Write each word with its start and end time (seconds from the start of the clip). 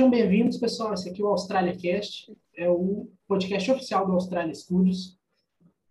Sejam 0.00 0.10
bem-vindos, 0.10 0.56
pessoal. 0.56 0.94
Esse 0.94 1.10
aqui 1.10 1.20
é 1.20 1.24
o 1.26 1.28
Australia 1.28 1.76
Cast, 1.76 2.34
é 2.56 2.70
o 2.70 3.06
podcast 3.28 3.70
oficial 3.70 4.06
do 4.06 4.12
Australia 4.12 4.54
Studios. 4.54 5.20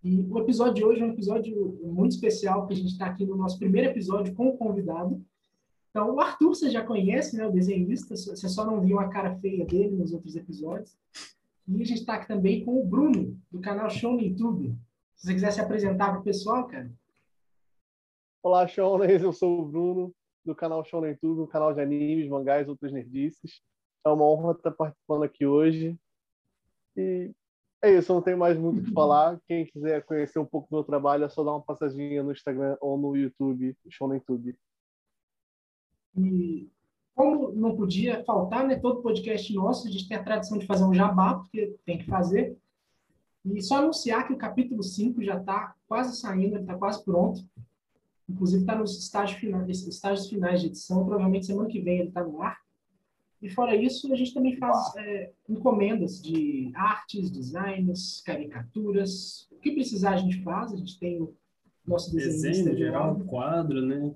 E 0.04 0.22
o 0.22 0.40
episódio 0.40 0.74
de 0.74 0.84
hoje 0.84 1.02
é 1.02 1.06
um 1.06 1.12
episódio 1.12 1.80
muito 1.84 2.14
especial, 2.14 2.62
porque 2.62 2.74
a 2.74 2.78
gente 2.78 2.94
está 2.94 3.06
aqui 3.06 3.24
no 3.24 3.38
nosso 3.38 3.60
primeiro 3.60 3.90
episódio 3.90 4.34
com 4.34 4.48
o 4.48 4.58
convidado. 4.58 5.24
Então, 5.92 6.16
o 6.16 6.20
Arthur 6.20 6.56
você 6.56 6.72
já 6.72 6.84
conhece, 6.84 7.38
né, 7.38 7.46
o 7.46 7.52
desenhista, 7.52 8.16
você 8.16 8.50
só 8.50 8.66
não 8.66 8.82
viu 8.82 9.00
a 9.00 9.10
cara 9.10 9.36
feia 9.36 9.64
dele 9.64 9.96
nos 9.96 10.12
outros 10.12 10.36
episódios. 10.36 10.98
E 11.68 11.80
a 11.80 11.86
gente 11.86 12.00
está 12.00 12.16
aqui 12.16 12.28
também 12.28 12.66
com 12.66 12.82
o 12.82 12.88
Bruno, 12.88 13.40
do 13.52 13.62
canal 13.62 13.92
Show 13.92 14.14
no 14.14 14.22
YouTube. 14.22 14.76
Se 15.18 15.28
você 15.28 15.34
quiser 15.36 15.52
se 15.52 15.62
apresentar 15.62 16.10
para 16.10 16.22
o 16.22 16.24
pessoal, 16.24 16.66
cara. 16.66 16.92
Olá, 18.42 18.66
Shoners, 18.66 19.22
eu 19.22 19.32
sou 19.32 19.62
o 19.62 19.66
Bruno, 19.68 20.12
do 20.44 20.56
canal 20.56 20.84
Show 20.84 21.00
no 21.00 21.08
YouTube, 21.08 21.42
um 21.42 21.48
canal 21.48 21.76
de 21.76 21.82
animes, 21.82 22.28
mangás, 22.28 22.68
outras 22.68 22.92
nerdices. 22.92 23.62
É 24.06 24.10
uma 24.10 24.26
honra 24.26 24.52
estar 24.54 24.72
participando 24.72 25.24
aqui 25.24 25.46
hoje. 25.46 25.98
E 26.96 27.32
é 27.82 27.98
isso, 27.98 28.14
não 28.14 28.22
tenho 28.22 28.38
mais 28.38 28.58
muito 28.58 28.82
o 28.82 28.84
que 28.84 28.92
falar. 28.92 29.40
Quem 29.48 29.66
quiser 29.66 30.04
conhecer 30.06 30.40
um 30.40 30.46
pouco 30.46 30.70
do 30.70 30.76
meu 30.76 30.84
trabalho, 30.84 31.24
é 31.24 31.30
só 31.30 31.44
dar 31.44 31.52
uma 31.52 31.62
passadinha 31.62 32.22
no 32.22 32.32
Instagram 32.32 32.78
ou 32.82 32.98
no 32.98 33.16
YouTube, 33.16 33.76
Show 33.90 34.08
no 34.08 34.16
YouTube. 34.16 34.58
E 36.18 36.70
como 37.16 37.52
não 37.52 37.76
podia 37.76 38.24
faltar, 38.24 38.66
né, 38.66 38.78
todo 38.78 39.02
podcast 39.02 39.54
nosso, 39.54 39.88
a 39.88 39.92
gente 39.92 40.08
tem 40.08 40.18
a 40.18 40.24
tradição 40.24 40.58
de 40.58 40.66
fazer 40.66 40.84
um 40.84 40.94
jabá, 40.94 41.36
porque 41.36 41.76
tem 41.86 41.98
que 41.98 42.06
fazer. 42.06 42.58
E 43.46 43.62
só 43.62 43.78
anunciar 43.78 44.28
que 44.28 44.34
o 44.34 44.38
capítulo 44.38 44.84
5 44.84 45.24
já 45.24 45.38
está 45.38 45.76
quase 45.88 46.18
saindo, 46.18 46.58
está 46.58 46.78
quase 46.78 47.04
pronto. 47.04 47.42
Inclusive 48.28 48.62
está 48.62 48.76
nos 48.76 48.98
estágios 48.98 49.40
finais, 49.40 49.88
estágios 49.88 50.30
finais 50.30 50.62
de 50.62 50.68
edição. 50.68 51.06
Provavelmente 51.06 51.46
semana 51.46 51.70
que 51.70 51.82
vem 51.82 52.00
ele 52.00 52.10
está 52.10 52.24
no 52.24 52.42
ar. 52.42 52.60
E 53.42 53.50
fora 53.50 53.76
isso, 53.76 54.12
a 54.12 54.16
gente 54.16 54.34
também 54.34 54.58
faz 54.58 54.96
é, 54.98 55.32
encomendas 55.48 56.22
de 56.22 56.72
artes, 56.76 57.32
designs, 57.32 58.22
caricaturas. 58.26 59.48
O 59.52 59.56
que 59.56 59.72
precisar 59.72 60.16
a 60.16 60.18
gente 60.18 60.44
faz. 60.44 60.74
A 60.74 60.76
gente 60.76 61.00
tem 61.00 61.22
o 61.22 61.34
nosso 61.88 62.14
desenho 62.14 62.78
geral, 62.78 63.18
quadro, 63.22 63.82
né? 63.82 64.14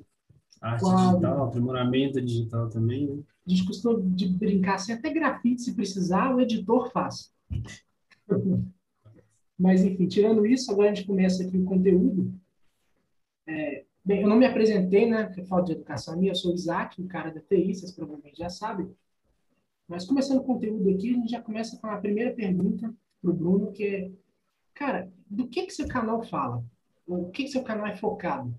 Arte 0.62 0.82
quadro. 0.82 1.08
digital, 1.08 1.44
aprimoramento 1.46 2.22
digital 2.22 2.70
também, 2.70 3.08
né? 3.08 3.24
A 3.46 3.50
gente 3.50 3.66
costuma 3.66 4.00
de 4.00 4.28
brincar 4.28 4.76
assim, 4.76 4.94
até 4.94 5.12
grafite, 5.12 5.62
se 5.62 5.74
precisar, 5.74 6.34
o 6.34 6.40
editor 6.40 6.92
faz. 6.92 7.32
Mas, 9.58 9.84
enfim, 9.84 10.08
tirando 10.08 10.46
isso, 10.46 10.72
agora 10.72 10.92
a 10.92 10.94
gente 10.94 11.08
começa 11.08 11.44
aqui 11.44 11.58
o 11.58 11.66
conteúdo. 11.66 12.34
É, 13.46 13.86
bem, 14.04 14.22
eu 14.22 14.28
não 14.28 14.38
me 14.38 14.46
apresentei, 14.46 15.10
né? 15.10 15.26
Porque 15.26 15.44
falta 15.44 15.68
de 15.68 15.72
educação 15.74 16.18
minha. 16.18 16.32
Eu 16.32 16.36
sou 16.36 16.52
o 16.52 16.56
Isaac, 16.56 17.02
o 17.02 17.08
cara 17.08 17.32
da 17.32 17.40
TI, 17.40 17.74
vocês 17.74 17.92
provavelmente 17.92 18.38
já 18.38 18.50
sabem. 18.50 18.90
Mas 19.88 20.06
começando 20.06 20.40
o 20.40 20.44
conteúdo 20.44 20.90
aqui, 20.90 21.12
a 21.12 21.14
gente 21.14 21.32
já 21.32 21.42
começa 21.42 21.78
com 21.78 21.88
a 21.88 21.98
primeira 21.98 22.34
pergunta 22.34 22.94
para 23.22 23.32
o 23.32 23.34
Bruno, 23.34 23.72
que 23.72 23.86
é, 23.86 24.12
cara, 24.74 25.12
do 25.30 25.48
que 25.48 25.66
que 25.66 25.74
seu 25.74 25.88
canal 25.88 26.24
fala? 26.24 26.64
O 27.06 27.30
que 27.30 27.44
que 27.44 27.50
seu 27.50 27.64
canal 27.64 27.88
é 27.88 27.96
focado? 27.96 28.54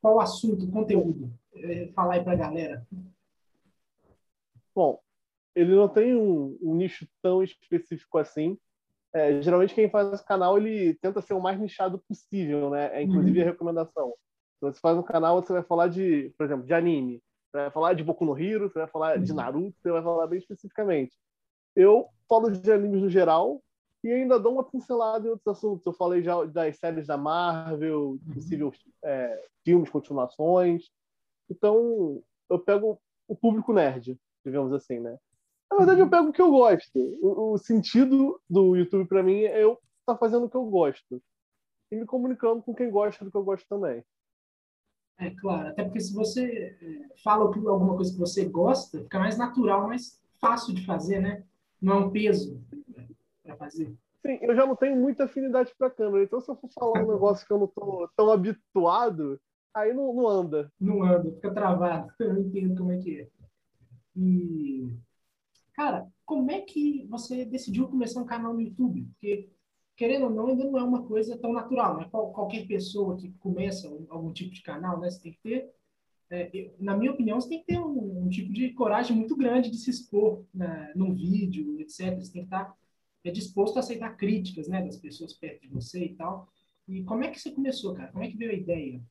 Qual 0.00 0.16
o 0.16 0.20
assunto, 0.20 0.64
o 0.64 0.70
conteúdo? 0.70 1.32
É, 1.54 1.88
falar 1.88 2.14
aí 2.14 2.24
para 2.24 2.32
a 2.32 2.36
galera. 2.36 2.86
Bom, 4.74 5.00
ele 5.54 5.74
não 5.74 5.88
tem 5.88 6.14
um, 6.14 6.56
um 6.62 6.74
nicho 6.74 7.06
tão 7.20 7.42
específico 7.42 8.18
assim. 8.18 8.56
É, 9.12 9.42
geralmente 9.42 9.74
quem 9.74 9.90
faz 9.90 10.12
esse 10.12 10.24
canal 10.24 10.56
ele 10.56 10.94
tenta 10.94 11.20
ser 11.20 11.34
o 11.34 11.40
mais 11.40 11.58
nichado 11.58 11.98
possível, 11.98 12.70
né? 12.70 12.96
É 12.96 13.02
inclusive 13.02 13.40
uhum. 13.40 13.44
a 13.44 13.50
recomendação. 13.50 14.14
Se 14.58 14.66
você 14.66 14.80
faz 14.80 14.96
um 14.96 15.02
canal, 15.02 15.42
você 15.42 15.52
vai 15.52 15.62
falar 15.64 15.88
de, 15.88 16.32
por 16.38 16.44
exemplo, 16.44 16.64
de 16.64 16.72
anime. 16.72 17.20
Você 17.50 17.58
vai 17.58 17.70
falar 17.70 17.94
de 17.94 18.04
Boku 18.04 18.24
no 18.24 18.38
Hero, 18.38 18.70
você 18.70 18.78
vai 18.78 18.88
falar 18.88 19.18
de 19.18 19.32
uhum. 19.32 19.36
Naruto, 19.36 19.76
você 19.80 19.90
vai 19.90 20.02
falar 20.02 20.26
bem 20.28 20.38
especificamente. 20.38 21.16
Eu 21.74 22.06
falo 22.28 22.50
de 22.50 22.70
animes 22.70 23.02
no 23.02 23.10
geral 23.10 23.60
e 24.04 24.10
ainda 24.10 24.38
dou 24.38 24.54
uma 24.54 24.64
pincelada 24.64 25.26
em 25.26 25.30
outros 25.30 25.56
assuntos. 25.56 25.84
Eu 25.84 25.92
falei 25.92 26.22
já 26.22 26.44
das 26.44 26.78
séries 26.78 27.08
da 27.08 27.16
Marvel, 27.16 28.10
uhum. 28.10 28.34
possíveis 28.34 28.78
é, 29.02 29.48
filmes, 29.64 29.90
continuações. 29.90 30.90
Então, 31.50 32.22
eu 32.48 32.58
pego 32.58 33.00
o 33.26 33.34
público 33.34 33.72
nerd, 33.72 34.16
digamos 34.44 34.72
assim, 34.72 35.00
né? 35.00 35.18
Na 35.70 35.76
verdade, 35.76 36.00
eu 36.00 36.04
uhum. 36.04 36.10
pego 36.10 36.28
o 36.28 36.32
que 36.32 36.42
eu 36.42 36.50
gosto. 36.50 36.98
O, 37.20 37.52
o 37.52 37.58
sentido 37.58 38.40
do 38.48 38.76
YouTube, 38.76 39.08
para 39.08 39.24
mim, 39.24 39.42
é 39.42 39.62
eu 39.62 39.72
estar 39.72 40.14
tá 40.14 40.16
fazendo 40.16 40.46
o 40.46 40.50
que 40.50 40.56
eu 40.56 40.64
gosto. 40.64 41.20
E 41.90 41.96
me 41.96 42.06
comunicando 42.06 42.62
com 42.62 42.74
quem 42.74 42.90
gosta 42.90 43.24
do 43.24 43.30
que 43.30 43.36
eu 43.36 43.42
gosto 43.42 43.66
também. 43.68 44.04
É 45.20 45.30
claro, 45.30 45.68
até 45.68 45.84
porque 45.84 46.00
se 46.00 46.14
você 46.14 46.76
é, 46.80 47.14
fala 47.22 47.44
alguma 47.44 47.94
coisa 47.94 48.10
que 48.10 48.18
você 48.18 48.46
gosta, 48.46 49.02
fica 49.02 49.18
mais 49.18 49.36
natural, 49.36 49.86
mais 49.86 50.18
fácil 50.40 50.74
de 50.74 50.84
fazer, 50.86 51.20
né? 51.20 51.44
Não 51.80 51.92
é 51.92 51.96
um 51.96 52.10
peso 52.10 52.58
para 53.42 53.54
fazer. 53.56 53.94
Sim, 54.26 54.38
eu 54.40 54.54
já 54.54 54.66
não 54.66 54.74
tenho 54.74 54.96
muita 54.96 55.24
afinidade 55.24 55.74
para 55.76 55.90
câmera, 55.90 56.24
então 56.24 56.40
se 56.40 56.50
eu 56.50 56.56
for 56.56 56.70
falar 56.70 57.02
um 57.02 57.08
negócio 57.12 57.46
que 57.46 57.52
eu 57.52 57.58
não 57.58 57.66
estou 57.66 58.08
tão 58.16 58.32
habituado, 58.32 59.38
aí 59.74 59.92
não, 59.92 60.14
não 60.14 60.26
anda. 60.26 60.72
Não 60.80 61.02
anda, 61.02 61.30
fica 61.32 61.52
travado. 61.52 62.10
Eu 62.18 62.34
não 62.34 62.40
entendo 62.40 62.76
como 62.76 62.92
é 62.92 62.98
que 62.98 63.20
é. 63.20 63.28
E, 64.16 64.96
cara, 65.74 66.08
como 66.24 66.50
é 66.50 66.60
que 66.60 67.06
você 67.08 67.44
decidiu 67.44 67.88
começar 67.88 68.20
um 68.20 68.26
canal 68.26 68.54
no 68.54 68.60
YouTube? 68.60 69.06
Porque 69.12 69.50
querendo 70.00 70.24
ou 70.24 70.30
não, 70.30 70.46
ainda 70.46 70.64
não 70.64 70.78
é 70.78 70.82
uma 70.82 71.06
coisa 71.06 71.36
tão 71.36 71.52
natural. 71.52 71.98
Né? 71.98 72.08
qualquer 72.10 72.66
pessoa 72.66 73.18
que 73.18 73.30
começa 73.32 73.86
algum 74.08 74.32
tipo 74.32 74.50
de 74.50 74.62
canal, 74.62 74.98
né, 74.98 75.10
você 75.10 75.20
tem 75.20 75.32
que 75.32 75.40
ter, 75.42 75.70
é, 76.30 76.70
na 76.78 76.96
minha 76.96 77.12
opinião, 77.12 77.38
você 77.38 77.50
tem 77.50 77.58
que 77.58 77.66
ter 77.66 77.78
um, 77.78 78.24
um, 78.24 78.28
tipo 78.30 78.50
de 78.50 78.72
coragem 78.72 79.14
muito 79.14 79.36
grande 79.36 79.70
de 79.70 79.76
se 79.76 79.90
expor 79.90 80.42
né, 80.54 80.90
num 80.96 81.12
vídeo, 81.12 81.78
etc. 81.78 82.18
Você 82.18 82.32
tem 82.32 82.42
que 82.42 82.46
estar 82.46 82.74
é, 83.22 83.30
disposto 83.30 83.76
a 83.76 83.80
aceitar 83.80 84.16
críticas 84.16 84.68
né, 84.68 84.82
das 84.82 84.96
pessoas 84.96 85.34
perto 85.34 85.60
de 85.60 85.68
você 85.68 86.02
e 86.02 86.14
tal. 86.16 86.48
E 86.88 87.04
como 87.04 87.22
é 87.22 87.30
que 87.30 87.38
você 87.38 87.50
começou, 87.50 87.94
cara? 87.94 88.10
Como 88.10 88.24
é 88.24 88.30
que 88.30 88.38
veio 88.38 88.52
a 88.52 88.54
ideia? 88.54 89.02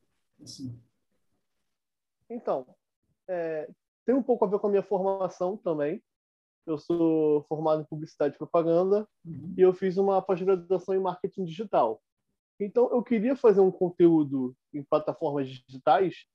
Assim? 0.42 0.76
Então, 2.28 2.66
é, 3.28 3.70
tem 4.04 4.12
um 4.12 4.24
pouco 4.24 4.44
a 4.44 4.48
ver 4.48 4.58
com 4.58 4.66
a 4.66 4.70
minha 4.70 4.82
formação 4.82 5.56
também 5.56 6.02
eu 6.70 6.78
sou 6.78 7.42
formado 7.44 7.82
em 7.82 7.84
publicidade 7.84 8.34
e 8.34 8.38
propaganda 8.38 9.06
uhum. 9.24 9.54
e 9.56 9.60
eu 9.60 9.72
fiz 9.72 9.96
uma 9.96 10.22
pós-graduação 10.22 10.94
em 10.94 11.00
marketing 11.00 11.44
digital. 11.44 12.00
Então, 12.58 12.90
eu 12.92 13.02
queria 13.02 13.34
fazer 13.34 13.60
um 13.60 13.70
conteúdo 13.70 14.54
em 14.72 14.82
plataformas 14.82 15.48
digitais 15.48 16.26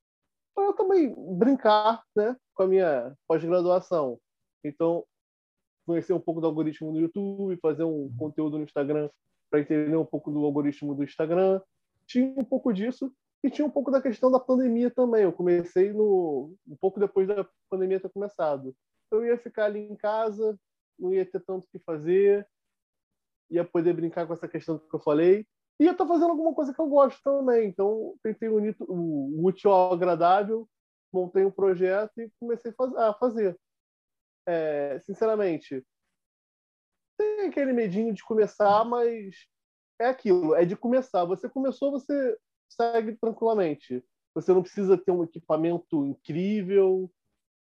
para 0.53 0.65
eu 0.65 0.73
também 0.73 1.13
brincar 1.37 2.03
né, 2.15 2.35
com 2.53 2.63
a 2.63 2.67
minha 2.67 3.15
pós-graduação. 3.27 4.19
Então, 4.63 5.05
conhecer 5.85 6.13
um 6.13 6.19
pouco 6.19 6.41
do 6.41 6.47
algoritmo 6.47 6.91
do 6.91 6.99
YouTube, 6.99 7.59
fazer 7.61 7.83
um 7.83 8.11
conteúdo 8.17 8.57
no 8.57 8.63
Instagram 8.63 9.09
para 9.49 9.59
entender 9.59 9.95
um 9.95 10.05
pouco 10.05 10.31
do 10.31 10.43
algoritmo 10.43 10.95
do 10.95 11.03
Instagram. 11.03 11.61
Tinha 12.07 12.33
um 12.37 12.43
pouco 12.43 12.73
disso 12.73 13.11
e 13.43 13.49
tinha 13.49 13.65
um 13.65 13.69
pouco 13.69 13.91
da 13.91 14.01
questão 14.01 14.31
da 14.31 14.39
pandemia 14.39 14.89
também. 14.89 15.23
Eu 15.23 15.33
comecei 15.33 15.93
no 15.93 16.55
um 16.67 16.75
pouco 16.75 16.99
depois 16.99 17.27
da 17.27 17.47
pandemia 17.69 17.99
ter 17.99 18.09
começado 18.09 18.75
eu 19.15 19.25
ia 19.25 19.37
ficar 19.37 19.65
ali 19.65 19.79
em 19.79 19.95
casa, 19.95 20.57
não 20.97 21.13
ia 21.13 21.25
ter 21.25 21.41
tanto 21.41 21.65
o 21.65 21.69
que 21.69 21.79
fazer, 21.79 22.47
ia 23.49 23.63
poder 23.63 23.93
brincar 23.93 24.25
com 24.25 24.33
essa 24.33 24.47
questão 24.47 24.79
que 24.79 24.93
eu 24.93 24.99
falei, 24.99 25.45
e 25.79 25.85
ia 25.85 25.91
estar 25.91 26.07
fazendo 26.07 26.31
alguma 26.31 26.53
coisa 26.53 26.73
que 26.73 26.79
eu 26.79 26.87
gosto 26.87 27.21
também. 27.21 27.67
Então, 27.67 28.15
tentei 28.23 28.49
unir 28.49 28.75
o 28.79 29.45
útil 29.45 29.71
ao 29.71 29.93
agradável, 29.93 30.67
montei 31.13 31.45
um 31.45 31.51
projeto 31.51 32.19
e 32.19 32.31
comecei 32.39 32.73
a 32.97 33.13
fazer. 33.13 33.57
É, 34.47 34.99
sinceramente, 34.99 35.85
tem 37.17 37.47
aquele 37.47 37.73
medinho 37.73 38.13
de 38.13 38.23
começar, 38.23 38.83
mas 38.85 39.35
é 39.99 40.07
aquilo, 40.07 40.55
é 40.55 40.65
de 40.65 40.75
começar. 40.75 41.25
Você 41.25 41.49
começou, 41.49 41.91
você 41.91 42.37
segue 42.69 43.15
tranquilamente. 43.17 44.03
Você 44.33 44.53
não 44.53 44.61
precisa 44.61 44.97
ter 44.97 45.11
um 45.11 45.23
equipamento 45.23 46.05
incrível, 46.05 47.09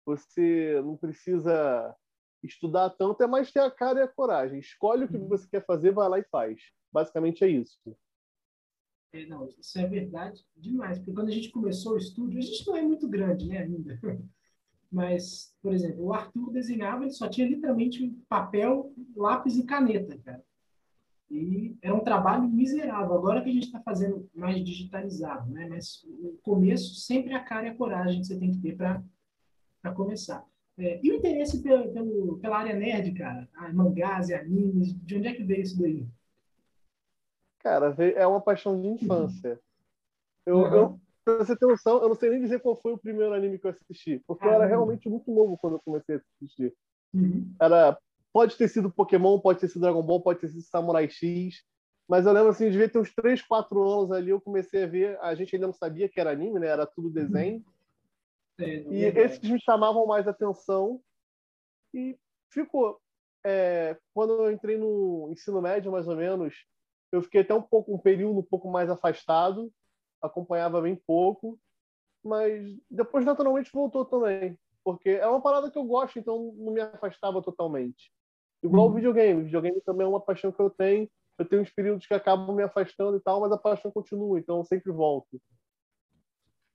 você 0.05 0.81
não 0.83 0.97
precisa 0.97 1.95
estudar 2.43 2.89
tanto, 2.91 3.21
é 3.21 3.27
mais 3.27 3.51
ter 3.51 3.59
a 3.59 3.71
cara 3.71 3.99
e 3.99 4.03
a 4.03 4.07
coragem. 4.07 4.59
Escolhe 4.59 5.05
o 5.05 5.07
que 5.07 5.17
uhum. 5.17 5.27
você 5.27 5.47
quer 5.47 5.65
fazer, 5.65 5.91
vai 5.91 6.09
lá 6.09 6.19
e 6.19 6.23
faz. 6.23 6.59
Basicamente 6.91 7.43
é 7.43 7.47
isso. 7.47 7.79
É, 9.13 9.25
não, 9.25 9.47
isso 9.47 9.77
é 9.77 9.85
verdade 9.85 10.43
demais, 10.55 10.97
porque 10.97 11.11
quando 11.11 11.27
a 11.27 11.33
gente 11.33 11.51
começou 11.51 11.93
o 11.93 11.97
estúdio, 11.97 12.39
a 12.39 12.41
gente 12.41 12.65
não 12.65 12.77
é 12.77 12.81
muito 12.81 13.07
grande, 13.07 13.47
né, 13.47 13.59
ainda. 13.59 13.99
Mas, 14.91 15.55
por 15.61 15.73
exemplo, 15.73 16.03
o 16.03 16.13
Arthur 16.13 16.51
desenhava, 16.51 17.03
ele 17.03 17.11
só 17.11 17.29
tinha 17.29 17.47
literalmente 17.47 18.09
papel, 18.27 18.93
lápis 19.15 19.57
e 19.57 19.65
caneta, 19.65 20.17
cara. 20.17 20.43
E 21.29 21.77
era 21.81 21.95
um 21.95 22.03
trabalho 22.03 22.43
miserável. 22.49 23.13
Agora 23.13 23.41
que 23.41 23.49
a 23.49 23.53
gente 23.53 23.67
está 23.67 23.79
fazendo 23.79 24.29
mais 24.35 24.61
digitalizado, 24.65 25.49
né? 25.49 25.65
Mas 25.69 26.03
o 26.03 26.37
começo 26.43 26.95
sempre 26.95 27.33
a 27.33 27.41
cara 27.41 27.67
e 27.67 27.69
a 27.69 27.75
coragem 27.75 28.19
que 28.19 28.27
você 28.27 28.37
tem 28.37 28.51
que 28.51 28.59
ter 28.59 28.75
para 28.75 29.01
para 29.81 29.93
começar. 29.93 30.45
É, 30.77 30.99
e 31.03 31.11
o 31.11 31.15
interesse 31.15 31.61
pelo, 31.61 31.91
pelo, 31.91 32.37
pela 32.39 32.57
área 32.57 32.73
nerd, 32.73 33.13
cara? 33.13 33.47
Ah, 33.55 33.71
mangás 33.73 34.29
e 34.29 34.33
animes, 34.33 34.93
de 34.93 35.17
onde 35.17 35.27
é 35.27 35.33
que 35.33 35.43
veio 35.43 35.61
isso 35.61 35.79
daí? 35.79 36.07
Cara, 37.59 37.95
é 37.99 38.25
uma 38.25 38.41
paixão 38.41 38.79
de 38.81 38.87
infância. 38.87 39.59
Eu, 40.45 40.57
uhum. 40.57 40.73
eu, 40.73 40.99
pra 41.23 41.37
você 41.37 41.55
ter 41.55 41.65
noção, 41.65 42.01
eu 42.01 42.09
não 42.09 42.15
sei 42.15 42.31
nem 42.31 42.41
dizer 42.41 42.59
qual 42.61 42.75
foi 42.75 42.93
o 42.93 42.97
primeiro 42.97 43.33
anime 43.33 43.59
que 43.59 43.67
eu 43.67 43.71
assisti, 43.71 44.21
porque 44.25 44.45
eu 44.45 44.51
era 44.51 44.65
realmente 44.65 45.07
muito 45.07 45.31
novo 45.31 45.57
quando 45.57 45.73
eu 45.73 45.81
comecei 45.85 46.15
a 46.15 46.17
assistir. 46.17 46.73
Uhum. 47.13 47.53
Era, 47.59 47.97
pode 48.33 48.57
ter 48.57 48.67
sido 48.67 48.91
Pokémon, 48.91 49.39
pode 49.39 49.59
ter 49.59 49.67
sido 49.67 49.81
Dragon 49.81 50.01
Ball, 50.01 50.21
pode 50.21 50.39
ter 50.39 50.49
sido 50.49 50.63
Samurai 50.63 51.07
X, 51.07 51.63
mas 52.07 52.25
eu 52.25 52.33
lembro 52.33 52.49
assim, 52.49 52.71
devia 52.71 52.89
ter 52.89 52.97
uns 52.97 53.13
3, 53.13 53.41
4 53.43 53.81
anos 53.87 54.11
ali, 54.11 54.31
eu 54.31 54.41
comecei 54.41 54.83
a 54.83 54.87
ver, 54.87 55.19
a 55.21 55.35
gente 55.35 55.55
ainda 55.55 55.67
não 55.67 55.73
sabia 55.73 56.09
que 56.09 56.19
era 56.19 56.31
anime, 56.31 56.59
né? 56.59 56.67
Era 56.67 56.85
tudo 56.85 57.09
desenho. 57.09 57.63
É, 58.61 58.83
e 58.89 59.05
é 59.05 59.25
esses 59.25 59.49
me 59.49 59.59
chamavam 59.59 60.05
mais 60.05 60.27
atenção 60.27 61.01
e 61.93 62.17
ficou. 62.49 62.99
É, 63.43 63.97
quando 64.13 64.33
eu 64.33 64.51
entrei 64.51 64.77
no 64.77 65.29
ensino 65.31 65.61
médio, 65.61 65.91
mais 65.91 66.07
ou 66.07 66.15
menos, 66.15 66.53
eu 67.11 67.21
fiquei 67.21 67.41
até 67.41 67.53
um 67.53 67.61
pouco 67.61 67.93
um 67.93 67.97
período 67.97 68.39
um 68.39 68.43
pouco 68.43 68.69
mais 68.69 68.89
afastado, 68.89 69.71
acompanhava 70.21 70.79
bem 70.81 70.95
pouco, 70.95 71.59
mas 72.23 72.63
depois 72.89 73.25
naturalmente 73.25 73.71
voltou 73.73 74.05
também, 74.05 74.57
porque 74.83 75.09
é 75.09 75.25
uma 75.25 75.41
parada 75.41 75.71
que 75.71 75.77
eu 75.77 75.83
gosto, 75.83 76.19
então 76.19 76.53
não 76.55 76.71
me 76.71 76.81
afastava 76.81 77.41
totalmente. 77.41 78.11
Igual 78.63 78.87
hum. 78.87 78.91
o 78.91 78.93
videogame, 78.93 79.41
o 79.41 79.45
videogame 79.45 79.81
também 79.81 80.05
é 80.05 80.09
uma 80.09 80.21
paixão 80.21 80.51
que 80.51 80.61
eu 80.61 80.69
tenho. 80.69 81.09
Eu 81.37 81.45
tenho 81.45 81.63
uns 81.63 81.71
períodos 81.71 82.05
que 82.05 82.13
acabam 82.13 82.55
me 82.55 82.61
afastando 82.61 83.17
e 83.17 83.19
tal, 83.19 83.41
mas 83.41 83.51
a 83.51 83.57
paixão 83.57 83.89
continua, 83.91 84.37
então 84.37 84.57
eu 84.57 84.65
sempre 84.65 84.91
volto. 84.91 85.41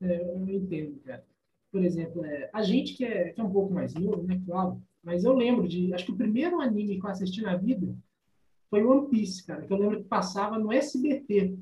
É, 0.00 0.20
eu 0.20 0.48
entendo, 0.48 1.00
cara. 1.04 1.24
Por 1.70 1.84
exemplo, 1.84 2.24
é, 2.24 2.50
a 2.52 2.62
gente 2.62 2.94
que 2.94 3.04
é, 3.04 3.30
que 3.30 3.40
é 3.40 3.44
um 3.44 3.50
pouco 3.50 3.72
mais 3.72 3.94
novo, 3.94 4.22
né, 4.22 4.40
claro, 4.46 4.80
mas 5.02 5.24
eu 5.24 5.34
lembro 5.34 5.68
de, 5.68 5.92
acho 5.94 6.06
que 6.06 6.12
o 6.12 6.16
primeiro 6.16 6.60
anime 6.60 6.98
que 6.98 7.06
eu 7.06 7.10
assisti 7.10 7.40
na 7.42 7.56
vida 7.56 7.94
foi 8.68 8.84
One 8.84 9.08
Piece, 9.08 9.44
cara, 9.44 9.66
que 9.66 9.72
eu 9.72 9.78
lembro 9.78 10.02
que 10.02 10.08
passava 10.08 10.58
no 10.58 10.72
SBT. 10.72 11.56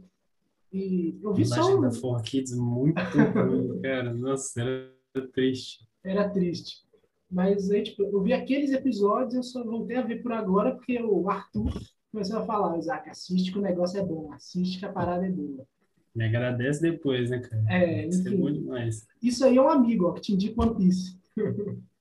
E 0.72 1.18
eu 1.22 1.32
vi 1.32 1.44
só 1.44 1.76
um... 1.76 1.80
da 1.80 1.88
4Kids 1.88 2.56
muito 2.56 2.98
ruim, 2.98 3.80
cara. 3.82 4.12
Nossa, 4.14 4.60
era 4.60 5.28
triste. 5.32 5.86
Era 6.02 6.28
triste. 6.28 6.84
Mas 7.30 7.70
aí, 7.70 7.82
tipo, 7.82 8.02
eu 8.02 8.22
vi 8.22 8.32
aqueles 8.32 8.72
episódios, 8.72 9.34
eu 9.34 9.42
só 9.42 9.64
voltei 9.64 9.96
a 9.96 10.02
ver 10.02 10.22
por 10.22 10.32
agora 10.32 10.74
porque 10.74 11.00
o 11.02 11.28
Arthur 11.28 11.72
começou 12.10 12.38
a 12.38 12.46
falar, 12.46 12.78
Isaac, 12.78 13.10
assiste 13.10 13.52
que 13.52 13.58
o 13.58 13.62
negócio 13.62 13.98
é 13.98 14.04
bom, 14.04 14.32
assiste 14.32 14.78
que 14.78 14.86
a 14.86 14.92
parada 14.92 15.26
é 15.26 15.30
boa. 15.30 15.66
Me 16.14 16.24
agradece 16.24 16.80
depois, 16.80 17.30
né, 17.30 17.40
cara? 17.40 17.64
É, 17.68 18.06
isso 18.06 18.26
é 18.26 18.30
bom 18.30 18.50
demais. 18.50 19.06
Isso 19.22 19.44
aí 19.44 19.56
é 19.56 19.62
um 19.62 19.68
amigo, 19.68 20.06
ó, 20.06 20.12
que 20.12 20.20
te 20.20 20.32
indica 20.32 20.62
One 20.62 20.76
Piece. 20.76 21.18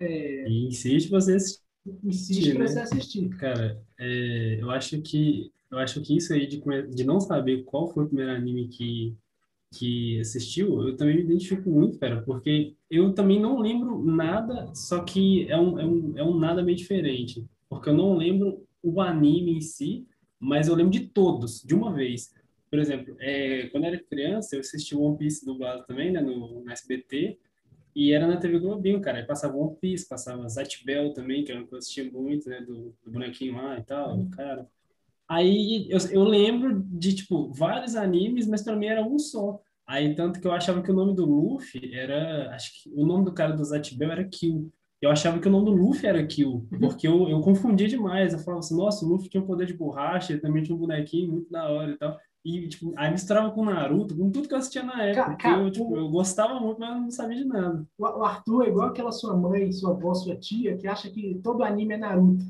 É... 0.00 0.48
E 0.48 0.66
insiste 0.66 1.08
você 1.08 1.36
assistir. 1.36 1.62
Insiste 2.02 2.54
né? 2.54 2.66
você 2.66 2.80
assistir. 2.80 3.28
Cara, 3.36 3.80
é, 4.00 4.58
eu 4.60 4.68
acho 4.68 5.00
que 5.00 5.52
eu 5.70 5.78
acho 5.78 6.02
que 6.02 6.16
isso 6.16 6.34
aí 6.34 6.46
de, 6.46 6.60
de 6.90 7.04
não 7.04 7.18
saber 7.18 7.64
qual 7.64 7.88
foi 7.88 8.04
o 8.04 8.06
primeiro 8.06 8.30
anime 8.30 8.68
que, 8.68 9.16
que 9.72 10.20
assistiu, 10.20 10.86
eu 10.86 10.96
também 10.96 11.16
me 11.16 11.22
identifico 11.22 11.70
muito, 11.70 11.98
cara, 11.98 12.20
porque 12.22 12.76
eu 12.90 13.14
também 13.14 13.40
não 13.40 13.58
lembro 13.58 14.04
nada, 14.04 14.70
só 14.74 15.02
que 15.02 15.50
é 15.50 15.56
um, 15.58 15.78
é 15.78 15.86
um, 15.86 16.18
é 16.18 16.22
um 16.22 16.38
nada 16.38 16.62
meio 16.62 16.76
diferente. 16.76 17.46
Porque 17.70 17.88
eu 17.88 17.94
não 17.94 18.18
lembro 18.18 18.66
o 18.82 19.00
anime 19.00 19.56
em 19.56 19.60
si, 19.62 20.06
mas 20.38 20.68
eu 20.68 20.74
lembro 20.74 20.92
de 20.92 21.06
todos, 21.06 21.62
de 21.62 21.74
uma 21.74 21.90
vez. 21.90 22.34
Por 22.72 22.78
exemplo, 22.78 23.14
é, 23.20 23.66
quando 23.66 23.84
eu 23.84 23.88
era 23.88 24.02
criança, 24.02 24.56
eu 24.56 24.60
assisti 24.60 24.96
One 24.96 25.18
Piece 25.18 25.44
dublado 25.44 25.84
também, 25.84 26.10
né, 26.10 26.22
no, 26.22 26.62
no 26.62 26.70
SBT, 26.70 27.38
e 27.94 28.14
era 28.14 28.26
na 28.26 28.38
TV 28.38 28.58
Globinho, 28.58 28.98
cara. 28.98 29.18
Aí 29.18 29.26
passava 29.26 29.54
One 29.54 29.76
Piece, 29.78 30.08
passava 30.08 30.48
Zat 30.48 30.82
Bell 30.82 31.12
também, 31.12 31.44
que 31.44 31.52
era 31.52 31.60
uma 31.60 31.66
que 31.68 31.74
eu 31.74 31.78
assistia 31.78 32.10
muito, 32.10 32.48
né? 32.48 32.62
Do, 32.62 32.96
do 33.04 33.10
bonequinho 33.10 33.56
lá 33.56 33.78
e 33.78 33.82
tal, 33.82 34.16
uhum. 34.16 34.30
cara. 34.30 34.66
Aí 35.28 35.86
eu, 35.90 35.98
eu 36.12 36.24
lembro 36.24 36.82
de, 36.82 37.14
tipo, 37.14 37.52
vários 37.52 37.94
animes, 37.94 38.46
mas 38.46 38.62
pra 38.62 38.74
mim 38.74 38.86
era 38.86 39.04
um 39.04 39.18
só. 39.18 39.60
Aí, 39.86 40.14
tanto 40.14 40.40
que 40.40 40.46
eu 40.46 40.52
achava 40.52 40.82
que 40.82 40.90
o 40.90 40.94
nome 40.94 41.14
do 41.14 41.26
Luffy 41.26 41.94
era... 41.94 42.54
Acho 42.54 42.72
que 42.72 42.90
o 42.94 43.04
nome 43.04 43.26
do 43.26 43.34
cara 43.34 43.52
do 43.52 43.62
Zat 43.62 43.94
Bell 43.94 44.12
era 44.12 44.24
Kill. 44.24 44.72
Eu 45.02 45.10
achava 45.10 45.38
que 45.38 45.48
o 45.48 45.50
nome 45.50 45.66
do 45.66 45.72
Luffy 45.72 46.06
era 46.06 46.26
Kill, 46.26 46.66
porque 46.80 47.06
eu, 47.06 47.28
eu 47.28 47.40
confundia 47.42 47.86
demais. 47.86 48.32
Eu 48.32 48.38
falava 48.38 48.60
assim, 48.60 48.78
nossa, 48.78 49.04
o 49.04 49.08
Luffy 49.10 49.28
tinha 49.28 49.42
um 49.42 49.46
poder 49.46 49.66
de 49.66 49.74
borracha, 49.74 50.32
ele 50.32 50.40
também 50.40 50.62
tinha 50.62 50.74
um 50.74 50.78
bonequinho 50.78 51.30
muito 51.30 51.50
da 51.50 51.68
hora 51.68 51.90
e 51.90 51.98
tal. 51.98 52.18
E, 52.44 52.68
tipo, 52.68 52.92
aí 52.96 53.10
misturava 53.12 53.52
com 53.52 53.64
Naruto, 53.64 54.16
com 54.16 54.30
tudo 54.30 54.48
que 54.48 54.54
eu 54.54 54.58
assistia 54.58 54.82
na 54.82 55.00
época. 55.04 55.36
Cara, 55.36 55.62
eu, 55.62 55.70
tipo, 55.70 55.96
eu 55.96 56.08
gostava 56.08 56.58
muito, 56.58 56.80
mas 56.80 57.00
não 57.00 57.10
sabia 57.10 57.36
de 57.36 57.44
nada. 57.44 57.86
O 57.96 58.24
Arthur 58.24 58.64
é 58.64 58.68
igual 58.68 58.88
aquela 58.88 59.12
sua 59.12 59.36
mãe, 59.36 59.70
sua 59.70 59.90
avó, 59.90 60.12
sua 60.12 60.36
tia, 60.36 60.76
que 60.76 60.88
acha 60.88 61.08
que 61.08 61.40
todo 61.42 61.62
anime 61.62 61.94
é 61.94 61.98
Naruto. 61.98 62.44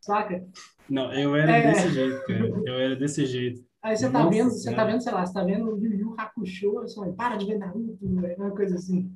Saca? 0.00 0.46
Não, 0.88 1.12
eu 1.12 1.34
era 1.34 1.56
é... 1.56 1.72
desse 1.72 1.90
jeito, 1.90 2.24
cara. 2.24 2.46
Eu 2.64 2.74
era 2.74 2.96
desse 2.96 3.26
jeito. 3.26 3.64
Aí 3.82 3.96
você 3.96 4.10
tá 4.10 4.26
vendo, 4.28 4.50
você 4.50 4.74
tá 4.74 4.84
vendo, 4.84 5.00
sei 5.00 5.12
lá, 5.12 5.26
você 5.26 5.32
tá 5.32 5.42
vendo 5.42 5.74
o 5.74 5.78
Yu 5.78 5.94
Yu 5.94 6.14
Hakusho, 6.16 6.72
você 6.74 6.94
fala, 6.94 7.12
para 7.12 7.36
de 7.36 7.46
ver 7.46 7.58
Naruto, 7.58 7.98
é 8.24 8.36
uma 8.36 8.50
coisa 8.50 8.76
assim. 8.76 9.10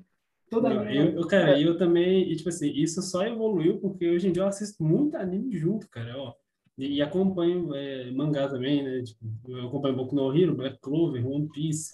Toda 0.51 0.71
não, 0.71 0.91
eu, 0.91 1.13
eu, 1.17 1.27
cara, 1.27 1.59
é. 1.59 1.63
eu 1.63 1.77
também, 1.77 2.31
e, 2.31 2.37
tipo 2.37 2.49
assim, 2.49 2.71
isso 2.71 3.01
só 3.03 3.25
evoluiu 3.25 3.79
porque 3.79 4.09
hoje 4.09 4.29
em 4.29 4.33
dia 4.33 4.43
eu 4.43 4.47
assisto 4.47 4.83
muito 4.83 5.17
anime 5.17 5.57
junto, 5.57 5.89
cara, 5.89 6.17
ó. 6.17 6.35
E, 6.77 7.01
acompanho 7.01 7.73
é, 7.75 8.11
mangá 8.11 8.49
também, 8.49 8.83
né? 8.83 9.03
Tipo, 9.03 9.25
eu 9.49 9.69
acompanho 9.69 9.97
Boku 9.97 10.15
no 10.15 10.37
Hero, 10.37 10.57
Black 10.57 10.79
Clover, 10.81 11.25
One 11.27 11.49
Piece, 11.49 11.93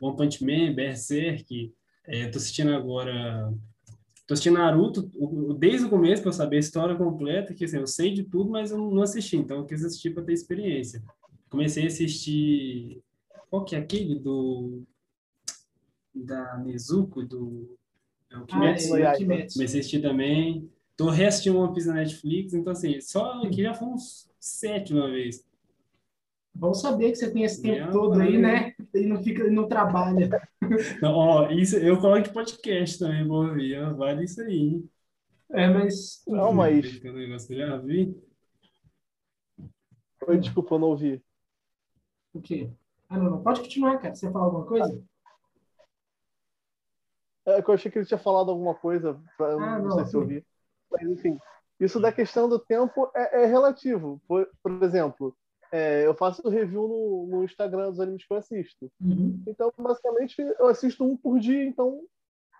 One 0.00 0.16
Punch 0.16 0.44
Man, 0.44 0.74
Berserk. 0.74 1.72
É, 2.04 2.28
tô 2.28 2.38
assistindo 2.38 2.74
agora... 2.74 3.52
Tô 4.26 4.34
assistindo 4.34 4.54
Naruto 4.54 5.10
desde 5.58 5.86
o 5.86 5.90
começo 5.90 6.22
para 6.22 6.30
eu 6.30 6.34
saber 6.34 6.56
a 6.56 6.60
história 6.60 6.96
completa, 6.96 7.54
que 7.54 7.64
assim, 7.64 7.78
eu 7.78 7.86
sei 7.86 8.12
de 8.12 8.22
tudo, 8.24 8.50
mas 8.50 8.70
eu 8.70 8.78
não 8.78 9.02
assisti, 9.02 9.36
então 9.36 9.58
eu 9.58 9.66
quis 9.66 9.84
assistir 9.84 10.10
para 10.10 10.22
ter 10.24 10.32
experiência. 10.32 11.02
Comecei 11.50 11.84
a 11.84 11.86
assistir... 11.88 13.02
Qual 13.50 13.64
que 13.64 13.76
é 13.76 13.78
aquele 13.78 14.18
do... 14.18 14.82
Da 16.14 16.56
Nezuko, 16.58 17.22
do... 17.22 17.76
É 18.30 18.38
o 18.38 18.46
Kimetsu. 18.46 18.94
Ah, 18.94 19.00
é, 19.00 19.12
Kimetsu. 19.12 19.58
Comecei 19.58 19.78
a 19.78 19.80
assistir 19.80 20.00
também. 20.00 20.70
Tô 20.96 21.08
reassistindo 21.08 21.58
One 21.58 21.72
Piece 21.72 21.88
na 21.88 21.94
Netflix, 21.94 22.54
então 22.54 22.72
assim, 22.72 23.00
só 23.00 23.42
aqui 23.42 23.62
já 23.62 23.74
foi 23.74 23.88
uns 23.88 24.30
sete 24.38 24.92
uma 24.92 25.10
vez. 25.10 25.44
Bom 26.54 26.74
saber 26.74 27.10
que 27.10 27.16
você 27.16 27.30
tem 27.30 27.44
esse 27.44 27.62
tempo 27.62 27.90
todo 27.90 28.20
aí, 28.20 28.36
né? 28.36 28.74
E 28.92 29.06
não 29.06 29.22
fica, 29.22 29.50
não 29.50 29.66
trabalha. 29.66 30.28
Não, 31.02 31.14
ó, 31.14 31.50
isso, 31.50 31.76
eu 31.76 32.00
coloco 32.00 32.32
podcast 32.32 32.98
também, 32.98 33.26
vou 33.26 33.46
ouvir. 33.46 33.78
Vale 33.94 34.24
isso 34.24 34.40
aí. 34.40 34.82
É, 35.50 35.68
mas. 35.68 36.22
Não, 36.26 36.52
mas. 36.52 37.02
Negócio, 37.02 37.56
já 37.56 37.76
vi. 37.76 38.16
Oi, 40.26 40.38
desculpa, 40.38 40.76
eu 40.76 40.78
não 40.78 40.88
ouvi. 40.88 41.22
O 42.32 42.40
quê? 42.40 42.70
Ah, 43.08 43.18
não, 43.18 43.30
não. 43.30 43.42
Pode 43.42 43.60
continuar, 43.60 43.98
cara. 43.98 44.14
Você 44.14 44.30
falar 44.30 44.46
alguma 44.46 44.64
coisa? 44.64 45.02
É 47.44 47.60
que 47.60 47.68
eu 47.68 47.74
achei 47.74 47.90
que 47.90 47.98
ele 47.98 48.06
tinha 48.06 48.18
falado 48.18 48.50
alguma 48.50 48.74
coisa, 48.74 49.20
pra, 49.36 49.48
ah, 49.54 49.78
não, 49.78 49.88
não, 49.88 49.90
sei 49.96 50.06
se 50.06 50.14
eu 50.14 50.20
ouvi. 50.20 50.46
Mas, 50.92 51.08
enfim, 51.08 51.38
isso 51.80 51.98
da 51.98 52.12
questão 52.12 52.48
do 52.48 52.58
tempo 52.58 53.10
é, 53.14 53.42
é 53.42 53.46
relativo. 53.46 54.20
Por, 54.28 54.48
por 54.62 54.82
exemplo, 54.82 55.36
é, 55.72 56.06
eu 56.06 56.14
faço 56.14 56.48
review 56.48 56.86
no, 56.86 57.26
no, 57.26 57.44
Instagram 57.44 57.90
dos 57.90 58.00
animes 58.00 58.26
que 58.26 58.32
eu 58.32 58.36
assisto. 58.36 58.92
Uhum. 59.00 59.42
Então, 59.46 59.72
basicamente, 59.76 60.40
eu 60.40 60.66
assisto 60.66 61.04
um 61.04 61.16
por 61.16 61.40
dia, 61.40 61.64
então, 61.64 62.02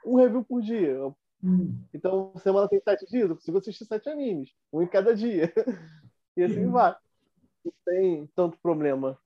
um 0.05 0.17
review 0.17 0.43
por 0.45 0.63
dia. 0.63 0.99
Uhum. 1.43 1.77
Então, 1.93 2.33
semana 2.39 2.69
tem 2.69 2.81
sete 2.81 3.07
dias, 3.07 3.29
eu 3.29 3.37
consigo 3.37 3.59
assistir 3.59 3.85
sete 3.85 4.09
animes, 4.09 4.51
um 4.73 4.81
em 4.81 4.87
cada 4.87 5.15
dia. 5.15 5.53
e 6.37 6.43
assim 6.43 6.65
uhum. 6.65 6.73
vai. 6.73 6.97
Não 7.65 7.73
tem 7.85 8.27
tanto 8.35 8.59
problema. 8.63 9.19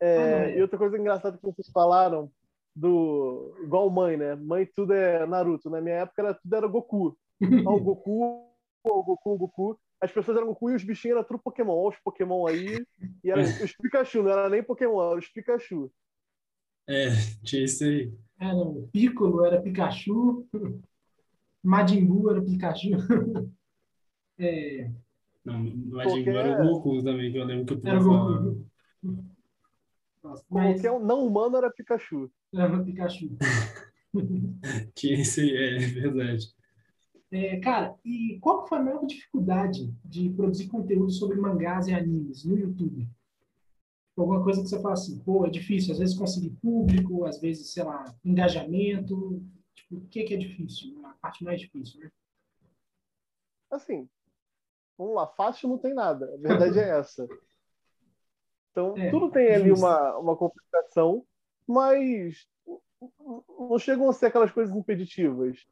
É, 0.00 0.44
ah, 0.44 0.48
e 0.50 0.62
outra 0.62 0.78
coisa 0.78 0.98
engraçada 0.98 1.36
que 1.36 1.44
vocês 1.44 1.68
falaram 1.70 2.30
do 2.74 3.54
igual 3.62 3.90
mãe, 3.90 4.16
né? 4.16 4.34
Mãe 4.34 4.66
tudo 4.74 4.92
é 4.92 5.26
Naruto. 5.26 5.68
Na 5.68 5.80
minha 5.80 5.96
época 5.96 6.22
era, 6.22 6.34
tudo 6.34 6.56
era 6.56 6.66
Goku. 6.66 7.16
Então, 7.42 7.74
o 7.74 7.80
Goku, 7.80 8.46
o 8.84 9.02
Goku, 9.02 9.30
o 9.34 9.38
Goku. 9.38 9.80
As 10.00 10.10
pessoas 10.10 10.36
eram 10.36 10.48
Goku 10.48 10.70
e 10.70 10.74
os 10.74 10.84
bichinhos 10.84 11.16
eram 11.16 11.26
tudo 11.26 11.42
Pokémon. 11.42 11.72
Olha 11.72 11.94
os 11.94 12.02
Pokémon 12.02 12.46
aí. 12.46 12.84
E 13.22 13.30
era 13.30 13.40
os 13.40 13.76
Pikachu, 13.76 14.22
não 14.22 14.30
era 14.30 14.48
nem 14.48 14.62
Pokémon, 14.62 15.10
era 15.10 15.18
os 15.18 15.28
Pikachu. 15.28 15.92
É, 16.88 17.10
tinha 17.44 17.64
isso 17.64 17.84
aí. 17.84 18.12
Era 18.38 18.56
o 18.56 18.88
Piccolo, 18.92 19.44
era 19.44 19.62
Pikachu. 19.62 20.46
Majin 21.62 22.04
Buu 22.04 22.30
era 22.30 22.42
Pikachu. 22.42 22.90
é... 24.38 24.90
Não, 25.44 25.58
Majin 25.62 26.24
Buu 26.24 26.36
era 26.36 26.64
o 26.64 26.68
Goku 26.68 27.02
também, 27.04 27.30
que 27.30 27.38
eu 27.38 27.44
lembro 27.44 27.66
que 27.66 27.86
eu 27.86 27.90
Era 27.90 28.00
o 28.00 28.04
Goku. 28.04 28.66
Nossa, 30.22 30.44
mas... 30.50 30.74
Qualquer 30.74 30.90
um 30.92 31.04
não 31.04 31.26
humano 31.26 31.56
era 31.56 31.70
Pikachu. 31.70 32.30
Era 32.52 32.82
Pikachu. 32.82 33.36
Tinha 34.94 35.20
isso 35.20 35.40
aí, 35.40 35.56
é 35.56 35.78
verdade. 35.78 36.52
É, 37.32 37.58
cara, 37.60 37.98
e 38.04 38.38
qual 38.40 38.68
foi 38.68 38.76
a 38.76 38.82
maior 38.82 39.06
dificuldade 39.06 39.90
de 40.04 40.28
produzir 40.28 40.68
conteúdo 40.68 41.10
sobre 41.10 41.40
mangás 41.40 41.88
e 41.88 41.94
animes 41.94 42.44
no 42.44 42.58
YouTube? 42.58 43.08
Alguma 44.14 44.44
coisa 44.44 44.60
que 44.60 44.68
você 44.68 44.78
fala 44.82 44.92
assim, 44.92 45.18
pô, 45.20 45.46
é 45.46 45.48
difícil, 45.48 45.92
às 45.92 45.98
vezes 45.98 46.18
conseguir 46.18 46.50
público, 46.60 47.24
às 47.24 47.40
vezes, 47.40 47.72
sei 47.72 47.84
lá, 47.84 48.04
engajamento. 48.22 49.42
Tipo, 49.74 49.96
o 49.96 50.08
que, 50.08 50.24
que 50.24 50.34
é 50.34 50.36
difícil? 50.36 51.00
A 51.06 51.14
parte 51.14 51.42
mais 51.42 51.58
difícil, 51.58 52.00
né? 52.00 52.12
Assim, 53.70 54.06
vamos 54.98 55.14
lá, 55.14 55.26
fácil 55.26 55.70
não 55.70 55.78
tem 55.78 55.94
nada. 55.94 56.26
A 56.34 56.36
verdade 56.36 56.78
é 56.78 56.98
essa. 56.98 57.26
Então, 58.70 58.94
é, 58.98 59.10
tudo 59.10 59.30
tem 59.30 59.54
ali 59.54 59.72
uma, 59.72 60.18
uma 60.18 60.36
complicação, 60.36 61.24
mas 61.66 62.46
não 63.58 63.78
chegam 63.78 64.10
a 64.10 64.12
ser 64.12 64.26
aquelas 64.26 64.52
coisas 64.52 64.76
impeditivas. 64.76 65.66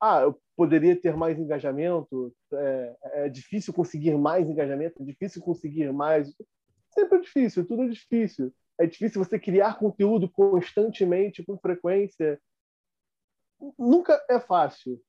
Ah, 0.00 0.22
eu 0.22 0.40
poderia 0.56 1.00
ter 1.00 1.16
mais 1.16 1.38
engajamento, 1.38 2.34
é, 2.52 2.96
é 3.02 3.28
difícil 3.28 3.72
conseguir 3.72 4.16
mais 4.16 4.48
engajamento, 4.48 5.02
é 5.02 5.04
difícil 5.04 5.42
conseguir 5.42 5.92
mais. 5.92 6.34
Sempre 6.90 7.18
é 7.18 7.20
difícil, 7.20 7.66
tudo 7.66 7.82
é 7.84 7.88
difícil. 7.88 8.54
É 8.78 8.86
difícil 8.86 9.22
você 9.22 9.38
criar 9.38 9.78
conteúdo 9.78 10.28
constantemente, 10.30 11.44
com 11.44 11.58
frequência. 11.58 12.40
Nunca 13.78 14.24
é 14.28 14.40
fácil. 14.40 15.00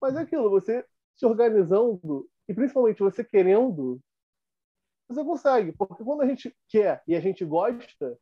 Mas 0.00 0.16
é 0.16 0.20
aquilo, 0.20 0.50
você 0.50 0.84
se 1.16 1.24
organizando 1.24 2.28
e 2.48 2.54
principalmente 2.54 3.02
você 3.02 3.24
querendo, 3.24 4.00
você 5.08 5.24
consegue. 5.24 5.72
Porque 5.72 6.02
quando 6.02 6.22
a 6.22 6.26
gente 6.26 6.54
quer 6.68 7.02
e 7.06 7.14
a 7.14 7.20
gente 7.20 7.44
gosta, 7.44 8.18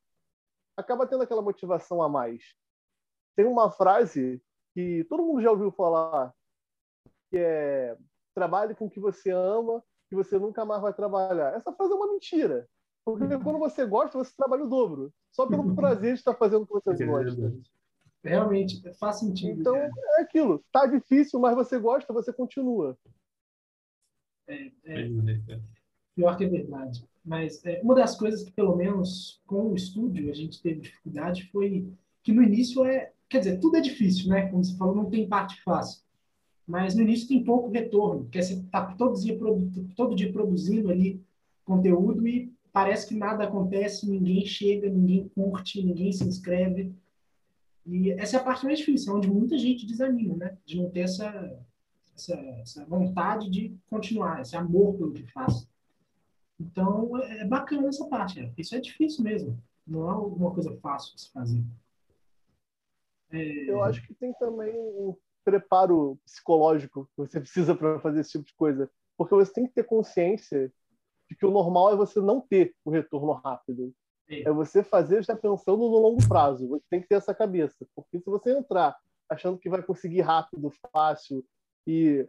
acaba 0.77 1.07
tendo 1.07 1.23
aquela 1.23 1.43
motivação 1.43 2.03
a 2.03 2.09
mais. 2.09 2.43
Tem 3.35 3.47
uma 3.47 3.71
frase 3.71 4.43
que 4.75 5.05
todo 5.05 5.25
mundo 5.25 5.43
já 5.43 5.50
ouviu 5.50 5.71
falar, 5.71 6.35
que 7.31 7.37
é 7.37 7.97
trabalhe 8.35 8.75
com 8.75 8.87
o 8.87 8.91
que 8.91 8.99
você 8.99 9.31
ama, 9.31 9.83
que 10.09 10.17
você 10.17 10.38
nunca 10.38 10.64
mais 10.64 10.81
vai 10.81 10.93
trabalhar. 10.93 11.55
Essa 11.55 11.73
frase 11.73 11.93
é 11.93 11.95
uma 11.95 12.11
mentira. 12.11 12.69
Porque 13.05 13.26
quando 13.38 13.59
você 13.59 13.85
gosta, 13.85 14.17
você 14.17 14.33
trabalha 14.37 14.64
o 14.64 14.69
dobro. 14.69 15.12
Só 15.33 15.47
pelo 15.47 15.75
prazer 15.75 16.14
de 16.14 16.21
estar 16.21 16.35
fazendo 16.35 16.62
o 16.62 16.67
que 16.67 16.73
você 16.85 17.05
gosta. 17.05 17.52
Realmente, 18.23 18.81
faz 18.95 19.19
sentido. 19.19 19.61
Então, 19.61 19.75
cara. 19.75 19.91
é 20.19 20.23
aquilo. 20.23 20.64
Tá 20.71 20.87
difícil, 20.87 21.41
mas 21.41 21.55
você 21.55 21.79
gosta, 21.79 22.12
você 22.12 22.33
continua. 22.33 22.97
É, 24.47 24.71
é, 24.85 25.09
pior 26.14 26.37
que 26.37 26.45
é 26.45 26.49
verdade. 26.49 27.05
Mas 27.25 27.64
é, 27.64 27.81
uma 27.83 27.95
das 27.95 28.17
coisas 28.17 28.45
que, 28.45 28.52
pelo 28.52 28.76
menos, 28.76 29.43
com 29.47 29.71
o 29.71 29.75
estúdio, 29.75 30.31
a 30.31 30.35
gente 30.35 30.62
teve 30.62 30.81
dificuldade 30.81 31.50
foi 31.50 31.93
que 32.23 32.33
no 32.33 32.43
início 32.43 32.85
é. 32.85 33.12
Quer 33.33 33.39
dizer, 33.39 33.61
tudo 33.61 33.79
é 33.79 33.81
difícil, 33.81 34.29
né? 34.29 34.47
Como 34.49 34.62
você 34.62 34.77
falou, 34.77 34.95
não 34.95 35.09
tem 35.09 35.27
parte 35.27 35.59
fácil. 35.62 36.03
Mas 36.67 36.95
no 36.95 37.01
início 37.01 37.27
tem 37.27 37.43
pouco 37.43 37.71
retorno, 37.71 38.25
porque 38.25 38.43
você 38.43 38.53
está 38.53 38.95
todo 38.95 39.19
dia, 39.19 39.39
todo 39.97 40.15
dia 40.15 40.31
produzindo 40.31 40.91
ali 40.91 41.19
conteúdo 41.65 42.29
e 42.29 42.53
parece 42.71 43.09
que 43.09 43.15
nada 43.15 43.45
acontece, 43.45 44.07
ninguém 44.07 44.45
chega, 44.45 44.91
ninguém 44.91 45.29
curte, 45.35 45.83
ninguém 45.83 46.12
se 46.12 46.25
inscreve. 46.25 46.95
E 47.87 48.11
essa 48.11 48.37
é 48.37 48.41
a 48.41 48.45
parte 48.45 48.67
mais 48.67 48.81
difícil, 48.81 49.15
é 49.15 49.17
onde 49.17 49.31
muita 49.31 49.57
gente 49.57 49.87
desanima, 49.87 50.37
né? 50.37 50.59
De 50.67 50.77
não 50.77 50.91
ter 50.91 51.01
essa, 51.01 51.59
essa, 52.15 52.35
essa 52.61 52.85
vontade 52.85 53.49
de 53.49 53.75
continuar, 53.89 54.43
esse 54.43 54.55
amor 54.55 54.93
pelo 54.99 55.15
que 55.15 55.27
faz. 55.33 55.67
Então, 56.61 57.17
é, 57.17 57.39
é 57.39 57.45
bacana 57.47 57.89
essa 57.89 58.07
parte. 58.09 58.43
Né? 58.43 58.53
Isso 58.59 58.75
é 58.75 58.79
difícil 58.79 59.25
mesmo. 59.25 59.59
Não 59.87 60.07
é 60.07 60.12
alguma 60.12 60.51
coisa 60.51 60.77
fácil 60.83 61.17
de 61.17 61.23
se 61.23 61.33
fazer. 61.33 61.65
Eu 63.33 63.83
acho 63.83 64.07
que 64.07 64.15
tem 64.15 64.33
também 64.35 64.75
um 64.79 65.17
preparo 65.45 66.19
psicológico 66.25 67.07
que 67.07 67.17
você 67.17 67.41
precisa 67.41 67.75
para 67.75 67.99
fazer 68.01 68.21
esse 68.21 68.33
tipo 68.33 68.45
de 68.45 68.55
coisa. 68.55 68.91
Porque 69.17 69.35
você 69.35 69.53
tem 69.53 69.67
que 69.67 69.75
ter 69.75 69.85
consciência 69.85 70.73
de 71.29 71.37
que 71.37 71.47
o 71.47 71.51
normal 71.51 71.93
é 71.93 71.97
você 71.97 72.21
não 72.21 72.41
ter 72.41 72.75
o 72.85 72.91
retorno 72.91 73.33
rápido. 73.33 73.93
É 74.29 74.51
você 74.51 74.83
fazer 74.83 75.23
já 75.25 75.37
pensando 75.37 75.79
no 75.79 75.99
longo 75.99 76.27
prazo. 76.27 76.67
Você 76.69 76.85
tem 76.89 77.01
que 77.03 77.09
ter 77.09 77.17
essa 77.17 77.35
cabeça. 77.35 77.87
Porque 77.95 78.19
se 78.19 78.25
você 78.25 78.57
entrar 78.57 78.97
achando 79.29 79.59
que 79.59 79.69
vai 79.69 79.83
conseguir 79.83 80.21
rápido, 80.23 80.73
fácil, 80.93 81.45
e 81.87 82.27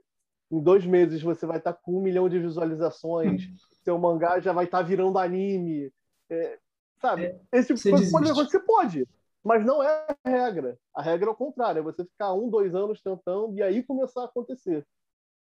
em 0.52 0.62
dois 0.62 0.86
meses 0.86 1.22
você 1.22 1.46
vai 1.46 1.58
estar 1.58 1.74
com 1.74 1.98
um 1.98 2.02
milhão 2.02 2.28
de 2.28 2.40
visualizações, 2.40 3.42
seu 3.84 3.98
mangá 3.98 4.40
já 4.40 4.52
vai 4.52 4.66
estar 4.66 4.82
virando 4.82 5.18
anime, 5.18 5.92
é, 6.30 6.60
sabe? 7.00 7.26
É, 7.26 7.42
Esse 7.52 7.74
tipo 7.74 7.80
de 7.80 8.12
coisa 8.12 8.34
pode 8.34 8.66
pode, 8.66 9.08
mas 9.44 9.66
não 9.66 9.84
é 9.84 10.08
a 10.24 10.30
regra. 10.30 10.78
A 10.96 11.02
regra 11.02 11.30
é 11.30 11.32
o 11.32 11.36
contrário, 11.36 11.80
é 11.80 11.84
você 11.84 12.06
ficar 12.06 12.34
um, 12.34 12.50
dois 12.50 12.74
anos 12.74 13.02
tentando 13.02 13.56
e 13.56 13.62
aí 13.62 13.84
começar 13.84 14.22
a 14.22 14.26
acontecer. 14.26 14.86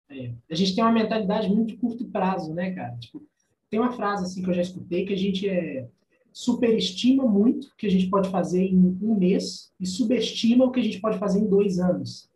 É. 0.08 0.32
A 0.50 0.54
gente 0.54 0.74
tem 0.74 0.84
uma 0.84 0.92
mentalidade 0.92 1.48
muito 1.48 1.68
de 1.68 1.76
curto 1.76 2.04
prazo, 2.08 2.52
né, 2.54 2.72
cara? 2.72 2.96
Tipo, 2.98 3.22
tem 3.70 3.80
uma 3.80 3.92
frase 3.92 4.24
assim 4.24 4.42
que 4.42 4.50
eu 4.50 4.54
já 4.54 4.62
escutei 4.62 5.04
que 5.04 5.12
a 5.12 5.18
gente 5.18 5.48
é 5.48 5.88
superestima 6.32 7.24
muito 7.24 7.68
o 7.68 7.76
que 7.76 7.86
a 7.86 7.90
gente 7.90 8.08
pode 8.08 8.28
fazer 8.28 8.62
em 8.62 8.98
um 9.02 9.14
mês 9.14 9.72
e 9.80 9.86
subestima 9.86 10.66
o 10.66 10.70
que 10.70 10.80
a 10.80 10.82
gente 10.82 11.00
pode 11.00 11.18
fazer 11.18 11.40
em 11.40 11.48
dois 11.48 11.78
anos. 11.78 12.30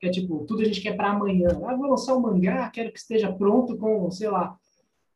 Que 0.00 0.08
é 0.08 0.10
tipo, 0.10 0.44
tudo 0.46 0.62
a 0.62 0.64
gente 0.64 0.80
quer 0.80 0.96
para 0.96 1.12
amanhã. 1.12 1.48
Ah, 1.64 1.76
vou 1.76 1.88
lançar 1.88 2.16
um 2.16 2.20
mangá, 2.20 2.68
quero 2.70 2.90
que 2.90 2.98
esteja 2.98 3.32
pronto 3.32 3.76
com, 3.76 4.10
sei 4.10 4.28
lá, 4.28 4.58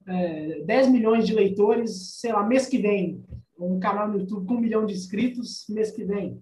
é, 0.06 0.60
10 0.62 0.88
milhões 0.88 1.26
de 1.26 1.34
leitores, 1.34 2.20
sei 2.20 2.32
lá, 2.32 2.46
mês 2.46 2.66
que 2.66 2.78
vem. 2.78 3.24
Um 3.58 3.78
canal 3.78 4.08
no 4.08 4.18
YouTube 4.18 4.46
com 4.46 4.54
um 4.54 4.60
milhão 4.60 4.84
de 4.84 4.94
inscritos, 4.94 5.64
mês 5.68 5.90
que 5.90 6.04
vem. 6.04 6.40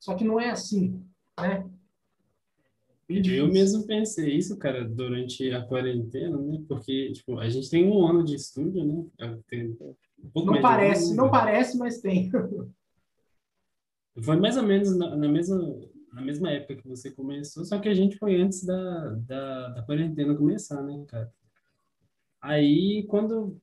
Só 0.00 0.14
que 0.14 0.24
não 0.24 0.40
é 0.40 0.50
assim, 0.50 1.02
né? 1.38 1.68
Eu 3.08 3.48
mesmo 3.48 3.86
pensei 3.86 4.34
isso, 4.34 4.58
cara, 4.58 4.82
durante 4.88 5.50
a 5.50 5.62
quarentena, 5.62 6.38
né? 6.38 6.62
Porque, 6.66 7.12
tipo, 7.12 7.38
a 7.38 7.48
gente 7.48 7.68
tem 7.68 7.86
um 7.86 8.06
ano 8.06 8.24
de 8.24 8.34
estúdio, 8.34 8.82
né? 8.84 9.04
Tem 9.48 9.76
um 10.34 10.44
não 10.44 10.60
parece, 10.60 11.12
um, 11.12 11.16
não 11.16 11.30
parece, 11.30 11.76
mas 11.76 12.00
tem. 12.00 12.30
Foi 14.22 14.36
mais 14.36 14.56
ou 14.56 14.62
menos 14.62 14.96
na, 14.96 15.16
na, 15.16 15.28
mesma, 15.28 15.58
na 16.12 16.22
mesma 16.22 16.50
época 16.50 16.76
que 16.76 16.88
você 16.88 17.10
começou, 17.10 17.64
só 17.64 17.80
que 17.80 17.88
a 17.88 17.94
gente 17.94 18.16
foi 18.16 18.40
antes 18.40 18.64
da, 18.64 19.08
da, 19.26 19.68
da 19.70 19.82
quarentena 19.82 20.36
começar, 20.36 20.80
né, 20.82 21.04
cara? 21.08 21.32
Aí, 22.44 23.06
quando 23.08 23.56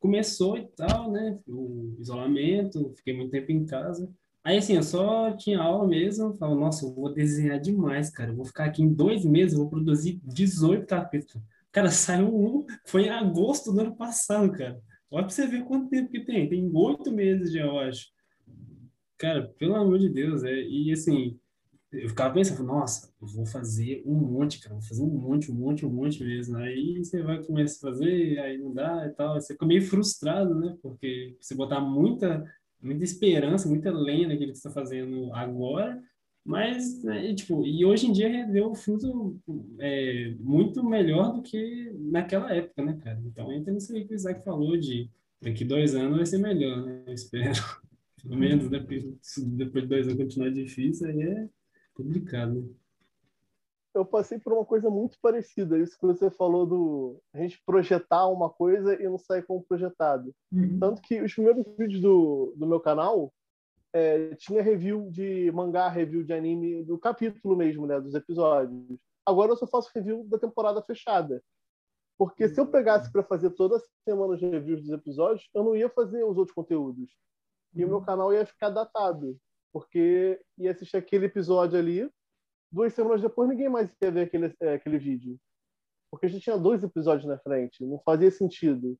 começou 0.00 0.58
e 0.58 0.66
tal, 0.76 1.08
né, 1.12 1.38
o 1.46 1.94
isolamento, 2.00 2.92
fiquei 2.96 3.16
muito 3.16 3.30
tempo 3.30 3.52
em 3.52 3.64
casa. 3.64 4.12
Aí, 4.42 4.58
assim, 4.58 4.74
eu 4.74 4.82
só 4.82 5.30
tinha 5.36 5.60
aula 5.60 5.86
mesmo, 5.86 6.34
falava, 6.34 6.58
nossa, 6.58 6.84
eu 6.84 6.92
vou 6.92 7.14
desenhar 7.14 7.60
demais, 7.60 8.10
cara. 8.10 8.32
Eu 8.32 8.36
vou 8.36 8.44
ficar 8.44 8.64
aqui 8.64 8.82
em 8.82 8.92
dois 8.92 9.24
meses, 9.24 9.56
vou 9.56 9.70
produzir 9.70 10.20
18 10.24 10.84
capítulos. 10.84 11.46
Cara, 11.70 11.92
saiu 11.92 12.26
um, 12.34 12.66
foi 12.84 13.04
em 13.04 13.10
agosto 13.10 13.72
do 13.72 13.80
ano 13.80 13.94
passado, 13.94 14.50
cara. 14.50 14.82
Olha 15.12 15.26
pra 15.26 15.32
você 15.32 15.46
ver 15.46 15.64
quanto 15.64 15.88
tempo 15.88 16.10
que 16.10 16.24
tem. 16.24 16.48
Tem 16.48 16.68
oito 16.74 17.12
meses 17.12 17.52
já, 17.52 17.60
eu 17.60 17.78
acho. 17.78 18.08
Cara, 19.16 19.46
pelo 19.58 19.76
amor 19.76 20.00
de 20.00 20.08
Deus, 20.08 20.42
é. 20.42 20.60
E 20.60 20.90
assim, 20.90 21.38
eu 22.02 22.08
ficava 22.08 22.34
pensando, 22.34 22.62
nossa, 22.64 23.12
eu 23.20 23.26
vou 23.26 23.46
fazer 23.46 24.02
um 24.06 24.14
monte, 24.14 24.60
cara, 24.60 24.74
vou 24.74 24.82
fazer 24.82 25.02
um 25.02 25.06
monte, 25.08 25.50
um 25.50 25.54
monte, 25.54 25.86
um 25.86 25.90
monte 25.90 26.24
mesmo. 26.24 26.56
Aí 26.56 26.98
você 26.98 27.22
vai 27.22 27.42
começar 27.42 27.88
a 27.88 27.90
fazer, 27.90 28.38
aí 28.38 28.58
não 28.58 28.72
dá 28.72 29.06
e 29.06 29.10
tal. 29.10 29.34
Você 29.34 29.54
fica 29.54 29.66
meio 29.66 29.82
frustrado, 29.82 30.54
né? 30.54 30.76
Porque 30.82 31.36
você 31.40 31.54
botar 31.54 31.80
muita, 31.80 32.44
muita 32.82 33.04
esperança, 33.04 33.68
muita 33.68 33.90
lenha 33.90 34.28
naquilo 34.28 34.52
que 34.52 34.58
você 34.58 34.68
está 34.68 34.70
fazendo 34.70 35.32
agora, 35.32 36.02
mas, 36.44 37.02
né, 37.02 37.34
tipo, 37.34 37.64
e 37.64 37.86
hoje 37.86 38.06
em 38.06 38.12
dia 38.12 38.46
deu 38.46 38.74
fruto 38.74 39.40
é, 39.78 40.34
muito 40.38 40.84
melhor 40.84 41.32
do 41.32 41.42
que 41.42 41.90
naquela 41.98 42.52
época, 42.54 42.84
né, 42.84 42.98
cara? 43.02 43.18
Então 43.24 43.50
entra 43.50 43.72
nisso 43.72 43.94
aí 43.94 44.04
que 44.04 44.12
o 44.12 44.14
Isaac 44.14 44.44
falou 44.44 44.76
de 44.76 45.10
daqui 45.40 45.64
dois 45.64 45.94
anos 45.94 46.18
vai 46.18 46.26
ser 46.26 46.38
melhor, 46.38 46.84
né? 46.84 47.02
Eu 47.06 47.14
espero. 47.14 47.54
Pelo 48.22 48.36
menos 48.36 48.68
depois, 48.68 49.04
depois 49.38 49.84
de 49.84 49.88
dois 49.88 50.06
anos 50.06 50.18
continuar 50.18 50.50
difícil, 50.50 51.08
aí 51.08 51.22
é 51.22 51.48
complicado? 51.94 52.74
Eu 53.94 54.04
passei 54.04 54.38
por 54.38 54.52
uma 54.52 54.64
coisa 54.64 54.90
muito 54.90 55.16
parecida, 55.22 55.78
isso 55.78 55.96
que 55.98 56.04
você 56.04 56.28
falou 56.28 56.66
do 56.66 57.22
a 57.32 57.38
gente 57.38 57.62
projetar 57.64 58.26
uma 58.26 58.50
coisa 58.50 59.00
e 59.00 59.04
não 59.04 59.16
sair 59.16 59.42
como 59.42 59.62
projetado. 59.62 60.34
Uhum. 60.52 60.80
Tanto 60.80 61.00
que 61.00 61.20
os 61.20 61.32
primeiros 61.32 61.64
vídeos 61.78 62.00
do, 62.00 62.52
do 62.56 62.66
meu 62.66 62.80
canal, 62.80 63.32
é, 63.92 64.34
tinha 64.34 64.60
review 64.60 65.08
de 65.08 65.52
mangá, 65.52 65.88
review 65.88 66.24
de 66.24 66.32
anime 66.32 66.82
do 66.82 66.98
capítulo 66.98 67.56
mesmo, 67.56 67.86
né, 67.86 68.00
dos 68.00 68.14
episódios. 68.14 68.98
Agora 69.24 69.52
eu 69.52 69.56
só 69.56 69.66
faço 69.66 69.92
review 69.94 70.24
da 70.24 70.38
temporada 70.38 70.82
fechada. 70.82 71.40
Porque 72.18 72.48
se 72.48 72.60
eu 72.60 72.66
pegasse 72.66 73.10
para 73.10 73.22
fazer 73.22 73.50
toda 73.50 73.80
semana 74.06 74.34
os 74.34 74.40
reviews 74.40 74.82
dos 74.82 74.90
episódios, 74.90 75.48
eu 75.54 75.62
não 75.62 75.76
ia 75.76 75.88
fazer 75.88 76.24
os 76.24 76.36
outros 76.36 76.54
conteúdos. 76.54 77.10
E 77.74 77.84
o 77.84 77.88
meu 77.88 77.98
uhum. 77.98 78.04
canal 78.04 78.32
ia 78.32 78.44
ficar 78.44 78.70
datado. 78.70 79.36
Porque 79.74 80.40
ia 80.56 80.70
assistir 80.70 80.96
aquele 80.96 81.26
episódio 81.26 81.76
ali, 81.76 82.08
duas 82.70 82.94
semanas 82.94 83.20
depois 83.20 83.48
ninguém 83.48 83.68
mais 83.68 83.90
ia 84.00 84.08
ver 84.08 84.20
aquele, 84.20 84.54
é, 84.60 84.74
aquele 84.74 84.98
vídeo. 84.98 85.36
Porque 86.08 86.26
a 86.26 86.28
gente 86.28 86.44
tinha 86.44 86.56
dois 86.56 86.84
episódios 86.84 87.26
na 87.26 87.36
frente, 87.40 87.84
não 87.84 87.98
fazia 87.98 88.30
sentido. 88.30 88.96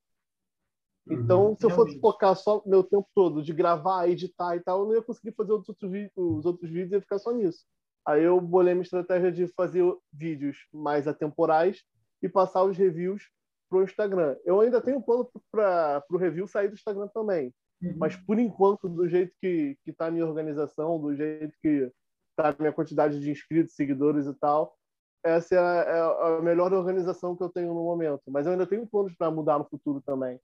Então, 1.09 1.51
uhum, 1.51 1.57
se 1.57 1.65
eu 1.65 1.71
fosse 1.71 2.01
focar 2.01 2.35
só 2.35 2.61
meu 2.67 2.83
tempo 2.83 3.07
todo 3.15 3.41
de 3.41 3.53
gravar, 3.53 4.09
editar 4.09 4.57
e 4.57 4.61
tal, 4.61 4.81
eu 4.81 4.87
não 4.87 4.95
ia 4.97 5.03
conseguir 5.03 5.33
fazer 5.37 5.53
os 5.53 5.69
outros, 5.69 5.93
os 6.17 6.45
outros 6.45 6.69
vídeos 6.69 6.93
e 6.93 7.01
ficar 7.01 7.21
só 7.21 7.31
nisso. 7.31 7.65
Aí 8.05 8.25
eu 8.25 8.41
bolei 8.41 8.75
minha 8.75 8.83
estratégia 8.83 9.31
de 9.31 9.47
fazer 9.55 9.85
vídeos 10.13 10.67
mais 10.73 11.07
atemporais 11.07 11.85
e 12.21 12.29
passar 12.29 12.65
os 12.65 12.77
reviews 12.77 13.31
para 13.71 13.79
o 13.79 13.85
Instagram. 13.85 14.37
Eu 14.45 14.61
ainda 14.61 14.81
tenho 14.81 15.01
plano 15.01 15.31
para 15.53 16.05
o 16.11 16.17
review 16.17 16.49
sair 16.49 16.67
do 16.67 16.75
Instagram 16.75 17.07
também. 17.15 17.55
Uhum. 17.85 17.95
Mas, 17.99 18.17
por 18.17 18.39
enquanto, 18.39 18.89
do 18.89 19.07
jeito 19.09 19.35
que 19.41 19.77
está 19.87 20.07
a 20.07 20.11
minha 20.11 20.27
organização, 20.27 20.99
do 20.99 21.15
jeito 21.15 21.55
que 21.61 21.93
está 22.31 22.51
a 22.51 22.57
minha 22.59 22.73
quantidade 22.73 23.21
de 23.21 23.31
inscritos, 23.31 23.75
seguidores 23.75 24.27
e 24.27 24.35
tal, 24.35 24.77
essa 25.23 25.55
é 25.55 25.59
a, 25.59 25.63
é 25.63 26.39
a 26.39 26.43
melhor 26.43 26.73
organização 26.73 27.37
que 27.37 27.43
eu 27.43 27.49
tenho 27.49 27.75
no 27.75 27.85
momento. 27.85 28.23
Mas 28.29 28.47
eu 28.47 28.53
ainda 28.53 28.67
tenho 28.67 28.87
planos 28.87 29.15
para 29.15 29.31
mudar 29.31 29.59
no 29.59 29.65
futuro 29.65 30.01
também. 30.01 30.41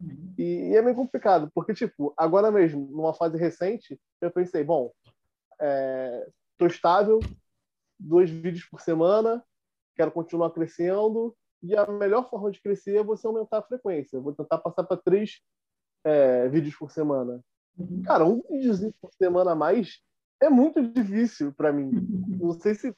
Uhum. 0.00 0.34
E, 0.38 0.70
e, 0.70 0.76
é 0.76 0.82
meio 0.82 0.96
complicado, 0.96 1.50
porque, 1.54 1.74
tipo, 1.74 2.14
agora 2.16 2.50
mesmo, 2.50 2.86
numa 2.90 3.12
fase 3.12 3.36
recente, 3.36 3.98
eu 4.20 4.30
pensei, 4.30 4.62
bom, 4.62 4.92
é, 5.60 6.28
tô 6.56 6.66
estável, 6.66 7.18
dois 7.98 8.30
vídeos 8.30 8.64
por 8.64 8.80
semana, 8.80 9.44
quero 9.96 10.12
continuar 10.12 10.50
crescendo, 10.50 11.36
e 11.60 11.76
a 11.76 11.84
melhor 11.86 12.30
forma 12.30 12.50
de 12.52 12.60
crescer 12.62 12.98
é 12.98 13.02
você 13.02 13.26
aumentar 13.26 13.58
a 13.58 13.62
frequência. 13.62 14.20
Vou 14.20 14.32
tentar 14.32 14.58
passar 14.58 14.84
para 14.84 14.96
três 14.96 15.40
é, 16.04 16.48
vídeos 16.48 16.76
por 16.76 16.90
semana. 16.90 17.40
Uhum. 17.76 18.02
Cara, 18.02 18.24
um 18.24 18.42
vídeo 18.50 18.94
por 19.00 19.12
semana 19.14 19.52
a 19.52 19.54
mais 19.54 20.00
é 20.40 20.48
muito 20.48 20.82
difícil 20.82 21.52
para 21.52 21.72
mim. 21.72 21.90
Não 22.40 22.52
sei 22.52 22.74
se 22.74 22.94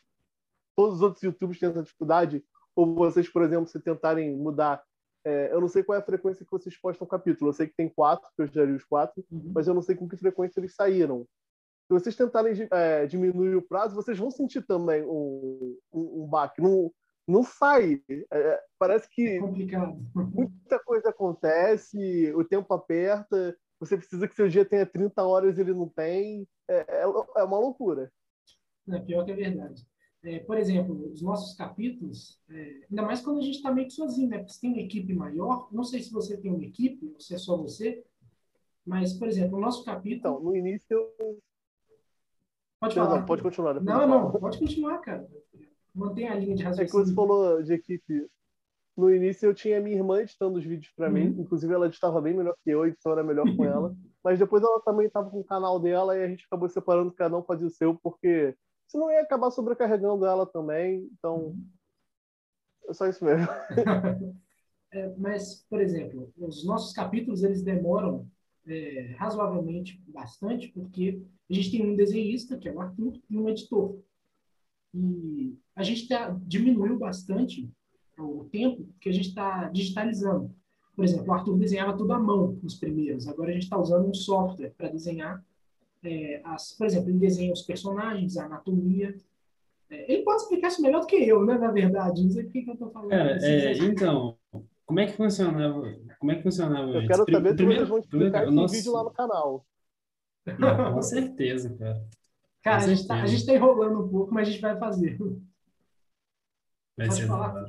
todos 0.77 0.97
os 0.97 1.03
outros 1.03 1.23
YouTubers 1.23 1.59
têm 1.59 1.71
essa 1.71 1.83
dificuldade, 1.83 2.45
ou 2.75 2.95
vocês, 2.95 3.29
por 3.29 3.43
exemplo, 3.43 3.67
se 3.69 3.81
tentarem 3.81 4.37
mudar. 4.37 4.83
É, 5.25 5.53
eu 5.53 5.61
não 5.61 5.69
sei 5.69 5.83
qual 5.83 5.97
é 5.97 6.01
a 6.01 6.05
frequência 6.05 6.45
que 6.45 6.51
vocês 6.51 6.77
postam 6.81 7.07
capítulo. 7.07 7.51
Eu 7.51 7.55
sei 7.55 7.67
que 7.67 7.77
tem 7.77 7.89
quatro, 7.89 8.31
que 8.35 8.43
eu 8.43 8.47
já 8.47 8.65
li 8.65 8.73
os 8.73 8.85
quatro, 8.85 9.25
uhum. 9.31 9.53
mas 9.55 9.67
eu 9.67 9.75
não 9.75 9.83
sei 9.83 9.95
com 9.95 10.09
que 10.09 10.17
frequência 10.17 10.61
eles 10.61 10.75
saíram. 10.75 11.27
Se 11.87 11.95
vocês 11.95 12.17
tentarem 12.17 12.69
é, 12.71 13.07
diminuir 13.07 13.57
o 13.57 13.63
prazo, 13.63 13.97
vocês 13.97 14.17
vão 14.17 14.31
sentir 14.31 14.65
também 14.65 15.03
um, 15.03 15.77
um, 15.93 16.23
um 16.23 16.27
baque. 16.27 16.63
Não, 16.63 16.91
não 17.31 17.43
sai. 17.43 18.03
É, 18.09 18.63
parece 18.79 19.09
que 19.09 19.27
é 19.27 19.41
complicado. 19.41 19.99
muita 20.15 20.79
coisa 20.81 21.11
acontece, 21.11 22.33
o 22.35 22.45
tempo 22.45 22.73
aperta, 22.75 23.57
você 23.79 23.97
precisa 23.97 24.29
que 24.29 24.35
seu 24.35 24.49
dia 24.49 24.65
tenha 24.65 24.85
30 24.85 25.23
horas 25.25 25.57
e 25.57 25.61
ele 25.63 25.73
não 25.73 25.89
tem. 25.89 26.47
É, 26.69 27.03
é, 27.03 27.03
é 27.03 27.45
uma 27.45 27.59
loucura. 27.59 28.13
É 28.89 28.99
pior 29.01 29.25
que 29.25 29.33
é 29.33 29.37
verdade. 29.37 29.87
É, 30.23 30.39
por 30.41 30.59
exemplo, 30.59 31.11
os 31.11 31.23
nossos 31.23 31.57
capítulos, 31.57 32.39
é, 32.51 32.83
ainda 32.91 33.03
mais 33.03 33.23
quando 33.23 33.39
a 33.39 33.43
gente 33.43 33.57
está 33.57 33.73
meio 33.73 33.87
que 33.87 33.95
sozinho, 33.95 34.29
né? 34.29 34.39
Porque 34.39 34.53
você 34.53 34.61
tem 34.61 34.73
uma 34.73 34.83
equipe 34.83 35.15
maior, 35.15 35.69
não 35.73 35.83
sei 35.83 36.03
se 36.03 36.13
você 36.13 36.37
tem 36.37 36.53
uma 36.53 36.63
equipe, 36.63 37.07
ou 37.07 37.19
se 37.19 37.35
é 37.35 37.39
só 37.39 37.57
você, 37.57 38.05
mas, 38.85 39.15
por 39.15 39.29
exemplo, 39.29 39.57
o 39.57 39.61
nosso 39.61 39.83
capítulo... 39.83 40.19
Então, 40.19 40.41
no 40.41 40.55
início... 40.55 41.11
Pode 42.79 42.95
falar. 42.95 43.21
Não, 43.21 43.27
pode 43.27 43.43
continuar. 43.43 43.81
Não, 43.81 44.07
não, 44.07 44.31
pode 44.33 44.59
continuar, 44.59 44.99
cara. 44.99 45.27
Mantém 45.95 46.29
a 46.29 46.35
linha 46.35 46.57
de 46.57 46.63
raciocínio. 46.63 46.85
É 46.85 46.87
que 46.87 46.93
você 46.93 47.15
falou 47.15 47.63
de 47.63 47.73
equipe. 47.73 48.29
No 48.97 49.15
início 49.15 49.47
eu 49.47 49.55
tinha 49.55 49.81
minha 49.81 49.97
irmã 49.97 50.21
editando 50.21 50.59
os 50.59 50.65
vídeos 50.65 50.93
para 50.95 51.07
uhum. 51.07 51.13
mim, 51.15 51.37
inclusive 51.39 51.73
ela 51.73 51.87
editava 51.87 52.21
bem 52.21 52.35
melhor 52.35 52.55
que 52.63 52.71
eu, 52.71 52.85
edição 52.87 53.13
era 53.13 53.23
melhor 53.23 53.47
com 53.57 53.65
ela. 53.65 53.95
Mas 54.23 54.39
depois 54.39 54.63
ela 54.63 54.81
também 54.81 55.07
estava 55.07 55.31
com 55.31 55.41
o 55.41 55.45
canal 55.45 55.81
dela 55.81 56.17
e 56.17 56.23
a 56.23 56.29
gente 56.29 56.45
acabou 56.45 56.69
separando, 56.69 57.13
cada 57.13 57.37
um 57.37 57.43
fazia 57.43 57.67
o 57.67 57.71
seu, 57.71 57.95
porque 58.03 58.55
senão 58.87 59.11
ia 59.11 59.23
acabar 59.23 59.51
sobrecarregando 59.51 60.27
ela 60.27 60.45
também. 60.45 61.09
Então, 61.19 61.37
uhum. 61.37 61.67
é 62.89 62.93
só 62.93 63.07
isso 63.07 63.25
mesmo. 63.25 63.47
é, 64.93 65.15
mas, 65.17 65.65
por 65.71 65.81
exemplo, 65.81 66.31
os 66.37 66.65
nossos 66.65 66.93
capítulos 66.93 67.43
eles 67.43 67.63
demoram 67.63 68.29
é, 68.67 69.15
razoavelmente 69.17 70.03
bastante, 70.09 70.69
porque 70.69 71.23
a 71.49 71.55
gente 71.55 71.71
tem 71.71 71.87
um 71.87 71.97
desenhista, 71.97 72.59
que 72.59 72.69
é 72.69 72.73
o 72.73 72.81
Arthur, 72.81 73.19
e 73.31 73.39
um 73.39 73.49
editor. 73.49 73.99
E 74.93 75.57
a 75.81 75.85
gente 75.85 76.07
tá, 76.07 76.37
diminuiu 76.43 76.99
bastante 76.99 77.69
o 78.19 78.45
tempo 78.53 78.87
que 79.01 79.09
a 79.09 79.13
gente 79.13 79.29
está 79.29 79.69
digitalizando. 79.69 80.55
Por 80.95 81.05
exemplo, 81.05 81.29
o 81.29 81.33
Arthur 81.33 81.57
desenhava 81.57 81.97
tudo 81.97 82.13
à 82.13 82.19
mão 82.19 82.59
nos 82.63 82.75
primeiros. 82.75 83.27
Agora 83.27 83.51
a 83.51 83.53
gente 83.55 83.63
está 83.63 83.79
usando 83.79 84.09
um 84.09 84.15
software 84.15 84.75
para 84.77 84.89
desenhar 84.89 85.43
é, 86.03 86.41
as, 86.45 86.73
por 86.73 86.87
exemplo, 86.87 87.09
ele 87.09 87.19
desenha 87.19 87.53
os 87.53 87.63
personagens, 87.63 88.37
a 88.37 88.45
anatomia. 88.45 89.15
É, 89.89 90.13
ele 90.13 90.23
pode 90.23 90.43
explicar 90.43 90.69
isso 90.69 90.83
melhor 90.83 91.01
do 91.01 91.07
que 91.07 91.17
eu, 91.17 91.45
né? 91.45 91.57
Na 91.57 91.71
verdade, 91.71 92.23
não 92.23 92.31
sei 92.31 92.45
por 92.45 92.53
que 92.53 92.65
eu 92.67 92.75
estou 92.75 92.91
falando. 92.91 93.11
Cara, 93.11 93.39
é, 93.43 93.79
então, 93.79 94.37
como 94.85 95.01
é 95.01 95.07
que 95.07 95.13
funcionava? 95.13 95.83
Como 96.19 96.33
é 96.33 96.37
que 96.37 96.43
funcionava? 96.43 96.91
Eu 96.91 97.07
quero 97.07 97.25
saber 97.31 97.57
se 97.57 97.65
vocês 97.65 97.89
vão 97.89 97.99
explicar 97.99 98.45
esse 98.45 98.53
nosso... 98.55 98.75
vídeo 98.75 98.93
lá 98.93 99.05
no 99.05 99.11
canal. 99.11 99.67
Não, 100.59 100.95
com 100.95 101.03
certeza, 101.03 101.75
cara. 101.79 102.05
Cara, 102.63 102.85
a 102.85 102.95
gente, 102.95 103.07
tá, 103.07 103.27
gente 103.27 103.47
tá 103.47 103.55
enrolando 103.55 104.05
um 104.05 104.09
pouco, 104.09 104.35
mas 104.35 104.49
a 104.49 104.51
gente 104.51 104.61
vai 104.61 104.79
fazer. 104.79 105.19
Vai 107.07 107.11
ser 107.11 107.27
falar. 107.27 107.65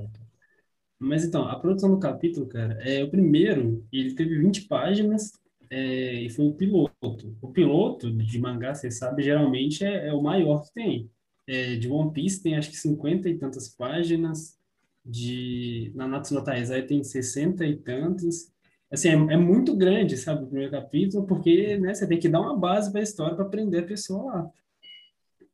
Mas 0.99 1.25
então, 1.25 1.47
a 1.47 1.59
produção 1.59 1.89
do 1.89 1.99
capítulo, 1.99 2.45
cara, 2.45 2.73
é 2.81 3.03
o 3.03 3.09
primeiro, 3.09 3.83
ele 3.91 4.13
teve 4.13 4.37
20 4.37 4.67
páginas 4.67 5.31
é, 5.69 6.13
e 6.21 6.29
foi 6.29 6.45
o 6.45 6.53
piloto. 6.53 7.35
O 7.41 7.47
piloto 7.47 8.11
de 8.11 8.39
mangá, 8.39 8.75
você 8.75 8.91
sabe, 8.91 9.23
geralmente 9.23 9.83
é, 9.83 10.09
é 10.09 10.13
o 10.13 10.21
maior 10.21 10.63
que 10.63 10.73
tem. 10.73 11.09
É, 11.47 11.75
de 11.75 11.89
One 11.89 12.11
Piece 12.13 12.43
tem 12.43 12.55
acho 12.55 12.69
que 12.69 12.77
50 12.77 13.27
e 13.29 13.37
tantas 13.37 13.67
páginas, 13.69 14.59
de 15.03 15.91
Nanatsu 15.95 16.33
no 16.35 16.43
Taizai 16.43 16.83
tem 16.83 17.03
60 17.03 17.65
e 17.65 17.75
tantas. 17.77 18.51
Assim, 18.91 19.09
é, 19.09 19.13
é, 19.13 19.37
muito 19.37 19.75
grande, 19.75 20.17
sabe, 20.17 20.43
o 20.43 20.47
primeiro 20.47 20.71
capítulo, 20.71 21.25
porque 21.25 21.77
né, 21.77 21.93
você 21.93 22.07
tem 22.07 22.19
que 22.19 22.29
dar 22.29 22.41
uma 22.41 22.57
base 22.57 22.91
para 22.91 22.99
a 22.99 23.03
história 23.03 23.35
para 23.35 23.45
aprender 23.45 23.79
a 23.79 23.87
pessoa 23.87 24.33
lá. 24.33 24.51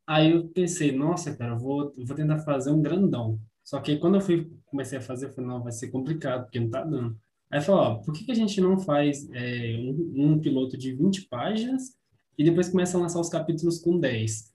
Aí 0.05 0.31
eu 0.31 0.47
pensei, 0.49 0.91
nossa, 0.91 1.35
cara, 1.35 1.53
eu 1.53 1.59
vou, 1.59 1.93
eu 1.97 2.05
vou 2.05 2.15
tentar 2.15 2.39
fazer 2.39 2.71
um 2.71 2.81
grandão. 2.81 3.39
Só 3.67 3.81
que 3.81 3.97
quando 3.97 4.15
eu 4.15 4.21
fui, 4.21 4.49
comecei 4.65 4.97
a 4.97 5.01
fazer, 5.01 5.25
eu 5.25 5.33
falei, 5.33 5.49
não, 5.49 5.61
vai 5.61 5.73
ser 5.73 5.89
complicado, 5.89 6.43
porque 6.43 6.57
não 6.57 6.69
tá 6.69 6.85
dando. 6.85 7.19
Aí 7.51 7.59
falou, 7.59 7.81
ó, 7.81 7.95
por 7.95 8.13
que, 8.13 8.23
que 8.23 8.31
a 8.31 8.35
gente 8.35 8.61
não 8.61 8.79
faz 8.79 9.29
é, 9.33 9.75
um, 9.77 10.13
um, 10.15 10.39
piloto 10.39 10.77
de 10.77 10.93
20 10.93 11.23
páginas 11.23 11.97
e 12.37 12.45
depois 12.45 12.69
começa 12.69 12.97
a 12.97 13.01
lançar 13.01 13.19
os 13.19 13.27
capítulos 13.27 13.79
com 13.79 13.99
10? 13.99 14.53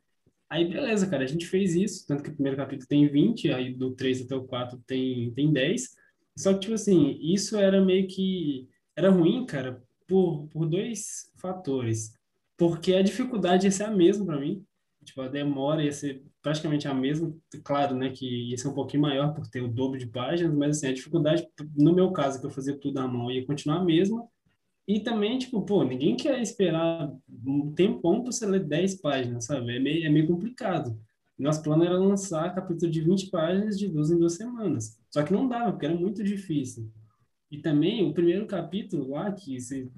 Aí, 0.49 0.67
beleza, 0.67 1.07
cara, 1.07 1.25
a 1.25 1.27
gente 1.27 1.47
fez 1.47 1.75
isso, 1.75 2.07
tanto 2.07 2.23
que 2.23 2.31
o 2.31 2.35
primeiro 2.35 2.57
capítulo 2.57 2.89
tem 2.89 3.07
20, 3.07 3.53
aí 3.53 3.75
do 3.75 3.91
3 3.95 4.23
até 4.23 4.35
o 4.35 4.45
4 4.45 4.83
tem, 4.87 5.31
tem 5.33 5.53
10. 5.53 5.91
Só 6.35 6.55
que, 6.55 6.61
tipo 6.61 6.73
assim, 6.73 7.19
isso 7.21 7.59
era 7.59 7.85
meio 7.85 8.09
que... 8.09 8.67
Era 8.97 9.11
ruim, 9.11 9.45
cara, 9.45 9.83
por, 10.09 10.47
por 10.49 10.65
dois 10.65 11.31
fatores. 11.37 12.15
Porque 12.57 12.95
a 12.95 13.03
dificuldade 13.03 13.67
ia 13.67 13.71
ser 13.71 13.85
a 13.85 13.91
mesma 13.91 14.25
para 14.25 14.41
mim, 14.41 14.65
tipo, 15.05 15.21
a 15.21 15.29
demora 15.29 15.85
ia 15.85 15.93
ser 15.93 16.23
praticamente 16.43 16.89
a 16.89 16.95
mesma, 16.95 17.33
claro, 17.65 17.95
né, 17.95 18.11
que 18.11 18.51
ia 18.51 18.59
ser 18.59 18.69
um 18.69 18.75
pouquinho 18.75 19.03
maior 19.03 19.33
por 19.33 19.47
ter 19.47 19.63
o 19.63 19.69
dobro 19.69 19.99
de 19.99 20.07
páginas, 20.07 20.53
mas 20.55 20.77
assim, 20.77 20.89
a 20.89 20.93
dificuldade, 20.93 21.47
no 21.77 21.95
meu 21.95 22.13
caso, 22.13 22.41
que 22.41 22.47
eu 22.47 22.51
fazia 22.51 22.77
tudo 22.77 22.99
à 22.99 23.07
mão, 23.07 23.31
ia 23.31 23.47
continuar 23.47 23.79
a 23.79 23.85
mesma, 23.85 24.27
e 24.87 25.01
também, 25.01 25.39
tipo, 25.39 25.63
pô, 25.63 25.85
ninguém 25.85 26.17
quer 26.17 26.41
esperar 26.43 27.11
um 27.47 27.73
tempão 27.73 28.23
para 28.23 28.33
você 28.33 28.45
ler 28.45 28.65
10 28.65 29.01
páginas, 29.01 29.45
sabe? 29.45 29.77
É 29.77 29.79
meio, 29.79 30.05
é 30.05 30.11
meio 30.11 30.27
complicado. 30.27 30.99
Nosso 31.39 31.63
plano 31.63 31.85
era 31.85 31.97
lançar 31.97 32.55
capítulo 32.55 32.91
de 32.91 33.01
20 33.01 33.31
páginas 33.31 33.79
de 33.79 33.89
duas 33.89 34.11
em 34.11 34.19
duas 34.19 34.35
semanas. 34.35 34.99
Só 35.11 35.23
que 35.23 35.33
não 35.33 35.49
dava, 35.49 35.73
porque 35.73 35.87
era 35.87 35.95
muito 35.95 36.23
difícil. 36.23 36.91
E 37.51 37.59
também, 37.59 38.05
o 38.05 38.13
primeiro 38.13 38.47
capítulo 38.47 39.11
lá, 39.11 39.31
que 39.33 39.57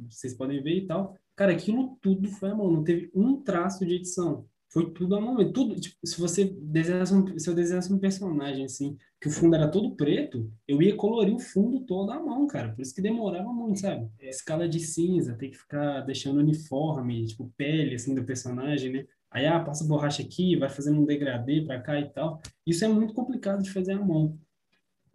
vocês 0.08 0.34
podem 0.34 0.62
ver 0.62 0.76
e 0.76 0.86
tal, 0.86 1.16
cara, 1.34 1.52
aquilo 1.52 1.96
tudo 2.00 2.28
foi 2.28 2.50
à 2.50 2.54
mão, 2.54 2.70
não 2.70 2.84
teve 2.84 3.10
um 3.14 3.40
traço 3.42 3.86
de 3.86 3.94
edição. 3.94 4.46
Foi 4.74 4.90
tudo 4.90 5.14
a 5.14 5.20
mão. 5.20 5.36
Tudo, 5.52 5.76
tipo, 5.80 5.96
se 6.04 6.20
você 6.20 6.44
desenhasse 6.44 7.14
um, 7.14 7.38
se 7.38 7.48
eu 7.48 7.54
desenhasse 7.54 7.92
um 7.92 7.98
personagem 7.98 8.64
assim, 8.64 8.98
que 9.20 9.28
o 9.28 9.30
fundo 9.30 9.54
era 9.54 9.70
todo 9.70 9.94
preto, 9.94 10.52
eu 10.66 10.82
ia 10.82 10.96
colorir 10.96 11.32
o 11.32 11.38
fundo 11.38 11.86
todo 11.86 12.10
à 12.10 12.20
mão, 12.20 12.44
cara. 12.48 12.72
Por 12.72 12.82
isso 12.82 12.92
que 12.92 13.00
demorava 13.00 13.52
muito, 13.52 13.78
sabe? 13.78 14.10
É, 14.18 14.28
escala 14.28 14.68
de 14.68 14.80
cinza, 14.80 15.36
tem 15.38 15.52
que 15.52 15.56
ficar 15.56 16.00
deixando 16.00 16.40
uniforme, 16.40 17.24
tipo, 17.24 17.54
pele, 17.56 17.94
assim, 17.94 18.16
do 18.16 18.24
personagem, 18.24 18.92
né? 18.92 19.06
Aí, 19.30 19.46
ah, 19.46 19.60
passa 19.60 19.86
borracha 19.86 20.22
aqui, 20.24 20.56
vai 20.56 20.68
fazendo 20.68 21.00
um 21.00 21.04
degradê 21.04 21.62
para 21.62 21.80
cá 21.80 22.00
e 22.00 22.10
tal. 22.10 22.42
Isso 22.66 22.84
é 22.84 22.88
muito 22.88 23.14
complicado 23.14 23.62
de 23.62 23.70
fazer 23.70 23.92
à 23.92 24.04
mão. 24.04 24.36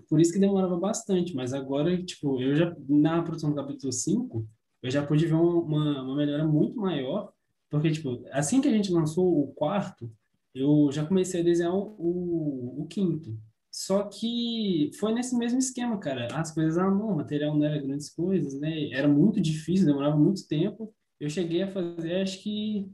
Por 0.08 0.22
isso 0.22 0.32
que 0.32 0.40
demorava 0.40 0.78
bastante, 0.80 1.36
mas 1.36 1.54
agora, 1.54 2.02
tipo, 2.02 2.42
eu 2.42 2.56
já, 2.56 2.74
na 2.88 3.22
produção 3.22 3.50
do 3.50 3.58
capítulo 3.58 3.92
5, 3.92 4.48
eu 4.82 4.90
já 4.90 5.06
pude 5.06 5.26
ver 5.26 5.34
uma, 5.34 6.02
uma 6.02 6.16
melhora 6.16 6.48
muito 6.48 6.80
maior 6.80 7.34
porque, 7.70 7.92
tipo, 7.92 8.26
assim 8.32 8.62
que 8.62 8.68
a 8.68 8.72
gente 8.72 8.92
lançou 8.92 9.44
o 9.44 9.54
quarto, 9.54 10.12
eu 10.54 10.92
já 10.92 11.06
comecei 11.06 11.42
a 11.42 11.44
desenhar 11.44 11.74
o, 11.74 12.82
o, 12.82 12.88
quinto. 12.88 13.38
Só 13.72 14.04
que 14.04 14.92
foi 15.00 15.14
nesse 15.14 15.38
mesmo 15.38 15.60
esquema, 15.60 16.00
cara. 16.00 16.28
As 16.34 16.52
coisas, 16.52 16.78
ah, 16.78 16.90
não, 16.90 17.14
o 17.14 17.18
material 17.18 17.56
não 17.56 17.66
era 17.66 17.82
grandes 17.82 18.10
coisas, 18.10 18.60
né? 18.60 18.90
Era 18.92 19.08
muito 19.08 19.40
difícil, 19.40 19.86
demorava 19.86 20.18
muito 20.18 20.48
tempo. 20.48 20.94
Eu 21.20 21.30
cheguei 21.30 21.62
a 21.62 21.68
fazer, 21.68 22.22
acho 22.22 22.42
que 22.42 22.90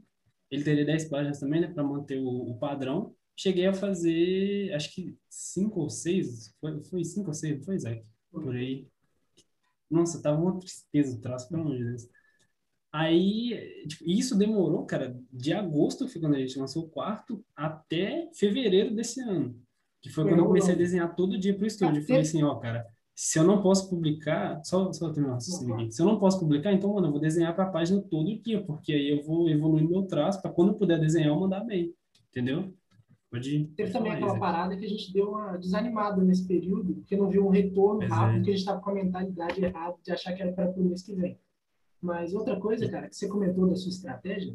ele 0.50 0.64
teria 0.64 0.84
10 0.84 1.06
páginas 1.08 1.40
também, 1.40 1.60
né, 1.60 1.68
para 1.68 1.82
manter 1.82 2.18
o, 2.18 2.50
o, 2.50 2.58
padrão. 2.58 3.14
Cheguei 3.36 3.66
a 3.66 3.72
fazer, 3.72 4.72
acho 4.74 4.94
que 4.94 5.16
5 5.28 5.80
ou 5.80 5.90
6, 5.90 6.54
foi, 6.60 6.82
foi 6.84 7.04
5 7.04 7.28
ou 7.28 7.34
6, 7.34 7.64
foi, 7.64 7.76
Isaac? 7.76 8.04
Por 8.30 8.54
aí. 8.54 8.88
Nossa, 9.90 10.20
tava 10.20 10.40
uma 10.40 10.58
tristeza 10.58 11.16
o 11.16 11.20
traço, 11.20 11.48
pelo 11.48 11.62
amor 11.62 11.76
de 11.76 11.84
Deus. 11.84 12.08
Aí, 12.96 13.84
tipo, 13.86 14.08
isso 14.08 14.38
demorou, 14.38 14.86
cara, 14.86 15.14
de 15.30 15.52
agosto, 15.52 16.06
que 16.06 16.12
foi 16.12 16.22
quando 16.22 16.36
a 16.36 16.38
gente 16.38 16.58
lançou 16.58 16.84
o 16.84 16.88
quarto, 16.88 17.44
até 17.54 18.30
fevereiro 18.32 18.94
desse 18.94 19.20
ano. 19.20 19.54
Que 20.00 20.08
foi 20.08 20.24
quando 20.24 20.38
eu 20.38 20.46
comecei 20.46 20.72
a 20.72 20.78
desenhar 20.78 21.14
todo 21.14 21.38
dia 21.38 21.54
pro 21.54 21.66
estúdio. 21.66 22.00
Eu 22.00 22.06
falei 22.06 22.22
assim, 22.22 22.42
ó, 22.42 22.54
cara, 22.54 22.86
se 23.14 23.38
eu 23.38 23.44
não 23.44 23.60
posso 23.60 23.90
publicar, 23.90 24.62
só, 24.64 24.90
só 24.94 25.12
terminar 25.12 25.34
raciocínio 25.34 25.74
aqui. 25.74 25.92
Se 25.92 26.00
eu 26.00 26.06
não 26.06 26.18
posso 26.18 26.40
publicar, 26.40 26.72
então, 26.72 26.94
mano, 26.94 27.08
eu 27.08 27.10
vou 27.10 27.20
desenhar 27.20 27.54
para 27.54 27.64
a 27.64 27.70
página 27.70 28.00
todo 28.00 28.40
dia, 28.40 28.64
porque 28.64 28.94
aí 28.94 29.10
eu 29.10 29.22
vou 29.22 29.46
evoluir 29.46 29.86
meu 29.86 30.04
traço 30.04 30.40
para 30.40 30.50
quando 30.50 30.68
eu 30.68 30.78
puder 30.78 30.98
desenhar, 30.98 31.28
eu 31.28 31.38
mandar 31.38 31.64
bem. 31.64 31.92
Entendeu? 32.30 32.72
Pode, 33.30 33.66
Teve 33.76 33.92
também 33.92 34.12
aquela 34.12 34.38
parada 34.38 34.74
que 34.74 34.86
a 34.86 34.88
gente 34.88 35.12
deu 35.12 35.32
uma 35.32 35.58
desanimada 35.58 36.22
nesse 36.24 36.48
período, 36.48 36.94
porque 36.94 37.14
não 37.14 37.28
viu 37.28 37.46
um 37.46 37.50
retorno 37.50 37.98
pois 37.98 38.10
rápido, 38.10 38.30
é. 38.30 38.36
porque 38.38 38.50
a 38.50 38.52
gente 38.54 38.60
estava 38.60 38.80
com 38.80 38.88
a 38.88 38.94
mentalidade 38.94 39.62
errada 39.62 39.96
de 40.02 40.12
achar 40.12 40.32
que 40.32 40.40
era 40.40 40.52
para 40.52 40.70
o 40.70 40.82
mês 40.82 41.02
que 41.02 41.14
vem. 41.14 41.38
Mas 42.00 42.34
outra 42.34 42.58
coisa, 42.58 42.88
cara, 42.88 43.08
que 43.08 43.16
você 43.16 43.28
comentou 43.28 43.68
da 43.68 43.74
sua 43.74 43.90
estratégia, 43.90 44.54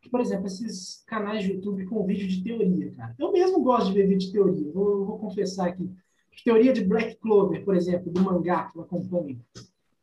que, 0.00 0.08
por 0.08 0.20
exemplo, 0.20 0.46
esses 0.46 1.04
canais 1.06 1.44
de 1.44 1.52
YouTube 1.52 1.84
com 1.86 2.04
vídeo 2.06 2.26
de 2.26 2.42
teoria, 2.42 2.90
cara. 2.92 3.14
Eu 3.18 3.32
mesmo 3.32 3.62
gosto 3.62 3.88
de 3.88 3.94
ver 3.94 4.08
vídeo 4.08 4.26
de 4.26 4.32
teoria, 4.32 4.72
vou, 4.72 5.04
vou 5.04 5.18
confessar 5.18 5.68
aqui. 5.68 5.90
Teoria 6.44 6.72
de 6.72 6.84
Black 6.84 7.16
Clover, 7.16 7.64
por 7.64 7.74
exemplo, 7.74 8.10
do 8.10 8.22
mangá 8.22 8.64
que 8.64 8.78
eu 8.78 8.82
acompanho. 8.82 9.38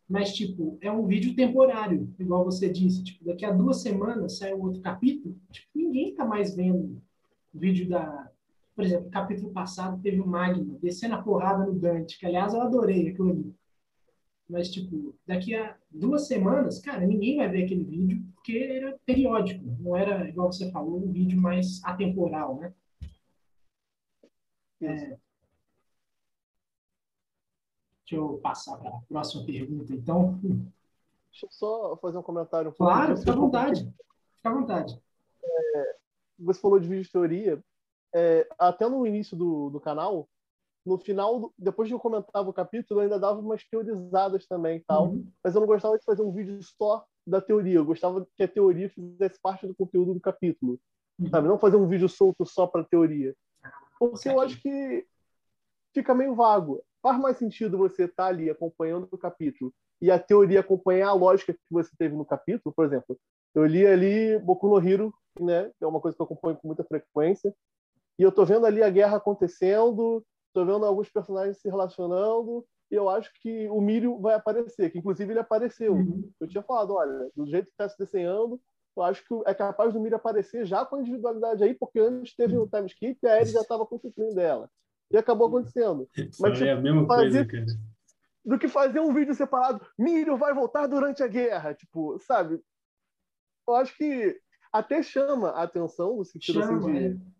Mas, 0.07 0.33
tipo, 0.33 0.77
é 0.81 0.91
um 0.91 1.05
vídeo 1.05 1.35
temporário, 1.35 2.13
igual 2.19 2.45
você 2.45 2.69
disse. 2.69 3.03
Tipo, 3.03 3.25
daqui 3.25 3.43
a 3.43 3.51
duas 3.51 3.81
semanas 3.81 4.37
sai 4.37 4.53
um 4.53 4.61
outro 4.61 4.81
capítulo. 4.81 5.35
Tipo, 5.51 5.67
ninguém 5.75 6.13
tá 6.13 6.25
mais 6.25 6.55
vendo 6.55 7.01
o 7.53 7.59
vídeo 7.59 7.89
da... 7.89 8.29
Por 8.75 8.85
exemplo, 8.85 9.09
capítulo 9.09 9.51
passado 9.51 9.99
teve 10.01 10.21
o 10.21 10.27
Magma 10.27 10.77
descendo 10.81 11.15
a 11.15 11.21
porrada 11.21 11.65
no 11.65 11.73
Dante, 11.73 12.19
que, 12.19 12.25
aliás, 12.25 12.53
eu 12.53 12.61
adorei 12.61 13.09
aquilo 13.09 13.31
ali. 13.31 13.53
Mas, 14.49 14.69
tipo, 14.69 15.13
daqui 15.25 15.55
a 15.55 15.77
duas 15.91 16.27
semanas, 16.27 16.79
cara, 16.79 17.05
ninguém 17.05 17.37
vai 17.37 17.49
ver 17.49 17.65
aquele 17.65 17.83
vídeo, 17.83 18.23
porque 18.35 18.57
era 18.57 18.97
periódico. 19.05 19.63
Não 19.79 19.95
era, 19.95 20.27
igual 20.27 20.51
você 20.51 20.71
falou, 20.71 21.03
um 21.03 21.11
vídeo 21.11 21.39
mais 21.39 21.83
atemporal, 21.83 22.57
né? 22.57 22.73
É, 24.81 25.17
Deixa 28.09 28.23
eu 28.23 28.37
passar 28.37 28.77
para 28.77 28.89
a 28.89 29.01
próxima 29.01 29.45
pergunta, 29.45 29.93
então. 29.93 30.39
Deixa 30.41 31.45
eu 31.45 31.51
só 31.51 31.97
fazer 31.97 32.17
um 32.17 32.23
comentário. 32.23 32.71
Um 32.71 32.73
claro, 32.73 33.17
fica 33.17 33.33
à 33.33 33.35
vontade. 33.35 33.93
Fica 34.37 34.49
à 34.49 34.53
vontade. 34.53 35.01
É, 35.43 35.95
você 36.39 36.61
falou 36.61 36.79
de 36.79 36.87
vídeo 36.87 37.03
de 37.03 37.11
teoria. 37.11 37.61
É, 38.15 38.47
até 38.57 38.87
no 38.87 39.05
início 39.05 39.35
do, 39.35 39.69
do 39.69 39.81
canal, 39.81 40.29
no 40.87 40.97
final, 40.97 41.53
depois 41.57 41.87
que 41.87 41.93
eu 41.93 41.99
comentava 41.99 42.49
o 42.49 42.53
capítulo, 42.53 42.99
eu 42.99 43.03
ainda 43.03 43.19
dava 43.19 43.39
umas 43.39 43.63
teorizadas 43.63 44.47
também 44.47 44.83
tal. 44.87 45.09
Uhum. 45.09 45.27
Mas 45.43 45.53
eu 45.53 45.61
não 45.61 45.67
gostava 45.67 45.97
de 45.97 46.05
fazer 46.05 46.21
um 46.21 46.31
vídeo 46.31 46.59
só 46.61 47.05
da 47.25 47.41
teoria. 47.41 47.75
Eu 47.75 47.85
gostava 47.85 48.25
que 48.35 48.43
a 48.43 48.47
teoria 48.47 48.89
fizesse 48.89 49.39
parte 49.41 49.67
do 49.67 49.75
conteúdo 49.75 50.13
do 50.13 50.19
capítulo. 50.19 50.79
Uhum. 51.19 51.29
Sabe? 51.29 51.47
Não 51.47 51.59
fazer 51.59 51.77
um 51.77 51.87
vídeo 51.87 52.07
solto 52.07 52.45
só 52.45 52.65
para 52.65 52.83
teoria. 52.83 53.35
Porque 53.99 54.29
eu 54.29 54.39
acho 54.39 54.61
que 54.61 55.05
fica 55.93 56.13
meio 56.13 56.35
vago 56.35 56.81
faz 57.01 57.19
mais 57.19 57.37
sentido 57.37 57.77
você 57.77 58.03
estar 58.03 58.23
tá 58.23 58.29
ali 58.29 58.49
acompanhando 58.49 59.07
o 59.09 59.17
capítulo 59.17 59.73
e 60.01 60.11
a 60.11 60.19
teoria 60.19 60.59
acompanhar 60.59 61.09
a 61.09 61.13
lógica 61.13 61.53
que 61.53 61.59
você 61.71 61.89
teve 61.97 62.15
no 62.15 62.25
capítulo, 62.25 62.73
por 62.75 62.85
exemplo. 62.85 63.17
Eu 63.55 63.65
li 63.65 63.85
ali 63.85 64.37
Boku 64.39 64.67
no 64.67 64.77
Hero, 64.77 65.13
né, 65.39 65.71
que 65.77 65.83
é 65.83 65.87
uma 65.87 65.99
coisa 65.99 66.15
que 66.15 66.21
eu 66.21 66.25
acompanho 66.25 66.57
com 66.57 66.67
muita 66.67 66.83
frequência, 66.83 67.53
e 68.19 68.23
eu 68.23 68.31
tô 68.31 68.45
vendo 68.45 68.65
ali 68.65 68.83
a 68.83 68.89
guerra 68.89 69.17
acontecendo, 69.17 70.23
tô 70.57 70.65
vendo 70.65 70.85
alguns 70.87 71.07
personagens 71.07 71.59
se 71.59 71.69
relacionando, 71.69 72.65
e 72.89 72.95
eu 72.95 73.07
acho 73.07 73.31
que 73.41 73.67
o 73.67 73.79
Mirio 73.79 74.19
vai 74.19 74.33
aparecer, 74.33 74.89
que 74.89 74.97
inclusive 74.97 75.31
ele 75.31 75.39
apareceu. 75.39 75.93
Uhum. 75.93 76.31
Eu 76.39 76.47
tinha 76.47 76.63
falado, 76.63 76.95
olha, 76.95 77.29
do 77.35 77.45
jeito 77.45 77.65
que 77.65 77.73
está 77.73 77.87
se 77.87 77.95
desenhando, 77.95 78.59
eu 78.95 79.03
acho 79.03 79.23
que 79.23 79.35
é 79.45 79.53
capaz 79.53 79.93
do 79.93 79.99
Mirio 79.99 80.15
aparecer 80.15 80.65
já 80.65 80.83
com 80.83 80.95
a 80.95 81.01
individualidade 81.01 81.63
aí, 81.63 81.75
porque 81.75 81.99
antes 81.99 82.35
teve 82.35 82.57
o 82.57 82.65
time 82.65 82.87
skip 82.87 83.19
e 83.21 83.27
a 83.27 83.39
Ellie 83.39 83.53
já 83.53 83.61
estava 83.61 83.85
com 83.85 83.97
o 83.97 84.33
dela. 84.33 84.67
E 85.11 85.17
acabou 85.17 85.47
acontecendo. 85.47 86.09
Mas, 86.39 86.59
é 86.59 86.71
a 86.71 86.81
mesma 86.81 87.05
fazer, 87.05 87.47
coisa, 87.47 87.67
cara. 87.67 87.79
Do 88.43 88.57
que 88.57 88.67
fazer 88.67 88.99
um 88.99 89.13
vídeo 89.13 89.35
separado, 89.35 89.85
Mírio 89.97 90.37
vai 90.37 90.55
voltar 90.55 90.87
durante 90.87 91.21
a 91.21 91.27
guerra. 91.27 91.75
Tipo, 91.75 92.17
sabe? 92.19 92.59
Eu 93.67 93.75
acho 93.75 93.95
que 93.95 94.35
até 94.73 95.03
chama 95.03 95.49
a 95.49 95.63
atenção, 95.63 96.17
no 96.17 96.25
sentido 96.25 96.59
assim, 96.59 96.67
chama, 96.67 96.79
assim 96.79 96.93
de. 96.93 97.05
É. 97.05 97.36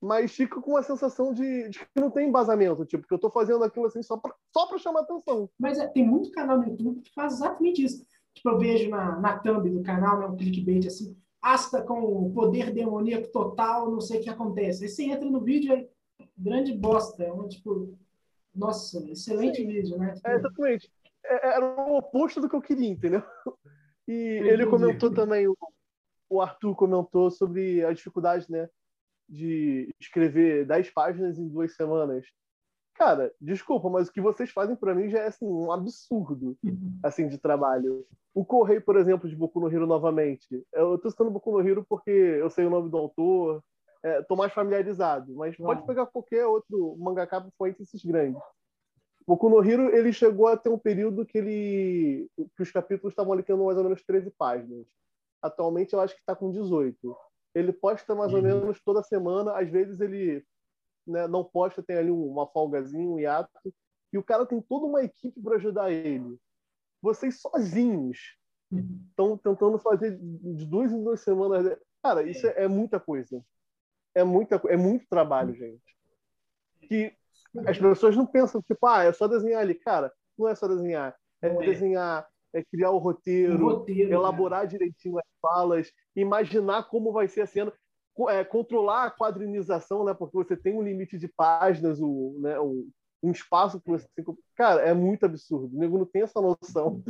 Mas 0.00 0.32
fica 0.32 0.60
com 0.60 0.70
uma 0.70 0.82
sensação 0.82 1.32
de, 1.32 1.68
de, 1.68 1.78
que 1.78 2.00
não 2.00 2.10
tem 2.10 2.28
embasamento, 2.28 2.86
tipo, 2.86 3.06
que 3.06 3.12
eu 3.12 3.18
tô 3.18 3.30
fazendo 3.30 3.62
aquilo 3.62 3.86
assim 3.86 4.02
só 4.02 4.16
pra, 4.16 4.34
só 4.50 4.66
pra 4.66 4.78
chamar 4.78 5.00
atenção. 5.00 5.50
Mas 5.58 5.78
é, 5.78 5.86
tem 5.86 6.06
muito 6.06 6.30
canal 6.30 6.58
no 6.58 6.68
YouTube 6.68 7.02
que 7.02 7.12
faz 7.12 7.34
exatamente 7.34 7.84
isso. 7.84 8.06
Tipo, 8.32 8.50
eu 8.50 8.58
vejo 8.58 8.88
na, 8.88 9.20
na 9.20 9.38
thumb 9.38 9.68
do 9.68 9.82
canal, 9.82 10.18
né, 10.18 10.26
um 10.26 10.36
clickbait 10.36 10.86
assim, 10.86 11.14
Asta 11.42 11.82
com 11.82 12.30
poder 12.32 12.70
demoníaco 12.70 13.28
total, 13.32 13.90
não 13.90 14.00
sei 14.00 14.20
o 14.20 14.22
que 14.22 14.28
acontece. 14.28 14.84
Aí 14.84 14.90
você 14.90 15.04
entra 15.04 15.28
no 15.28 15.40
vídeo 15.40 15.74
e 15.74 15.88
grande 16.36 16.74
bosta. 16.74 17.24
É 17.24 17.32
uma, 17.32 17.48
tipo, 17.48 17.96
nossa, 18.54 19.02
excelente 19.10 19.56
Sim. 19.56 19.66
vídeo, 19.66 19.96
né? 19.96 20.14
É, 20.24 20.34
exatamente. 20.34 20.92
É, 21.24 21.48
é, 21.48 21.54
era 21.54 21.64
o 21.64 21.96
oposto 21.96 22.42
do 22.42 22.48
que 22.48 22.54
eu 22.54 22.60
queria, 22.60 22.90
entendeu? 22.90 23.22
E 24.06 24.12
ele 24.12 24.66
comentou 24.66 25.14
também, 25.14 25.46
o, 25.46 25.56
o 26.28 26.42
Arthur 26.42 26.74
comentou 26.74 27.30
sobre 27.30 27.84
a 27.84 27.92
dificuldade, 27.92 28.50
né? 28.50 28.68
De 29.30 29.94
escrever 30.00 30.66
10 30.66 30.90
páginas 30.90 31.38
em 31.38 31.48
duas 31.48 31.74
semanas. 31.74 32.26
Cara, 32.94 33.32
desculpa, 33.40 33.88
mas 33.88 34.08
o 34.08 34.12
que 34.12 34.20
vocês 34.20 34.50
fazem 34.50 34.76
para 34.76 34.94
mim 34.94 35.08
já 35.08 35.20
é 35.20 35.28
assim, 35.28 35.46
um 35.46 35.72
absurdo 35.72 36.54
assim 37.02 37.28
de 37.28 37.38
trabalho. 37.38 38.04
O 38.34 38.44
Correio, 38.44 38.82
por 38.82 38.96
exemplo, 38.96 39.26
de 39.26 39.34
Boku 39.34 39.58
no 39.58 39.72
Hero 39.72 39.86
novamente. 39.86 40.62
Eu 40.72 40.98
tô 40.98 41.10
citando 41.10 41.30
Boku 41.30 41.50
no 41.50 41.66
Hero 41.66 41.86
porque 41.88 42.10
eu 42.10 42.50
sei 42.50 42.66
o 42.66 42.70
nome 42.70 42.90
do 42.90 42.98
autor, 42.98 43.62
é, 44.02 44.24
mais 44.36 44.52
familiarizado, 44.52 45.34
mas 45.34 45.56
pode 45.56 45.86
pegar 45.86 46.06
qualquer 46.06 46.46
outro 46.46 46.96
mangaka 46.98 47.46
foi 47.56 47.74
esses 47.80 48.04
grandes. 48.04 48.42
Boku 49.26 49.48
no 49.48 49.64
Hero 49.64 49.94
ele 49.94 50.12
chegou 50.12 50.48
a 50.48 50.56
ter 50.56 50.68
um 50.68 50.78
período 50.78 51.24
que 51.24 51.38
ele 51.38 52.28
que 52.56 52.62
os 52.62 52.70
capítulos 52.70 53.12
estavam 53.12 53.32
ali 53.32 53.42
tendo 53.42 53.64
mais 53.64 53.78
ou 53.78 53.84
menos 53.84 54.02
13 54.02 54.30
páginas. 54.32 54.86
Atualmente 55.40 55.94
eu 55.94 56.00
acho 56.00 56.14
que 56.14 56.20
está 56.20 56.34
com 56.34 56.50
18. 56.50 57.16
Ele 57.54 57.72
posta 57.72 58.14
mais 58.14 58.32
uhum. 58.32 58.38
ou 58.38 58.44
menos 58.44 58.80
toda 58.82 59.02
semana, 59.02 59.58
às 59.58 59.68
vezes 59.68 60.00
ele 60.00 60.44
né, 61.06 61.26
não 61.26 61.44
posta, 61.44 61.82
tem 61.82 61.96
ali 61.96 62.10
uma 62.10 62.46
folgazinha, 62.46 63.08
um 63.08 63.18
hiato, 63.18 63.50
e 64.12 64.18
o 64.18 64.22
cara 64.22 64.46
tem 64.46 64.60
toda 64.60 64.86
uma 64.86 65.02
equipe 65.02 65.40
para 65.40 65.56
ajudar 65.56 65.90
ele. 65.90 66.38
Vocês 67.02 67.40
sozinhos 67.40 68.36
estão 69.10 69.30
uhum. 69.30 69.38
tentando 69.38 69.78
fazer 69.78 70.16
de 70.18 70.66
duas 70.66 70.92
em 70.92 71.02
duas 71.02 71.20
semanas. 71.20 71.76
Cara, 72.02 72.22
isso 72.22 72.46
é, 72.46 72.64
é 72.64 72.68
muita 72.68 73.00
coisa 73.00 73.42
é, 74.14 74.24
muita, 74.24 74.60
é 74.68 74.76
muito 74.76 75.06
trabalho, 75.08 75.54
gente. 75.54 75.82
Que 76.82 77.14
as 77.66 77.78
pessoas 77.78 78.16
não 78.16 78.26
pensam, 78.26 78.62
tipo, 78.62 78.86
ah, 78.86 79.04
é 79.04 79.12
só 79.12 79.26
desenhar 79.26 79.60
ali. 79.60 79.74
Cara, 79.74 80.12
não 80.38 80.48
é 80.48 80.54
só 80.54 80.66
desenhar. 80.66 81.16
É, 81.42 81.48
é. 81.48 81.56
desenhar, 81.58 82.26
é 82.52 82.62
criar 82.64 82.90
o 82.90 82.98
roteiro, 82.98 83.64
o 83.64 83.70
roteiro 83.70 84.12
elaborar 84.12 84.66
direitinho 84.66 85.18
as 85.18 85.24
falas, 85.40 85.90
imaginar 86.16 86.88
como 86.88 87.12
vai 87.12 87.28
ser 87.28 87.42
a 87.42 87.46
cena, 87.46 87.72
é, 88.28 88.44
controlar 88.44 89.04
a 89.04 89.10
quadrinização, 89.10 90.04
né? 90.04 90.12
Porque 90.12 90.36
você 90.36 90.56
tem 90.56 90.74
um 90.74 90.82
limite 90.82 91.18
de 91.18 91.28
páginas, 91.28 92.00
o, 92.00 92.36
né, 92.40 92.58
um, 92.60 92.88
um 93.22 93.30
espaço 93.30 93.80
que 93.80 93.88
você 93.90 94.06
tem. 94.14 94.24
Cara, 94.54 94.82
é 94.82 94.92
muito 94.92 95.24
absurdo. 95.24 95.74
O 95.74 95.78
nego 95.78 95.98
não 95.98 96.06
tem 96.06 96.22
essa 96.22 96.40
noção. 96.40 97.02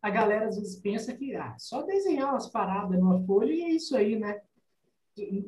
A 0.00 0.10
galera 0.10 0.48
às 0.48 0.56
vezes 0.56 0.76
pensa 0.80 1.14
que 1.14 1.34
ah, 1.34 1.54
só 1.58 1.82
desenhar 1.82 2.30
umas 2.30 2.48
paradas 2.48 2.98
numa 2.98 3.24
folha 3.24 3.52
e 3.52 3.62
é 3.62 3.70
isso 3.70 3.96
aí, 3.96 4.18
né? 4.18 4.40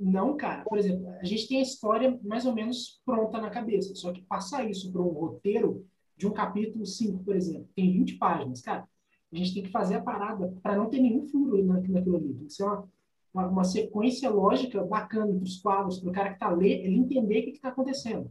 Não, 0.00 0.36
cara. 0.36 0.64
Por 0.64 0.78
exemplo, 0.78 1.08
a 1.10 1.24
gente 1.24 1.48
tem 1.48 1.58
a 1.58 1.62
história 1.62 2.18
mais 2.22 2.46
ou 2.46 2.54
menos 2.54 3.00
pronta 3.04 3.40
na 3.40 3.50
cabeça. 3.50 3.94
Só 3.94 4.12
que 4.12 4.22
passar 4.22 4.68
isso 4.68 4.92
para 4.92 5.02
um 5.02 5.08
roteiro 5.08 5.86
de 6.16 6.26
um 6.26 6.32
capítulo 6.32 6.86
5, 6.86 7.22
por 7.24 7.36
exemplo, 7.36 7.68
tem 7.74 7.92
20 7.92 8.16
páginas, 8.16 8.62
cara. 8.62 8.88
A 9.36 9.38
gente 9.38 9.52
tem 9.52 9.62
que 9.64 9.70
fazer 9.70 9.96
a 9.96 10.00
parada 10.00 10.54
para 10.62 10.74
não 10.74 10.88
ter 10.88 10.98
nenhum 10.98 11.22
furo 11.26 11.62
naquilo 11.62 12.16
ali. 12.16 12.32
Tem 12.32 12.46
que 12.46 12.52
ser 12.54 12.64
uma, 12.64 12.88
uma, 13.34 13.46
uma 13.48 13.64
sequência 13.64 14.30
lógica 14.30 14.82
bacana 14.82 15.30
entre 15.30 15.44
os 15.44 15.58
quadros, 15.58 16.00
para 16.00 16.08
o 16.08 16.12
cara 16.12 16.28
que 16.30 16.36
está 16.36 16.48
lendo, 16.48 16.86
ele 16.86 16.96
entender 16.96 17.40
o 17.40 17.44
que 17.44 17.50
está 17.50 17.68
acontecendo. 17.68 18.30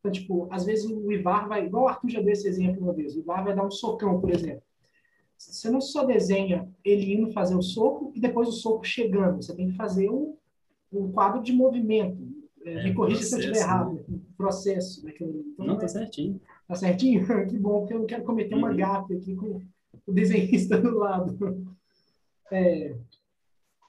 Então, 0.00 0.10
tipo, 0.10 0.48
às 0.50 0.64
vezes 0.66 0.90
o 0.90 1.12
Ivar 1.12 1.46
vai, 1.46 1.66
igual 1.66 1.84
o 1.84 1.88
Arthur 1.88 2.10
já 2.10 2.20
deu 2.20 2.32
esse 2.32 2.48
exemplo 2.48 2.82
uma 2.82 2.92
vez, 2.92 3.14
o 3.14 3.20
Ivar 3.20 3.44
vai 3.44 3.54
dar 3.54 3.64
um 3.64 3.70
socão, 3.70 4.20
por 4.20 4.30
exemplo. 4.30 4.62
Você 5.38 5.70
não 5.70 5.80
só 5.80 6.04
desenha 6.04 6.68
ele 6.84 7.14
indo 7.14 7.32
fazer 7.32 7.54
o 7.54 7.62
soco 7.62 8.10
e 8.14 8.20
depois 8.20 8.48
o 8.48 8.52
soco 8.52 8.84
chegando. 8.84 9.40
Você 9.42 9.54
tem 9.54 9.68
que 9.68 9.76
fazer 9.76 10.08
o, 10.08 10.36
um 10.92 11.12
quadro 11.12 11.42
de 11.42 11.52
movimento. 11.52 12.18
É, 12.64 12.82
me 12.82 12.94
corrija 12.94 13.22
se 13.22 13.34
eu 13.34 13.38
estiver 13.38 13.58
errado. 13.58 14.04
Né? 14.08 14.18
processo. 14.36 15.04
Né? 15.04 15.12
Então, 15.14 15.66
não, 15.66 15.78
tá 15.78 15.86
certinho. 15.86 16.40
Tá 16.66 16.74
certinho? 16.74 17.24
que 17.48 17.58
bom, 17.58 17.80
porque 17.80 17.94
eu 17.94 17.98
não 18.00 18.06
quero 18.06 18.24
cometer 18.24 18.54
uma 18.54 18.70
uhum. 18.70 18.76
gafe 18.76 19.14
aqui 19.14 19.34
com 19.34 19.60
o 20.06 20.12
desenhista 20.12 20.80
do 20.80 20.98
lado. 20.98 21.36
É, 22.52 22.96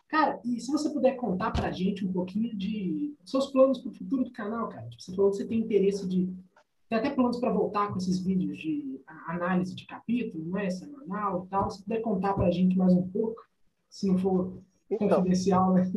cara, 0.07 0.39
e 0.43 0.59
se 0.59 0.71
você 0.71 0.89
puder 0.89 1.15
contar 1.15 1.51
pra 1.51 1.71
gente 1.71 2.05
um 2.05 2.11
pouquinho 2.11 2.55
de 2.55 3.15
seus 3.23 3.47
planos 3.47 3.79
para 3.79 3.91
o 3.91 3.95
futuro 3.95 4.23
do 4.23 4.31
canal, 4.31 4.69
cara. 4.69 4.87
Tipo, 4.89 5.01
você 5.01 5.15
falou 5.15 5.31
que 5.31 5.37
você 5.37 5.45
tem 5.45 5.59
interesse 5.59 6.07
de. 6.07 6.33
Tem 6.87 6.99
até 6.99 7.09
planos 7.09 7.39
para 7.39 7.51
voltar 7.51 7.91
com 7.91 7.97
esses 7.97 8.19
vídeos 8.19 8.57
de 8.59 9.01
análise 9.27 9.75
de 9.75 9.87
capítulo, 9.87 10.45
não 10.45 10.59
é? 10.59 10.69
Semanal 10.69 11.45
e 11.45 11.49
tal. 11.49 11.69
Se 11.71 11.83
puder 11.83 12.01
contar 12.01 12.33
pra 12.33 12.51
gente 12.51 12.77
mais 12.77 12.93
um 12.93 13.07
pouco, 13.09 13.41
se 13.89 14.07
não 14.07 14.17
for 14.17 14.61
então, 14.89 15.09
confidencial, 15.09 15.73
né? 15.73 15.91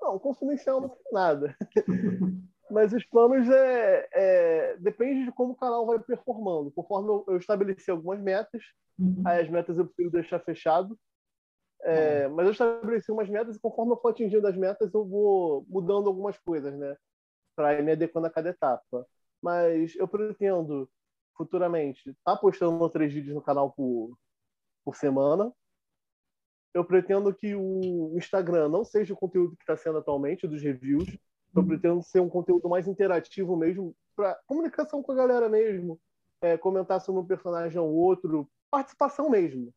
Não, 0.00 0.18
confidencial 0.18 0.80
não 0.80 0.88
tem 0.88 1.12
nada. 1.12 1.56
Mas 2.70 2.92
os 2.92 3.04
planos 3.04 3.48
é, 3.48 4.08
é, 4.12 4.76
depende 4.78 5.24
de 5.24 5.32
como 5.32 5.52
o 5.52 5.56
canal 5.56 5.86
vai 5.86 5.98
performando. 5.98 6.70
Conforme 6.72 7.08
eu, 7.08 7.24
eu 7.28 7.36
estabeleci 7.36 7.90
algumas 7.90 8.20
metas, 8.20 8.62
uhum. 8.98 9.22
aí 9.26 9.42
as 9.42 9.50
metas 9.50 9.76
eu 9.78 9.86
prefiro 9.86 10.10
deixar 10.10 10.40
fechado. 10.40 10.98
É, 11.82 12.26
mas 12.28 12.46
eu 12.46 12.52
estabeleci 12.52 13.12
umas 13.12 13.28
metas 13.28 13.56
e 13.56 13.60
conforme 13.60 13.92
eu 13.92 13.98
for 13.98 14.08
atingindo 14.08 14.46
as 14.46 14.56
metas, 14.56 14.92
eu 14.94 15.04
vou 15.04 15.66
mudando 15.68 16.08
algumas 16.08 16.38
coisas, 16.38 16.74
né? 16.78 16.96
Para 17.54 17.74
ir 17.74 17.82
me 17.82 17.92
adequando 17.92 18.26
a 18.26 18.30
cada 18.30 18.48
etapa. 18.48 19.06
Mas 19.42 19.94
eu 19.96 20.08
pretendo, 20.08 20.88
futuramente, 21.36 22.08
estar 22.08 22.34
tá 22.34 22.36
postando 22.36 22.88
três 22.88 23.12
vídeos 23.12 23.34
no 23.34 23.42
canal 23.42 23.70
por, 23.72 24.16
por 24.82 24.96
semana. 24.96 25.52
Eu 26.72 26.84
pretendo 26.84 27.32
que 27.34 27.54
o 27.54 28.16
Instagram 28.16 28.70
não 28.70 28.84
seja 28.84 29.12
o 29.12 29.16
conteúdo 29.16 29.54
que 29.54 29.62
está 29.62 29.76
sendo 29.76 29.98
atualmente, 29.98 30.48
dos 30.48 30.62
reviews. 30.62 31.06
Eu 31.54 31.64
pretendo 31.64 32.02
ser 32.02 32.20
um 32.20 32.28
conteúdo 32.28 32.68
mais 32.68 32.88
interativo 32.88 33.56
mesmo, 33.56 33.94
para 34.16 34.38
comunicação 34.46 35.02
com 35.02 35.12
a 35.12 35.14
galera 35.14 35.48
mesmo, 35.48 36.00
é, 36.40 36.56
comentar 36.56 37.00
sobre 37.00 37.20
um 37.20 37.26
personagem 37.26 37.78
ou 37.78 37.92
outro, 37.92 38.48
participação 38.70 39.30
mesmo, 39.30 39.72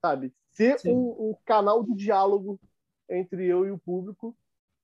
sabe? 0.00 0.32
Ser 0.52 0.76
um, 0.86 1.30
um, 1.30 1.36
canal 1.44 1.84
de 1.84 1.94
diálogo 1.94 2.58
entre 3.08 3.46
eu 3.46 3.66
e 3.66 3.70
o 3.70 3.78
público. 3.78 4.36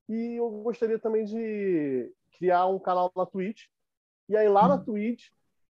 E 0.09 0.39
eu 0.39 0.49
gostaria 0.63 0.99
também 0.99 1.25
de 1.25 2.13
criar 2.39 2.67
um 2.67 2.79
canal 2.79 3.11
na 3.17 3.27
Twitch. 3.27 3.65
E 4.29 4.37
aí 4.37 4.49
lá 4.49 4.69
na 4.69 4.79
Twitch 4.79 5.31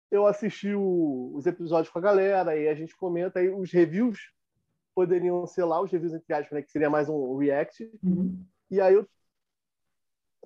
eu 0.10 0.26
assisti 0.26 0.73
o, 0.73 1.32
os 1.36 1.45
episódios 1.45 1.91
com 1.91 1.99
a 1.99 2.02
galera 2.02 2.56
e 2.56 2.67
a 2.67 2.76
gente 2.76 2.95
comenta 2.95 3.39
aí 3.39 3.49
os 3.49 3.71
reviews 3.71 4.32
poderiam 4.93 5.45
ser 5.47 5.63
lá 5.63 5.82
os 5.82 5.91
reviews 5.91 6.13
entre 6.13 6.34
aspas, 6.34 6.52
né, 6.52 6.62
que 6.62 6.71
seria 6.71 6.89
mais 6.89 7.10
um 7.10 7.36
react. 7.38 7.89
Uhum. 8.04 8.43
E 8.69 8.80
aí 8.80 8.93
eu 8.93 9.08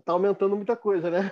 tá 0.03 0.13
aumentando 0.13 0.55
muita 0.55 0.75
coisa, 0.75 1.09
né? 1.09 1.31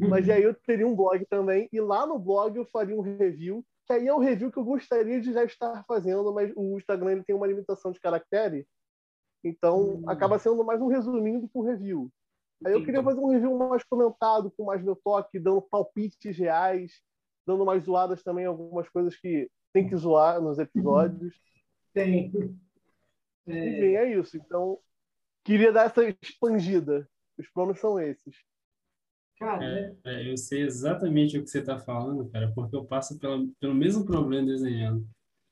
Uhum. 0.00 0.08
Mas 0.08 0.28
aí 0.28 0.42
eu 0.42 0.54
teria 0.54 0.86
um 0.86 0.94
blog 0.94 1.24
também 1.26 1.68
e 1.72 1.80
lá 1.80 2.06
no 2.06 2.18
blog 2.18 2.56
eu 2.56 2.66
faria 2.66 2.96
um 2.96 3.00
review, 3.00 3.64
que 3.86 3.92
aí 3.92 4.06
é 4.08 4.14
um 4.14 4.18
review 4.18 4.50
que 4.50 4.58
eu 4.58 4.64
gostaria 4.64 5.20
de 5.20 5.32
já 5.32 5.44
estar 5.44 5.84
fazendo, 5.86 6.32
mas 6.32 6.52
o 6.56 6.76
Instagram 6.76 7.12
ele 7.12 7.24
tem 7.24 7.36
uma 7.36 7.46
limitação 7.46 7.92
de 7.92 8.00
caractere, 8.00 8.66
então 9.44 9.78
uhum. 9.80 10.10
acaba 10.10 10.38
sendo 10.38 10.64
mais 10.64 10.80
um 10.80 10.88
resuminho 10.88 11.40
do 11.40 11.48
que 11.48 11.58
um 11.58 11.62
review. 11.62 12.10
Aí 12.64 12.72
eu 12.72 12.84
queria 12.84 13.02
fazer 13.02 13.20
um 13.20 13.28
review 13.28 13.56
mais 13.56 13.84
comentado, 13.84 14.50
com 14.56 14.64
mais 14.64 14.82
meu 14.82 14.96
toque, 14.96 15.38
dando 15.38 15.60
palpites 15.60 16.38
reais, 16.38 17.02
dando 17.46 17.64
mais 17.66 17.84
zoadas 17.84 18.22
também, 18.22 18.46
algumas 18.46 18.88
coisas 18.88 19.14
que 19.14 19.50
tem 19.72 19.86
que 19.86 19.96
zoar 19.96 20.40
nos 20.40 20.58
episódios. 20.58 21.38
Tem. 21.92 22.32
É... 23.46 23.68
Enfim, 23.68 23.94
é 23.96 24.18
isso. 24.18 24.36
Então, 24.38 24.78
queria 25.44 25.70
dar 25.70 25.86
essa 25.86 26.02
expandida. 26.22 27.06
Os 27.38 27.48
planos 27.48 27.78
são 27.78 27.98
esses. 28.00 28.36
Cara, 29.38 29.64
é, 29.64 29.94
é, 30.04 30.32
eu 30.32 30.36
sei 30.36 30.62
exatamente 30.62 31.36
o 31.36 31.42
que 31.42 31.50
você 31.50 31.58
está 31.58 31.78
falando, 31.78 32.28
cara, 32.30 32.50
porque 32.54 32.74
eu 32.74 32.84
passo 32.84 33.18
pela, 33.18 33.46
pelo 33.60 33.74
mesmo 33.74 34.04
problema 34.04 34.46
desenhando. 34.46 35.06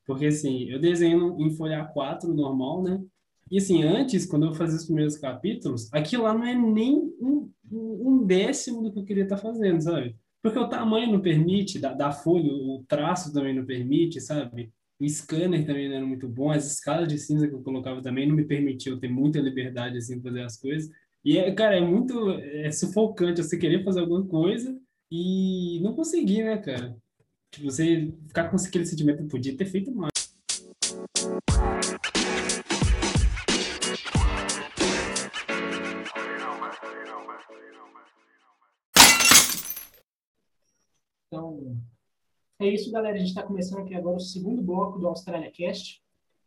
Porque, 0.05 0.25
assim, 0.25 0.69
eu 0.69 0.79
desenho 0.79 1.39
em 1.39 1.55
folha 1.55 1.83
4 1.85 2.33
normal, 2.33 2.83
né? 2.83 3.03
E, 3.49 3.57
assim, 3.57 3.83
antes, 3.83 4.25
quando 4.25 4.47
eu 4.47 4.53
fazia 4.55 4.77
os 4.77 4.85
primeiros 4.85 5.17
capítulos, 5.17 5.91
aquilo 5.93 6.23
lá 6.23 6.33
não 6.33 6.45
é 6.45 6.55
nem 6.55 6.95
um, 7.19 7.51
um 7.71 8.25
décimo 8.25 8.81
do 8.81 8.91
que 8.91 8.99
eu 8.99 9.05
queria 9.05 9.23
estar 9.23 9.35
tá 9.35 9.41
fazendo, 9.41 9.81
sabe? 9.81 10.15
Porque 10.41 10.57
o 10.57 10.69
tamanho 10.69 11.11
não 11.11 11.21
permite, 11.21 11.79
da, 11.79 11.93
da 11.93 12.11
folha, 12.11 12.51
o 12.51 12.83
traço 12.87 13.33
também 13.33 13.53
não 13.53 13.65
permite, 13.65 14.19
sabe? 14.19 14.71
O 14.99 15.07
scanner 15.07 15.65
também 15.65 15.89
não 15.89 15.97
era 15.97 16.05
muito 16.05 16.27
bom, 16.27 16.51
as 16.51 16.65
escalas 16.71 17.07
de 17.07 17.17
cinza 17.17 17.47
que 17.47 17.53
eu 17.53 17.61
colocava 17.61 18.01
também 18.01 18.27
não 18.27 18.35
me 18.35 18.45
permitiam 18.45 18.99
ter 18.99 19.09
muita 19.09 19.39
liberdade, 19.39 19.97
assim, 19.97 20.21
fazer 20.21 20.41
as 20.41 20.57
coisas. 20.57 20.89
E, 21.25 21.51
cara, 21.53 21.75
é 21.75 21.81
muito 21.81 22.29
é 22.29 22.71
sufocante 22.71 23.41
você 23.41 23.57
querer 23.57 23.83
fazer 23.83 24.01
alguma 24.01 24.23
coisa 24.27 24.79
e 25.09 25.79
não 25.81 25.95
conseguir, 25.95 26.43
né, 26.43 26.55
cara? 26.59 26.95
Você 27.63 28.13
ficar 28.27 28.47
com 28.51 28.57
aquele 28.57 28.85
sentimento, 28.85 29.27
podia 29.27 29.57
ter 29.57 29.65
feito 29.65 29.91
mais. 29.91 30.11
Então, 41.27 41.75
é 42.59 42.67
isso, 42.67 42.91
galera. 42.91 43.15
A 43.15 43.17
gente 43.17 43.29
está 43.29 43.41
começando 43.41 43.79
aqui 43.79 43.95
agora 43.95 44.17
o 44.17 44.19
segundo 44.19 44.61
bloco 44.61 44.99
do 44.99 45.07
Australia 45.07 45.49
Cast. 45.49 46.03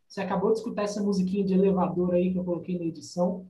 Você 0.07 0.21
acabou 0.21 0.53
de 0.53 0.59
escutar 0.59 0.83
essa 0.83 1.03
musiquinha 1.03 1.43
de 1.43 1.53
elevador 1.53 2.13
aí 2.13 2.31
que 2.31 2.39
eu 2.39 2.45
coloquei 2.45 2.79
na 2.79 2.85
edição. 2.85 3.45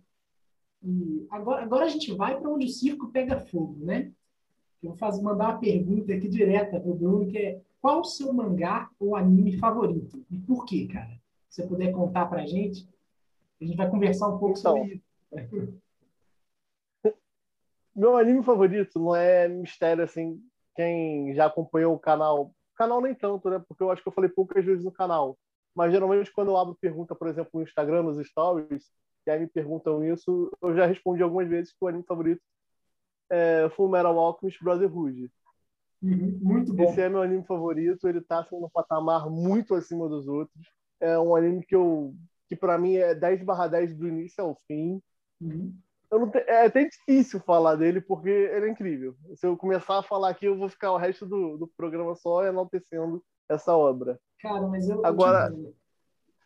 E 0.81 1.27
agora, 1.29 1.63
agora 1.63 1.85
a 1.85 1.89
gente 1.89 2.13
vai 2.13 2.39
para 2.39 2.49
onde 2.49 2.65
o 2.65 2.69
circo 2.69 3.11
pega 3.11 3.39
fogo, 3.39 3.85
né? 3.85 4.11
Eu 4.81 4.89
vou 4.89 4.97
fazer, 4.97 5.21
mandar 5.21 5.49
uma 5.49 5.59
pergunta 5.59 6.13
aqui 6.13 6.27
direta 6.29 6.79
para 6.79 6.89
o 6.89 6.95
Bruno, 6.95 7.27
que 7.27 7.37
é 7.37 7.61
qual 7.81 7.99
o 8.01 8.05
seu 8.05 8.31
mangá 8.33 8.89
ou 8.99 9.15
anime 9.15 9.57
favorito? 9.57 10.23
E 10.31 10.37
por 10.37 10.65
quê, 10.65 10.87
cara? 10.87 11.19
Se 11.49 11.61
você 11.61 11.67
puder 11.67 11.91
contar 11.91 12.27
para 12.27 12.43
a 12.43 12.45
gente, 12.45 12.87
a 13.59 13.65
gente 13.65 13.75
vai 13.75 13.89
conversar 13.89 14.29
um 14.29 14.37
pouco 14.37 14.57
então, 14.57 14.77
sobre 14.77 15.01
isso. 15.33 15.79
Meu 17.95 18.15
anime 18.15 18.43
favorito 18.43 18.99
não 18.99 19.15
é 19.15 19.47
mistério, 19.47 20.03
assim, 20.03 20.41
quem 20.75 21.33
já 21.33 21.47
acompanhou 21.47 21.93
o 21.93 21.99
canal, 21.99 22.53
canal 22.75 23.01
nem 23.01 23.13
tanto, 23.13 23.49
né? 23.49 23.61
Porque 23.67 23.83
eu 23.83 23.91
acho 23.91 24.01
que 24.01 24.07
eu 24.07 24.13
falei 24.13 24.29
poucas 24.29 24.63
vezes 24.63 24.85
no 24.85 24.91
canal. 24.91 25.37
Mas 25.75 25.91
geralmente 25.91 26.31
quando 26.31 26.49
eu 26.49 26.57
abro 26.57 26.77
pergunta, 26.79 27.13
por 27.13 27.27
exemplo, 27.27 27.51
no 27.53 27.63
Instagram, 27.63 28.03
nos 28.03 28.25
stories, 28.25 28.89
que 29.23 29.29
aí 29.29 29.39
me 29.39 29.47
perguntam 29.47 30.03
isso, 30.03 30.51
eu 30.61 30.75
já 30.75 30.85
respondi 30.85 31.21
algumas 31.21 31.47
vezes 31.47 31.71
que 31.71 31.77
o 31.81 31.87
anime 31.87 32.03
favorito 32.03 32.41
é 33.29 33.69
Full 33.75 33.89
Metal 33.89 34.17
Alchemist 34.17 34.63
Brotherhood. 34.63 35.31
Uhum, 36.01 36.39
muito 36.41 36.73
bom. 36.73 36.83
Esse 36.83 37.01
é 37.01 37.09
meu 37.09 37.21
anime 37.21 37.43
favorito, 37.43 38.07
ele 38.07 38.21
tá 38.21 38.43
sendo 38.45 38.65
um 38.65 38.69
patamar 38.69 39.29
muito 39.29 39.75
acima 39.75 40.07
dos 40.07 40.27
outros. 40.27 40.65
É 40.99 41.19
um 41.19 41.35
anime 41.35 41.65
que 41.65 41.75
eu 41.75 42.15
que 42.47 42.55
para 42.55 42.79
mim 42.79 42.95
é 42.95 43.13
10 43.13 43.43
barra 43.43 43.67
10 43.67 43.95
do 43.95 44.07
início 44.07 44.43
ao 44.43 44.59
fim. 44.67 44.99
Uhum. 45.39 45.77
Te... 46.31 46.39
é 46.47 46.65
até 46.65 46.83
difícil 46.85 47.39
falar 47.41 47.75
dele 47.75 48.01
porque 48.01 48.29
ele 48.29 48.65
é 48.65 48.69
incrível. 48.69 49.15
Se 49.35 49.45
eu 49.45 49.55
começar 49.55 49.99
a 49.99 50.03
falar 50.03 50.29
aqui, 50.29 50.45
eu 50.45 50.57
vou 50.57 50.67
ficar 50.67 50.91
o 50.91 50.97
resto 50.97 51.27
do, 51.27 51.57
do 51.57 51.67
programa 51.67 52.15
só 52.15 52.43
enaltecendo 52.43 53.23
essa 53.47 53.75
obra. 53.77 54.19
Cara, 54.41 54.67
mas 54.67 54.89
eu. 54.89 55.05
Agora, 55.05 55.53
eu 55.53 55.75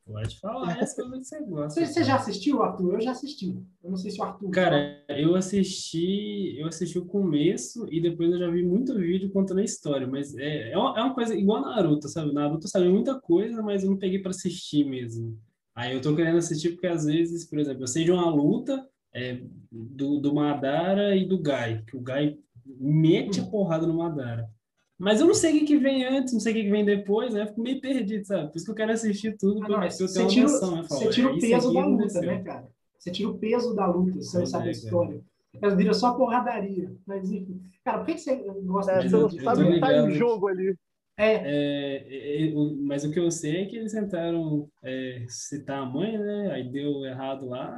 Pode 0.06 0.38
falar 0.40 0.78
essa 0.82 1.02
coisa 1.02 1.18
que 1.18 1.24
você 1.24 1.46
gosta. 1.46 1.80
Você, 1.80 1.94
você, 1.94 2.04
já 2.04 2.16
assistiu, 2.16 2.62
Arthur? 2.62 2.96
Eu 2.96 3.02
já 3.02 3.12
assisti. 3.12 3.58
Eu 3.82 3.90
não 3.90 3.98
sei 3.98 4.12
se 4.12 4.20
o 4.20 4.24
Arthur. 4.24 4.52
Cara, 4.52 5.02
eu 5.08 5.36
assisti, 5.36 6.56
eu 6.58 6.68
assisti 6.68 7.00
o 7.00 7.06
começo 7.06 7.88
e 7.90 8.02
depois 8.02 8.32
eu 8.32 8.38
já 8.38 8.50
vi 8.50 8.64
muito 8.64 8.98
vídeo 8.98 9.32
contando 9.32 9.60
a 9.60 9.64
história, 9.64 10.06
mas 10.06 10.36
é, 10.36 10.72
é, 10.72 10.78
uma, 10.78 11.00
é 11.00 11.04
uma 11.04 11.14
coisa 11.14 11.34
igual 11.34 11.62
Naruto, 11.62 12.10
sabe? 12.10 12.34
Naruto 12.34 12.68
sabe 12.68 12.90
muita 12.90 13.20
coisa, 13.20 13.62
mas 13.62 13.84
eu 13.84 13.92
não 13.92 13.98
peguei 13.98 14.20
para 14.20 14.32
assistir 14.32 14.84
mesmo. 14.84 15.40
Aí 15.74 15.94
eu 15.94 16.02
tô 16.02 16.16
querendo 16.16 16.38
assistir 16.38 16.72
porque 16.72 16.88
às 16.88 17.06
vezes, 17.06 17.50
por 17.50 17.58
exemplo, 17.58 17.84
eu 17.84 17.88
sei 17.88 18.04
de 18.04 18.12
uma 18.12 18.30
luta 18.30 18.88
é, 19.14 19.42
do, 19.72 20.20
do 20.20 20.36
Madara 20.36 21.16
e 21.16 21.26
do 21.26 21.40
Gai, 21.40 21.84
que 21.88 21.96
o 21.96 22.02
Gai 22.02 22.38
mete 22.66 23.40
a 23.40 23.46
porrada 23.46 23.88
no 23.88 23.98
Madara. 23.98 24.50
Mas 24.98 25.20
eu 25.20 25.28
não 25.28 25.34
sei 25.34 25.52
o 25.52 25.60
que, 25.60 25.66
que 25.66 25.78
vem 25.78 26.06
antes, 26.06 26.34
não 26.34 26.40
sei 26.40 26.54
o 26.54 26.56
que, 26.56 26.64
que 26.64 26.70
vem 26.70 26.86
depois, 26.86 27.34
né? 27.34 27.48
Fico 27.48 27.62
meio 27.62 27.82
perdido, 27.82 28.26
sabe? 28.26 28.50
Por 28.50 28.58
isso 28.58 28.66
que 28.66 28.72
eu 28.72 28.76
quero 28.76 28.92
assistir 28.92 29.36
tudo, 29.38 29.62
ah, 29.76 29.90
você 29.90 30.08
ter 30.08 30.20
uma 30.20 30.30
tira, 30.30 30.44
noção, 30.44 30.76
né? 30.76 30.84
Você 30.84 31.10
tira 31.10 31.32
o 31.32 31.40
peso 31.40 31.74
da 31.74 31.86
luta, 31.86 32.22
né, 32.22 32.44
cara? 32.44 32.68
Você 32.98 33.12
tira 33.12 33.30
o 33.30 33.38
peso 33.38 33.76
da 33.76 33.86
luta, 33.86 34.22
você 34.22 34.40
não 34.40 34.46
sabe 34.46 34.70
a 34.70 34.72
história. 34.72 35.22
Mas 35.62 35.76
vira 35.76 35.94
só 35.94 36.14
porradaria. 36.14 36.92
Mas, 37.06 37.30
enfim. 37.32 37.62
Cara, 37.84 38.00
por 38.00 38.06
que, 38.08 38.18
você 38.18 38.36
gosta 38.64 38.94
é, 38.94 39.00
de... 39.00 39.10
Você 39.10 39.42
sabe 39.42 39.64
o 39.64 39.74
que 39.74 39.80
tá 39.80 39.94
em 39.94 40.12
jogo 40.14 40.48
ali. 40.48 40.76
É. 41.18 41.34
É, 41.34 41.96
é, 42.08 42.48
é 42.48 42.54
mas 42.82 43.04
o 43.04 43.12
que 43.12 43.20
eu 43.20 43.30
sei 43.30 43.62
é 43.62 43.66
que 43.66 43.76
eles 43.76 43.92
tentaram 43.92 44.68
é, 44.82 45.26
citar 45.28 45.80
a 45.80 45.86
mãe, 45.86 46.18
né? 46.18 46.52
Aí 46.52 46.72
deu 46.72 47.06
errado 47.06 47.48
lá. 47.48 47.78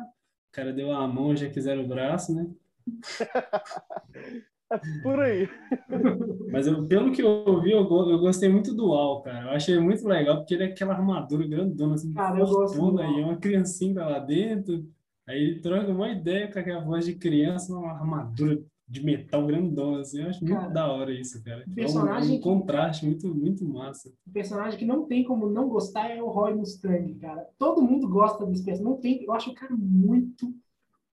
O 0.50 0.52
cara 0.56 0.72
deu 0.72 0.92
a 0.92 1.06
mão, 1.08 1.36
já 1.36 1.50
quiseram 1.50 1.84
o 1.84 1.88
braço, 1.88 2.34
né? 2.34 2.50
É 4.72 4.80
por 5.04 5.20
aí. 5.20 5.48
Mas 6.52 6.66
eu, 6.66 6.88
pelo 6.88 7.12
que 7.12 7.22
eu 7.22 7.62
vi, 7.62 7.72
eu, 7.72 7.88
eu 7.88 8.20
gostei 8.20 8.50
muito 8.50 8.74
do 8.74 8.94
Al, 8.94 9.22
cara. 9.22 9.48
Eu 9.48 9.52
achei 9.52 9.80
muito 9.80 10.08
legal, 10.08 10.38
porque 10.38 10.56
ele 10.56 10.64
é 10.64 10.68
aquela 10.68 10.94
armadura 10.94 11.48
grandona, 11.48 11.96
assim, 11.96 12.14
cara, 12.14 12.40
eu 12.40 12.48
gosto 12.48 13.00
aí, 13.00 13.24
uma 13.24 13.38
criancinha 13.38 14.04
lá 14.06 14.20
dentro. 14.20 14.86
Aí 15.28 15.40
ele 15.40 15.60
troca 15.60 15.92
uma 15.92 16.10
ideia 16.10 16.52
com 16.52 16.60
aquela 16.60 16.84
voz 16.84 17.06
de 17.06 17.16
criança, 17.16 17.74
uma 17.74 17.92
armadura 17.92 18.64
de 18.88 19.04
metal 19.04 19.46
grandona, 19.46 20.02
assim. 20.02 20.22
Eu 20.22 20.30
acho 20.30 20.46
cara, 20.46 20.62
muito 20.62 20.74
da 20.74 20.92
hora 20.92 21.12
isso, 21.12 21.44
cara. 21.44 21.66
personagem 21.74 22.30
é 22.30 22.34
um, 22.34 22.38
um 22.38 22.42
contraste 22.42 23.06
muito, 23.06 23.34
muito 23.34 23.66
massa. 23.66 24.14
O 24.28 24.32
personagem 24.32 24.78
que 24.78 24.86
não 24.86 25.06
tem 25.08 25.24
como 25.24 25.50
não 25.50 25.68
gostar 25.68 26.10
é 26.10 26.22
o 26.22 26.30
Roy 26.30 26.54
Mustang, 26.54 27.14
cara. 27.16 27.48
Todo 27.58 27.82
mundo 27.82 28.08
gosta 28.08 28.46
desse 28.46 28.64
personagem. 28.64 28.94
Não 28.94 29.02
tem, 29.02 29.24
eu 29.24 29.34
acho 29.34 29.52
o 29.52 29.56
cara 29.56 29.76
muito. 29.76 30.54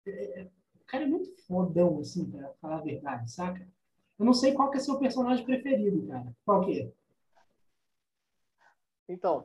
É, 0.07 0.49
cara 0.92 1.05
é 1.05 1.09
muito 1.09 1.35
fodão, 1.46 1.98
assim, 2.00 2.31
pra 2.31 2.52
falar 2.61 2.76
a 2.76 2.83
verdade, 2.83 3.33
saca? 3.33 3.66
Eu 4.18 4.26
não 4.26 4.35
sei 4.35 4.52
qual 4.52 4.70
que 4.70 4.76
é 4.76 4.81
seu 4.81 4.98
personagem 4.98 5.44
preferido, 5.44 6.07
cara. 6.07 6.31
Qual 6.44 6.61
que 6.61 6.81
é? 6.81 6.92
Então, 9.09 9.44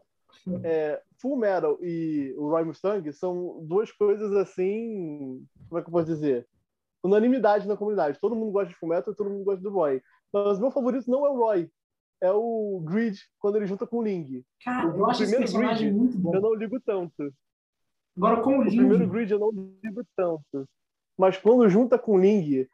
é, 0.63 1.01
Full 1.21 1.37
Metal 1.37 1.77
e 1.81 2.35
o 2.37 2.49
Roy 2.49 2.65
Mustang 2.65 3.11
são 3.13 3.65
duas 3.65 3.91
coisas 3.93 4.33
assim, 4.33 5.47
como 5.69 5.79
é 5.79 5.81
que 5.81 5.87
eu 5.87 5.91
posso 5.93 6.05
dizer? 6.07 6.45
Unanimidade 7.01 7.67
na 7.67 7.77
comunidade. 7.77 8.19
Todo 8.19 8.35
mundo 8.35 8.51
gosta 8.51 8.69
de 8.69 8.75
Full 8.75 8.89
Metal 8.89 9.13
e 9.13 9.15
todo 9.15 9.29
mundo 9.29 9.45
gosta 9.45 9.61
do 9.61 9.71
Roy. 9.71 10.01
Mas 10.33 10.57
o 10.57 10.61
meu 10.61 10.71
favorito 10.71 11.09
não 11.09 11.25
é 11.25 11.29
o 11.29 11.37
Roy, 11.37 11.71
é 12.21 12.31
o 12.31 12.81
Grid 12.83 13.17
quando 13.39 13.55
ele 13.55 13.65
junta 13.65 13.87
com 13.87 13.97
o 13.97 14.01
Ling. 14.03 14.43
Cara, 14.63 14.93
o 14.93 14.99
eu 14.99 15.05
acho 15.09 15.23
esse 15.23 15.37
personagem 15.37 15.87
Grid, 15.87 15.97
muito 15.97 16.17
bom. 16.19 16.35
Eu 16.35 16.41
não 16.41 16.53
ligo 16.53 16.77
tanto. 16.81 17.33
Agora, 18.17 18.41
com 18.41 18.57
o, 18.57 18.59
o 18.59 18.63
Ling... 18.63 18.77
primeiro 18.77 19.07
grid 19.07 19.31
eu 19.31 19.39
não 19.39 19.51
ligo 19.81 20.03
tanto. 20.15 20.67
Mas 21.17 21.37
quando 21.37 21.69
junta 21.69 21.97
com 21.97 22.13
o 22.13 22.17
Ling, 22.17 22.67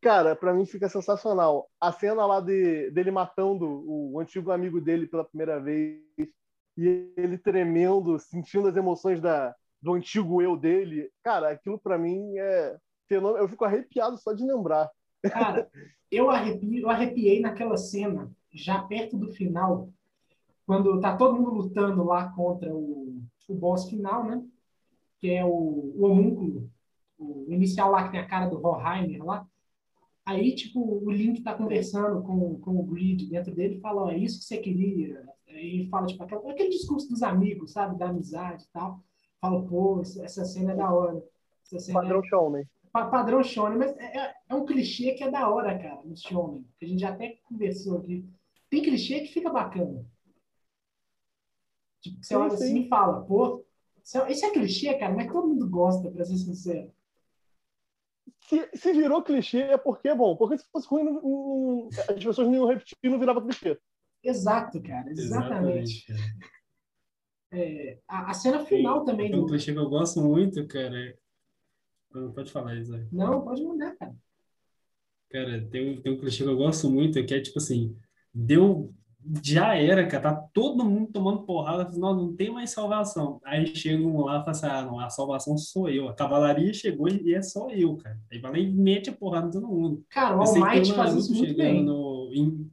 cara, 0.00 0.36
para 0.36 0.54
mim 0.54 0.64
fica 0.64 0.88
sensacional. 0.88 1.68
A 1.80 1.90
cena 1.90 2.24
lá 2.24 2.40
de, 2.40 2.90
dele 2.90 3.10
matando 3.10 3.84
o 3.86 4.20
antigo 4.20 4.52
amigo 4.52 4.80
dele 4.80 5.06
pela 5.06 5.24
primeira 5.24 5.60
vez 5.60 6.00
e 6.76 7.12
ele 7.16 7.38
tremendo, 7.38 8.18
sentindo 8.18 8.68
as 8.68 8.76
emoções 8.76 9.20
da, 9.20 9.54
do 9.82 9.94
antigo 9.94 10.40
eu 10.40 10.56
dele. 10.56 11.10
Cara, 11.22 11.50
aquilo 11.50 11.78
para 11.78 11.98
mim 11.98 12.36
é 12.38 12.76
fenômeno. 13.08 13.42
Eu 13.42 13.48
fico 13.48 13.64
arrepiado 13.64 14.16
só 14.18 14.32
de 14.32 14.44
lembrar. 14.44 14.90
Cara, 15.22 15.68
eu, 16.10 16.30
arrepi, 16.30 16.80
eu 16.80 16.90
arrepiei 16.90 17.40
naquela 17.40 17.76
cena, 17.76 18.30
já 18.52 18.82
perto 18.82 19.16
do 19.16 19.32
final, 19.32 19.88
quando 20.66 21.00
tá 21.00 21.16
todo 21.16 21.36
mundo 21.36 21.50
lutando 21.50 22.04
lá 22.04 22.30
contra 22.32 22.72
o, 22.74 23.22
o 23.48 23.54
boss 23.54 23.88
final, 23.88 24.24
né? 24.24 24.42
Que 25.18 25.30
é 25.30 25.44
o, 25.44 25.48
o 25.48 26.04
homúnculo, 26.04 26.70
o 27.24 27.52
inicial 27.52 27.90
lá 27.90 28.04
que 28.04 28.12
tem 28.12 28.20
a 28.20 28.26
cara 28.26 28.46
do 28.46 28.58
Roheimer 28.58 29.24
lá. 29.24 29.46
Aí, 30.26 30.54
tipo, 30.54 30.80
o 30.80 31.10
Link 31.10 31.42
tá 31.42 31.54
conversando 31.54 32.22
com, 32.22 32.58
com 32.60 32.76
o 32.76 32.82
Grid 32.84 33.28
dentro 33.28 33.54
dele 33.54 33.76
e 33.76 33.80
fala, 33.80 34.04
oh, 34.04 34.10
é 34.10 34.16
isso 34.16 34.38
que 34.38 34.44
você 34.44 34.56
queria. 34.56 35.22
Aí 35.48 35.86
fala, 35.90 36.06
tipo, 36.06 36.22
aquele, 36.22 36.50
aquele 36.50 36.70
discurso 36.70 37.08
dos 37.08 37.22
amigos, 37.22 37.72
sabe? 37.72 37.98
Da 37.98 38.08
amizade 38.08 38.64
e 38.64 38.68
tal. 38.72 39.02
Fala, 39.40 39.62
pô, 39.66 40.00
essa 40.00 40.44
cena 40.44 40.72
é 40.72 40.76
da 40.76 40.90
hora. 40.90 41.22
Essa 41.66 41.78
cena 41.78 42.00
Padrão 42.00 42.20
é... 42.20 42.24
shonen. 42.24 42.64
Padrão 42.90 43.42
shonen, 43.42 43.78
mas 43.78 43.96
é, 43.98 44.16
é, 44.16 44.34
é 44.48 44.54
um 44.54 44.64
clichê 44.64 45.12
que 45.12 45.24
é 45.24 45.30
da 45.30 45.48
hora, 45.48 45.78
cara, 45.78 46.00
no 46.04 46.16
shonen. 46.16 46.64
Que 46.78 46.86
a 46.86 46.88
gente 46.88 47.00
já 47.00 47.10
até 47.10 47.38
conversou 47.44 47.98
aqui. 47.98 48.24
Tem 48.70 48.82
clichê 48.82 49.20
que 49.20 49.32
fica 49.32 49.50
bacana. 49.50 50.06
Tipo, 52.00 52.16
você 52.22 52.34
sim, 52.34 52.34
olha 52.34 52.50
sim. 52.50 52.64
assim 52.64 52.80
e 52.80 52.88
fala, 52.88 53.22
pô, 53.22 53.64
isso 54.02 54.44
é 54.46 54.50
clichê, 54.50 54.94
cara, 54.94 55.14
mas 55.14 55.30
todo 55.30 55.48
mundo 55.48 55.68
gosta, 55.68 56.10
pra 56.10 56.24
ser 56.24 56.36
sincero. 56.36 56.90
Se, 58.46 58.68
se 58.74 58.92
virou 58.92 59.22
clichê 59.22 59.60
é 59.60 59.78
porque, 59.78 60.14
bom, 60.14 60.36
porque 60.36 60.58
se 60.58 60.64
fosse 60.70 60.86
ruim, 60.86 61.04
não, 61.04 61.14
não, 61.14 61.88
as 62.08 62.24
pessoas 62.24 62.46
não 62.46 62.54
iam 62.54 62.66
repetir 62.66 62.96
e 63.02 63.08
não 63.08 63.18
virava 63.18 63.40
clichê. 63.42 63.78
Exato, 64.22 64.82
cara, 64.82 65.10
exatamente. 65.10 66.04
exatamente 66.04 66.06
cara. 66.06 66.54
É, 67.52 67.98
a, 68.08 68.30
a, 68.30 68.34
cena 68.34 68.64
final 68.64 69.02
e, 69.02 69.04
também. 69.06 69.32
É 69.32 69.36
um 69.36 69.46
clichê 69.46 69.72
que 69.72 69.78
eu 69.78 69.88
gosto 69.88 70.20
muito, 70.20 70.66
cara. 70.66 71.16
Pode 72.34 72.50
falar, 72.50 72.76
Isaac. 72.76 73.06
Não, 73.12 73.42
pode 73.42 73.62
mandar, 73.62 73.96
cara. 73.96 74.14
Cara, 75.30 75.68
tem, 75.68 76.00
tem 76.00 76.12
um 76.12 76.18
clichê 76.18 76.44
que 76.44 76.50
eu 76.50 76.56
gosto 76.56 76.90
muito, 76.90 77.24
que 77.24 77.34
é 77.34 77.40
tipo 77.40 77.58
assim, 77.58 77.96
deu 78.32 78.92
já 79.42 79.74
era, 79.76 80.06
cara, 80.06 80.22
tá 80.22 80.34
todo 80.52 80.84
mundo 80.84 81.10
tomando 81.12 81.42
porrada, 81.42 81.90
não, 81.96 82.14
não 82.14 82.36
tem 82.36 82.50
mais 82.50 82.70
salvação. 82.70 83.40
Aí 83.44 83.66
chegam 83.74 84.20
lá 84.20 84.40
e 84.40 84.44
falam 84.44 84.50
assim, 84.50 84.66
ah, 84.66 84.82
não, 84.82 85.00
a 85.00 85.10
salvação 85.10 85.56
sou 85.56 85.88
eu. 85.88 86.08
A 86.08 86.14
cavalaria 86.14 86.72
chegou 86.72 87.08
e 87.08 87.34
é 87.34 87.42
só 87.42 87.70
eu, 87.70 87.96
cara. 87.96 88.18
Aí 88.30 88.38
vai 88.38 88.52
lá 88.52 88.58
e 88.58 88.70
mete 88.70 89.10
a 89.10 89.12
porrada 89.12 89.48
em 89.48 89.50
todo 89.50 89.66
mundo. 89.66 90.04
Cara, 90.10 90.36
o 90.36 90.42
Almighty 90.42 90.92
faz 90.92 91.14
isso 91.14 91.34
muito 91.34 91.56
bem. 91.56 91.82
No, 91.82 92.30
em... 92.32 92.70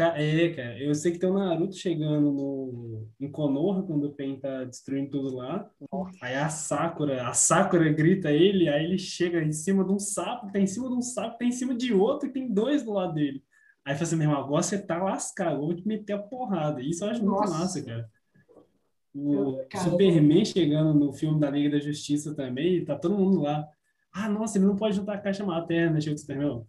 É, 0.00 0.50
cara, 0.50 0.80
eu 0.80 0.94
sei 0.94 1.10
que 1.10 1.18
tem 1.18 1.28
o 1.28 1.34
Naruto 1.34 1.74
chegando 1.74 2.30
no, 2.30 3.08
em 3.18 3.28
Konoha, 3.28 3.82
quando 3.82 4.04
o 4.04 4.12
Pen 4.12 4.38
tá 4.38 4.62
destruindo 4.62 5.10
tudo 5.10 5.34
lá. 5.34 5.68
Nossa. 5.92 6.16
Aí 6.22 6.36
a 6.36 6.48
Sakura, 6.48 7.26
a 7.26 7.32
Sakura 7.32 7.92
grita 7.92 8.30
ele, 8.30 8.68
aí 8.68 8.84
ele 8.84 8.98
chega 8.98 9.42
em 9.42 9.50
cima 9.50 9.84
de 9.84 9.90
um 9.90 9.98
sapo, 9.98 10.52
tá 10.52 10.60
em 10.60 10.68
cima 10.68 10.88
de 10.88 10.94
um 10.94 11.02
sapo, 11.02 11.36
tá 11.36 11.44
em 11.44 11.50
cima 11.50 11.74
de 11.74 11.92
outro 11.92 12.28
e 12.28 12.32
tem 12.32 12.48
dois 12.48 12.84
do 12.84 12.92
lado 12.92 13.14
dele. 13.14 13.42
Aí 13.88 13.94
fala 13.94 14.02
assim, 14.02 14.16
meu 14.16 14.28
irmão, 14.28 14.44
agora 14.44 14.62
você 14.62 14.76
tá 14.76 15.02
lascado, 15.02 15.60
vou 15.60 15.74
te 15.74 15.88
meter 15.88 16.12
a 16.12 16.18
porrada. 16.18 16.82
Isso 16.82 17.02
eu 17.02 17.08
acho 17.08 17.24
muito 17.24 17.40
Nossa. 17.40 17.58
massa, 17.58 17.82
cara. 17.82 18.10
O 19.14 19.64
Superman 19.82 20.44
chegando 20.44 20.92
no 20.92 21.10
filme 21.10 21.40
da 21.40 21.48
Liga 21.48 21.70
da 21.70 21.78
Justiça 21.82 22.34
também, 22.34 22.84
tá 22.84 22.94
todo 22.94 23.16
mundo 23.16 23.40
lá. 23.40 23.66
Ah, 24.12 24.28
nossa, 24.28 24.58
ele 24.58 24.66
não 24.66 24.76
pode 24.76 24.94
juntar 24.94 25.14
a 25.14 25.18
caixa 25.18 25.42
materna, 25.42 26.02
chega 26.02 26.16
o 26.16 26.18
Superman. 26.18 26.66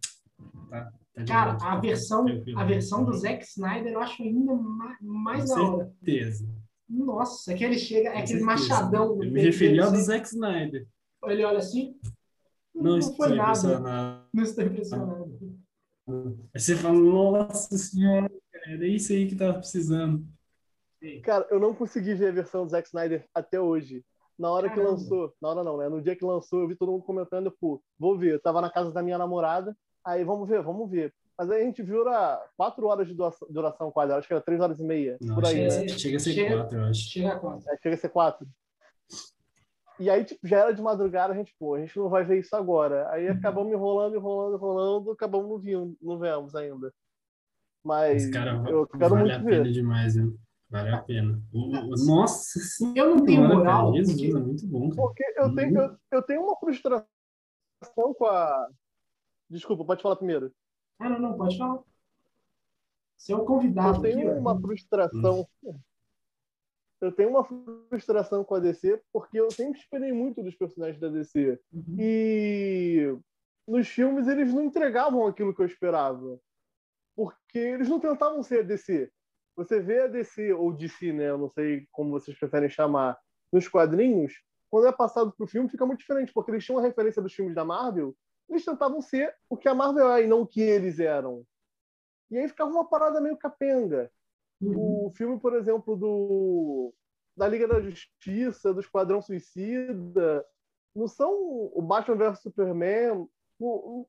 Tá, 0.69 0.93
tá 1.13 1.25
cara, 1.25 1.57
a 1.61 1.75
versão, 1.77 2.25
a 2.55 2.63
versão 2.63 3.03
do 3.03 3.13
Zack 3.13 3.43
Snyder 3.43 3.91
eu 3.91 3.99
acho 3.99 4.23
ainda 4.23 4.55
mais, 4.55 4.97
mais 5.01 5.49
da 5.49 5.61
hora. 5.61 5.71
Com 5.71 5.91
certeza. 5.91 6.47
Nossa, 6.89 7.51
aquele 7.51 7.77
chega, 7.77 8.11
é 8.11 8.19
aquele 8.19 8.43
machadão. 8.43 9.21
Eu 9.21 9.29
me 9.29 9.41
referi 9.41 9.77
ao 9.77 9.91
do 9.91 9.97
Zack 9.97 10.25
Snyder. 10.25 10.87
Ele 11.25 11.43
olha 11.43 11.57
assim. 11.57 11.97
Não, 12.73 12.97
não 12.97 13.13
foi 13.13 13.35
nada. 13.35 14.25
Não 14.33 14.43
estou 14.43 14.63
impressionado. 14.63 15.18
Aí 16.53 16.59
você 16.59 16.75
fala, 16.75 16.93
nossa 16.99 17.77
senhora, 17.77 18.31
era 18.65 18.87
isso 18.87 19.11
aí 19.11 19.27
que 19.27 19.35
tava 19.35 19.53
precisando. 19.53 20.25
Cara, 21.23 21.47
eu 21.49 21.59
não 21.59 21.73
consegui 21.73 22.13
ver 22.13 22.29
a 22.29 22.31
versão 22.31 22.65
do 22.65 22.71
Zack 22.71 22.87
Snyder 22.87 23.25
até 23.33 23.59
hoje. 23.59 24.03
Na 24.37 24.51
hora 24.51 24.69
Caramba. 24.69 24.87
que 24.87 24.91
lançou, 24.91 25.33
na 25.41 25.49
hora 25.49 25.63
não, 25.63 25.77
né? 25.77 25.89
No 25.89 26.01
dia 26.01 26.15
que 26.15 26.23
lançou, 26.23 26.61
eu 26.61 26.67
vi 26.67 26.75
todo 26.75 26.91
mundo 26.91 27.03
comentando, 27.03 27.51
pô, 27.51 27.81
vou 27.97 28.17
ver. 28.17 28.33
Eu 28.33 28.39
tava 28.39 28.61
na 28.61 28.69
casa 28.69 28.91
da 28.91 29.03
minha 29.03 29.17
namorada, 29.17 29.75
aí 30.03 30.23
vamos 30.23 30.47
ver, 30.47 30.61
vamos 30.61 30.89
ver. 30.89 31.13
Mas 31.37 31.49
aí 31.51 31.61
a 31.61 31.65
gente 31.65 31.81
viu 31.81 32.01
era 32.01 32.41
quatro 32.57 32.85
horas 32.87 33.07
de 33.07 33.13
duração, 33.13 33.47
duração 33.49 33.91
quase, 33.91 34.11
acho 34.11 34.27
que 34.27 34.33
era 34.33 34.43
três 34.43 34.59
horas 34.59 34.79
e 34.79 34.83
meia, 34.83 35.17
não, 35.21 35.35
por 35.35 35.45
aí, 35.45 35.69
chega, 35.69 35.81
né? 35.81 35.87
Chega 35.87 36.17
a 36.17 36.19
ser 36.19 36.33
chega, 36.33 36.55
quatro, 36.57 36.77
eu 36.77 36.83
acho. 36.83 37.01
Chega 37.01 37.33
a 37.33 37.39
quatro. 37.39 37.69
É, 37.69 37.77
chega 37.81 37.95
a 37.95 37.97
ser 37.97 38.09
quatro. 38.09 38.47
E 39.99 40.09
aí, 40.09 40.23
tipo, 40.23 40.47
já 40.47 40.59
era 40.59 40.73
de 40.73 40.81
madrugada, 40.81 41.33
a 41.33 41.35
gente, 41.35 41.53
pô, 41.59 41.75
a 41.75 41.79
gente 41.79 41.97
não 41.97 42.07
vai 42.07 42.23
ver 42.23 42.39
isso 42.39 42.55
agora. 42.55 43.09
Aí 43.11 43.29
uhum. 43.29 43.35
acabamos 43.35 43.73
enrolando, 43.73 44.15
enrolando, 44.15 44.55
enrolando, 44.55 45.11
acabamos 45.11 45.49
não 45.49 45.59
vindo, 45.59 45.97
não 46.01 46.17
vemos 46.17 46.55
ainda. 46.55 46.93
Mas 47.83 48.23
Esse 48.23 48.31
cara 48.31 48.51
eu 48.69 48.87
quero 48.87 49.09
vale 49.09 49.15
muito 49.15 49.35
a 49.35 49.37
ver. 49.39 49.57
pena 49.57 49.71
demais, 49.71 50.15
hein? 50.15 50.37
Vale 50.69 50.89
a 50.89 51.01
pena. 51.01 51.41
Nossa 52.05 52.59
senhora, 52.59 52.99
eu 52.99 53.15
não 53.15 53.25
tenho 53.25 53.47
moral. 53.47 53.91
Cara. 53.91 54.03
Jesus, 54.03 54.35
é 54.35 54.39
muito 54.39 54.67
bom, 54.67 54.89
cara. 54.89 55.01
Porque 55.01 55.23
eu 55.35 55.55
tenho, 55.55 55.81
eu, 55.81 55.97
eu 56.11 56.21
tenho 56.23 56.43
uma 56.43 56.55
frustração 56.57 57.05
com 57.93 58.25
a. 58.25 58.69
Desculpa, 59.49 59.83
pode 59.83 60.01
falar 60.01 60.15
primeiro. 60.15 60.53
Ah, 60.99 61.09
não, 61.09 61.19
não, 61.19 61.37
pode 61.37 61.57
falar. 61.57 61.79
Você 63.17 63.33
é 63.33 63.37
convidado. 63.37 63.97
Eu 63.97 64.01
tenho 64.01 64.29
aqui, 64.29 64.39
uma 64.39 64.53
ó. 64.53 64.59
frustração. 64.59 65.47
Hum 65.63 65.79
eu 67.01 67.11
tenho 67.11 67.29
uma 67.29 67.43
frustração 67.89 68.43
com 68.43 68.55
a 68.55 68.59
DC 68.59 69.01
porque 69.11 69.39
eu 69.39 69.49
sempre 69.51 69.79
esperei 69.79 70.11
muito 70.11 70.43
dos 70.43 70.55
personagens 70.55 70.99
da 70.99 71.07
DC. 71.07 71.59
Uhum. 71.71 71.95
E 71.97 73.17
nos 73.67 73.87
filmes 73.87 74.27
eles 74.27 74.53
não 74.53 74.63
entregavam 74.63 75.25
aquilo 75.25 75.53
que 75.53 75.61
eu 75.61 75.65
esperava. 75.65 76.39
Porque 77.15 77.59
eles 77.59 77.89
não 77.89 77.99
tentavam 77.99 78.41
ser 78.43 78.59
a 78.59 78.63
DC. 78.63 79.09
Você 79.55 79.79
vê 79.79 80.03
a 80.03 80.07
DC, 80.07 80.53
ou 80.53 80.73
DC, 80.73 81.11
né? 81.11 81.29
Eu 81.29 81.37
não 81.37 81.49
sei 81.49 81.85
como 81.91 82.11
vocês 82.11 82.37
preferem 82.37 82.69
chamar, 82.69 83.17
nos 83.51 83.67
quadrinhos, 83.67 84.33
quando 84.69 84.87
é 84.87 84.91
passado 84.91 85.33
para 85.35 85.43
o 85.43 85.47
filme 85.47 85.69
fica 85.69 85.85
muito 85.85 85.99
diferente, 85.99 86.31
porque 86.31 86.51
eles 86.51 86.63
tinham 86.63 86.77
uma 86.77 86.87
referência 86.87 87.21
dos 87.21 87.33
filmes 87.33 87.55
da 87.55 87.65
Marvel, 87.65 88.15
eles 88.47 88.63
tentavam 88.63 89.01
ser 89.01 89.35
o 89.49 89.57
que 89.57 89.67
a 89.67 89.73
Marvel 89.73 90.11
é 90.13 90.23
e 90.23 90.27
não 90.27 90.41
o 90.41 90.47
que 90.47 90.61
eles 90.61 90.99
eram. 90.99 91.43
E 92.31 92.37
aí 92.37 92.47
ficava 92.47 92.69
uma 92.69 92.87
parada 92.87 93.19
meio 93.19 93.37
capenga. 93.37 94.11
Uhum. 94.61 95.07
O 95.07 95.11
filme, 95.11 95.39
por 95.39 95.55
exemplo, 95.55 95.95
do 95.95 96.93
da 97.35 97.47
Liga 97.47 97.67
da 97.67 97.79
Justiça, 97.79 98.73
do 98.73 98.81
Esquadrão 98.81 99.21
Suicida, 99.21 100.45
não 100.93 101.07
são 101.07 101.31
o 101.73 101.81
Batman 101.81 102.17
vs 102.17 102.41
Superman, 102.41 103.25
não, 103.57 104.05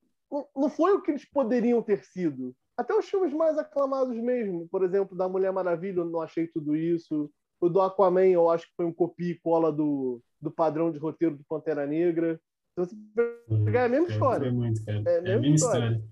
não, 0.57 0.69
foi 0.69 0.95
o 0.95 1.01
que 1.01 1.13
eles 1.13 1.25
poderiam 1.25 1.81
ter 1.81 2.05
sido. 2.05 2.55
Até 2.77 2.93
os 2.93 3.09
filmes 3.09 3.33
mais 3.33 3.57
aclamados 3.57 4.17
mesmo, 4.17 4.69
por 4.69 4.83
exemplo, 4.83 5.17
da 5.17 5.29
Mulher 5.29 5.53
Maravilha, 5.53 6.01
eu 6.01 6.05
não 6.05 6.21
achei 6.21 6.49
tudo 6.49 6.75
isso. 6.75 7.31
O 7.61 7.69
do 7.69 7.81
Aquaman, 7.81 8.27
eu 8.27 8.51
acho 8.51 8.67
que 8.67 8.75
foi 8.75 8.87
um 8.87 8.93
copia 8.93 9.33
e 9.33 9.39
cola 9.39 9.71
do, 9.71 10.21
do 10.41 10.51
padrão 10.51 10.91
de 10.91 10.99
roteiro 10.99 11.37
do 11.37 11.45
Pantera 11.45 11.87
Negra. 11.87 12.41
Então, 12.73 12.85
você 12.85 12.97
pegar 13.65 13.83
é 13.83 13.85
a 13.85 13.89
mesma 13.89 14.09
história. 14.09 14.51
Muito, 14.51 14.81
é 14.89 14.93
a 14.93 14.95
mesma, 14.95 15.11
é 15.11 15.19
a 15.19 15.23
mesma 15.23 15.55
história. 15.55 15.85
história. 15.85 16.05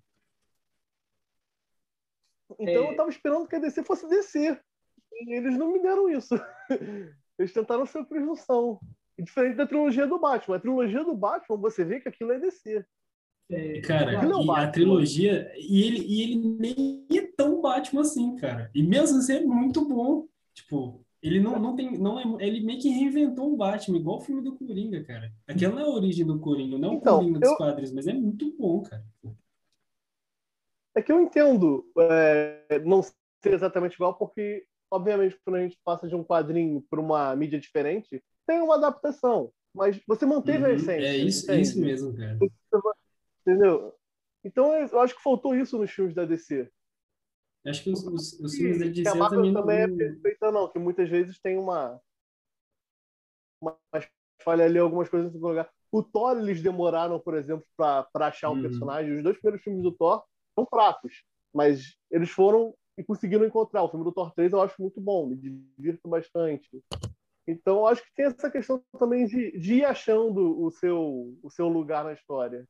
Então 2.59 2.85
é... 2.85 2.91
eu 2.91 2.97
tava 2.97 3.11
esperando 3.11 3.47
que 3.47 3.57
a 3.57 3.59
DC 3.59 3.83
fosse 3.83 4.09
descer. 4.09 4.61
E 5.13 5.35
eles 5.35 5.57
não 5.59 5.73
me 5.73 5.81
deram 5.81 6.09
isso. 6.09 6.35
Eles 7.39 7.53
tentaram 7.53 7.87
ser 7.87 8.05
presunção. 8.05 8.81
Diferente 9.17 9.57
da 9.57 9.67
trilogia 9.67 10.07
do 10.07 10.19
Batman. 10.19 10.57
A 10.57 10.61
trilogia 10.61 11.05
do 11.05 11.15
Batman, 11.15 11.57
você 11.57 11.85
vê 11.85 12.01
que 12.01 12.09
aquilo 12.09 12.33
é 12.33 12.39
DC. 12.39 12.85
É, 13.51 13.81
cara, 13.81 14.13
é 14.13 14.25
e 14.25 14.51
a 14.51 14.71
trilogia, 14.71 15.51
e 15.57 15.83
ele, 15.83 16.05
e 16.07 16.23
ele 16.23 16.37
nem 16.37 17.07
é 17.17 17.23
tão 17.23 17.63
Batman 17.63 18.03
assim, 18.03 18.37
cara. 18.37 18.71
E 18.75 18.83
mesmo 18.83 19.19
assim 19.19 19.37
é 19.37 19.41
muito 19.41 19.89
bom. 19.89 20.27
Tipo, 20.53 21.01
ele 21.23 21.41
não, 21.41 21.59
não 21.59 21.75
tem. 21.75 21.99
Não 21.99 22.21
é, 22.21 22.47
ele 22.47 22.61
meio 22.61 22.79
que 22.79 22.91
reinventou 22.91 23.53
o 23.53 23.57
Batman, 23.57 23.97
igual 23.97 24.19
o 24.19 24.21
filme 24.21 24.43
do 24.43 24.55
Coringa, 24.55 25.03
cara. 25.05 25.33
Aquela 25.47 25.75
não 25.75 25.81
é 25.81 25.85
a 25.85 25.89
origem 25.89 26.27
do 26.27 26.39
Coringa, 26.39 26.77
não 26.77 26.91
é 26.91 26.93
o 26.93 26.95
então, 26.97 27.19
Coringa 27.19 27.39
dos 27.41 27.51
eu... 27.51 27.57
quadrinhos, 27.57 27.93
mas 27.93 28.07
é 28.07 28.13
muito 28.13 28.55
bom, 28.59 28.83
cara. 28.83 29.05
É 30.99 31.03
que 31.03 31.13
eu 31.13 31.21
entendo 31.21 31.89
é, 31.97 32.81
não 32.85 33.05
ser 33.05 33.55
exatamente 33.55 33.95
igual, 33.95 34.19
porque, 34.19 34.67
obviamente, 34.91 35.39
quando 35.45 35.55
a 35.55 35.63
gente 35.63 35.79
passa 35.85 36.09
de 36.09 36.17
um 36.17 36.25
quadrinho 36.25 36.85
para 36.91 37.01
uma 37.01 37.37
mídia 37.37 37.61
diferente, 37.61 38.21
tem 38.45 38.61
uma 38.61 38.75
adaptação. 38.75 39.53
Mas 39.73 40.01
você 40.09 40.27
manteve 40.27 40.65
uhum, 40.65 40.71
a 40.71 40.73
essência. 40.73 41.07
É 41.07 41.17
isso, 41.17 41.49
é 41.53 41.61
isso 41.61 41.81
mesmo, 41.81 42.17
cara. 42.17 42.37
Entendeu? 43.43 43.95
Então, 44.43 44.75
eu 44.75 44.99
acho 44.99 45.15
que 45.15 45.23
faltou 45.23 45.55
isso 45.55 45.79
nos 45.79 45.89
filmes 45.89 46.17
da 46.17 46.25
DC. 46.25 46.69
Acho 47.65 47.85
que 47.85 47.91
os, 47.91 48.05
os, 48.05 48.41
os 48.41 48.57
filmes 48.57 48.81
da 48.81 48.87
DC 48.87 49.09
a 49.09 49.15
Marvel 49.15 49.39
também 49.39 49.53
não... 49.53 49.61
também 49.61 49.79
é 49.79 49.89
perfeita, 49.89 50.51
não. 50.51 50.69
Que 50.69 50.81
muitas 50.81 51.09
vezes 51.09 51.39
tem 51.39 51.57
uma... 51.57 52.01
mas 53.63 54.09
falha 54.43 54.65
ali 54.65 54.81
algumas 54.81 55.09
coisas 55.09 55.33
em 55.33 55.39
lugar. 55.39 55.71
O 55.93 56.03
Thor, 56.03 56.39
eles 56.39 56.61
demoraram, 56.61 57.21
por 57.21 57.37
exemplo, 57.37 57.65
para 57.77 58.09
achar 58.27 58.51
um 58.51 58.55
uhum. 58.55 58.63
personagem. 58.63 59.17
Os 59.17 59.23
dois 59.23 59.39
primeiros 59.39 59.63
filmes 59.63 59.85
do 59.85 59.93
Thor 59.93 60.25
são 60.59 60.67
fracos, 60.67 61.23
mas 61.55 61.97
eles 62.11 62.31
foram 62.31 62.75
e 62.97 63.05
conseguiram 63.05 63.47
encontrar. 63.47 63.85
O 63.85 63.89
filme 63.89 64.05
do 64.05 64.13
Thor 64.13 64.33
3 64.35 64.53
eu 64.53 64.61
acho 64.61 64.75
muito 64.81 65.01
bom, 65.01 65.27
me 65.27 65.37
divirto 65.37 66.09
bastante. 66.09 66.69
Então, 67.47 67.87
acho 67.87 68.03
que 68.03 68.15
tem 68.15 68.27
essa 68.27 68.51
questão 68.51 68.83
também 68.99 69.27
de, 69.27 69.59
de 69.59 69.77
ir 69.77 69.85
achando 69.85 70.61
o 70.61 70.71
seu, 70.71 71.39
o 71.43 71.51
seu 71.51 71.69
lugar 71.69 72.05
na 72.05 72.13
história. 72.13 72.69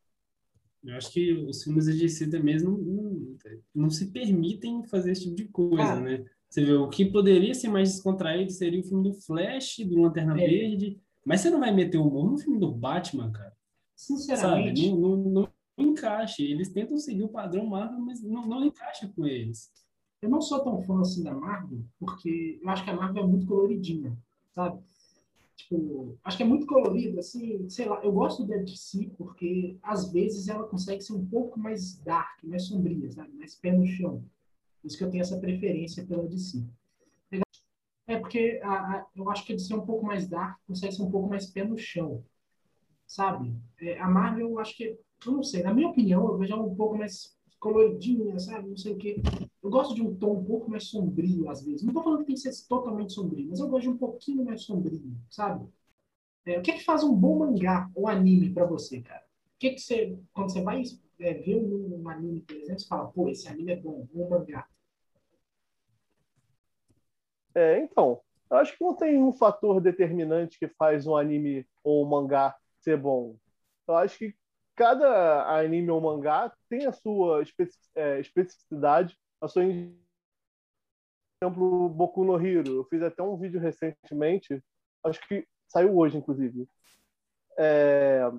Eu 0.85 0.97
acho 0.97 1.11
que 1.11 1.33
os 1.33 1.65
filmes 1.65 1.87
de 1.87 1.99
DC 1.99 2.31
também 2.31 2.57
não, 2.59 2.73
não, 2.73 3.37
não 3.75 3.91
se 3.91 4.13
permitem 4.13 4.85
fazer 4.85 5.13
esse 5.13 5.25
tipo 5.25 5.35
de 5.35 5.49
coisa, 5.49 5.95
ah. 5.95 6.01
né? 6.01 6.25
Você 6.49 6.65
vê, 6.65 6.73
o 6.73 6.89
que 6.89 7.05
poderia 7.05 7.53
ser 7.55 7.69
mais 7.69 7.93
descontraído 7.93 8.53
seria 8.53 8.81
o 8.81 8.85
filme 8.85 9.03
do 9.03 9.15
Flash, 9.15 9.79
do 9.81 10.01
Lanterna 10.01 10.41
é. 10.41 10.47
Verde, 10.47 11.01
mas 11.25 11.41
você 11.41 11.51
não 11.51 11.61
vai 11.61 11.75
meter 11.75 11.99
humor 11.99 12.31
no 12.31 12.39
filme 12.39 12.59
do 12.59 12.71
Batman, 12.71 13.33
cara. 13.33 13.53
Sinceramente. 13.97 14.89
Sabe? 14.89 15.01
Não, 15.01 15.17
não, 15.17 15.49
não 15.79 15.93
encaixa. 15.93 16.43
Eles 16.43 16.69
tentam 16.69 16.99
seguir 16.99 17.23
o 17.23 17.29
padrão 17.29 17.67
Marvel, 17.67 18.01
mas 18.01 18.23
não, 18.23 18.47
não 18.47 18.65
encaixa 18.65 19.11
com 19.15 19.27
eles. 19.27 19.73
Eu 20.21 20.29
não 20.29 20.41
sou 20.41 20.63
tão 20.65 20.83
fã 20.83 21.01
assim 21.01 21.23
da 21.23 21.33
Marvel, 21.33 21.85
porque 21.99 22.59
eu 22.61 22.69
acho 22.69 22.83
que 22.83 22.91
a 22.91 22.97
Marvel 22.97 23.23
é 23.23 23.27
muito 23.27 23.47
coloridinha, 23.47 24.19
sabe? 24.53 24.83
Tipo, 25.55 26.17
acho 26.25 26.37
que 26.37 26.43
é 26.43 26.47
muito 26.47 26.67
colorido, 26.67 27.19
assim, 27.19 27.69
sei 27.69 27.87
lá, 27.87 28.01
eu 28.03 28.13
gosto 28.13 28.45
da 28.45 28.57
DC 28.57 29.11
porque 29.17 29.77
às 29.83 30.13
vezes 30.13 30.49
ela 30.49 30.67
consegue 30.67 31.03
ser 31.03 31.13
um 31.13 31.27
pouco 31.27 31.59
mais 31.59 31.97
dark, 31.99 32.43
mais 32.45 32.65
sombria, 32.65 33.11
sabe? 33.11 33.33
Mais 33.35 33.55
pé 33.55 33.73
no 33.73 33.87
chão. 33.87 34.25
Por 34.81 34.89
isso 34.89 34.97
que 34.97 35.05
eu 35.05 35.11
tenho 35.11 35.23
essa 35.23 35.39
preferência 35.39 36.07
pela 36.07 36.27
DC. 36.27 36.65
É 38.07 38.19
porque 38.19 38.59
a, 38.63 38.73
a, 38.73 39.07
eu 39.15 39.29
acho 39.31 39.45
que 39.45 39.53
a 39.53 39.57
DC 39.57 39.73
é 39.73 39.77
um 39.77 39.85
pouco 39.85 40.07
mais 40.07 40.27
dark, 40.27 40.59
consegue 40.67 40.95
ser 40.95 41.03
um 41.03 41.11
pouco 41.11 41.29
mais 41.29 41.47
pé 41.47 41.63
no 41.63 41.77
chão, 41.77 42.25
sabe? 43.07 43.55
É, 43.81 44.01
a 44.01 44.09
Marvel, 44.09 44.49
eu 44.49 44.59
acho 44.59 44.75
que, 44.75 44.99
eu 45.27 45.33
não 45.33 45.43
sei, 45.43 45.63
na 45.63 45.75
minha 45.75 45.89
opinião, 45.89 46.27
eu 46.27 46.39
vejo 46.39 46.57
um 46.57 46.75
pouco 46.75 46.97
mais 46.97 47.37
coloridinha, 47.59 48.39
sabe? 48.39 48.69
Não 48.69 48.77
sei 48.77 48.93
o 48.93 48.97
quê. 48.97 49.21
Eu 49.63 49.71
gosto 49.71 49.95
de 49.95 50.03
um 50.03 50.15
tom 50.15 50.39
um 50.39 50.45
pouco 50.45 50.71
mais 50.71 50.85
sombrio, 50.85 51.51
às 51.51 51.65
vezes. 51.65 51.83
Não 51.83 51.91
estou 51.91 52.05
falando 52.05 52.21
que 52.21 52.27
tem 52.27 52.35
que 52.37 52.41
ser 52.41 52.69
totalmente 52.69 53.13
sombrio, 53.13 53.49
mas 53.49 53.61
eu 53.61 53.69
gosto 53.69 53.83
de 53.83 53.91
um 53.91 53.97
pouquinho 53.97 54.45
mais 54.45 54.63
sombrio, 54.63 55.03
sabe? 55.29 55.67
É, 56.47 56.59
o 56.59 56.63
que 56.63 56.71
é 56.71 56.75
que 56.75 56.85
faz 56.85 57.03
um 57.03 57.15
bom 57.15 57.41
mangá 57.41 57.91
ou 57.95 58.09
anime 58.09 58.51
para 58.51 58.65
você, 58.65 59.01
cara? 59.01 59.23
O 59.55 59.59
que 59.59 59.67
é 59.69 59.75
que 59.75 59.81
você, 59.81 60.17
quando 60.33 60.53
você 60.53 60.63
vai 60.63 60.83
é, 61.19 61.35
ver 61.35 61.57
um, 61.57 62.01
um, 62.01 62.09
anime, 62.09 62.41
por 62.43 62.57
exemplo, 62.57 62.81
você 62.81 62.87
fala, 62.87 63.09
pô, 63.09 63.29
esse 63.29 63.49
anime 63.49 63.73
é 63.73 63.77
bom, 63.77 64.07
um 64.15 64.29
mangá. 64.29 64.67
É, 67.55 67.81
então, 67.81 68.21
eu 68.51 68.57
acho 68.57 68.79
que 68.79 68.85
não 68.85 68.95
tem 68.95 69.21
um 69.23 69.33
fator 69.33 69.81
determinante 69.81 70.59
que 70.59 70.69
faz 70.69 71.07
um 71.07 71.17
anime 71.17 71.67
ou 71.83 72.05
um 72.05 72.09
mangá 72.09 72.57
ser 72.81 72.97
bom. 72.97 73.37
Eu 73.87 73.97
acho 73.97 74.19
que 74.19 74.35
cada 74.79 75.59
anime 75.59 75.91
ou 75.91 76.01
mangá 76.01 76.55
tem 76.69 76.87
a 76.87 76.93
sua 76.93 77.43
é, 77.97 78.21
especificidade, 78.21 79.19
a 79.41 79.49
sua 79.49 79.65
por 81.41 81.47
exemplo, 81.47 81.89
Boku 81.89 82.25
no 82.25 82.41
Hero. 82.41 82.77
Eu 82.77 82.85
fiz 82.85 83.03
até 83.03 83.21
um 83.21 83.37
vídeo 83.37 83.61
recentemente, 83.61 84.63
acho 85.05 85.21
que 85.27 85.45
saiu 85.67 85.99
hoje, 85.99 86.17
inclusive, 86.17 86.69
é, 87.59 88.31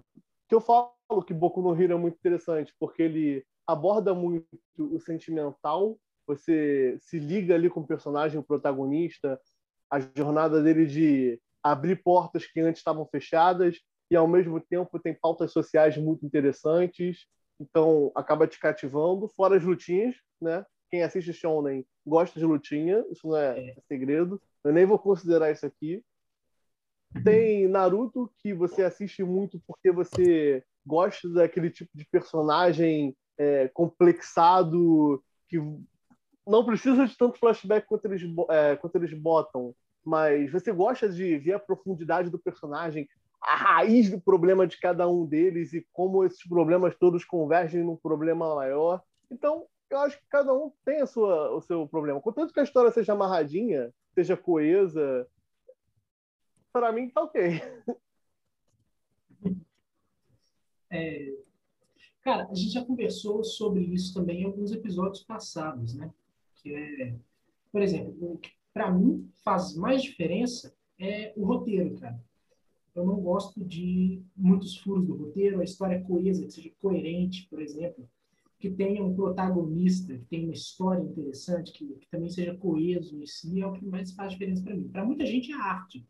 que 0.48 0.56
eu 0.56 0.62
falo 0.62 0.94
que 1.28 1.34
Boku 1.34 1.62
no 1.62 1.80
Hero 1.80 1.94
é 1.94 1.98
muito 1.98 2.16
interessante, 2.16 2.74
porque 2.80 3.04
ele 3.04 3.46
aborda 3.68 4.14
muito 4.14 4.48
o 4.78 5.00
sentimental, 5.02 6.00
você 6.26 6.98
se 7.02 7.20
liga 7.20 7.54
ali 7.54 7.70
com 7.70 7.82
o 7.82 7.88
personagem, 7.88 8.40
o 8.40 8.44
protagonista, 8.44 9.40
a 9.92 10.00
jornada 10.00 10.64
dele 10.64 10.86
de 10.86 11.42
abrir 11.62 12.02
portas 12.02 12.46
que 12.46 12.62
antes 12.62 12.80
estavam 12.80 13.06
fechadas 13.08 13.78
e 14.10 14.16
ao 14.16 14.28
mesmo 14.28 14.60
tempo 14.60 15.00
tem 15.00 15.14
pautas 15.14 15.52
sociais 15.52 15.98
muito 15.98 16.26
interessantes, 16.26 17.28
então 17.60 18.12
acaba 18.16 18.48
te 18.48 18.60
cativando, 18.60 19.28
fora 19.30 19.58
as 19.58 19.64
lutinhas, 19.64 20.16
né? 20.42 20.66
Quem 20.90 21.04
assiste 21.04 21.32
Shonen 21.34 21.86
gosta 22.06 22.40
de 22.40 22.46
lutinha, 22.46 23.06
isso 23.12 23.28
não 23.28 23.38
é, 23.38 23.70
é 23.70 23.76
segredo. 23.88 24.42
Eu 24.64 24.74
nem 24.74 24.86
vou 24.86 24.98
considerar 24.98 25.52
isso 25.52 25.66
aqui. 25.66 26.04
Tem 27.24 27.68
Naruto, 27.68 28.32
que 28.40 28.54
você 28.54 28.84
assiste 28.84 29.24
muito 29.24 29.62
porque 29.68 29.92
você 29.92 30.64
gosta 30.86 31.30
daquele 31.30 31.70
tipo 31.70 31.92
de 31.96 32.06
personagem 32.06 33.16
é, 33.38 33.68
complexado, 33.70 35.24
que 35.48 35.58
não 36.46 36.66
precisa 36.66 37.06
de 37.06 37.16
tanto 37.16 37.40
flashback 37.40 37.88
quanto 37.88 38.06
eles, 38.06 38.24
é, 38.50 38.76
quanto 38.76 38.96
eles 38.96 39.14
botam, 39.14 39.76
mas 40.04 40.52
você 40.52 40.72
gosta 40.72 41.08
de 41.08 41.38
ver 41.38 41.54
a 41.54 41.60
profundidade 41.60 42.30
do 42.30 42.40
personagem, 42.40 43.08
a 43.42 43.56
raiz 43.56 44.10
do 44.10 44.20
problema 44.20 44.68
de 44.68 44.78
cada 44.80 45.08
um 45.08 45.26
deles 45.26 45.74
e 45.74 45.86
como 45.94 46.24
esses 46.26 46.46
problemas 46.48 46.96
todos 46.96 47.24
convergem 47.24 47.84
num 47.84 47.96
problema 47.96 48.54
maior. 48.56 49.02
Então, 49.32 49.66
eu 49.90 49.98
acho 50.00 50.18
que 50.18 50.26
cada 50.30 50.54
um 50.54 50.72
tem 50.84 51.02
a 51.02 51.06
sua, 51.06 51.56
o 51.56 51.62
seu 51.62 51.88
problema. 51.88 52.22
Contanto 52.22 52.54
que 52.54 52.60
a 52.60 52.64
história 52.64 52.92
seja 52.92 53.14
amarradinha, 53.14 53.94
seja 54.14 54.36
coesa, 54.36 55.28
para 56.72 56.92
mim 56.92 57.10
tá 57.10 57.24
ok. 57.24 57.42
É, 60.92 61.32
cara, 62.24 62.48
a 62.50 62.54
gente 62.56 62.72
já 62.72 62.84
conversou 62.84 63.44
sobre 63.44 63.84
isso 63.84 64.12
também 64.12 64.42
em 64.42 64.46
alguns 64.46 64.72
episódios 64.72 65.24
passados, 65.24 65.94
né? 65.94 66.12
Que 66.56 66.74
é, 66.74 67.16
por 67.72 67.80
exemplo, 67.80 68.42
para 68.74 68.90
mim 68.90 69.32
faz 69.44 69.76
mais 69.76 70.02
diferença 70.02 70.76
é 70.98 71.32
o 71.38 71.46
roteiro, 71.46 71.96
cara 72.00 72.20
eu 73.00 73.06
não 73.06 73.20
gosto 73.22 73.64
de 73.64 74.22
muitos 74.36 74.78
furos 74.78 75.08
do 75.08 75.16
roteiro, 75.16 75.62
a 75.62 75.64
história 75.64 75.96
é 75.96 76.02
coesa, 76.02 76.46
que 76.46 76.52
seja 76.52 76.72
coerente, 76.82 77.48
por 77.50 77.62
exemplo, 77.62 78.08
que 78.60 78.70
tenha 78.70 79.02
um 79.02 79.16
protagonista, 79.16 80.18
que 80.18 80.26
tenha 80.26 80.44
uma 80.44 80.54
história 80.54 81.02
interessante, 81.02 81.72
que, 81.72 81.86
que 81.86 82.10
também 82.10 82.30
seja 82.30 82.56
coeso 82.56 83.16
em 83.18 83.26
si, 83.26 83.62
é 83.62 83.66
o 83.66 83.72
que 83.72 83.86
mais 83.86 84.12
faz 84.12 84.34
diferença 84.34 84.62
para 84.62 84.76
mim. 84.76 84.90
Para 84.90 85.06
muita 85.06 85.26
gente 85.26 85.52
é 85.52 85.56
a 85.56 85.64
arte 85.64 86.06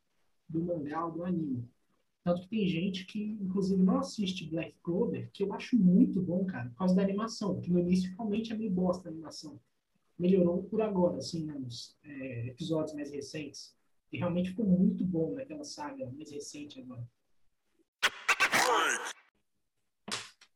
do 0.48 0.64
mangá 0.64 1.06
ou 1.06 1.12
do 1.12 1.24
anime. 1.24 1.70
Tanto 2.24 2.42
que 2.42 2.50
tem 2.50 2.68
gente 2.68 3.06
que, 3.06 3.38
inclusive, 3.40 3.82
não 3.82 4.00
assiste 4.00 4.50
Black 4.50 4.76
Clover, 4.82 5.30
que 5.32 5.44
eu 5.44 5.54
acho 5.54 5.78
muito 5.78 6.22
bom, 6.22 6.44
cara, 6.46 6.70
por 6.70 6.78
causa 6.78 6.96
da 6.96 7.04
animação, 7.04 7.62
que 7.62 7.72
no 7.72 7.80
início 7.80 8.14
realmente 8.16 8.52
é 8.52 8.58
meio 8.58 8.72
bosta 8.72 9.08
a 9.08 9.12
animação. 9.12 9.60
Melhorou 10.18 10.64
por 10.64 10.82
agora, 10.82 11.18
assim, 11.18 11.46
nos 11.46 11.98
é, 12.04 12.48
episódios 12.48 12.94
mais 12.96 13.12
recentes. 13.12 13.76
E 14.12 14.18
realmente 14.18 14.50
ficou 14.50 14.66
muito 14.66 15.06
bom 15.06 15.34
naquela 15.36 15.64
saga 15.64 16.10
mais 16.12 16.32
recente 16.32 16.82
agora. 16.82 17.08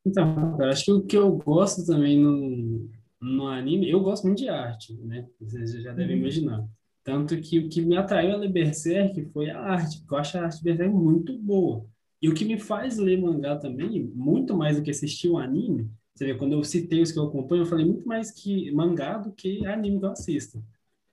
Então, 0.05 0.59
eu 0.59 0.65
acho 0.65 0.85
que 0.85 0.91
o 0.91 1.05
que 1.05 1.17
eu 1.17 1.31
gosto 1.37 1.85
também 1.85 2.19
no, 2.19 2.89
no 3.21 3.47
anime, 3.47 3.89
eu 3.89 4.01
gosto 4.01 4.25
muito 4.25 4.39
de 4.39 4.49
arte, 4.49 4.93
né? 5.03 5.27
Vocês 5.39 5.71
já 5.81 5.93
devem 5.93 6.15
uhum. 6.15 6.21
imaginar. 6.23 6.67
Tanto 7.03 7.39
que 7.39 7.59
o 7.59 7.69
que 7.69 7.81
me 7.81 7.95
atraiu 7.95 8.35
a 8.35 8.47
Berserk 8.47 9.23
foi 9.31 9.49
a 9.49 9.59
arte, 9.59 9.99
porque 9.99 10.13
eu 10.13 10.17
acho 10.17 10.37
a 10.37 10.43
arte 10.43 10.57
de 10.57 10.63
Berserk 10.63 10.93
muito 10.93 11.37
boa. 11.37 11.85
E 12.21 12.29
o 12.29 12.33
que 12.33 12.45
me 12.45 12.57
faz 12.59 12.97
ler 12.97 13.21
mangá 13.21 13.57
também, 13.57 14.03
muito 14.15 14.55
mais 14.55 14.77
do 14.77 14.83
que 14.83 14.91
assistir 14.91 15.29
o 15.29 15.37
anime, 15.37 15.89
você 16.15 16.25
vê, 16.25 16.35
quando 16.35 16.53
eu 16.53 16.63
citei 16.63 17.01
os 17.01 17.11
que 17.11 17.19
eu 17.19 17.25
acompanho, 17.25 17.63
eu 17.63 17.65
falei 17.65 17.85
muito 17.85 18.07
mais 18.07 18.31
que 18.31 18.71
mangá 18.71 19.17
do 19.17 19.31
que 19.31 19.65
anime 19.65 19.99
que 19.99 20.05
eu 20.05 20.11
assisto 20.11 20.63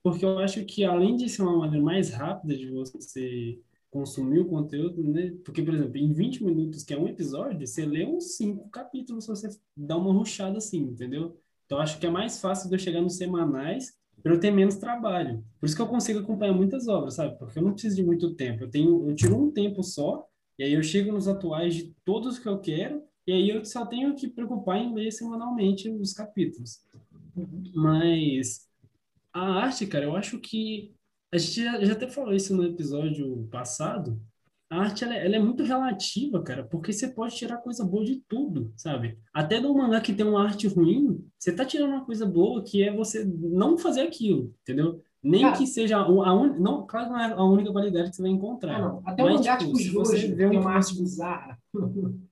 porque 0.03 0.25
eu 0.25 0.39
acho 0.39 0.65
que 0.65 0.85
além 0.85 1.17
de 1.17 1.29
ser 1.29 1.43
uma 1.43 1.59
maneira 1.59 1.85
mais 1.85 2.11
rápida 2.11 2.57
de 2.57 2.71
você 2.71 3.59
consumir 3.91 4.41
o 4.41 4.47
conteúdo, 4.47 5.03
né? 5.03 5.35
Porque, 5.45 5.63
por 5.63 5.75
exemplo, 5.75 5.97
em 5.97 6.13
20 6.13 6.45
minutos, 6.45 6.85
que 6.85 6.95
é 6.95 6.99
um 6.99 7.09
episódio, 7.09 7.67
você 7.67 7.85
lê 7.85 8.07
uns 8.07 8.37
cinco 8.37 8.69
capítulos 8.71 9.25
se 9.25 9.31
você 9.31 9.49
dá 9.77 9.97
uma 9.97 10.13
ruchada 10.13 10.59
assim, 10.59 10.79
entendeu? 10.79 11.37
Então, 11.67 11.79
acho 11.79 11.99
que 11.99 12.07
é 12.07 12.11
mais 12.11 12.41
fácil 12.41 12.69
de 12.69 12.77
eu 12.77 12.79
chegar 12.79 13.01
nos 13.01 13.17
semanais 13.17 13.99
para 14.23 14.33
eu 14.33 14.41
ter 14.41 14.51
menos 14.51 14.77
trabalho. 14.77 15.45
Por 15.59 15.67
isso 15.67 15.75
que 15.75 15.83
eu 15.83 15.89
consigo 15.89 16.21
acompanhar 16.21 16.53
muitas 16.53 16.87
obras, 16.89 17.15
sabe? 17.15 17.37
Porque 17.39 17.59
eu 17.59 17.63
não 17.63 17.73
preciso 17.73 17.97
de 17.97 18.05
muito 18.05 18.35
tempo. 18.35 18.65
Eu 18.65 18.71
tenho, 18.71 19.09
eu 19.09 19.15
tiro 19.15 19.37
um 19.37 19.51
tempo 19.51 19.83
só, 19.83 20.27
e 20.59 20.63
aí 20.63 20.73
eu 20.73 20.83
chego 20.83 21.13
nos 21.13 21.27
atuais 21.27 21.75
de 21.75 21.95
todos 22.05 22.39
que 22.39 22.49
eu 22.49 22.59
quero, 22.59 23.03
e 23.27 23.33
aí 23.33 23.51
eu 23.51 23.65
só 23.65 23.85
tenho 23.87 24.15
que 24.15 24.29
preocupar 24.29 24.79
em 24.79 24.95
ler 24.95 25.11
semanalmente 25.11 25.89
os 25.89 26.13
capítulos. 26.13 26.81
Mas 27.75 28.69
a 29.33 29.63
arte, 29.63 29.87
cara, 29.87 30.05
eu 30.05 30.17
acho 30.17 30.39
que 30.39 30.93
a 31.33 31.39
gente 31.39 31.63
já, 31.63 31.85
já 31.85 31.93
até 31.93 32.09
falou 32.09 32.35
isso 32.35 32.55
no 32.57 32.65
episódio 32.65 33.49
passado. 33.51 34.21
A 34.69 34.83
arte 34.83 35.03
ela, 35.03 35.17
é, 35.17 35.27
ela, 35.27 35.37
é 35.37 35.39
muito 35.39 35.65
relativa, 35.65 36.43
cara, 36.43 36.65
porque 36.65 36.93
você 36.93 37.09
pode 37.09 37.35
tirar 37.35 37.59
coisa 37.59 37.85
boa 37.85 38.05
de 38.05 38.23
tudo, 38.29 38.73
sabe? 38.77 39.19
Até 39.33 39.61
do 39.61 39.75
mangá 39.75 40.01
que 40.01 40.13
tem 40.13 40.25
uma 40.25 40.45
arte 40.45 40.69
ruim, 40.69 41.25
você 41.39 41.53
tá 41.53 41.65
tirando 41.65 41.91
uma 41.91 42.05
coisa 42.05 42.25
boa 42.25 42.63
que 42.63 42.83
é 42.83 42.95
você 42.95 43.25
não 43.25 43.77
fazer 43.77 44.03
aquilo, 44.03 44.55
entendeu? 44.63 45.03
Nem 45.23 45.43
cara, 45.43 45.57
que 45.57 45.67
seja 45.67 45.99
a, 45.99 46.03
a 46.03 46.35
un... 46.35 46.59
não, 46.59 46.87
claro 46.87 47.07
que 47.07 47.13
não 47.13 47.21
é 47.21 47.33
a 47.33 47.45
única 47.45 47.73
qualidade 47.73 48.11
que 48.11 48.17
você 48.17 48.23
vai 48.23 48.31
encontrar. 48.31 48.77
Ah, 48.77 48.81
não. 48.81 49.03
Até 49.05 49.25
o 49.25 49.29
mangá 49.29 49.57
tipo, 49.59 49.73
tipo 49.73 50.05
Jojo 50.05 50.37
tem 50.37 50.59
uma 50.59 50.73
arte 50.73 50.95
bizarra. 50.95 51.59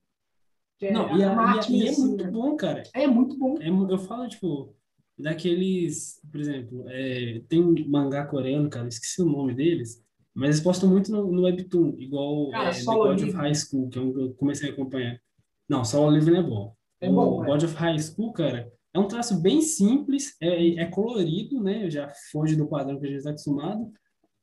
É, 0.81 0.93
não, 0.93 1.19
e, 1.19 1.25
a, 1.25 1.33
a, 1.33 1.55
e, 1.69 1.89
é, 1.89 1.89
assim, 1.91 2.07
muito 2.07 2.25
né? 2.25 2.31
bom, 2.31 2.55
cara. 2.55 2.85
É 2.95 3.05
muito 3.05 3.37
bom. 3.37 3.57
É, 3.61 3.69
eu 3.69 3.99
falo, 3.99 4.29
tipo, 4.29 4.73
daqueles, 5.19 6.21
por 6.31 6.41
exemplo, 6.41 6.85
é, 6.89 7.43
tem 7.49 7.61
um 7.61 7.75
mangá 7.89 8.25
coreano, 8.25 8.71
cara, 8.71 8.89
esqueci 8.89 9.21
o 9.21 9.27
nome 9.27 9.55
deles, 9.55 10.03
Mas 10.35 10.51
eles 10.51 10.61
postam 10.61 10.89
muito 10.89 11.11
no, 11.11 11.33
no 11.33 11.43
Webtoon, 11.43 11.97
igual 11.99 12.51
Cara, 12.51 12.71
é, 12.71 12.73
The 12.73 12.85
God 12.85 13.23
of. 13.23 13.31
High 13.33 13.55
School, 13.55 13.89
que 13.89 13.99
é 13.99 14.03
um 14.03 14.13
que 14.13 14.21
eu 14.21 14.35
comecei 14.35 14.71
a 14.71 14.73
acompanhar. 14.73 15.21
Não, 15.69 15.85
Solo 15.85 16.11
Leveling 16.11 16.39
é 16.39 16.43
bom. 16.43 16.75
É 17.01 17.11
o 17.11 17.13
bom, 17.13 17.45
é. 17.45 17.47
God 17.47 17.65
of 17.65 17.75
High 17.75 17.99
School, 17.99 18.33
cara, 18.33 18.73
é 18.95 18.99
um 18.99 19.09
traço 19.09 19.41
bem 19.41 19.61
simples, 19.61 20.37
é, 20.41 20.75
é 20.77 20.87
colorido, 20.87 21.61
né? 21.63 21.91
Já 21.91 22.09
foge 22.31 22.57
do 22.57 22.69
padrão 22.69 22.99
que 22.99 23.07
a 23.07 23.09
gente 23.09 23.19
está 23.19 23.31
acostumado. 23.31 23.91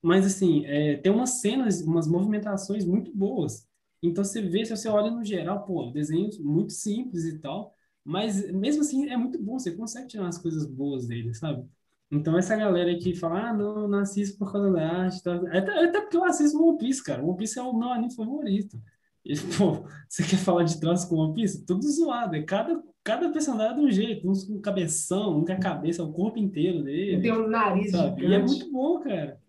Mas, 0.02 0.26
assim, 0.26 0.66
é, 0.66 0.98
tem 0.98 1.12
umas 1.12 1.42
cenas, 1.42 1.82
umas 1.82 2.08
movimentações 2.08 2.86
muito 2.86 3.16
boas. 3.16 3.68
Então, 4.04 4.24
você 4.24 4.42
vê, 4.42 4.64
se 4.64 4.76
você 4.76 4.88
olha 4.88 5.10
no 5.10 5.24
geral, 5.24 5.66
pô, 5.66 5.90
desenhos 5.92 6.38
muito 6.38 6.74
simples 6.74 7.26
e 7.26 7.40
tal, 7.40 7.74
mas 8.06 8.52
mesmo 8.52 8.82
assim 8.82 9.10
é 9.10 9.18
muito 9.18 9.42
bom, 9.42 9.58
você 9.58 9.72
consegue 9.72 10.08
tirar 10.08 10.24
umas 10.24 10.38
coisas 10.38 10.68
boas 10.68 11.08
dele, 11.08 11.34
sabe? 11.34 11.68
Então, 12.12 12.38
essa 12.38 12.56
galera 12.56 12.96
que 13.00 13.16
fala, 13.16 13.50
ah, 13.50 13.54
não, 13.54 13.88
não 13.88 14.00
assisto 14.00 14.38
por 14.38 14.52
causa 14.52 14.72
da 14.72 14.88
arte, 14.88 15.24
tá? 15.24 15.36
até, 15.36 15.86
até 15.86 16.02
porque 16.02 16.16
eu 16.16 16.24
assisto 16.24 16.64
One 16.64 16.78
Piece, 16.78 17.04
cara. 17.04 17.26
One 17.26 17.36
Piece 17.36 17.58
é 17.58 17.64
o 17.64 17.74
meu 17.74 17.90
anime 17.90 18.14
favorito. 18.14 18.80
E, 19.26 19.34
pô, 19.58 19.84
você 20.08 20.22
quer 20.24 20.38
falar 20.38 20.64
de 20.64 20.80
traço 20.80 21.10
com 21.10 21.16
One 21.16 21.34
Piece? 21.34 21.66
Tudo 21.66 21.82
zoado, 21.82 22.36
é 22.36 22.44
cada, 22.44 22.80
cada 23.04 23.30
personagem 23.32 23.74
é 23.74 23.76
de 23.76 23.82
um 23.82 23.92
jeito, 23.92 24.30
uns 24.30 24.44
com 24.44 24.62
cabeção, 24.62 25.40
um 25.40 25.44
com 25.44 25.52
a 25.52 25.58
cabeça, 25.58 26.04
o 26.04 26.14
corpo 26.14 26.38
inteiro 26.38 26.84
dele. 26.84 27.22
Tem 27.22 27.34
um 27.34 27.48
nariz 27.48 27.90
sabe? 27.90 28.22
E 28.22 28.26
é 28.26 28.30
gigante. 28.30 28.52
muito 28.52 28.72
bom, 28.72 29.00
cara. 29.00 29.40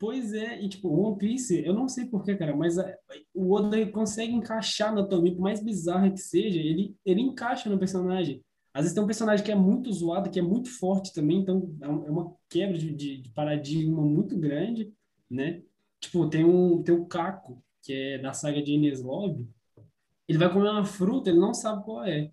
Pois 0.00 0.32
é, 0.32 0.62
e 0.62 0.68
tipo, 0.68 0.88
One 0.88 1.18
Piece, 1.18 1.62
eu 1.64 1.74
não 1.74 1.86
sei 1.88 2.06
porquê, 2.06 2.34
cara, 2.36 2.56
mas 2.56 2.78
a- 2.78 2.96
o 3.34 3.52
Oda 3.52 3.86
consegue 3.92 4.32
encaixar 4.32 4.88
a 4.88 4.92
anatomia, 4.92 5.34
por 5.34 5.42
mais 5.42 5.62
bizarra 5.62 6.10
que 6.10 6.16
seja, 6.18 6.58
ele, 6.58 6.96
ele 7.04 7.20
encaixa 7.20 7.68
no 7.70 7.78
personagem. 7.78 8.42
Às 8.72 8.82
vezes 8.84 8.94
tem 8.94 9.02
um 9.04 9.06
personagem 9.06 9.44
que 9.44 9.52
é 9.52 9.54
muito 9.54 9.92
zoado, 9.92 10.30
que 10.30 10.38
é 10.38 10.42
muito 10.42 10.70
forte 10.70 11.12
também, 11.12 11.40
então 11.40 11.76
é 11.82 11.88
um- 11.88 12.06
é 12.06 12.10
uma 12.10 12.34
quebra 12.48 12.78
de, 12.78 12.92
de, 12.94 13.18
de 13.22 13.30
paradigma 13.30 14.00
muito 14.02 14.38
grande, 14.38 14.90
né? 15.30 15.62
Tipo, 16.00 16.28
tem 16.30 16.44
um, 16.46 16.82
tem 16.82 16.94
o 16.94 17.04
Kako, 17.06 17.62
que 17.82 17.92
é 17.92 18.18
da 18.18 18.32
saga 18.32 18.62
de 18.62 18.72
Enies 18.72 19.02
Lobby, 19.02 19.46
ele 20.28 20.38
vai 20.38 20.52
comer 20.52 20.70
uma 20.70 20.84
fruta, 20.86 21.30
ele 21.30 21.40
não 21.40 21.54
sabe 21.54 21.84
qual 21.84 22.04
é. 22.04 22.32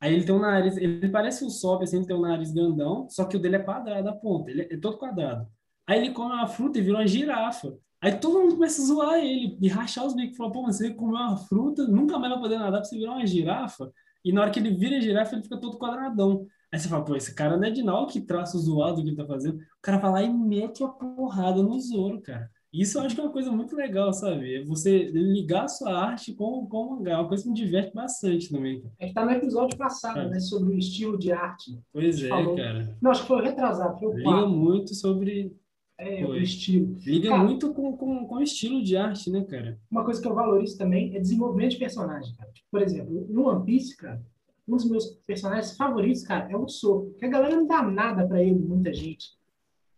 Aí 0.00 0.14
ele 0.14 0.24
tem 0.26 0.34
um 0.34 0.40
nariz, 0.40 0.76
ele 0.78 1.08
parece 1.10 1.44
o 1.44 1.50
Sop, 1.50 1.82
assim, 1.84 1.98
ele 1.98 2.06
tem 2.06 2.16
um 2.16 2.22
nariz 2.22 2.52
grandão, 2.52 3.08
só 3.10 3.24
que 3.26 3.36
o 3.36 3.40
dele 3.40 3.56
é 3.56 3.60
quadrado 3.60 4.08
a 4.08 4.12
ponta, 4.16 4.50
ele 4.50 4.62
é, 4.62 4.74
é 4.74 4.78
todo 4.78 4.98
quadrado. 4.98 5.48
Aí 5.88 5.98
ele 5.98 6.12
come 6.12 6.32
uma 6.34 6.46
fruta 6.46 6.78
e 6.78 6.82
vira 6.82 6.98
uma 6.98 7.06
girafa. 7.06 7.74
Aí 8.00 8.12
todo 8.16 8.38
mundo 8.40 8.54
começa 8.54 8.80
a 8.80 8.84
zoar 8.84 9.18
ele 9.18 9.56
e 9.60 9.68
rachar 9.68 10.06
os 10.06 10.14
bicos. 10.14 10.36
Fala, 10.36 10.52
pô, 10.52 10.62
mas 10.62 10.76
você 10.76 10.92
comeu 10.92 11.16
uma 11.16 11.36
fruta, 11.36 11.86
nunca 11.88 12.18
mais 12.18 12.32
vai 12.32 12.40
poder 12.42 12.58
nadar 12.58 12.80
pra 12.80 12.84
você 12.84 12.96
virar 12.96 13.12
uma 13.12 13.26
girafa. 13.26 13.90
E 14.24 14.32
na 14.32 14.42
hora 14.42 14.50
que 14.50 14.58
ele 14.60 14.70
vira 14.74 15.00
girafa, 15.00 15.34
ele 15.34 15.42
fica 15.42 15.56
todo 15.58 15.78
quadradão. 15.78 16.46
Aí 16.72 16.78
você 16.78 16.88
fala, 16.88 17.04
pô, 17.04 17.16
esse 17.16 17.34
cara 17.34 17.56
não 17.56 17.64
é 17.66 17.70
de 17.70 17.82
não 17.82 18.06
que 18.06 18.20
traço 18.20 18.58
zoado 18.58 19.02
que 19.02 19.08
ele 19.08 19.16
tá 19.16 19.26
fazendo. 19.26 19.56
O 19.56 19.80
cara 19.82 19.96
vai 19.98 20.10
lá 20.12 20.22
e 20.22 20.28
mete 20.30 20.84
a 20.84 20.88
porrada 20.88 21.62
no 21.62 21.80
Zoro, 21.80 22.20
cara. 22.20 22.48
Isso 22.70 22.98
eu 22.98 23.02
acho 23.02 23.14
que 23.14 23.20
é 23.22 23.24
uma 23.24 23.32
coisa 23.32 23.50
muito 23.50 23.74
legal, 23.74 24.12
sabe? 24.12 24.56
É 24.56 24.64
você 24.64 25.04
ligar 25.10 25.64
a 25.64 25.68
sua 25.68 25.90
arte 25.98 26.34
com, 26.34 26.66
com 26.66 26.82
o 26.82 26.90
mangá. 26.96 27.12
É 27.12 27.16
uma 27.16 27.26
coisa 27.26 27.42
que 27.42 27.48
me 27.48 27.54
diverte 27.54 27.94
bastante 27.94 28.50
também. 28.50 28.84
A 29.00 29.04
gente 29.04 29.14
tá 29.14 29.24
no 29.24 29.30
episódio 29.30 29.76
passado, 29.78 30.18
É. 30.20 30.28
né? 30.28 30.38
Sobre 30.38 30.74
o 30.74 30.78
estilo 30.78 31.18
de 31.18 31.32
arte. 31.32 31.80
Pois 31.90 32.22
é, 32.22 32.28
Falou. 32.28 32.54
cara. 32.54 32.94
Não, 33.00 33.10
acho 33.10 33.22
que 33.22 33.28
foi 33.28 33.38
o 33.38 33.42
retrasado, 33.42 33.98
foi 33.98 34.08
o 34.08 34.16
Liga 34.18 34.46
muito 34.46 34.94
sobre. 34.94 35.56
É, 35.98 36.24
o 36.24 36.28
Foi. 36.28 36.42
estilo. 36.42 36.96
Liga 37.04 37.30
Cara, 37.30 37.42
muito 37.42 37.74
com, 37.74 37.96
com, 37.96 38.24
com 38.24 38.34
o 38.36 38.42
estilo 38.42 38.82
de 38.82 38.96
arte, 38.96 39.30
né, 39.30 39.44
cara? 39.44 39.76
Uma 39.90 40.04
coisa 40.04 40.22
que 40.22 40.28
eu 40.28 40.34
valorizo 40.34 40.78
também 40.78 41.14
é 41.16 41.20
desenvolvimento 41.20 41.72
de 41.72 41.78
personagem, 41.78 42.32
cara. 42.36 42.50
Tipo, 42.52 42.68
Por 42.70 42.80
exemplo, 42.80 43.26
no 43.28 43.48
One 43.48 43.64
Piece, 43.64 43.96
cara, 43.96 44.22
um 44.66 44.76
dos 44.76 44.88
meus 44.88 45.06
personagens 45.26 45.76
favoritos, 45.76 46.22
cara, 46.22 46.48
é 46.52 46.56
o 46.56 46.68
Sop. 46.68 47.12
Que 47.18 47.24
a 47.24 47.28
galera 47.28 47.56
não 47.56 47.66
dá 47.66 47.82
nada 47.82 48.26
pra 48.26 48.40
ele, 48.40 48.60
muita 48.60 48.94
gente. 48.94 49.36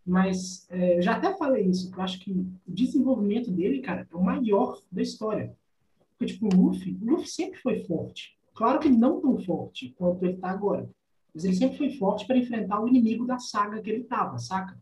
Mas 0.03 0.65
é, 0.71 0.97
eu 0.97 1.01
já 1.03 1.17
até 1.17 1.37
falei 1.37 1.67
isso, 1.67 1.91
que 1.91 1.99
eu 1.99 2.03
acho 2.03 2.19
que 2.19 2.31
o 2.31 2.47
desenvolvimento 2.67 3.51
dele, 3.51 3.81
cara, 3.81 4.07
é 4.11 4.15
o 4.15 4.23
maior 4.23 4.81
da 4.91 5.03
história. 5.03 5.55
Porque, 6.17 6.33
tipo, 6.33 6.47
o 6.47 6.61
Luffy, 6.61 6.97
o 6.99 7.11
Luffy 7.11 7.27
sempre 7.27 7.59
foi 7.59 7.83
forte. 7.85 8.35
Claro 8.55 8.79
que 8.79 8.89
não 8.89 9.21
tão 9.21 9.37
forte 9.37 9.93
quanto 9.97 10.25
ele 10.25 10.37
tá 10.37 10.49
agora. 10.49 10.89
Mas 11.33 11.45
ele 11.45 11.55
sempre 11.55 11.77
foi 11.77 11.91
forte 11.91 12.25
para 12.25 12.37
enfrentar 12.37 12.81
o 12.81 12.87
inimigo 12.87 13.25
da 13.25 13.37
saga 13.37 13.81
que 13.81 13.89
ele 13.89 14.03
tava, 14.03 14.39
saca? 14.39 14.77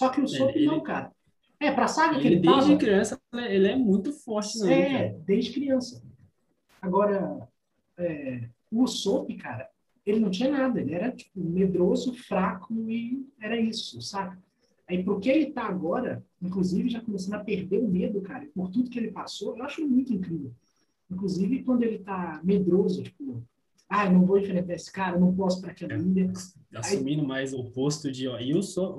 Só 0.00 0.08
que 0.08 0.20
o 0.22 0.26
Sop 0.26 0.56
ele- 0.56 0.64
não, 0.66 0.82
cara. 0.82 1.12
É, 1.60 1.70
pra 1.70 1.86
saga 1.86 2.18
que 2.18 2.26
Ele, 2.26 2.36
ele 2.36 2.40
desde 2.40 2.60
tava... 2.70 2.76
criança, 2.78 3.20
ele 3.34 3.68
é 3.68 3.76
muito 3.76 4.12
forte, 4.14 4.58
né? 4.60 4.72
É, 4.80 4.92
cara? 5.10 5.22
desde 5.26 5.52
criança. 5.52 6.02
Agora, 6.80 7.46
é, 7.98 8.48
o 8.72 8.82
Usopp, 8.82 9.34
cara, 9.36 9.68
ele 10.06 10.20
não 10.20 10.30
tinha 10.30 10.50
nada. 10.50 10.80
Ele 10.80 10.94
era, 10.94 11.12
tipo, 11.12 11.38
medroso, 11.38 12.14
fraco 12.14 12.72
e 12.88 13.26
era 13.38 13.60
isso, 13.60 14.00
saca? 14.00 14.38
Aí, 14.88 15.04
pro 15.04 15.20
que 15.20 15.28
ele 15.28 15.52
tá 15.52 15.64
agora, 15.64 16.24
inclusive 16.42 16.88
já 16.88 17.00
começando 17.02 17.34
a 17.34 17.44
perder 17.44 17.78
o 17.78 17.86
medo, 17.88 18.22
cara, 18.22 18.48
por 18.54 18.70
tudo 18.70 18.88
que 18.88 18.98
ele 18.98 19.10
passou, 19.12 19.54
eu 19.56 19.62
acho 19.62 19.86
muito 19.86 20.14
incrível. 20.14 20.52
Inclusive, 21.10 21.62
quando 21.62 21.82
ele 21.82 21.98
tá 21.98 22.40
medroso, 22.42 23.02
tipo, 23.02 23.42
ah, 23.86 24.08
não 24.08 24.24
vou 24.24 24.38
enfrentar 24.38 24.72
esse 24.72 24.90
cara, 24.90 25.18
não 25.18 25.34
posso 25.34 25.60
para 25.60 25.72
aquela 25.72 25.92
É. 25.92 25.98
ilha. 25.98 26.32
Assumindo 26.74 27.22
mais 27.22 27.52
o 27.52 27.64
posto 27.64 28.10
de. 28.10 28.26
Ó, 28.28 28.38
eu 28.38 28.62
sou 28.62 28.96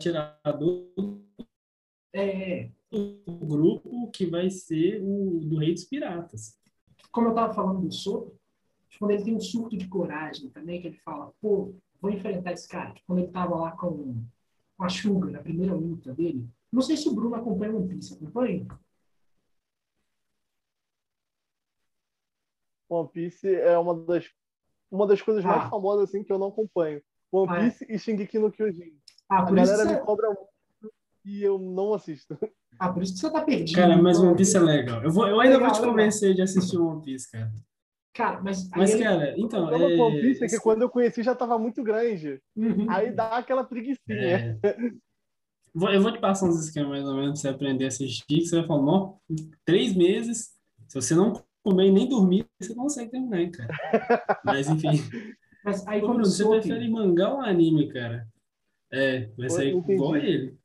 o 0.00 0.16
atirador 0.16 1.20
É, 2.12 2.70
do 2.90 3.24
grupo 3.46 4.10
que 4.10 4.26
vai 4.26 4.50
ser 4.50 5.00
o 5.02 5.40
do 5.44 5.58
Rei 5.58 5.74
dos 5.74 5.84
Piratas. 5.84 6.58
como 7.12 7.28
eu 7.28 7.34
tava 7.34 7.52
falando 7.52 7.82
do 7.82 7.88
Usopp, 7.88 8.32
quando 8.98 9.10
ele 9.12 9.24
tem 9.24 9.34
um 9.34 9.40
surto 9.40 9.76
de 9.76 9.86
coragem 9.88 10.48
também, 10.50 10.80
que 10.80 10.88
ele 10.88 10.96
fala, 10.98 11.32
pô, 11.40 11.74
vou 12.00 12.10
enfrentar 12.10 12.52
esse 12.52 12.68
cara. 12.68 12.94
Quando 13.06 13.20
ele 13.20 13.30
tava 13.30 13.54
lá 13.56 13.72
com, 13.72 14.24
com 14.76 14.84
a 14.84 14.88
Suga, 14.88 15.30
na 15.30 15.40
primeira 15.42 15.74
luta 15.74 16.12
dele. 16.14 16.48
Não 16.72 16.82
sei 16.82 16.96
se 16.96 17.08
o 17.08 17.14
Bruno 17.14 17.34
acompanha 17.34 17.72
o 17.72 17.76
One 17.78 17.88
Piece, 17.88 18.14
acompanha? 18.14 18.66
One 22.88 23.08
Piece 23.08 23.46
é 23.54 23.78
uma 23.78 23.94
das, 24.04 24.28
uma 24.90 25.06
das 25.06 25.22
coisas 25.22 25.44
mais 25.44 25.64
Ah. 25.64 25.70
famosas 25.70 26.08
assim 26.08 26.24
que 26.24 26.32
eu 26.32 26.38
não 26.38 26.48
acompanho. 26.48 27.00
One 27.32 27.48
Ah, 27.50 27.58
é? 27.58 27.70
Piece 27.70 27.86
e 27.88 27.98
Shingeki 27.98 28.38
no 28.38 28.50
Kyojin. 28.50 28.99
Ah, 29.30 29.38
A 29.42 29.46
por, 29.46 29.56
isso 29.58 29.70
que 29.70 29.76
galera 29.78 29.90
me 29.90 29.96
você, 29.98 30.04
cobra 30.04 30.26
muito 30.28 30.48
e 31.24 31.42
eu 31.42 31.58
não 31.58 31.94
assisto. 31.94 32.36
ah, 32.78 32.92
por 32.92 33.02
isso 33.02 33.14
que 33.14 33.20
você 33.20 33.30
tá 33.30 33.42
perdido. 33.42 33.76
Cara, 33.76 33.96
mas. 33.96 34.18
One 34.18 34.36
Piece 34.36 34.56
é 34.56 34.60
legal. 34.60 35.02
Eu, 35.04 35.10
vou, 35.10 35.26
eu 35.28 35.38
ainda 35.40 35.54
Legal, 35.56 35.68
vou 35.70 35.74
te 35.76 35.80
legal. 35.80 35.94
convencer 35.94 36.34
de 36.34 36.42
assistir 36.42 36.78
One 36.78 37.02
Piece, 37.02 37.30
cara. 37.30 37.52
Cara, 38.12 38.40
mas... 38.42 38.68
Mas, 38.70 38.90
ele- 38.92 39.04
cara, 39.04 39.34
então. 39.38 39.64
O 39.64 39.68
problema 39.68 39.96
com 39.96 40.02
One 40.02 40.18
É, 40.18 40.20
Piece 40.22 40.44
é 40.44 40.48
que 40.48 40.58
quando 40.60 40.82
eu 40.82 40.90
conheci 40.90 41.22
já 41.22 41.34
tava 41.34 41.56
muito 41.58 41.82
grande. 41.84 42.40
Uhum. 42.56 42.86
Aí 42.90 43.12
dá 43.12 43.36
aquela 43.38 43.62
preguiçinha. 43.62 44.58
é, 44.62 44.74
vou- 45.72 45.90
eu 45.90 46.02
vou 46.02 46.10
te 46.12 46.18
passar 46.18 46.46
uns 46.46 46.58
esquemas 46.64 46.90
mais 46.90 47.04
ou 47.04 47.14
menos 47.14 47.40
pra 47.40 47.50
você 47.50 47.54
aprender 47.54 47.84
a 47.84 47.88
assistir, 47.88 48.24
que 48.26 48.46
você 48.46 48.56
vai 48.58 48.66
falar, 48.66 48.82
não, 48.82 49.18
três 49.64 49.94
meses, 49.94 50.50
se 50.88 51.00
você 51.00 51.14
não 51.14 51.32
comer 51.62 51.86
e 51.86 51.92
nem 51.92 52.08
dormir, 52.08 52.46
você 52.60 52.74
consegue 52.74 53.10
terminar, 53.12 53.40
hein, 53.40 53.50
cara. 53.52 53.68
Mas, 54.44 54.68
enfim. 54.68 55.00
Mas 55.62 55.86
aí 55.86 56.02
Ô, 56.02 56.08
Bruno, 56.08 56.24
você 56.24 56.44
prefere 56.48 56.88
mangá 56.88 57.32
ou 57.32 57.40
anime, 57.42 57.88
cara? 57.92 58.26
É, 58.92 59.26
vai 59.36 59.50
sair 59.50 59.70
entendi. 59.72 59.92
igual 59.94 60.14
a 60.14 60.18
ele. 60.18 60.58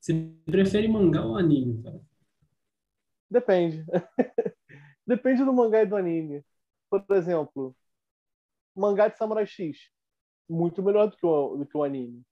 Você 0.00 0.14
prefere 0.44 0.86
mangá 0.88 1.24
ou 1.24 1.36
anime, 1.36 1.82
cara? 1.82 2.00
Depende. 3.30 3.84
Depende 5.06 5.44
do 5.44 5.52
mangá 5.52 5.82
e 5.82 5.86
do 5.86 5.96
anime. 5.96 6.44
Por 6.90 7.04
exemplo, 7.10 7.74
mangá 8.76 9.08
de 9.08 9.16
Samurai 9.16 9.46
X. 9.46 9.90
Muito 10.48 10.82
melhor 10.82 11.08
do 11.08 11.16
que 11.16 11.26
o, 11.26 11.56
do 11.56 11.66
que 11.66 11.76
o 11.76 11.82
anime. 11.82 12.22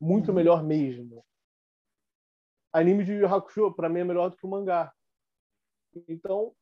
Muito 0.00 0.28
Uhum. 0.28 0.34
melhor 0.34 0.62
mesmo. 0.64 1.24
Anime 2.72 3.04
de 3.04 3.12
Yu 3.14 3.26
Hakusho, 3.26 3.72
pra 3.74 3.88
mim, 3.88 4.00
é 4.00 4.04
melhor 4.04 4.30
do 4.30 4.36
que 4.36 4.46
o 4.46 4.48
mangá. 4.48 4.92
Então, 6.08 6.54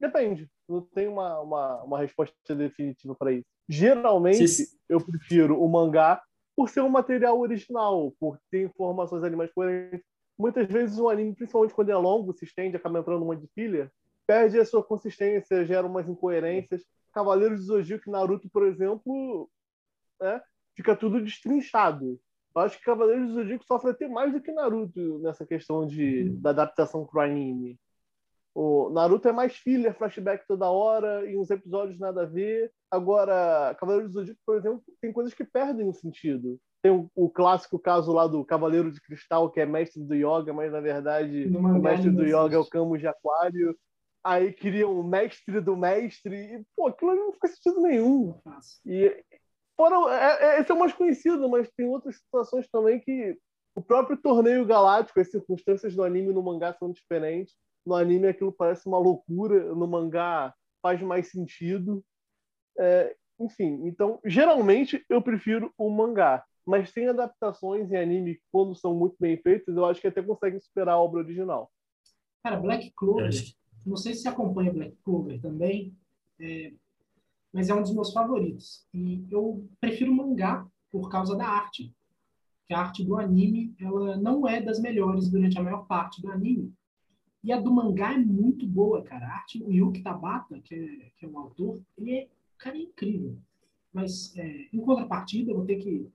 depende. 0.00 0.48
Não 0.68 0.80
tem 0.80 1.08
uma, 1.08 1.40
uma, 1.40 1.82
uma 1.82 1.98
resposta 1.98 2.54
definitiva 2.54 3.14
para 3.16 3.32
isso. 3.32 3.44
Geralmente, 3.68 4.46
Se- 4.46 4.78
eu 4.88 5.04
prefiro 5.04 5.60
o 5.60 5.68
mangá 5.68 6.22
por 6.56 6.70
ser 6.70 6.80
um 6.80 6.88
material 6.88 7.38
original, 7.38 8.12
por 8.18 8.38
ter 8.50 8.64
informações 8.64 9.22
animais 9.22 9.52
coerentes. 9.52 10.04
Muitas 10.38 10.66
vezes 10.66 10.98
o 10.98 11.08
anime, 11.08 11.34
principalmente 11.34 11.74
quando 11.74 11.90
é 11.90 11.96
longo, 11.96 12.32
se 12.32 12.46
estende, 12.46 12.76
acaba 12.76 12.98
entrando 12.98 13.22
um 13.22 13.26
monte 13.26 13.42
de 13.42 13.52
filler, 13.54 13.92
perde 14.26 14.58
a 14.58 14.64
sua 14.64 14.82
consistência, 14.82 15.64
gera 15.66 15.86
umas 15.86 16.08
incoerências. 16.08 16.82
Cavaleiros 17.12 17.60
de 17.60 17.66
Zodíaco 17.66 18.08
e 18.08 18.12
Naruto, 18.12 18.48
por 18.50 18.66
exemplo, 18.66 19.48
né, 20.20 20.40
fica 20.74 20.96
tudo 20.96 21.22
destrinchado. 21.22 22.18
Eu 22.54 22.62
acho 22.62 22.78
que 22.78 22.84
Cavaleiros 22.84 23.28
do 23.28 23.34
Zodíaco 23.34 23.64
sofre 23.64 23.90
até 23.90 24.08
mais 24.08 24.32
do 24.32 24.40
que 24.40 24.50
Naruto 24.50 25.18
nessa 25.18 25.46
questão 25.46 25.86
de, 25.86 26.30
da 26.40 26.50
adaptação 26.50 27.06
pro 27.06 27.20
anime. 27.20 27.78
O 28.58 28.88
Naruto 28.88 29.28
é 29.28 29.32
mais 29.32 29.54
filler, 29.54 29.94
flashback 29.94 30.46
toda 30.48 30.70
hora, 30.70 31.30
e 31.30 31.36
uns 31.36 31.50
episódios 31.50 31.98
nada 31.98 32.22
a 32.22 32.24
ver. 32.24 32.72
Agora, 32.90 33.76
Cavaleiros 33.78 34.10
do 34.10 34.20
Zodíaco, 34.20 34.40
por 34.46 34.56
exemplo, 34.56 34.82
tem 34.98 35.12
coisas 35.12 35.34
que 35.34 35.44
perdem 35.44 35.86
o 35.86 35.92
sentido. 35.92 36.58
Tem 36.82 36.90
o, 36.90 37.10
o 37.14 37.28
clássico 37.28 37.78
caso 37.78 38.14
lá 38.14 38.26
do 38.26 38.42
Cavaleiro 38.46 38.90
de 38.90 38.98
Cristal, 38.98 39.50
que 39.50 39.60
é 39.60 39.66
mestre 39.66 40.02
do 40.02 40.14
yoga, 40.14 40.54
mas 40.54 40.72
na 40.72 40.80
verdade 40.80 41.54
o 41.54 41.78
mestre 41.78 42.10
do 42.10 42.24
yoga 42.24 42.56
é 42.56 42.58
o. 42.58 42.64
Camus 42.64 42.98
de 42.98 43.06
Aquário. 43.06 43.76
Aí 44.24 44.50
criam 44.54 44.98
o 44.98 45.04
mestre 45.04 45.60
do 45.60 45.76
mestre, 45.76 46.34
e 46.34 46.64
pô, 46.74 46.86
aquilo 46.86 47.14
não 47.14 47.34
faz 47.34 47.56
sentido 47.56 47.82
nenhum. 47.82 48.40
E 48.86 49.22
foram, 49.76 50.08
é, 50.08 50.56
é, 50.56 50.60
esse 50.62 50.70
é 50.70 50.74
o 50.74 50.78
mais 50.78 50.94
conhecido, 50.94 51.46
mas 51.50 51.70
tem 51.76 51.86
outras 51.86 52.16
situações 52.16 52.66
também 52.68 53.00
que 53.00 53.38
o 53.74 53.82
próprio 53.82 54.16
torneio 54.16 54.64
galáctico, 54.64 55.20
as 55.20 55.30
circunstâncias 55.30 55.94
do 55.94 56.02
anime 56.02 56.30
e 56.30 56.32
no 56.32 56.42
mangá 56.42 56.72
são 56.72 56.90
diferentes. 56.90 57.54
No 57.86 57.94
anime 57.94 58.26
aquilo 58.26 58.52
parece 58.52 58.86
uma 58.86 58.98
loucura, 58.98 59.74
no 59.74 59.86
mangá 59.86 60.52
faz 60.82 61.00
mais 61.00 61.30
sentido. 61.30 62.04
É, 62.78 63.16
enfim, 63.38 63.86
então, 63.86 64.18
geralmente 64.24 65.04
eu 65.08 65.22
prefiro 65.22 65.72
o 65.78 65.88
mangá. 65.88 66.44
Mas 66.66 66.92
tem 66.92 67.06
adaptações 67.06 67.90
em 67.92 67.96
anime 67.96 68.40
quando 68.50 68.74
são 68.74 68.92
muito 68.92 69.14
bem 69.20 69.36
feitas, 69.36 69.76
eu 69.76 69.84
acho 69.84 70.00
que 70.00 70.08
até 70.08 70.20
conseguem 70.20 70.58
superar 70.58 70.96
a 70.96 70.98
obra 70.98 71.20
original. 71.20 71.70
Cara, 72.42 72.56
Black 72.56 72.90
Clover, 72.96 73.30
não 73.84 73.96
sei 73.96 74.14
se 74.14 74.22
você 74.22 74.28
acompanha 74.28 74.72
Black 74.72 74.96
Clover 75.04 75.40
também, 75.40 75.96
é, 76.40 76.72
mas 77.52 77.68
é 77.68 77.74
um 77.74 77.82
dos 77.82 77.94
meus 77.94 78.12
favoritos. 78.12 78.84
E 78.92 79.24
eu 79.30 79.64
prefiro 79.80 80.12
mangá 80.12 80.66
por 80.90 81.08
causa 81.08 81.36
da 81.36 81.46
arte 81.46 81.94
que 82.66 82.74
a 82.74 82.80
arte 82.80 83.04
do 83.04 83.16
anime 83.16 83.74
ela 83.80 84.16
não 84.16 84.46
é 84.46 84.60
das 84.60 84.80
melhores 84.80 85.30
durante 85.30 85.56
a 85.58 85.62
maior 85.62 85.86
parte 85.86 86.20
do 86.20 86.30
anime. 86.30 86.74
E 87.42 87.52
a 87.52 87.60
do 87.60 87.72
mangá 87.72 88.14
é 88.14 88.18
muito 88.18 88.66
boa, 88.66 89.02
cara. 89.02 89.26
A 89.26 89.34
arte, 89.34 89.62
o 89.62 89.72
Yuki 89.72 90.02
Tabata, 90.02 90.60
que 90.60 90.74
é, 90.74 91.10
que 91.16 91.24
é 91.24 91.28
o 91.28 91.38
autor, 91.38 91.80
ele 91.96 92.12
é, 92.12 92.28
cara, 92.58 92.76
é 92.76 92.80
incrível. 92.80 93.36
Mas, 93.92 94.36
é, 94.36 94.66
em 94.72 94.80
contrapartida, 94.80 95.50
eu 95.50 95.56
vou 95.56 95.64
ter 95.64 95.76
que 95.76 96.08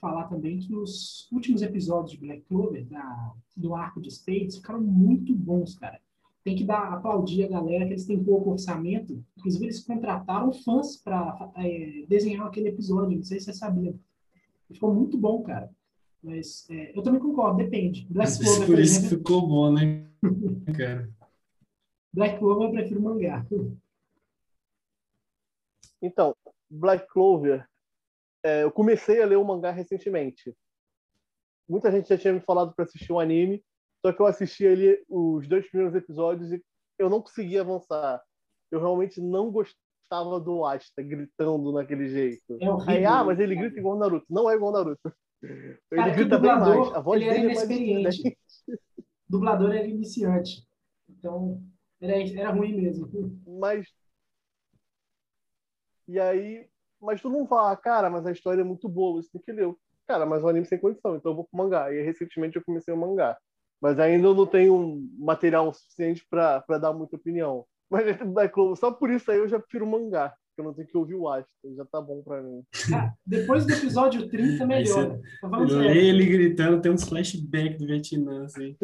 falar 0.00 0.24
também 0.24 0.58
que 0.58 0.74
os 0.74 1.28
últimos 1.32 1.62
episódios 1.62 2.12
de 2.12 2.18
Black 2.18 2.42
Clover, 2.42 2.84
da, 2.86 3.32
do 3.56 3.74
arco 3.74 4.00
de 4.00 4.10
Spades, 4.10 4.56
ficaram 4.56 4.80
muito 4.80 5.34
bons, 5.34 5.74
cara. 5.76 6.00
Tem 6.44 6.54
que 6.54 6.64
dar, 6.64 6.92
aplaudir 6.92 7.44
a 7.44 7.48
galera 7.48 7.84
que 7.84 7.92
eles 7.92 8.06
têm 8.06 8.22
pouco 8.22 8.50
orçamento. 8.52 9.20
Inclusive, 9.36 9.64
eles 9.64 9.84
contrataram 9.84 10.52
fãs 10.52 10.96
para 10.96 11.50
é, 11.56 12.04
desenhar 12.08 12.46
aquele 12.46 12.68
episódio. 12.68 13.16
Não 13.16 13.24
sei 13.24 13.40
se 13.40 13.46
você 13.46 13.52
sabia. 13.52 13.94
Ficou 14.72 14.94
muito 14.94 15.18
bom, 15.18 15.42
cara. 15.42 15.68
Mas 16.22 16.66
é, 16.70 16.96
eu 16.96 17.02
também 17.02 17.20
concordo, 17.20 17.58
depende. 17.58 18.06
Black 18.08 18.38
Clover, 18.38 18.66
por, 18.66 18.78
isso 18.78 18.98
exemplo, 18.98 19.18
ficou 19.18 19.46
bom, 19.46 19.72
né, 19.72 20.06
cara? 20.76 21.08
Black 22.12 22.38
Clover 22.38 22.68
eu 22.68 22.72
prefiro 22.72 23.02
mangá. 23.02 23.46
Então, 26.00 26.34
Black 26.70 27.06
Clover, 27.08 27.66
é, 28.42 28.62
eu 28.62 28.70
comecei 28.70 29.22
a 29.22 29.26
ler 29.26 29.36
o 29.36 29.44
mangá 29.44 29.70
recentemente. 29.70 30.54
Muita 31.68 31.90
gente 31.90 32.08
já 32.08 32.16
tinha 32.16 32.32
me 32.32 32.40
falado 32.40 32.74
para 32.74 32.84
assistir 32.84 33.12
o 33.12 33.16
um 33.16 33.20
anime, 33.20 33.62
só 34.04 34.12
que 34.12 34.20
eu 34.20 34.26
assisti 34.26 34.66
ali 34.66 35.04
os 35.08 35.48
dois 35.48 35.68
primeiros 35.68 35.96
episódios 35.96 36.52
e 36.52 36.62
eu 36.98 37.10
não 37.10 37.20
conseguia 37.20 37.62
avançar. 37.62 38.22
Eu 38.70 38.80
realmente 38.80 39.20
não 39.20 39.50
gostava 39.50 40.40
do 40.40 40.64
Asta 40.64 41.02
gritando 41.02 41.72
naquele 41.72 42.08
jeito. 42.08 42.56
É 42.60 42.70
horrível, 42.70 42.94
Aí, 42.94 43.04
ah, 43.04 43.24
mas 43.24 43.38
ele 43.40 43.56
grita 43.56 43.78
igual 43.78 43.98
Naruto. 43.98 44.26
Não 44.30 44.48
é 44.48 44.54
igual 44.54 44.72
Naruto. 44.72 45.12
Ele 45.42 45.78
Cara, 45.90 46.14
grita 46.14 46.38
bem 46.38 46.58
mais. 46.58 46.94
A 46.94 47.00
voz 47.00 47.20
ele 47.20 47.30
era 47.30 47.38
é. 47.40 47.46
O 47.46 49.05
dublador 49.28 49.74
era 49.74 49.86
iniciante. 49.86 50.66
Então, 51.08 51.62
era, 52.00 52.16
era 52.18 52.50
ruim 52.50 52.74
mesmo. 52.74 53.08
Mas. 53.46 53.86
E 56.08 56.18
aí. 56.18 56.68
Mas 57.00 57.20
tu 57.20 57.28
não 57.28 57.46
fala, 57.46 57.76
cara, 57.76 58.08
mas 58.08 58.26
a 58.26 58.32
história 58.32 58.62
é 58.62 58.64
muito 58.64 58.88
boa, 58.88 59.22
você 59.22 59.30
tem 59.30 59.42
que 59.42 59.52
ler. 59.52 59.72
Cara, 60.06 60.24
mas 60.24 60.42
o 60.42 60.48
anime 60.48 60.64
sem 60.64 60.78
condição, 60.78 61.16
então 61.16 61.32
eu 61.32 61.36
vou 61.36 61.44
pro 61.44 61.58
mangá. 61.58 61.92
E 61.92 62.00
recentemente 62.02 62.56
eu 62.56 62.64
comecei 62.64 62.92
o 62.92 62.96
mangá. 62.96 63.36
Mas 63.80 63.98
ainda 63.98 64.28
eu 64.28 64.34
não 64.34 64.46
tenho 64.46 65.06
material 65.18 65.72
suficiente 65.74 66.26
para 66.30 66.78
dar 66.80 66.92
muita 66.92 67.16
opinião. 67.16 67.66
Mas 67.90 68.04
só 68.78 68.90
por 68.90 69.10
isso 69.10 69.30
aí 69.30 69.38
eu 69.38 69.48
já 69.48 69.58
prefiro 69.58 69.86
mangá 69.86 70.34
que 70.56 70.62
eu 70.62 70.64
não 70.64 70.72
tenho 70.72 70.88
que 70.88 70.96
ouvir 70.96 71.14
o 71.14 71.28
Ashton, 71.28 71.74
já 71.76 71.84
tá 71.84 72.00
bom 72.00 72.22
pra 72.22 72.42
mim. 72.42 72.64
Ah, 72.94 73.12
depois 73.26 73.66
do 73.66 73.72
episódio 73.72 74.26
30, 74.26 74.66
melhor. 74.66 75.20
Eu 75.42 75.78
leio 75.78 76.00
ele 76.00 76.24
gritando, 76.24 76.80
tem 76.80 76.90
uns 76.90 77.06
flashbacks 77.06 77.78
do 77.78 77.86
Vietnã, 77.86 78.46
assim. 78.46 78.74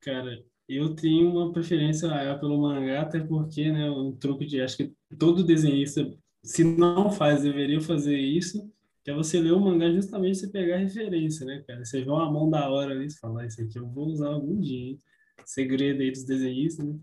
Cara, 0.00 0.44
eu 0.68 0.94
tenho 0.94 1.30
uma 1.30 1.52
preferência 1.52 2.08
maior 2.08 2.38
pelo 2.38 2.60
mangá, 2.60 3.02
até 3.02 3.20
porque, 3.20 3.70
né, 3.70 3.90
um 3.90 4.12
truque 4.12 4.46
de, 4.46 4.60
acho 4.60 4.76
que 4.76 4.92
todo 5.18 5.44
desenhista, 5.44 6.10
se 6.42 6.64
não 6.64 7.10
faz, 7.10 7.42
deveria 7.42 7.80
fazer 7.80 8.18
isso, 8.18 8.70
que 9.02 9.10
é 9.10 9.14
você 9.14 9.38
ler 9.38 9.52
o 9.52 9.60
mangá 9.60 9.90
justamente 9.90 10.38
você 10.38 10.48
pegar 10.48 10.78
referência, 10.78 11.44
né, 11.44 11.62
cara? 11.66 11.84
Você 11.84 12.02
vê 12.02 12.10
uma 12.10 12.30
mão 12.30 12.48
da 12.48 12.70
hora 12.70 12.92
ali, 12.92 13.10
você 13.10 13.18
fala, 13.18 13.42
ah, 13.42 13.46
isso 13.46 13.60
aqui 13.60 13.78
eu 13.78 13.86
vou 13.86 14.06
usar 14.06 14.28
algum 14.28 14.58
dia, 14.58 14.88
hein? 14.90 14.98
Segredo 15.44 16.00
aí 16.00 16.10
dos 16.10 16.24
desenhistas, 16.24 16.86
né? 16.86 16.98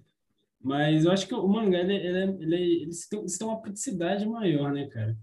Mas 0.63 1.05
eu 1.05 1.11
acho 1.11 1.27
que 1.27 1.33
o 1.33 1.47
mangá, 1.47 1.79
ele, 1.79 1.95
ele, 1.95 2.43
ele, 2.43 2.55
ele 2.55 2.91
tem, 3.09 3.19
ele 3.19 3.37
tem 3.37 3.47
uma 3.47 3.61
praticidade 3.61 4.25
maior, 4.27 4.71
né, 4.71 4.87
cara? 4.87 5.17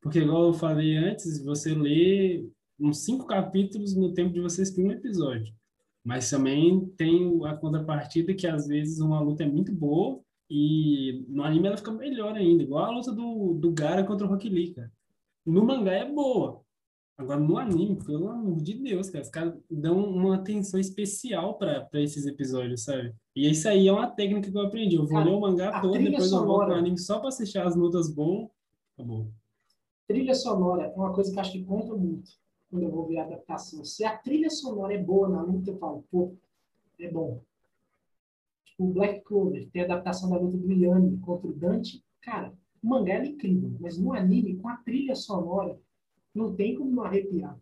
Porque, 0.00 0.18
igual 0.18 0.46
eu 0.46 0.54
falei 0.54 0.96
antes, 0.96 1.42
você 1.42 1.74
lê 1.74 2.46
uns 2.78 3.04
cinco 3.04 3.26
capítulos 3.26 3.94
no 3.94 4.12
tempo 4.12 4.32
de 4.32 4.40
você 4.40 4.62
assistir 4.62 4.82
um 4.82 4.92
episódio. 4.92 5.54
Mas 6.04 6.28
também 6.28 6.86
tem 6.96 7.40
a 7.46 7.54
contrapartida 7.56 8.34
que, 8.34 8.46
às 8.46 8.66
vezes, 8.66 9.00
uma 9.00 9.20
luta 9.20 9.42
é 9.42 9.46
muito 9.46 9.72
boa 9.72 10.20
e 10.50 11.24
no 11.28 11.42
anime 11.42 11.68
ela 11.68 11.76
fica 11.76 11.92
melhor 11.92 12.34
ainda. 12.34 12.62
Igual 12.62 12.84
a 12.84 12.90
luta 12.90 13.10
do, 13.10 13.54
do 13.54 13.72
Gara 13.72 14.04
contra 14.04 14.26
o 14.26 14.30
Rock 14.30 14.48
Lee, 14.48 14.74
cara. 14.74 14.92
No 15.46 15.64
mangá 15.64 15.92
é 15.92 16.10
boa, 16.10 16.64
Agora, 17.16 17.38
no 17.38 17.56
anime, 17.56 17.96
pelo 18.04 18.28
amor 18.28 18.60
de 18.60 18.74
Deus, 18.74 19.08
cara, 19.08 19.22
os 19.22 19.30
caras 19.30 19.54
dão 19.70 20.04
uma 20.04 20.34
atenção 20.34 20.80
especial 20.80 21.56
para 21.56 21.88
esses 21.94 22.26
episódios, 22.26 22.82
sabe? 22.82 23.14
E 23.36 23.48
isso 23.48 23.68
aí 23.68 23.86
é 23.86 23.92
uma 23.92 24.10
técnica 24.10 24.50
que 24.50 24.56
eu 24.56 24.62
aprendi. 24.62 24.96
Eu 24.96 25.06
vou 25.06 25.18
cara, 25.18 25.24
ler 25.24 25.36
o 25.36 25.40
mangá 25.40 25.80
todo, 25.80 25.96
depois 25.96 26.28
sonora, 26.28 26.42
eu 26.42 26.46
volto 26.46 26.68
no 26.70 26.74
anime 26.74 26.98
só 26.98 27.20
para 27.20 27.28
assistir 27.28 27.58
as 27.58 27.76
lutas 27.76 28.12
bom. 28.12 28.50
Acabou. 28.94 29.30
Trilha 30.08 30.34
sonora 30.34 30.86
é 30.86 30.94
uma 30.96 31.12
coisa 31.12 31.32
que 31.32 31.38
acho 31.38 31.52
que 31.52 31.64
conta 31.64 31.94
muito 31.94 32.30
quando 32.74 32.82
eu 32.82 32.90
vou 32.90 33.06
ver 33.06 33.18
a 33.18 33.22
adaptação. 33.22 33.84
Se 33.84 34.04
a 34.04 34.18
trilha 34.18 34.50
sonora 34.50 34.92
é 34.92 34.98
boa 34.98 35.28
na 35.28 35.40
luta, 35.40 35.70
eu 35.70 35.78
falo, 35.78 36.04
pô, 36.10 36.34
é 36.98 37.08
bom. 37.08 37.40
Tipo, 38.64 38.84
o 38.84 38.92
Black 38.92 39.20
Clover, 39.20 39.70
tem 39.70 39.82
a 39.82 39.84
adaptação 39.84 40.28
da 40.28 40.36
luta 40.36 40.58
do 40.58 40.72
Yami 40.72 41.16
contra 41.20 41.46
o 41.46 41.52
Dante. 41.52 42.04
Cara, 42.20 42.52
o 42.82 42.88
mangá 42.88 43.14
é 43.14 43.26
incrível, 43.26 43.70
mas 43.78 43.96
no 43.96 44.12
anime, 44.12 44.56
com 44.56 44.68
a 44.68 44.76
trilha 44.78 45.14
sonora, 45.14 45.78
não 46.34 46.52
tem 46.56 46.74
como 46.74 46.90
não 46.90 47.04
arrepiar. 47.04 47.56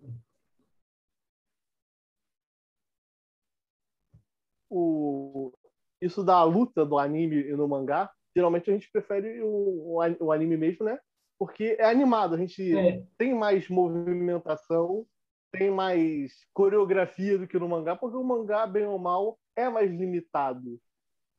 O... 4.70 5.52
Isso 6.00 6.24
da 6.24 6.42
luta 6.42 6.86
do 6.86 6.98
anime 6.98 7.50
e 7.50 7.52
no 7.54 7.68
mangá, 7.68 8.10
geralmente 8.34 8.70
a 8.70 8.72
gente 8.72 8.90
prefere 8.90 9.42
o, 9.42 9.98
o 10.20 10.32
anime 10.32 10.56
mesmo, 10.56 10.86
né? 10.86 10.98
Porque 11.42 11.76
é 11.76 11.86
animado, 11.86 12.36
a 12.36 12.38
gente 12.38 12.72
é. 12.72 13.02
tem 13.18 13.34
mais 13.34 13.68
movimentação, 13.68 15.04
tem 15.50 15.72
mais 15.72 16.32
coreografia 16.54 17.36
do 17.36 17.48
que 17.48 17.58
no 17.58 17.68
mangá, 17.68 17.96
porque 17.96 18.16
o 18.16 18.22
mangá, 18.22 18.64
bem 18.64 18.86
ou 18.86 18.96
mal, 18.96 19.36
é 19.56 19.68
mais 19.68 19.90
limitado. 19.90 20.80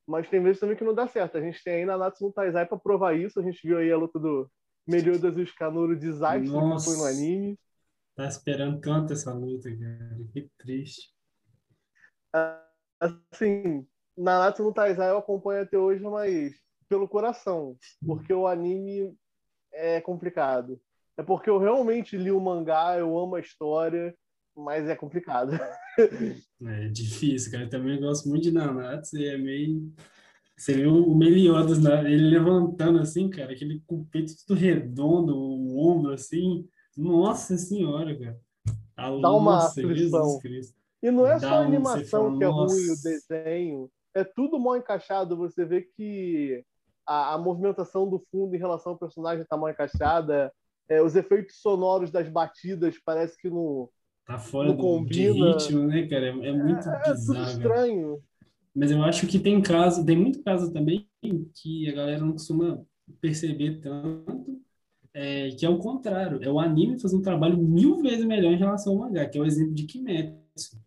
Mas 0.06 0.30
tem 0.30 0.43
vezes 0.43 0.60
também 0.60 0.76
que 0.76 0.84
não 0.84 0.93
dá 0.93 1.08
certo. 1.08 1.38
A 1.38 1.41
gente 1.41 1.64
tem 1.64 1.76
aí 1.76 1.86
na 1.86 1.97
Natsu 1.97 2.26
no 2.26 2.34
Taizai 2.34 2.66
para 2.66 2.78
provar 2.78 3.14
isso. 3.14 3.39
A 3.39 3.43
gente 3.43 3.66
viu 3.66 3.78
aí 3.78 3.89
a 3.93 3.95
luta 3.95 4.20
do 4.20 4.51
Meliodas 4.86 5.38
e 5.38 5.41
os 5.41 5.54
Kanuro 5.54 5.97
desastre 5.97 6.51
Nossa. 6.51 6.86
que 6.86 6.91
foi 6.91 7.01
no 7.01 7.10
anime. 7.10 7.58
Tá 8.14 8.28
esperando 8.28 8.82
tanto 8.82 9.14
essa 9.14 9.34
luta, 9.34 9.70
cara. 9.70 10.18
Que 10.34 10.49
triste. 10.58 11.14
Assim, 12.99 13.88
Nanatsu 14.18 14.64
no 14.64 14.74
Taizai 14.74 15.12
eu 15.12 15.20
acompanho 15.20 15.64
até 15.64 15.78
hoje, 15.78 16.04
mas 16.04 16.54
pelo 16.89 17.08
coração. 17.08 17.78
Porque 18.06 18.34
o 18.34 18.45
anime 18.45 19.18
é 19.74 20.01
complicado. 20.01 20.80
É 21.17 21.24
porque 21.24 21.49
eu 21.49 21.59
realmente 21.59 22.17
li 22.17 22.32
o 22.32 22.39
mangá, 22.39 22.97
eu 22.97 23.17
amo 23.17 23.36
a 23.36 23.39
história, 23.39 24.15
mas 24.55 24.88
é 24.88 24.95
complicado. 24.95 25.51
É 26.65 26.88
difícil, 26.88 27.51
cara. 27.51 27.65
Eu 27.65 27.69
também 27.69 27.99
gosto 27.99 28.30
muito 28.30 28.43
de 28.43 28.51
Nanatsu 28.51 29.17
e 29.17 29.28
é 29.28 29.38
meio 29.38 29.91
você 30.55 30.74
viu 30.74 30.95
o 30.95 31.15
Meliodas, 31.15 31.82
né? 31.82 32.11
ele 32.11 32.30
levantando 32.30 32.99
assim, 32.99 33.30
cara, 33.30 33.51
aquele 33.51 33.82
peito 34.11 34.34
tudo 34.45 34.57
redondo, 34.57 35.36
o 35.36 35.78
ombro 35.78 36.13
assim. 36.13 36.67
Nossa 36.95 37.57
senhora, 37.57 38.17
cara. 38.17 38.39
A 38.95 39.09
Dá 39.19 39.32
uma 39.32 39.65
aflição. 39.65 40.39
E 41.01 41.11
não 41.11 41.26
é 41.26 41.34
Dá 41.34 41.39
só 41.39 41.55
a 41.55 41.65
animação 41.65 42.26
fala, 42.28 42.38
que 42.38 42.43
é 42.43 42.47
nossa. 42.47 42.76
ruim, 42.76 42.91
o 42.91 43.01
desenho. 43.01 43.91
É 44.13 44.24
tudo 44.24 44.59
mal 44.59 44.78
encaixado. 44.78 45.36
Você 45.36 45.65
vê 45.65 45.82
que 45.82 46.63
a, 47.06 47.34
a 47.34 47.38
movimentação 47.38 48.10
do 48.10 48.20
fundo 48.32 48.56
em 48.56 48.60
relação 48.60 48.93
ao 48.93 48.97
personagem 48.97 49.43
está 49.43 49.58
mal 49.58 49.70
encaixada. 49.70 50.51
É, 50.89 51.01
os 51.01 51.16
efeitos 51.16 51.62
sonoros 51.62 52.12
das 52.12 52.30
batidas 52.30 52.95
parece 53.04 53.38
que 53.38 53.49
não. 53.49 53.89
Tá 54.26 54.38
fora 54.38 54.70
não 54.70 54.76
do, 54.76 54.82
combina. 54.82 55.34
de 55.34 55.66
ritmo, 55.66 55.88
né, 55.88 56.08
cara? 56.08 56.28
É, 56.28 56.30
é 56.30 56.54
muito 56.54 56.89
é, 56.89 57.14
bizarro. 57.14 57.39
É 57.39 57.51
estranho. 57.51 58.24
Mas 58.76 58.89
eu 58.89 59.04
acho 59.04 59.28
que 59.28 59.39
tem 59.39 59.62
caso, 59.62 60.06
tem 60.06 60.18
muito 60.18 60.41
caso 60.41 60.72
também 60.72 61.08
que 61.56 61.89
a 61.89 61.93
galera 61.93 62.26
não 62.26 62.32
costuma 62.32 62.84
perceber 63.22 63.80
tanto, 63.80 64.62
é, 65.14 65.49
que 65.51 65.66
é 65.66 65.70
o 65.70 65.78
contrário. 65.78 66.41
É 66.41 66.49
o 66.49 66.60
anime 66.60 66.99
fazendo 66.99 67.20
um 67.20 67.24
trabalho 67.24 67.58
mil 67.58 68.01
vezes 68.01 68.26
melhor 68.26 68.51
em 68.51 68.58
relação 68.58 68.93
ao 68.93 68.99
mangá, 68.99 69.28
que 69.28 69.38
é 69.38 69.41
o 69.41 69.45
exemplo 69.45 69.74
de 69.74 69.84
Kimetsu. 69.86 70.82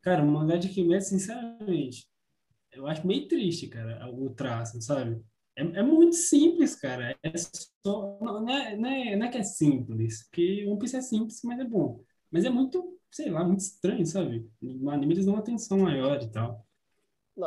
Cara, 0.00 0.22
o 0.22 0.26
mangá 0.26 0.56
de 0.56 0.68
Kimetsu, 0.68 1.10
sinceramente, 1.10 2.06
eu 2.74 2.86
acho 2.86 3.06
meio 3.06 3.28
triste, 3.28 3.68
cara, 3.68 4.08
o 4.10 4.30
traço, 4.30 4.80
sabe? 4.80 5.22
É, 5.56 5.62
é 5.62 5.82
muito 5.82 6.16
simples, 6.16 6.74
cara. 6.74 7.16
É 7.22 7.32
só, 7.36 8.18
não, 8.20 8.48
é, 8.48 8.76
não, 8.76 8.88
é, 8.88 9.16
não 9.16 9.26
é 9.26 9.30
que 9.30 9.38
é 9.38 9.42
simples, 9.42 10.24
porque 10.24 10.64
One 10.66 10.78
Piece 10.78 10.96
é 10.96 11.00
simples, 11.00 11.40
mas 11.44 11.60
é 11.60 11.64
bom. 11.64 12.02
Mas 12.30 12.44
é 12.44 12.50
muito, 12.50 12.98
sei 13.10 13.30
lá, 13.30 13.44
muito 13.44 13.60
estranho, 13.60 14.04
sabe? 14.04 14.48
No 14.60 14.90
anime 14.90 15.14
eles 15.14 15.24
dão 15.24 15.34
uma 15.34 15.40
atenção 15.40 15.78
maior 15.78 16.20
e 16.20 16.30
tal. 16.30 16.66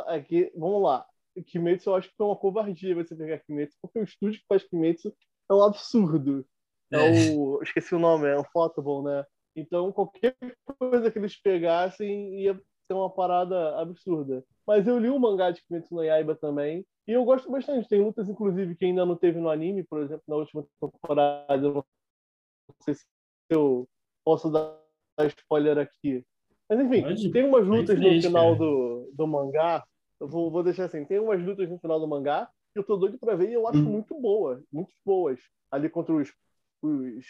É 0.08 0.20
que, 0.20 0.52
vamos 0.56 0.82
lá. 0.82 1.06
Kimetsu 1.46 1.90
eu 1.90 1.94
acho 1.94 2.08
que 2.08 2.16
foi 2.16 2.26
uma 2.26 2.36
covardia 2.36 2.94
você 2.94 3.14
pegar 3.14 3.38
Kimetsu, 3.40 3.76
porque 3.80 3.98
o 3.98 4.04
estúdio 4.04 4.40
que 4.40 4.46
faz 4.48 4.64
Kimetsu 4.64 5.14
é 5.50 5.54
um 5.54 5.62
absurdo. 5.62 6.46
É, 6.90 6.96
é 6.96 7.32
o. 7.32 7.62
Esqueci 7.62 7.94
o 7.94 7.98
nome, 7.98 8.26
é 8.26 8.36
o 8.36 8.44
Photable, 8.44 9.04
né? 9.04 9.24
Então, 9.54 9.92
qualquer 9.92 10.36
coisa 10.78 11.10
que 11.10 11.18
eles 11.18 11.36
pegassem 11.40 12.42
ia 12.42 12.60
ser 12.88 12.94
uma 12.94 13.10
parada 13.10 13.78
absurda. 13.78 14.42
Mas 14.66 14.86
eu 14.88 14.98
li 14.98 15.10
o 15.10 15.18
mangá 15.18 15.50
de 15.50 15.62
Kimetsu 15.62 15.94
no 15.94 16.02
Yaiba 16.02 16.34
também, 16.34 16.84
e 17.06 17.12
eu 17.12 17.24
gosto 17.24 17.50
bastante. 17.50 17.88
Tem 17.88 18.02
lutas, 18.02 18.28
inclusive, 18.28 18.74
que 18.74 18.84
ainda 18.84 19.06
não 19.06 19.16
teve 19.16 19.38
no 19.38 19.50
anime, 19.50 19.84
por 19.84 20.02
exemplo, 20.02 20.24
na 20.26 20.36
última 20.36 20.64
temporada. 20.80 21.66
Eu 21.66 21.74
não 21.74 21.84
sei 22.80 22.94
se 22.94 23.06
eu 23.50 23.88
posso 24.24 24.50
dar 24.50 24.78
spoiler 25.26 25.78
aqui. 25.78 26.24
Mas, 26.68 26.80
enfim, 26.80 27.02
Pode. 27.02 27.30
tem 27.30 27.44
umas 27.44 27.66
lutas 27.66 27.98
no 27.98 28.20
final 28.20 28.56
do, 28.56 29.10
do 29.14 29.26
mangá. 29.26 29.84
Eu 30.20 30.28
vou, 30.28 30.50
vou 30.50 30.62
deixar 30.62 30.84
assim: 30.84 31.04
tem 31.04 31.18
umas 31.18 31.42
lutas 31.42 31.68
no 31.68 31.78
final 31.78 31.98
do 32.00 32.08
mangá 32.08 32.50
que 32.74 32.78
eu 32.78 32.84
tô 32.84 32.96
doido 32.96 33.18
pra 33.18 33.34
ver 33.34 33.48
e 33.48 33.54
eu 33.54 33.66
acho 33.66 33.78
hum. 33.78 33.90
muito 33.90 34.14
boa, 34.20 34.62
muito 34.70 34.92
boas. 35.04 35.40
Ali 35.70 35.88
contra 35.88 36.14
os, 36.14 36.30
os, 36.82 37.26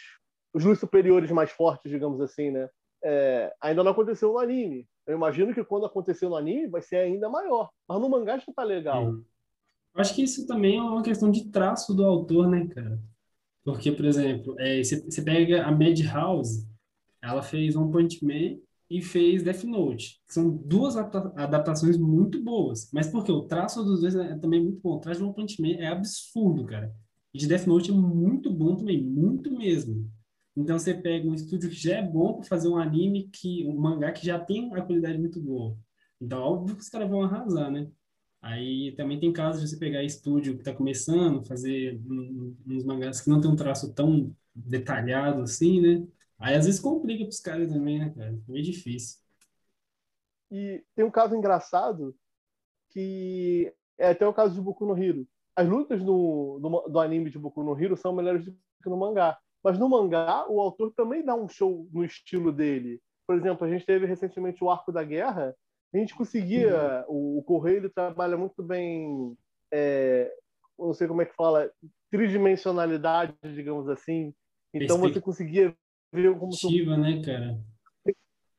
os 0.53 0.65
luz 0.65 0.79
superiores 0.79 1.31
mais 1.31 1.51
fortes, 1.51 1.89
digamos 1.89 2.19
assim, 2.19 2.51
né? 2.51 2.69
É, 3.01 3.53
ainda 3.61 3.81
não 3.81 3.91
aconteceu 3.91 4.33
no 4.33 4.39
anime. 4.39 4.85
Eu 5.09 5.17
imagino 5.17 5.55
que 5.55 5.63
quando 5.63 5.87
acontecer 5.87 6.29
no 6.29 6.35
anime 6.35 6.67
vai 6.67 6.83
ser 6.83 6.97
ainda 6.97 7.27
maior. 7.27 7.71
Mas 7.87 7.99
no 7.99 8.07
mangá 8.07 8.37
já 8.37 8.53
tá 8.55 8.63
legal. 8.63 9.09
Hum. 9.09 9.23
Acho 9.95 10.13
que 10.13 10.21
isso 10.21 10.45
também 10.45 10.77
é 10.77 10.81
uma 10.81 11.01
questão 11.01 11.31
de 11.31 11.49
traço 11.49 11.95
do 11.95 12.05
autor, 12.05 12.47
né, 12.47 12.67
cara? 12.67 13.01
Porque, 13.63 13.91
por 13.91 14.05
exemplo, 14.05 14.55
é, 14.59 14.83
você, 14.83 15.21
pega 15.23 15.65
a 15.65 15.71
Madhouse, 15.71 16.67
ela 17.23 17.41
fez 17.41 17.75
One 17.75 17.91
Punch 17.91 18.23
Man 18.23 18.59
e 18.87 19.01
fez 19.01 19.41
Death 19.41 19.63
Note. 19.63 20.21
São 20.27 20.47
duas 20.47 20.95
adaptações 20.95 21.97
muito 21.97 22.39
boas. 22.43 22.87
Mas 22.93 23.07
porque 23.07 23.31
o 23.31 23.41
traço 23.41 23.83
dos 23.83 24.01
dois 24.01 24.15
é 24.15 24.37
também 24.37 24.61
muito 24.61 24.79
bom. 24.79 24.97
O 24.97 24.99
traço 24.99 25.21
de 25.21 25.25
One 25.25 25.33
Punch 25.33 25.59
Man 25.59 25.79
é 25.79 25.87
absurdo, 25.87 26.65
cara. 26.65 26.93
E 27.33 27.39
de 27.39 27.47
Death 27.47 27.65
Note 27.65 27.89
é 27.89 27.93
muito 27.95 28.53
bom 28.53 28.75
também, 28.75 29.03
muito 29.03 29.51
mesmo. 29.51 30.07
Então 30.55 30.77
você 30.77 30.93
pega 30.93 31.27
um 31.27 31.33
estúdio 31.33 31.69
que 31.69 31.75
já 31.75 31.97
é 31.97 32.01
bom 32.01 32.33
para 32.33 32.45
fazer 32.45 32.67
um 32.67 32.77
anime, 32.77 33.29
que 33.29 33.65
um 33.67 33.77
mangá 33.79 34.11
que 34.11 34.25
já 34.25 34.39
tem 34.39 34.65
uma 34.65 34.81
qualidade 34.81 35.17
muito 35.17 35.39
boa. 35.41 35.77
Então, 36.19 36.41
óbvio 36.41 36.75
que 36.75 36.81
os 36.81 36.89
caras 36.89 37.09
vão 37.09 37.23
arrasar, 37.23 37.71
né? 37.71 37.89
Aí 38.41 38.93
também 38.95 39.19
tem 39.19 39.33
casos 39.33 39.61
de 39.61 39.69
você 39.69 39.77
pegar 39.77 40.03
estúdio 40.03 40.53
que 40.53 40.61
está 40.61 40.73
começando, 40.73 41.45
fazer 41.45 42.01
uns 42.65 42.83
mangás 42.85 43.21
que 43.21 43.29
não 43.29 43.41
tem 43.41 43.49
um 43.49 43.55
traço 43.55 43.93
tão 43.93 44.33
detalhado 44.55 45.41
assim, 45.41 45.81
né? 45.81 46.07
Aí 46.37 46.55
às 46.55 46.65
vezes 46.65 46.79
complica 46.79 47.23
para 47.23 47.29
os 47.29 47.39
caras 47.39 47.71
também, 47.71 47.99
né, 47.99 48.13
cara? 48.15 48.31
É 48.31 48.51
meio 48.51 48.63
difícil. 48.63 49.19
E 50.51 50.83
tem 50.95 51.05
um 51.05 51.11
caso 51.11 51.35
engraçado 51.35 52.15
que 52.89 53.73
é 53.97 54.09
até 54.09 54.25
o 54.25 54.33
caso 54.33 54.53
de 54.53 54.61
Boku 54.61 54.85
no 54.85 54.97
Hero. 54.97 55.27
As 55.55 55.67
lutas 55.67 56.01
do, 56.01 56.59
do, 56.59 56.89
do 56.89 56.99
anime 56.99 57.29
de 57.29 57.37
Boku 57.37 57.61
no 57.61 57.77
Hero 57.77 57.97
são 57.97 58.15
melhores 58.15 58.45
do 58.45 58.53
que 58.81 58.89
no 58.89 58.97
mangá. 58.97 59.37
Mas 59.63 59.77
no 59.77 59.89
mangá, 59.89 60.45
o 60.49 60.59
autor 60.59 60.93
também 60.95 61.23
dá 61.23 61.35
um 61.35 61.47
show 61.49 61.87
no 61.91 62.03
estilo 62.03 62.51
dele. 62.51 63.01
Por 63.27 63.35
exemplo, 63.35 63.65
a 63.65 63.69
gente 63.69 63.85
teve 63.85 64.05
recentemente 64.05 64.63
o 64.63 64.69
Arco 64.69 64.91
da 64.91 65.03
Guerra, 65.03 65.55
a 65.93 65.97
gente 65.97 66.15
conseguia. 66.15 67.05
Uhum. 67.07 67.37
O, 67.37 67.39
o 67.39 67.43
Correio 67.43 67.77
ele 67.77 67.89
trabalha 67.89 68.37
muito 68.37 68.63
bem. 68.63 69.35
É, 69.71 70.31
não 70.77 70.93
sei 70.93 71.07
como 71.07 71.21
é 71.21 71.25
que 71.25 71.35
fala, 71.35 71.69
tridimensionalidade, 72.09 73.35
digamos 73.43 73.89
assim. 73.89 74.33
Então 74.73 74.97
você 74.97 75.19
conseguia 75.19 75.75
ver 76.13 76.37
como 76.37 76.53
se 76.53 76.85
né, 76.85 77.21
cara? 77.23 77.59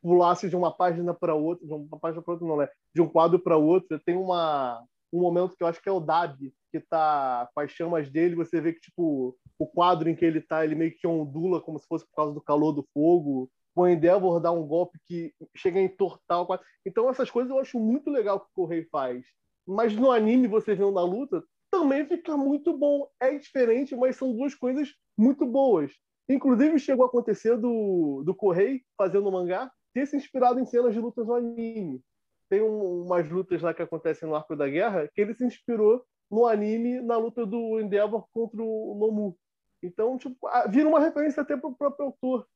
pulasse 0.02 0.48
de 0.48 0.56
uma 0.56 0.74
página 0.74 1.12
para 1.12 1.34
outra, 1.34 1.66
de 1.66 1.72
uma 1.72 1.98
página 1.98 2.22
para 2.22 2.32
outra 2.32 2.48
não, 2.48 2.56
né? 2.56 2.68
De 2.94 3.02
um 3.02 3.08
quadro 3.08 3.38
para 3.38 3.56
outro. 3.56 3.98
Tem 4.00 4.16
uma 4.16 4.84
um 5.12 5.20
momento 5.20 5.56
que 5.56 5.62
eu 5.62 5.66
acho 5.66 5.82
que 5.82 5.88
é 5.88 5.92
o 5.92 6.00
Dab, 6.00 6.36
que 6.70 6.80
tá 6.80 7.48
com 7.54 7.60
as 7.60 7.70
chamas 7.70 8.10
dele, 8.10 8.34
você 8.34 8.60
vê 8.60 8.72
que 8.72 8.80
tipo 8.80 9.36
o 9.58 9.66
quadro 9.66 10.08
em 10.08 10.14
que 10.14 10.24
ele 10.24 10.40
tá, 10.40 10.64
ele 10.64 10.74
meio 10.74 10.96
que 10.96 11.06
ondula 11.06 11.60
como 11.60 11.78
se 11.78 11.86
fosse 11.86 12.06
por 12.06 12.14
causa 12.14 12.34
do 12.34 12.40
calor 12.40 12.72
do 12.72 12.86
fogo 12.94 13.50
o 13.74 13.86
Endeavor 13.86 14.40
dá 14.40 14.50
um 14.50 14.66
golpe 14.66 14.98
que 15.06 15.32
chega 15.56 15.78
a 15.78 15.82
entortar 15.82 16.40
o 16.40 16.46
quadro. 16.46 16.66
Então, 16.84 17.08
essas 17.08 17.30
coisas 17.30 17.50
eu 17.50 17.58
acho 17.58 17.78
muito 17.78 18.10
legal 18.10 18.40
que 18.40 18.46
o 18.46 18.54
Correio 18.54 18.86
faz. 18.90 19.24
Mas 19.66 19.94
no 19.94 20.10
anime, 20.10 20.48
você 20.48 20.74
vendo 20.74 20.92
na 20.92 21.02
luta, 21.02 21.42
também 21.70 22.04
fica 22.06 22.36
muito 22.36 22.76
bom. 22.76 23.08
É 23.20 23.36
diferente, 23.36 23.94
mas 23.94 24.16
são 24.16 24.32
duas 24.32 24.54
coisas 24.54 24.92
muito 25.16 25.46
boas. 25.46 25.92
Inclusive, 26.28 26.78
chegou 26.78 27.04
a 27.04 27.08
acontecer 27.08 27.56
do, 27.56 28.22
do 28.24 28.34
Correio, 28.34 28.80
fazendo 28.96 29.30
mangá, 29.30 29.70
ter 29.94 30.06
se 30.06 30.16
inspirado 30.16 30.60
em 30.60 30.66
cenas 30.66 30.92
de 30.92 31.00
lutas 31.00 31.26
no 31.26 31.34
anime. 31.34 32.02
Tem 32.50 32.60
um, 32.60 33.04
umas 33.04 33.30
lutas 33.30 33.62
lá 33.62 33.72
que 33.72 33.80
acontecem 33.80 34.28
no 34.28 34.34
Arco 34.34 34.56
da 34.56 34.68
Guerra, 34.68 35.08
que 35.14 35.20
ele 35.20 35.34
se 35.34 35.44
inspirou 35.44 36.04
no 36.28 36.46
anime, 36.46 37.00
na 37.00 37.16
luta 37.16 37.46
do 37.46 37.80
Endeavor 37.80 38.26
contra 38.32 38.60
o 38.60 38.96
Nomu. 38.98 39.38
Então, 39.80 40.18
tipo, 40.18 40.36
vira 40.68 40.88
uma 40.88 41.00
referência 41.00 41.42
até 41.42 41.56
para 41.56 41.70
o 41.70 41.74
próprio 41.74 42.06
autor. 42.06 42.46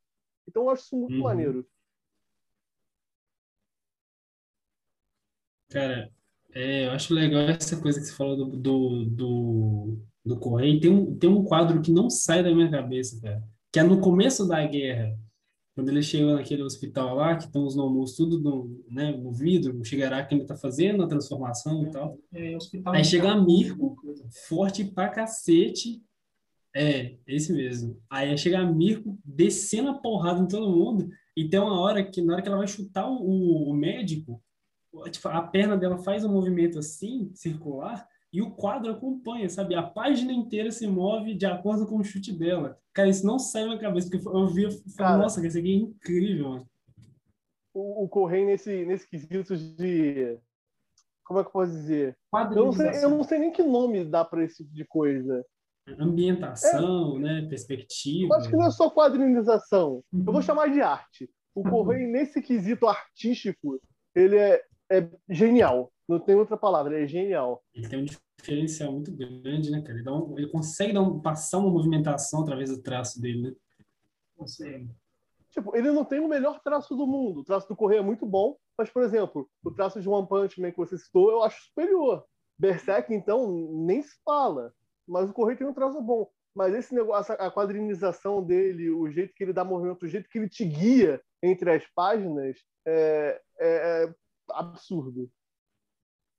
Então 0.49 0.65
eu 0.65 0.71
acho 0.71 0.83
isso 0.83 0.97
muito 0.97 1.15
uhum. 1.15 1.23
maneiro. 1.23 1.67
Cara, 5.71 6.13
é, 6.53 6.87
eu 6.87 6.91
acho 6.91 7.15
legal 7.15 7.43
essa 7.43 7.81
coisa 7.81 8.01
que 8.01 8.07
você 8.07 8.15
falou 8.15 8.37
do, 8.37 8.57
do, 8.57 9.05
do, 9.07 9.99
do 10.25 10.39
Correio. 10.41 10.81
Tem 10.81 10.91
um, 10.91 11.17
tem 11.17 11.31
um 11.31 11.45
quadro 11.45 11.81
que 11.81 11.93
não 11.93 12.11
sai 12.11 12.43
da 12.43 12.55
minha 12.55 12.71
cabeça, 12.71 13.21
cara. 13.21 13.43
Que 13.73 13.79
é 13.79 13.83
no 13.83 14.01
começo 14.01 14.47
da 14.47 14.65
guerra. 14.67 15.17
Quando 15.75 15.89
ele 15.89 16.03
chega 16.03 16.35
naquele 16.35 16.63
hospital 16.63 17.17
lá, 17.17 17.37
que 17.37 17.47
estão 17.47 17.67
os 17.67 17.75
nomus 17.75 18.15
tudo 18.15 18.41
no, 18.41 18.85
né, 18.89 19.11
no 19.11 19.33
vidro, 19.33 19.77
o 19.79 19.85
Shigaraki 19.85 20.35
ainda 20.35 20.47
tá 20.47 20.57
fazendo 20.57 21.03
a 21.03 21.09
transformação 21.09 21.83
e 21.83 21.91
tal. 21.91 22.17
É, 22.33 22.57
Aí 22.87 23.05
chega 23.05 23.33
a 23.33 23.41
Mirko, 23.41 23.97
forte 24.49 24.85
pra 24.85 25.09
cacete, 25.09 26.01
é, 26.77 27.17
esse 27.27 27.53
mesmo. 27.53 28.01
Aí 28.09 28.37
chega 28.39 28.61
a 28.61 28.67
Mirko 28.67 29.19
descendo 29.25 29.91
a 29.91 29.95
porrada 29.95 30.41
em 30.41 30.47
todo 30.47 30.71
mundo, 30.71 31.09
e 31.37 31.49
tem 31.49 31.59
uma 31.59 31.81
hora 31.81 32.05
que, 32.05 32.23
na 32.23 32.35
hora 32.35 32.43
que 32.43 32.49
ela 32.49 32.59
vai 32.59 32.69
chutar 32.69 33.09
o, 33.09 33.71
o 33.71 33.75
médico, 33.75 34.41
tipo, 35.11 35.29
a 35.29 35.43
perna 35.43 35.77
dela 35.77 35.99
faz 35.99 36.25
um 36.25 36.33
movimento 36.33 36.79
assim, 36.79 37.33
circular, 37.35 38.07
e 38.35 38.43
o 38.43 38.51
quadro 38.51 38.91
acompanha, 38.91 39.49
sabe? 39.49 39.77
A 39.77 39.83
página 39.85 40.33
inteira 40.33 40.73
se 40.73 40.89
move 40.89 41.35
de 41.35 41.47
acordo 41.47 41.87
com 41.87 41.99
o 41.99 42.03
chute 42.03 42.33
dela. 42.33 42.77
Cara, 42.93 43.09
isso 43.09 43.25
não 43.25 43.39
sai 43.39 43.63
da 43.63 43.69
minha 43.69 43.81
cabeça, 43.81 44.11
porque 44.11 44.27
eu 44.27 44.49
vi 44.49 44.67
e 44.67 44.91
falei, 44.97 45.23
nossa, 45.23 45.47
esse 45.47 45.57
aqui 45.57 45.73
é 45.73 45.77
incrível, 45.77 46.49
mano. 46.49 46.69
O, 47.73 48.05
o 48.05 48.09
Correio 48.09 48.47
nesse, 48.47 48.85
nesse 48.85 49.09
quesito 49.09 49.57
de. 49.57 50.37
Como 51.25 51.39
é 51.39 51.45
que 51.45 51.49
eu 51.49 51.53
posso 51.53 51.71
dizer? 51.71 52.19
Eu 52.33 52.65
não, 52.65 52.73
sei, 52.73 53.05
eu 53.05 53.11
não 53.11 53.23
sei 53.23 53.39
nem 53.39 53.53
que 53.53 53.63
nome 53.63 54.05
dá 54.05 54.25
para 54.25 54.45
esse 54.45 54.65
tipo 54.65 54.75
de 54.75 54.85
coisa 54.85 55.45
ambientação, 55.99 57.17
é. 57.19 57.21
né, 57.21 57.47
perspectiva. 57.49 58.35
Eu 58.35 58.39
acho 58.39 58.49
que 58.49 58.57
não 58.57 58.67
é 58.67 58.71
só 58.71 58.91
quadrinização. 58.91 60.03
Uhum. 60.13 60.21
Eu 60.21 60.25
vou 60.25 60.35
uhum. 60.37 60.43
chamar 60.43 60.71
de 60.71 60.81
arte. 60.81 61.31
O 61.55 61.61
uhum. 61.61 61.71
Correio, 61.71 62.11
nesse 62.11 62.43
quesito 62.43 62.89
artístico, 62.89 63.81
ele 64.15 64.37
é, 64.37 64.61
é 64.91 65.09
genial. 65.29 65.93
Não 66.09 66.19
tem 66.19 66.35
outra 66.35 66.57
palavra, 66.57 66.95
ele 66.95 67.05
é 67.05 67.09
genial. 67.09 67.63
Ele 67.75 67.89
tem 67.89 67.99
um 68.01 68.05
diferencial 68.05 68.93
muito 68.93 69.11
grande, 69.13 69.71
né, 69.71 69.81
cara? 69.81 69.99
Ele, 69.99 70.11
um, 70.11 70.39
ele 70.39 70.49
consegue 70.49 70.93
dar 70.93 71.03
um, 71.03 71.21
passar 71.21 71.59
uma 71.59 71.71
movimentação 71.71 72.43
através 72.43 72.71
do 72.71 72.83
traço 72.83 73.21
dele, 73.21 73.43
né? 73.43 73.55
Consegue. 74.37 74.91
Tipo, 75.51 75.77
ele 75.77 75.91
não 75.91 76.05
tem 76.05 76.21
o 76.21 76.29
melhor 76.29 76.61
traço 76.63 76.97
do 76.97 77.07
mundo. 77.07 77.41
O 77.41 77.45
traço 77.45 77.69
do 77.69 77.77
Correio 77.77 78.01
é 78.01 78.05
muito 78.05 78.27
bom, 78.27 78.57
mas, 78.77 78.91
por 78.91 79.03
exemplo, 79.03 79.49
o 79.65 79.71
traço 79.71 80.01
de 80.01 80.09
One 80.09 80.27
Punch 80.27 80.61
Man 80.61 80.73
que 80.73 80.79
você 80.79 80.99
citou, 80.99 81.31
eu 81.31 81.43
acho 81.43 81.65
superior. 81.67 82.25
Berserk, 82.59 83.13
então, 83.15 83.51
nem 83.73 84.03
se 84.03 84.17
fala 84.25 84.73
mas 85.07 85.29
o 85.29 85.33
Correio 85.33 85.59
tem 85.59 85.67
um 85.67 85.75
traço 85.75 86.01
bom. 86.01 86.31
Mas 86.55 86.75
esse 86.75 86.95
negócio, 86.95 87.35
a 87.39 87.51
quadrinização 87.51 88.43
dele, 88.43 88.89
o 88.91 89.11
jeito 89.11 89.35
que 89.35 89.43
ele 89.43 89.53
dá 89.53 89.65
movimento, 89.65 90.05
o 90.05 90.09
jeito 90.09 90.29
que 90.29 90.39
ele 90.39 90.49
te 90.49 90.65
guia 90.65 91.21
entre 91.43 91.71
as 91.71 91.85
páginas, 91.95 92.57
é, 92.87 93.41
é, 93.59 94.05
é 94.05 94.15
absurdo. 94.51 95.31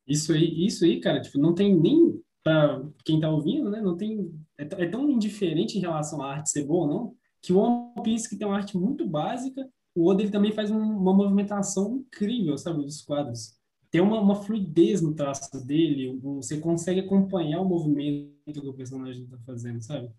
Isso 0.07 0.33
aí, 0.33 0.65
isso 0.65 0.85
aí, 0.85 0.99
cara, 0.99 1.21
tipo, 1.21 1.37
não 1.37 1.53
tem 1.53 1.75
nem 1.75 2.19
para 2.43 2.83
quem 3.03 3.19
tá 3.19 3.29
ouvindo, 3.29 3.69
né? 3.69 3.81
Não 3.81 3.97
tem 3.97 4.31
é, 4.57 4.63
é, 4.63 4.87
tão 4.87 5.09
indiferente 5.09 5.77
em 5.77 5.81
relação 5.81 6.21
à 6.21 6.33
arte 6.33 6.51
ser 6.51 6.63
boa, 6.65 6.87
não, 6.87 7.15
que 7.41 7.51
o 7.51 7.57
One 7.57 8.03
Piece 8.03 8.29
que 8.29 8.35
tem 8.35 8.47
uma 8.47 8.57
arte 8.57 8.77
muito 8.77 9.07
básica, 9.07 9.67
o 9.95 10.07
Oda 10.07 10.21
ele 10.21 10.31
também 10.31 10.51
faz 10.51 10.69
um, 10.69 10.77
uma 10.77 11.13
movimentação 11.13 11.97
incrível, 11.97 12.57
sabe, 12.57 12.83
dos 12.83 13.01
quadros 13.01 13.55
tem 13.95 14.01
uma, 14.01 14.19
uma 14.19 14.35
fluidez 14.35 15.01
no 15.01 15.13
traço 15.13 15.65
dele, 15.65 16.19
você 16.21 16.59
consegue 16.59 16.99
acompanhar 16.99 17.61
o 17.61 17.65
movimento 17.65 18.35
que 18.45 18.59
o 18.59 18.73
personagem 18.73 19.23
está 19.23 19.37
fazendo, 19.45 19.81
sabe? 19.81 20.11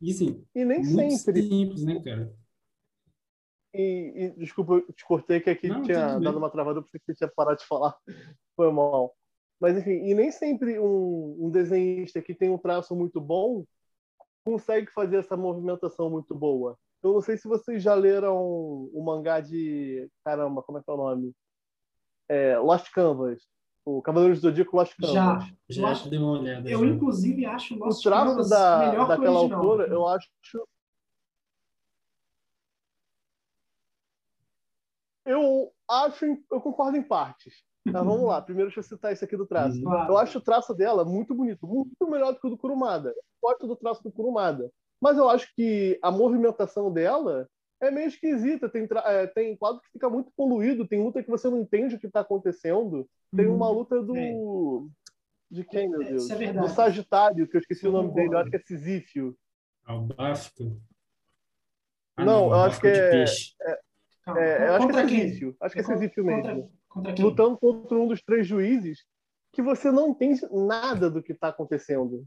E 0.00 0.10
assim, 0.10 0.42
e 0.52 0.64
nem 0.64 0.82
sempre. 0.82 1.40
simples, 1.40 1.84
né, 1.84 2.00
cara? 2.00 2.34
E, 3.72 4.12
e, 4.16 4.30
desculpa, 4.38 4.74
eu 4.74 4.92
te 4.92 5.04
cortei 5.04 5.40
que 5.40 5.50
aqui 5.50 5.68
Não, 5.68 5.82
tinha 5.82 6.18
dado 6.18 6.38
uma 6.38 6.50
travada 6.50 6.82
porque 6.82 6.98
você 6.98 7.14
tinha 7.14 7.30
parado 7.34 7.58
de 7.58 7.66
falar. 7.66 7.96
Foi 8.56 8.70
mal. 8.72 9.14
Mas 9.60 9.76
enfim, 9.76 10.06
e 10.06 10.14
nem 10.14 10.30
sempre 10.32 10.78
um, 10.78 11.36
um 11.38 11.50
desenhista 11.50 12.20
que 12.22 12.34
tem 12.34 12.50
um 12.50 12.58
traço 12.58 12.96
muito 12.96 13.20
bom 13.20 13.64
consegue 14.44 14.90
fazer 14.92 15.18
essa 15.18 15.36
movimentação 15.36 16.08
muito 16.10 16.34
boa. 16.34 16.76
Eu 17.02 17.14
não 17.14 17.20
sei 17.20 17.36
se 17.36 17.46
vocês 17.48 17.82
já 17.82 17.94
leram 17.94 18.36
o 18.36 19.02
mangá 19.04 19.40
de. 19.40 20.08
Caramba, 20.24 20.62
como 20.62 20.78
é 20.78 20.82
que 20.82 20.90
é 20.90 20.92
o 20.92 20.96
nome? 20.96 21.32
É, 22.28 22.58
Lost 22.58 22.90
Canvas. 22.92 23.42
O 23.84 24.02
Cavaleiros 24.02 24.40
do 24.40 24.48
Zodíaco 24.48 24.76
Lost 24.76 24.94
Canvas. 24.96 25.14
Já, 25.14 25.38
Já 25.68 25.88
acho 25.88 26.04
que 26.04 26.10
dei 26.10 26.18
uma 26.18 26.32
olhada. 26.32 26.68
Eu, 26.68 26.80
já. 26.80 26.86
inclusive, 26.86 27.46
acho 27.46 27.74
O 27.74 27.78
Lost 27.78 28.02
traço 28.02 28.30
Canvas 28.30 28.48
da, 28.50 28.78
melhor 28.78 29.06
que 29.06 29.12
o 29.12 29.16
daquela 29.16 29.38
original. 29.40 29.60
autora, 29.60 29.86
eu 29.88 30.06
acho. 30.08 30.28
Eu 35.30 35.70
acho, 35.88 36.26
em- 36.26 36.44
eu 36.50 36.60
concordo 36.60 36.96
em 36.96 37.02
partes. 37.02 37.62
Mas 37.84 37.94
vamos 38.04 38.26
lá, 38.26 38.42
primeiro 38.42 38.68
deixa 38.68 38.80
eu 38.80 38.84
citar 38.84 39.12
isso 39.12 39.24
aqui 39.24 39.36
do 39.36 39.46
traço. 39.46 39.78
Uhum. 39.82 40.06
Eu 40.08 40.18
acho 40.18 40.38
o 40.38 40.40
traço 40.40 40.74
dela 40.74 41.04
muito 41.04 41.34
bonito, 41.34 41.66
muito 41.66 42.10
melhor 42.10 42.32
do 42.32 42.40
que 42.40 42.46
o 42.46 42.50
do 42.50 42.58
Kurumada. 42.58 43.08
Eu 43.10 43.14
gosto 43.42 43.66
do 43.66 43.74
traço 43.76 44.02
do 44.02 44.12
Kurumada. 44.12 44.70
Mas 45.00 45.16
eu 45.16 45.28
acho 45.30 45.50
que 45.54 45.98
a 46.02 46.10
movimentação 46.10 46.92
dela 46.92 47.48
é 47.80 47.90
meio 47.90 48.08
esquisita. 48.08 48.68
Tem, 48.68 48.86
é, 49.06 49.26
tem 49.28 49.56
quadro 49.56 49.80
que 49.80 49.90
fica 49.92 50.10
muito 50.10 50.30
poluído, 50.36 50.86
tem 50.86 51.02
luta 51.02 51.22
que 51.22 51.30
você 51.30 51.48
não 51.48 51.58
entende 51.60 51.94
o 51.94 51.98
que 51.98 52.06
está 52.06 52.20
acontecendo. 52.20 53.08
Tem 53.34 53.46
Uhum. 53.46 53.56
uma 53.56 53.70
luta 53.70 54.02
do. 54.02 54.90
De 55.50 55.64
quem, 55.64 55.88
meu 55.88 56.02
É, 56.02 56.10
Deus? 56.10 56.24
isso 56.24 56.32
é 56.34 56.52
do 56.52 56.68
Sagitário, 56.68 57.48
que 57.48 57.56
eu 57.56 57.60
esqueci 57.60 57.88
o 57.88 57.92
nome 57.92 58.12
dele, 58.12 58.34
eu 58.34 58.38
acho 58.38 58.50
que 58.50 58.56
é 58.56 58.60
Sisífio. 58.60 59.36
Albafto? 59.84 60.80
Ah, 62.16 62.24
Não, 62.24 62.46
eu 62.48 62.54
acho 62.54 62.76
Albafto 62.76 62.80
que 62.82 62.88
é- 62.88 63.80
É, 64.38 64.68
eu 64.68 64.74
acho 64.74 64.88
que 64.88 64.96
é? 64.96 65.08
Sisífio. 65.08 65.56
Acho 65.60 65.74
que 65.74 65.80
é 65.80 65.84
contra- 65.84 66.22
mesmo. 66.54 66.72
Contra? 66.88 67.14
Lutando 67.22 67.58
contra 67.58 67.98
um 67.98 68.08
dos 68.08 68.22
três 68.22 68.46
juízes 68.46 69.04
que 69.52 69.62
você 69.62 69.90
não 69.90 70.10
entende 70.10 70.40
nada 70.50 71.10
do 71.10 71.22
que 71.22 71.32
está 71.32 71.48
acontecendo. 71.48 72.24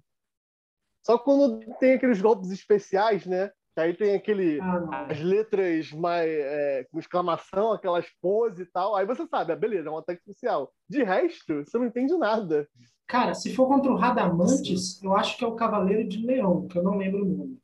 Só 1.06 1.18
quando 1.18 1.60
tem 1.80 1.94
aqueles 1.94 2.22
golpes 2.22 2.50
especiais, 2.52 3.26
né? 3.26 3.52
Que 3.74 3.82
aí 3.82 3.94
tem 3.94 4.16
aquele. 4.16 4.60
Ah. 4.62 5.08
As 5.10 5.20
letras 5.20 5.92
mais, 5.92 6.30
é, 6.30 6.86
com 6.92 7.00
exclamação, 7.00 7.74
aquelas 7.74 8.06
poses 8.22 8.60
e 8.60 8.66
tal. 8.72 8.96
Aí 8.96 9.06
você 9.06 9.26
sabe, 9.28 9.52
ah, 9.52 9.56
beleza, 9.56 9.90
é 9.90 9.92
um 9.92 9.98
ataque 9.98 10.20
especial. 10.20 10.72
De 10.88 11.04
resto, 11.04 11.64
você 11.66 11.78
não 11.78 11.88
entende 11.88 12.16
nada. 12.16 12.68
Cara, 13.08 13.34
se 13.34 13.54
for 13.54 13.68
contra 13.68 13.92
o 13.92 13.96
Radamantes, 13.96 15.02
eu 15.04 15.16
acho 15.16 15.38
que 15.38 15.44
é 15.44 15.48
o 15.48 15.56
Cavaleiro 15.56 16.08
de 16.08 16.26
Leão, 16.26 16.68
que 16.68 16.78
eu 16.78 16.84
não 16.84 16.98
lembro 16.98 17.24
o 17.24 17.28
nome. 17.28 17.60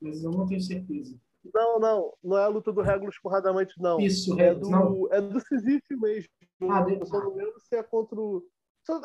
Mas 0.00 0.22
eu 0.22 0.30
não 0.30 0.44
tenho 0.46 0.60
certeza. 0.60 1.16
Não, 1.54 1.78
não, 1.78 2.12
não 2.22 2.36
é 2.38 2.44
a 2.44 2.48
luta 2.48 2.72
do 2.72 2.82
Regulus 2.82 3.18
com 3.18 3.28
o 3.28 3.32
Radamante, 3.32 3.74
não. 3.78 4.00
Isso, 4.00 4.38
É 4.38 4.48
Regulus, 4.48 4.68
não. 4.70 4.92
do, 4.92 5.12
é 5.14 5.20
do 5.20 5.40
Sisífio 5.40 5.98
mesmo. 6.00 6.28
Ah, 6.62 6.84
Eu 6.88 7.06
só 7.06 7.20
não 7.22 7.34
lembro 7.34 7.58
se 7.60 7.76
é 7.76 7.82
contra 7.82 8.20
o. 8.20 8.44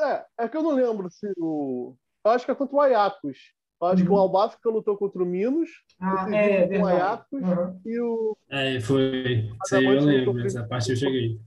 É, 0.02 0.26
é 0.46 0.50
que 0.50 0.58
eu 0.58 0.64
não 0.64 0.72
lembro 0.72 1.10
se 1.12 1.32
o. 1.38 1.96
Eu 2.26 2.32
acho 2.32 2.46
que 2.46 2.52
é 2.52 2.56
contra 2.56 2.76
o 2.76 2.82
Ayacos. 2.82 3.38
Eu 3.82 3.88
acho 3.88 4.04
que 4.04 4.10
o 4.10 4.14
Uhum. 4.14 4.20
Albafka 4.20 4.70
lutou 4.70 4.98
contra 4.98 5.22
o 5.22 5.26
Minos 5.26 5.70
Ah, 6.00 6.26
é, 6.34 6.64
com 6.64 6.70
verdade. 6.70 6.94
Ayacos. 6.96 7.44
Aham. 7.44 7.82
e 7.86 8.00
o 8.00 8.38
É, 8.50 8.80
foi. 8.82 9.50
Isso 9.66 9.76
aí 9.76 9.86
eu 9.86 10.02
lembro, 10.02 10.40
essa 10.46 10.66
parte 10.66 10.90
eu 10.92 10.96
cheguei. 10.96 11.40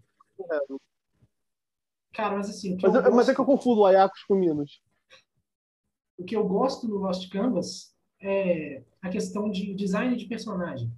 Cara, 2.12 2.36
mas 2.36 2.48
assim, 2.50 2.74
o 2.74 2.78
Mas, 2.82 2.94
eu 2.94 3.00
eu- 3.02 3.14
mas 3.14 3.28
é 3.28 3.34
que 3.34 3.40
eu 3.40 3.44
gosto, 3.44 3.58
confundo 3.58 3.80
o 3.82 3.86
Ayacos 3.86 4.22
com 4.24 4.34
o 4.34 4.38
Minos. 4.38 4.80
o 6.18 6.24
que 6.24 6.34
eu 6.36 6.46
gosto 6.48 6.88
no 6.88 6.96
Lost 6.96 7.30
Canvas 7.30 7.94
é 8.20 8.82
a 9.06 9.10
questão 9.10 9.50
de 9.50 9.74
design 9.74 10.16
de 10.16 10.26
personagem. 10.26 10.92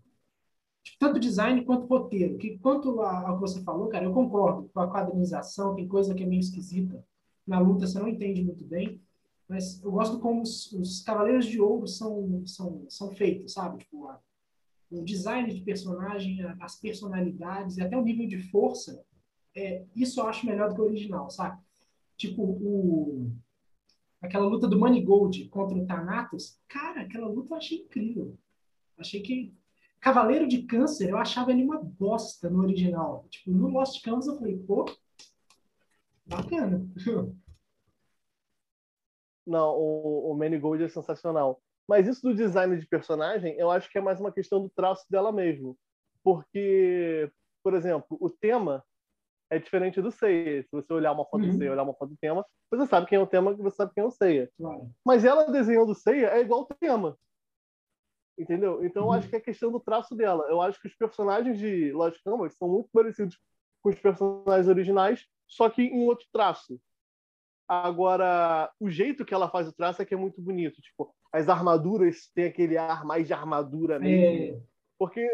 Tipo, 0.83 0.99
Tanto 0.99 1.21
design 1.21 1.65
quanto 1.65 1.87
roteiro. 1.87 2.37
Que 2.39 2.59
quanto 2.59 3.01
ao 3.01 3.35
que 3.35 3.41
você 3.41 3.63
falou, 3.63 3.89
cara, 3.89 4.05
eu 4.05 4.13
concordo 4.13 4.69
com 4.73 4.81
a 4.81 4.91
quadrinização, 4.91 5.75
tem 5.75 5.87
coisa 5.87 6.15
que 6.15 6.23
é 6.23 6.27
meio 6.27 6.41
esquisita. 6.41 7.05
Na 7.47 7.59
luta 7.59 7.87
você 7.87 7.99
não 7.99 8.09
entende 8.09 8.43
muito 8.43 8.65
bem. 8.65 9.01
Mas 9.49 9.83
eu 9.83 9.91
gosto 9.91 10.19
como 10.19 10.43
os, 10.43 10.71
os 10.73 11.01
Cavaleiros 11.03 11.47
de 11.47 11.59
Ouro 11.61 11.87
são, 11.87 12.43
são, 12.47 12.85
são 12.89 13.11
feitos, 13.13 13.55
sabe? 13.55 13.79
Tipo, 13.79 14.07
a- 14.09 14.21
o 14.91 15.03
design 15.03 15.53
de 15.53 15.61
personagem, 15.63 16.43
a- 16.43 16.57
as 16.61 16.77
personalidades 16.77 17.77
e 17.77 17.83
até 17.83 17.97
o 17.97 18.03
nível 18.05 18.27
de 18.27 18.39
força, 18.51 19.03
é, 19.57 19.85
isso 19.97 20.21
eu 20.21 20.27
acho 20.27 20.45
melhor 20.47 20.69
do 20.69 20.75
que 20.75 20.81
o 20.81 20.85
original, 20.85 21.31
sabe? 21.31 21.59
Tipo, 22.17 22.43
o, 22.43 23.31
aquela 24.21 24.47
luta 24.47 24.67
do 24.67 24.79
Manigold 24.79 25.49
contra 25.49 25.79
o 25.79 25.87
Thanatos, 25.87 26.61
cara, 26.69 27.03
aquela 27.03 27.29
luta 27.29 27.55
eu 27.55 27.59
achei 27.59 27.79
incrível. 27.79 28.37
Achei 28.97 29.21
que 29.23 29.55
Cavaleiro 30.01 30.47
de 30.47 30.63
Câncer, 30.63 31.11
eu 31.11 31.19
achava 31.19 31.51
ele 31.51 31.65
uma 31.65 31.83
bosta 31.83 32.49
no 32.49 32.61
original. 32.63 33.27
Tipo, 33.31 33.51
no 33.51 33.69
Lost 33.69 34.03
Canvas 34.03 34.27
eu 34.27 34.37
falei, 34.37 34.57
pô, 34.59 34.85
bacana. 36.27 36.87
Não, 39.47 39.75
o, 39.77 40.31
o 40.31 40.35
Manigold 40.37 40.85
é 40.85 40.89
sensacional. 40.89 41.61
Mas 41.89 42.07
isso 42.07 42.23
do 42.23 42.35
design 42.35 42.79
de 42.79 42.87
personagem, 42.87 43.57
eu 43.57 43.71
acho 43.71 43.91
que 43.91 43.97
é 43.97 44.01
mais 44.01 44.21
uma 44.21 44.31
questão 44.31 44.61
do 44.63 44.69
traço 44.69 45.07
dela 45.11 45.33
mesmo. 45.33 45.77
Porque, 46.23 47.33
por 47.63 47.75
exemplo, 47.75 48.17
o 48.21 48.29
tema 48.29 48.85
é 49.51 49.59
diferente 49.59 50.01
do 50.03 50.11
Seiya. 50.11 50.63
Se 50.63 50.69
você 50.73 50.93
olhar 50.93 51.13
uma 51.13 51.25
foto 51.25 51.43
Uhum. 51.45 51.51
do 51.51 51.57
Seiya, 51.57 51.73
olhar 51.73 51.83
uma 51.83 51.95
foto 51.95 52.11
do 52.11 52.17
tema, 52.17 52.45
você 52.71 52.87
sabe 52.87 53.07
quem 53.07 53.17
é 53.19 53.21
o 53.21 53.27
tema, 53.27 53.55
você 53.55 53.77
sabe 53.77 53.93
quem 53.95 54.05
é 54.05 54.07
o 54.07 54.11
Seiya. 54.11 54.51
Claro. 54.59 54.91
Mas 55.05 55.25
ela 55.25 55.51
desenhando 55.51 55.91
o 55.91 55.95
Seiya 55.95 56.29
é 56.29 56.41
igual 56.41 56.63
o 56.63 56.67
tema. 56.67 57.17
Entendeu? 58.39 58.85
Então 58.85 59.03
eu 59.03 59.07
Uhum. 59.09 59.13
acho 59.15 59.29
que 59.29 59.37
é 59.37 59.41
questão 59.41 59.73
do 59.73 59.81
traço 59.81 60.15
dela. 60.15 60.45
Eu 60.49 60.61
acho 60.63 60.81
que 60.81 60.87
os 60.89 60.95
personagens 60.95 61.59
de 61.59 61.91
Lost 61.93 62.23
Canvas 62.25 62.57
são 62.57 62.69
muito 62.69 62.89
parecidos 62.93 63.37
com 63.83 63.89
os 63.91 63.99
personagens 63.99 64.69
originais, 64.69 65.27
só 65.47 65.69
que 65.69 65.83
em 65.83 66.07
outro 66.07 66.27
traço. 66.33 66.81
Agora, 67.67 68.71
o 68.81 68.89
jeito 68.91 69.25
que 69.25 69.35
ela 69.35 69.51
faz 69.51 69.69
o 69.69 69.73
traço 69.73 70.01
é 70.01 70.05
que 70.05 70.15
é 70.15 70.17
muito 70.17 70.41
bonito. 70.41 70.81
Tipo, 70.81 71.15
as 71.33 71.49
armaduras 71.49 72.31
têm 72.35 72.47
aquele 72.47 72.79
ar 72.79 73.05
mais 73.05 73.27
de 73.27 73.33
armadura 73.35 73.99
mesmo. 73.99 74.57
É, 74.57 74.61
Porque 74.99 75.29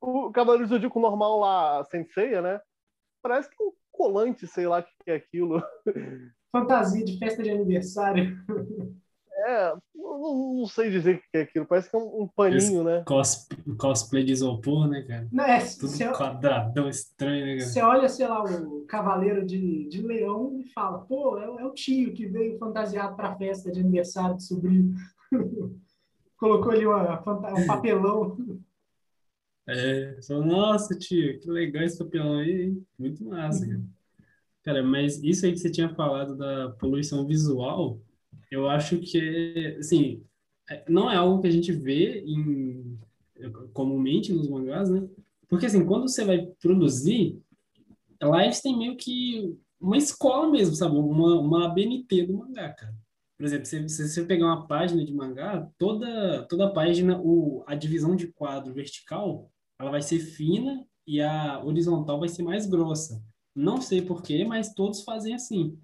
o 0.00 0.30
Cavaleiro 0.30 0.66
do 0.66 0.70
Zodíaco 0.70 1.00
normal 1.00 1.38
lá, 1.40 1.84
Senseiya, 1.84 2.42
né? 2.42 2.60
Parece 3.22 3.48
que 3.50 3.62
é 3.62 3.66
um 3.66 3.72
colante, 3.90 4.46
sei 4.46 4.66
lá 4.66 4.80
o 4.80 4.82
que 5.04 5.10
é 5.10 5.14
aquilo. 5.14 5.62
fantasia 6.52 7.04
de 7.04 7.18
festa 7.18 7.42
de 7.42 7.50
aniversário. 7.50 8.36
É, 9.46 9.72
não, 9.94 10.54
não 10.58 10.66
sei 10.66 10.90
dizer 10.90 11.16
o 11.16 11.18
que 11.18 11.38
é 11.38 11.42
aquilo. 11.42 11.64
Parece 11.66 11.88
que 11.90 11.96
é 11.96 11.98
um, 11.98 12.22
um 12.22 12.28
paninho, 12.28 12.82
né? 12.84 13.02
Cos, 13.06 13.48
cosplay 13.78 14.24
de 14.24 14.32
isopor, 14.32 14.88
né, 14.88 15.02
cara? 15.02 15.28
Não, 15.32 15.44
é, 15.44 15.60
Tudo 15.60 15.88
você, 15.88 16.08
quadradão 16.10 16.88
estranho, 16.88 17.46
né, 17.46 17.56
cara? 17.58 17.70
você 17.70 17.82
olha, 17.82 18.08
sei 18.08 18.26
lá, 18.26 18.42
o 18.44 18.84
Cavaleiro 18.86 19.46
de, 19.46 19.88
de 19.88 20.02
Leão 20.02 20.58
e 20.58 20.64
fala, 20.72 20.98
pô, 20.98 21.38
é, 21.38 21.48
o- 21.48 21.58
é 21.60 21.64
o 21.64 21.72
tio 21.72 22.12
que 22.12 22.26
veio 22.26 22.58
fantasiado 22.58 23.16
para 23.16 23.28
a 23.30 23.36
festa 23.36 23.70
de 23.70 23.80
aniversário 23.80 24.36
do 24.36 24.42
sobrinho. 24.42 24.94
Colocou 26.36 26.72
ali 26.72 26.86
uma, 26.86 27.20
um 27.54 27.66
papelão. 27.66 28.36
É, 29.72 30.16
nossa, 30.30 30.96
tio, 30.98 31.38
que 31.40 31.48
legal 31.50 31.82
esse 31.84 31.98
papelão 31.98 32.38
aí? 32.38 32.76
Muito 32.98 33.24
massa, 33.24 33.66
cara. 33.66 33.82
Cara, 34.62 34.82
mas 34.82 35.22
isso 35.22 35.46
aí 35.46 35.52
que 35.52 35.58
você 35.58 35.70
tinha 35.70 35.94
falado 35.94 36.36
da 36.36 36.70
poluição 36.72 37.26
visual, 37.26 38.00
eu 38.50 38.68
acho 38.68 38.98
que, 38.98 39.76
assim, 39.78 40.22
é- 40.68 40.84
não 40.88 41.10
é 41.10 41.16
algo 41.16 41.40
que 41.40 41.48
a 41.48 41.50
gente 41.50 41.72
vê 41.72 42.20
em, 42.26 42.98
comumente 43.72 44.32
nos 44.32 44.48
mangás, 44.48 44.90
né? 44.90 45.08
Porque, 45.48 45.66
assim, 45.66 45.84
quando 45.86 46.08
você 46.08 46.24
vai 46.24 46.46
produzir, 46.60 47.40
lá 48.22 48.44
eles 48.44 48.60
têm 48.60 48.76
meio 48.76 48.96
que 48.96 49.56
uma 49.80 49.96
escola 49.96 50.50
mesmo, 50.50 50.74
sabe? 50.76 50.96
Uma, 50.96 51.40
uma 51.40 51.66
ABNT 51.66 52.26
do 52.26 52.34
mangá, 52.34 52.70
cara. 52.70 52.94
Por 53.38 53.46
exemplo, 53.46 53.66
se, 53.66 53.88
você 53.88 54.24
pegar 54.24 54.46
uma 54.46 54.66
página 54.66 55.04
de 55.04 55.12
mangá, 55.14 55.66
toda, 55.78 56.42
toda 56.48 56.72
página, 56.72 57.18
o, 57.22 57.64
a 57.66 57.74
divisão 57.74 58.14
de 58.14 58.28
quadro 58.28 58.74
vertical, 58.74 59.50
ela 59.80 59.90
vai 59.90 60.02
ser 60.02 60.18
fina 60.20 60.86
e 61.06 61.20
a 61.20 61.64
horizontal 61.64 62.20
vai 62.20 62.28
ser 62.28 62.42
mais 62.42 62.66
grossa. 62.66 63.20
Não 63.54 63.80
sei 63.80 64.02
porquê, 64.02 64.44
mas 64.44 64.74
todos 64.74 65.02
fazem 65.02 65.34
assim. 65.34 65.76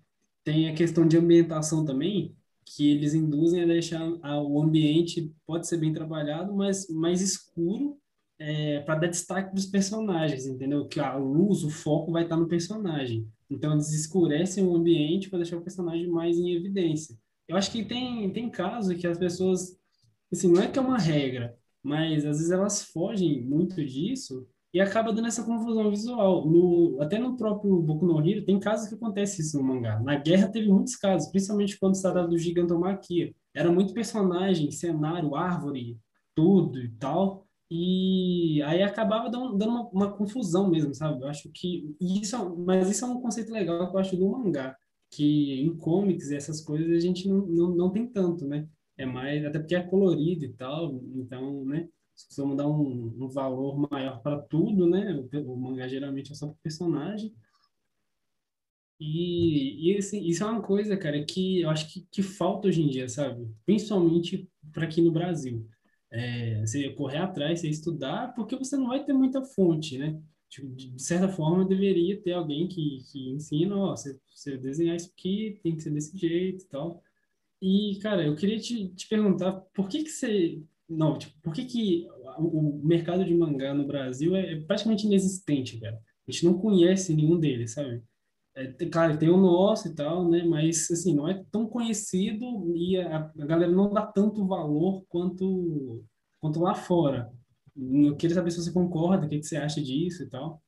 Tem 0.44 0.68
a 0.68 0.74
questão 0.74 1.08
de 1.08 1.16
ambientação 1.16 1.84
também, 1.84 2.36
que 2.64 2.90
eles 2.90 3.14
induzem 3.14 3.62
a 3.62 3.66
deixar 3.66 4.06
o 4.42 4.62
ambiente, 4.62 5.32
pode 5.46 5.66
ser 5.66 5.78
bem 5.78 5.92
trabalhado, 5.92 6.54
mas 6.54 6.88
mais 6.88 7.20
escuro, 7.20 7.98
para 8.84 8.96
dar 8.96 9.06
destaque 9.06 9.50
para 9.50 9.58
os 9.58 9.66
personagens, 9.66 10.46
entendeu? 10.46 10.86
Que 10.86 11.00
a 11.00 11.16
luz, 11.16 11.64
o 11.64 11.70
foco 11.70 12.12
vai 12.12 12.24
estar 12.24 12.36
no 12.36 12.46
personagem. 12.46 13.26
Então 13.48 13.72
eles 13.72 13.92
escurecem 13.92 14.64
o 14.64 14.74
ambiente 14.76 15.30
para 15.30 15.38
deixar 15.38 15.56
o 15.56 15.62
personagem 15.62 16.06
mais 16.08 16.36
em 16.36 16.52
evidência. 16.52 17.16
Eu 17.48 17.56
acho 17.56 17.70
que 17.70 17.84
tem, 17.84 18.30
tem 18.30 18.50
casos 18.50 18.96
que 18.96 19.06
as 19.06 19.18
pessoas, 19.18 19.78
assim, 20.30 20.52
não 20.52 20.60
é 20.60 20.68
que 20.68 20.78
é 20.78 20.82
uma 20.82 20.98
regra, 20.98 21.56
mas 21.86 22.26
às 22.26 22.38
vezes 22.38 22.50
elas 22.50 22.82
fogem 22.82 23.40
muito 23.40 23.84
disso 23.84 24.44
e 24.74 24.80
acaba 24.80 25.12
dando 25.12 25.28
essa 25.28 25.44
confusão 25.44 25.88
visual. 25.88 26.44
No, 26.44 27.00
até 27.00 27.16
no 27.16 27.36
próprio 27.36 27.80
Boku 27.80 28.04
no 28.04 28.28
Hero 28.28 28.44
tem 28.44 28.58
casos 28.58 28.88
que 28.88 28.96
acontece 28.96 29.40
isso 29.40 29.56
no 29.56 29.62
mangá. 29.62 30.00
Na 30.00 30.16
guerra 30.16 30.48
teve 30.48 30.68
muitos 30.68 30.96
casos, 30.96 31.30
principalmente 31.30 31.78
quando 31.78 31.94
se 31.94 32.02
tratava 32.02 32.26
do 32.26 32.36
Gigantomachia. 32.36 33.32
Era 33.54 33.70
muito 33.70 33.94
personagem, 33.94 34.72
cenário, 34.72 35.36
árvore, 35.36 35.96
tudo 36.34 36.80
e 36.80 36.88
tal. 36.90 37.46
E 37.70 38.60
aí 38.64 38.82
acabava 38.82 39.30
dando, 39.30 39.54
uma, 39.64 39.88
uma 39.90 40.12
confusão 40.12 40.68
mesmo, 40.68 40.92
sabe? 40.92 41.22
Eu 41.22 41.28
acho 41.28 41.48
que 41.54 41.94
isso, 42.00 42.34
é 42.34 42.48
mas 42.58 42.90
isso 42.90 43.04
é 43.04 43.08
um 43.08 43.20
conceito 43.20 43.52
legal 43.52 43.88
que 43.88 43.96
eu 43.96 44.00
acho 44.00 44.16
do 44.16 44.28
mangá, 44.28 44.76
que 45.10 45.62
em 45.62 45.76
comics 45.76 46.30
e 46.30 46.36
essas 46.36 46.60
coisas 46.60 46.90
a 46.90 47.00
gente 47.00 47.28
não, 47.28 47.46
não, 47.46 47.76
não 47.76 47.90
tem 47.90 48.08
tanto, 48.08 48.44
né? 48.44 48.66
É 48.96 49.04
mais, 49.04 49.44
até 49.44 49.58
porque 49.58 49.74
é 49.74 49.82
colorido 49.82 50.44
e 50.44 50.52
tal, 50.52 51.00
então, 51.14 51.64
né? 51.64 51.88
costumam 52.24 52.56
dar 52.56 52.66
um, 52.66 53.14
um 53.18 53.28
valor 53.28 53.86
maior 53.90 54.20
para 54.22 54.40
tudo, 54.40 54.88
né? 54.88 55.12
O, 55.34 55.52
o, 55.52 55.56
mangá 55.56 55.86
geralmente 55.86 56.32
é 56.32 56.34
só 56.34 56.46
para 56.46 56.56
personagem. 56.62 57.34
E, 58.98 59.92
e 59.92 59.98
assim, 59.98 60.24
isso 60.26 60.42
é 60.42 60.46
uma 60.46 60.62
coisa, 60.62 60.96
cara, 60.96 61.22
que 61.24 61.60
eu 61.60 61.68
acho 61.68 61.92
que, 61.92 62.06
que 62.10 62.22
falta 62.22 62.68
hoje 62.68 62.82
em 62.82 62.88
dia, 62.88 63.08
sabe? 63.08 63.46
Principalmente 63.66 64.50
para 64.72 64.84
aqui 64.86 65.02
no 65.02 65.12
Brasil. 65.12 65.68
É, 66.10 66.60
você 66.60 66.90
correr 66.94 67.18
atrás, 67.18 67.60
você 67.60 67.68
estudar, 67.68 68.34
porque 68.34 68.56
você 68.56 68.76
não 68.76 68.88
vai 68.88 69.04
ter 69.04 69.12
muita 69.12 69.44
fonte, 69.44 69.98
né? 69.98 70.18
Tipo, 70.48 70.68
de 70.74 71.02
certa 71.02 71.28
forma, 71.28 71.66
deveria 71.66 72.20
ter 72.22 72.32
alguém 72.32 72.68
que, 72.68 73.02
que 73.12 73.30
ensina, 73.30 73.76
ó, 73.76 73.90
você, 73.94 74.18
você 74.34 74.56
desenhar 74.56 74.96
isso 74.96 75.10
aqui, 75.12 75.60
tem 75.62 75.76
que 75.76 75.82
ser 75.82 75.90
desse 75.90 76.16
jeito 76.16 76.64
e 76.64 76.68
tal. 76.68 77.02
E, 77.60 77.98
cara, 78.02 78.24
eu 78.24 78.36
queria 78.36 78.58
te, 78.58 78.88
te 78.90 79.08
perguntar, 79.08 79.52
por 79.74 79.88
que 79.88 80.02
que 80.04 80.10
você... 80.10 80.62
Não, 80.88 81.18
tipo, 81.18 81.34
por 81.42 81.52
que 81.52 81.64
que 81.64 82.06
o, 82.38 82.78
o 82.78 82.84
mercado 82.84 83.24
de 83.24 83.34
mangá 83.34 83.74
no 83.74 83.86
Brasil 83.86 84.36
é, 84.36 84.52
é 84.52 84.60
praticamente 84.60 85.06
inexistente, 85.06 85.80
cara? 85.80 86.00
A 86.28 86.30
gente 86.30 86.44
não 86.44 86.58
conhece 86.58 87.14
nenhum 87.14 87.38
deles, 87.38 87.72
sabe? 87.72 88.02
É, 88.54 88.72
claro, 88.86 89.18
tem 89.18 89.28
o 89.28 89.36
nosso 89.36 89.88
e 89.88 89.94
tal, 89.94 90.28
né? 90.28 90.42
Mas, 90.44 90.90
assim, 90.90 91.14
não 91.14 91.28
é 91.28 91.44
tão 91.50 91.66
conhecido 91.66 92.74
e 92.74 92.98
a, 92.98 93.30
a 93.38 93.46
galera 93.46 93.70
não 93.70 93.92
dá 93.92 94.06
tanto 94.06 94.46
valor 94.46 95.04
quanto, 95.08 96.04
quanto 96.40 96.60
lá 96.60 96.74
fora. 96.74 97.30
Eu 97.76 98.16
queria 98.16 98.34
saber 98.34 98.50
se 98.50 98.62
você 98.62 98.72
concorda, 98.72 99.26
o 99.26 99.28
que, 99.28 99.38
que 99.38 99.46
você 99.46 99.56
acha 99.56 99.82
disso 99.82 100.22
e 100.22 100.30
tal. 100.30 100.62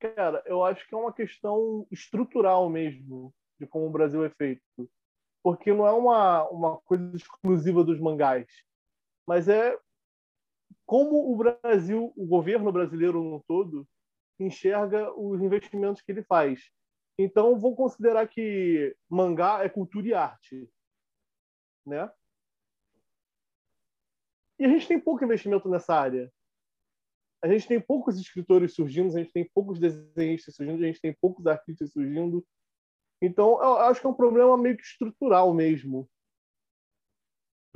Cara, 0.00 0.42
eu 0.46 0.64
acho 0.64 0.86
que 0.88 0.94
é 0.94 0.98
uma 0.98 1.12
questão 1.12 1.86
estrutural 1.90 2.70
mesmo 2.70 3.34
de 3.60 3.66
como 3.66 3.86
o 3.86 3.90
Brasil 3.90 4.24
é 4.24 4.30
feito. 4.30 4.62
Porque 5.46 5.72
não 5.72 5.86
é 5.86 5.92
uma, 5.92 6.42
uma 6.48 6.76
coisa 6.78 7.16
exclusiva 7.16 7.84
dos 7.84 8.00
mangás, 8.00 8.48
mas 9.24 9.46
é 9.46 9.78
como 10.84 11.32
o 11.32 11.36
Brasil, 11.36 12.12
o 12.16 12.26
governo 12.26 12.72
brasileiro 12.72 13.22
no 13.22 13.40
todo, 13.46 13.86
enxerga 14.40 15.16
os 15.16 15.40
investimentos 15.40 16.02
que 16.02 16.10
ele 16.10 16.24
faz. 16.24 16.68
Então, 17.16 17.56
vou 17.60 17.76
considerar 17.76 18.26
que 18.26 18.92
mangá 19.08 19.62
é 19.62 19.68
cultura 19.68 20.08
e 20.08 20.14
arte, 20.14 20.68
né? 21.86 22.10
E 24.58 24.64
a 24.64 24.68
gente 24.68 24.88
tem 24.88 24.98
pouco 24.98 25.24
investimento 25.24 25.68
nessa 25.68 25.94
área. 25.94 26.28
A 27.40 27.46
gente 27.46 27.68
tem 27.68 27.80
poucos 27.80 28.18
escritores 28.18 28.74
surgindo, 28.74 29.14
a 29.16 29.20
gente 29.20 29.32
tem 29.32 29.48
poucos 29.54 29.78
desenhistas 29.78 30.56
surgindo, 30.56 30.82
a 30.82 30.86
gente 30.88 31.00
tem 31.00 31.14
poucos 31.14 31.46
artistas 31.46 31.92
surgindo. 31.92 32.44
Então, 33.22 33.62
eu 33.62 33.76
acho 33.78 34.00
que 34.00 34.06
é 34.06 34.10
um 34.10 34.14
problema 34.14 34.56
meio 34.56 34.76
que 34.76 34.82
estrutural 34.82 35.52
mesmo. 35.54 36.08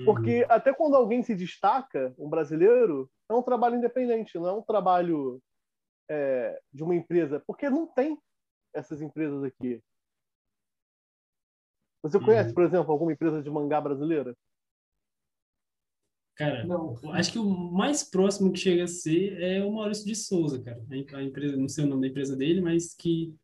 Porque 0.05 0.43
uhum. 0.43 0.47
até 0.49 0.73
quando 0.73 0.97
alguém 0.97 1.23
se 1.23 1.35
destaca, 1.35 2.15
um 2.19 2.29
brasileiro, 2.29 3.11
é 3.29 3.35
um 3.35 3.43
trabalho 3.43 3.77
independente, 3.77 4.39
não 4.39 4.47
é 4.47 4.53
um 4.53 4.63
trabalho 4.63 5.43
é, 6.11 6.61
de 6.73 6.83
uma 6.83 6.95
empresa, 6.95 7.43
porque 7.47 7.69
não 7.69 7.87
tem 7.87 8.19
essas 8.75 9.01
empresas 9.01 9.43
aqui. 9.43 9.83
Você 12.03 12.17
uhum. 12.17 12.25
conhece, 12.25 12.55
por 12.55 12.65
exemplo, 12.65 12.91
alguma 12.93 13.13
empresa 13.13 13.43
de 13.43 13.51
mangá 13.51 13.81
brasileira? 13.81 14.35
Cara, 16.37 16.65
não. 16.65 16.97
acho 17.13 17.33
que 17.33 17.39
o 17.39 17.45
mais 17.45 18.03
próximo 18.03 18.51
que 18.51 18.59
chega 18.59 18.85
a 18.85 18.89
ser 18.89 19.43
é 19.43 19.63
o 19.63 19.73
Maurício 19.73 20.07
de 20.07 20.15
Souza, 20.15 20.63
cara. 20.63 20.83
A 21.13 21.23
empresa, 21.23 21.55
não 21.55 21.69
sei 21.69 21.85
o 21.85 21.87
nome 21.87 22.01
da 22.01 22.09
empresa 22.09 22.35
dele, 22.35 22.63
mas 22.63 22.95
que, 22.95 23.37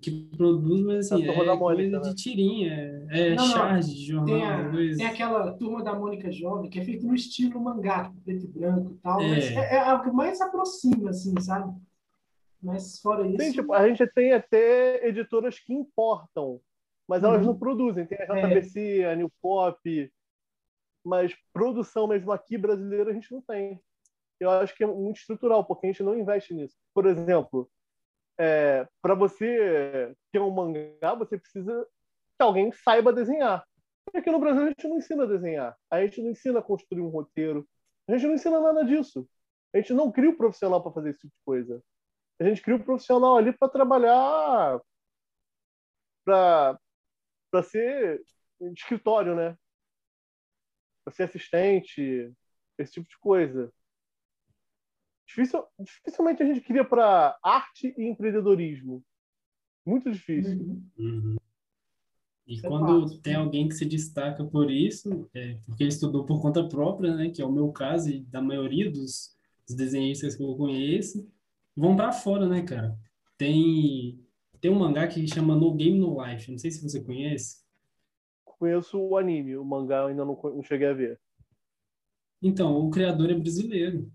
que 0.00 0.10
produz, 0.36 0.80
mas 0.82 1.12
assim, 1.12 1.28
é 1.28 1.34
coisa 1.34 1.56
Mônica, 1.56 1.98
né? 1.98 2.08
de 2.08 2.14
tirinha, 2.14 3.06
é 3.10 3.34
não, 3.34 3.44
charge 3.46 3.88
não. 3.88 3.94
de 3.94 4.06
jornal. 4.06 4.26
Tem, 4.72 4.92
a, 4.92 4.96
tem 4.96 5.06
aquela 5.06 5.52
turma 5.54 5.82
da 5.82 5.94
Mônica 5.94 6.30
Jovem, 6.30 6.70
que 6.70 6.78
é 6.78 6.84
feito 6.84 7.04
no 7.04 7.14
estilo 7.14 7.60
mangá, 7.60 8.12
preto 8.24 8.44
e 8.44 8.48
branco 8.48 8.92
e 8.92 8.98
tal, 8.98 9.20
é. 9.20 9.28
mas 9.28 9.44
é, 9.44 9.76
é 9.76 9.94
o 9.94 10.02
que 10.02 10.10
mais 10.12 10.40
aproxima, 10.40 11.10
assim, 11.10 11.34
sabe? 11.40 11.74
Mas 12.62 13.00
fora 13.00 13.26
isso. 13.26 13.42
Sim, 13.42 13.52
tipo, 13.52 13.72
a 13.72 13.88
gente 13.88 14.06
tem 14.14 14.32
até 14.32 15.04
editoras 15.08 15.58
que 15.58 15.74
importam, 15.74 16.60
mas 17.08 17.24
elas 17.24 17.40
uhum. 17.40 17.48
não 17.48 17.58
produzem. 17.58 18.06
Tem 18.06 18.18
a 18.20 18.46
JBC, 18.46 19.00
é. 19.00 19.12
a 19.12 19.16
New 19.16 19.32
Pop, 19.42 20.12
mas 21.04 21.34
produção 21.52 22.06
mesmo 22.06 22.30
aqui 22.30 22.56
brasileira 22.56 23.10
a 23.10 23.14
gente 23.14 23.32
não 23.32 23.42
tem. 23.42 23.80
Eu 24.38 24.48
acho 24.50 24.76
que 24.76 24.84
é 24.84 24.86
muito 24.86 25.16
estrutural, 25.16 25.64
porque 25.64 25.86
a 25.86 25.90
gente 25.90 26.04
não 26.04 26.16
investe 26.16 26.54
nisso. 26.54 26.76
Por 26.94 27.06
exemplo, 27.06 27.68
é, 28.38 28.86
para 29.00 29.14
você 29.14 30.14
ter 30.32 30.40
um 30.40 30.50
mangá, 30.50 31.14
você 31.14 31.38
precisa 31.38 31.86
que 32.38 32.42
alguém 32.42 32.72
saiba 32.72 33.12
desenhar. 33.12 33.64
E 34.12 34.18
aqui 34.18 34.30
no 34.30 34.40
Brasil 34.40 34.64
a 34.64 34.68
gente 34.68 34.88
não 34.88 34.98
ensina 34.98 35.24
a 35.24 35.26
desenhar, 35.26 35.76
a 35.90 36.02
gente 36.02 36.20
não 36.20 36.30
ensina 36.30 36.58
a 36.58 36.62
construir 36.62 37.00
um 37.00 37.08
roteiro, 37.08 37.66
a 38.08 38.12
gente 38.12 38.26
não 38.26 38.34
ensina 38.34 38.60
nada 38.60 38.84
disso. 38.84 39.28
A 39.74 39.78
gente 39.78 39.94
não 39.94 40.12
cria 40.12 40.30
o 40.30 40.32
um 40.32 40.36
profissional 40.36 40.82
para 40.82 40.92
fazer 40.92 41.10
esse 41.10 41.20
tipo 41.20 41.32
de 41.34 41.44
coisa 41.44 41.82
a 42.42 42.48
gente 42.48 42.62
cria 42.62 42.76
um 42.76 42.82
profissional 42.82 43.36
ali 43.36 43.52
para 43.52 43.68
trabalhar 43.68 44.80
para 46.24 47.62
ser 47.64 48.22
de 48.60 48.80
escritório, 48.80 49.34
né? 49.34 49.56
Para 51.04 51.12
ser 51.14 51.24
assistente, 51.24 52.32
esse 52.78 52.92
tipo 52.92 53.08
de 53.08 53.18
coisa. 53.18 53.72
Difícil, 55.32 55.64
dificilmente 55.80 56.42
a 56.42 56.46
gente 56.46 56.60
cria 56.60 56.84
para 56.84 57.38
arte 57.42 57.94
e 57.96 58.04
empreendedorismo. 58.04 59.02
Muito 59.84 60.10
difícil. 60.10 60.82
Uhum. 60.98 61.36
E 62.46 62.58
é 62.58 62.68
quando 62.68 63.02
fácil. 63.02 63.20
tem 63.22 63.34
alguém 63.34 63.66
que 63.66 63.74
se 63.74 63.86
destaca 63.86 64.44
por 64.44 64.70
isso, 64.70 65.26
é, 65.32 65.58
porque 65.64 65.84
ele 65.84 65.88
estudou 65.88 66.26
por 66.26 66.42
conta 66.42 66.68
própria, 66.68 67.14
né, 67.14 67.30
que 67.30 67.40
é 67.40 67.46
o 67.46 67.52
meu 67.52 67.72
caso 67.72 68.10
e 68.10 68.20
da 68.24 68.42
maioria 68.42 68.90
dos, 68.90 69.34
dos 69.66 69.74
desenhistas 69.74 70.36
que 70.36 70.42
eu 70.42 70.54
conheço, 70.54 71.26
vão 71.74 71.96
para 71.96 72.12
fora, 72.12 72.46
né, 72.46 72.62
cara? 72.62 72.94
Tem 73.38 74.22
tem 74.60 74.70
um 74.70 74.78
mangá 74.78 75.08
que 75.08 75.26
chama 75.26 75.56
No 75.56 75.74
Game 75.74 75.98
No 75.98 76.22
Life, 76.22 76.50
não 76.50 76.58
sei 76.58 76.70
se 76.70 76.82
você 76.82 77.02
conhece. 77.02 77.64
Conheço 78.44 78.96
o 78.96 79.16
anime, 79.16 79.56
o 79.56 79.64
mangá 79.64 80.02
eu 80.02 80.06
ainda 80.08 80.24
não, 80.24 80.38
não 80.40 80.62
cheguei 80.62 80.86
a 80.86 80.92
ver. 80.92 81.20
Então, 82.40 82.76
o 82.76 82.90
criador 82.90 83.30
é 83.30 83.34
brasileiro. 83.34 84.12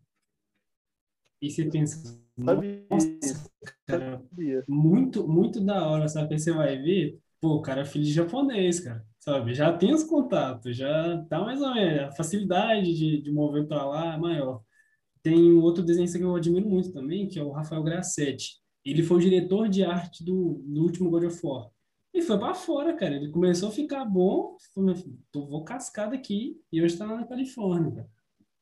E 1.41 1.49
você 1.49 1.65
pensa, 1.65 2.19
Sabia. 2.43 2.85
nossa, 2.89 3.49
cara, 3.85 4.23
muito, 4.67 5.27
muito 5.27 5.61
da 5.63 5.85
hora, 5.87 6.07
sabe? 6.07 6.33
Aí 6.35 6.39
você 6.39 6.51
vai 6.51 6.77
ver, 6.77 7.19
pô, 7.39 7.55
o 7.55 7.61
cara 7.61 7.81
é 7.81 7.85
filho 7.85 8.05
de 8.05 8.13
japonês, 8.13 8.79
cara, 8.79 9.05
sabe? 9.19 9.53
Já 9.53 9.75
tem 9.77 9.93
os 9.93 10.03
contatos, 10.03 10.75
já 10.75 11.23
tá 11.29 11.39
mais 11.39 11.61
ou 11.61 11.73
menos, 11.73 12.01
a 12.03 12.11
facilidade 12.11 12.93
de, 12.95 13.21
de 13.21 13.31
mover 13.31 13.67
para 13.67 13.85
lá 13.85 14.15
é 14.15 14.17
maior. 14.17 14.61
Tem 15.21 15.51
outro 15.53 15.83
desenhista 15.83 16.17
que 16.17 16.23
eu 16.23 16.35
admiro 16.35 16.67
muito 16.69 16.91
também, 16.91 17.27
que 17.27 17.39
é 17.39 17.43
o 17.43 17.51
Rafael 17.51 17.83
Grassetti. 17.83 18.57
Ele 18.85 19.03
foi 19.03 19.17
o 19.17 19.21
diretor 19.21 19.67
de 19.69 19.83
arte 19.83 20.23
do, 20.23 20.63
do 20.65 20.81
último 20.83 21.09
God 21.09 21.25
of 21.25 21.39
War. 21.43 21.69
E 22.13 22.21
foi 22.21 22.39
para 22.39 22.53
fora, 22.55 22.95
cara. 22.95 23.15
Ele 23.15 23.29
começou 23.29 23.69
a 23.69 23.71
ficar 23.71 24.05
bom, 24.05 24.55
falou, 24.73 24.95
tô, 25.31 25.45
vou 25.45 25.63
cascar 25.63 26.09
daqui, 26.09 26.59
e 26.71 26.81
hoje 26.81 26.93
está 26.93 27.05
lá 27.05 27.17
na 27.17 27.27
Califórnia, 27.27 27.91
cara. 27.91 28.09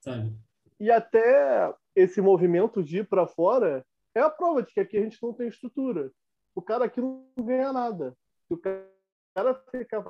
sabe? 0.01 0.35
E 0.79 0.89
até 0.91 1.73
esse 1.95 2.21
movimento 2.21 2.83
de 2.83 2.99
ir 2.99 3.07
para 3.07 3.27
fora 3.27 3.85
é 4.13 4.19
a 4.19 4.29
prova 4.29 4.61
de 4.61 4.73
que 4.73 4.79
aqui 4.79 4.97
a 4.97 5.01
gente 5.01 5.21
não 5.21 5.33
tem 5.33 5.47
estrutura. 5.47 6.11
O 6.53 6.61
cara 6.61 6.85
aqui 6.85 7.01
não 7.01 7.25
ganha 7.37 7.71
nada. 7.71 8.15
Se 8.47 8.53
o 8.53 8.57
cara 8.57 9.53
ficar 9.71 10.03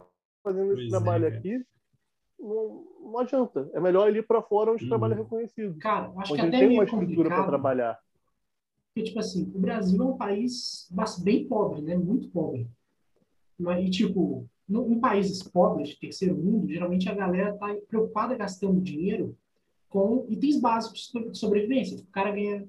fazendo 0.43 0.67
pois 0.67 0.79
esse 0.79 0.87
é, 0.87 0.89
trabalho 0.89 1.27
aqui, 1.27 1.65
não, 2.39 2.85
não 3.01 3.19
adianta. 3.19 3.69
É 3.73 3.79
melhor 3.79 4.07
ele 4.07 4.19
ir 4.19 4.27
para 4.27 4.41
fora 4.41 4.71
onde 4.71 4.85
o 4.85 4.87
trabalho 4.87 5.13
é 5.13 5.17
uhum. 5.17 5.23
reconhecido. 5.23 5.77
Cara, 5.79 6.11
acho 6.17 6.33
que 6.33 6.41
até 6.41 6.59
tem 6.59 6.69
uma 6.69 6.83
estrutura 6.83 7.29
para 7.29 7.47
trabalhar. 7.47 7.99
Porque, 8.93 9.07
tipo 9.07 9.19
assim, 9.19 9.51
o 9.53 9.59
Brasil 9.59 10.01
é 10.01 10.05
um 10.05 10.17
país 10.17 10.89
bem 11.21 11.47
pobre, 11.47 11.81
né? 11.81 11.97
Muito 11.97 12.29
pobre. 12.29 12.69
E, 13.59 13.89
tipo, 13.89 14.47
no, 14.67 14.91
em 14.91 14.99
países 14.99 15.43
pobres, 15.43 15.89
de 15.89 15.99
terceiro 15.99 16.35
mundo, 16.35 16.67
geralmente 16.67 17.09
a 17.09 17.13
galera 17.13 17.57
tá 17.57 17.75
preocupada 17.87 18.35
gastando 18.35 18.81
dinheiro 18.81 19.35
com 19.89 20.25
itens 20.29 20.59
básicos 20.59 21.11
de 21.31 21.37
sobrevivência. 21.37 21.97
O 21.97 22.05
cara 22.07 22.31
ganha 22.31 22.67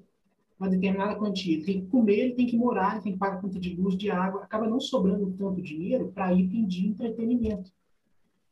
uma 0.59 0.69
determinada 0.69 1.15
quantia, 1.15 1.53
ele 1.53 1.65
tem 1.65 1.81
que 1.81 1.87
comer, 1.87 2.19
ele 2.19 2.33
tem 2.33 2.47
que 2.47 2.57
morar, 2.57 2.93
ele 2.93 3.03
tem 3.03 3.13
que 3.13 3.19
pagar 3.19 3.41
conta 3.41 3.59
de 3.59 3.75
luz, 3.75 3.95
de 3.95 4.09
água, 4.09 4.43
acaba 4.43 4.67
não 4.67 4.79
sobrando 4.79 5.31
tanto 5.37 5.61
dinheiro 5.61 6.11
para 6.13 6.33
item 6.33 6.65
de 6.65 6.87
entretenimento. 6.87 7.71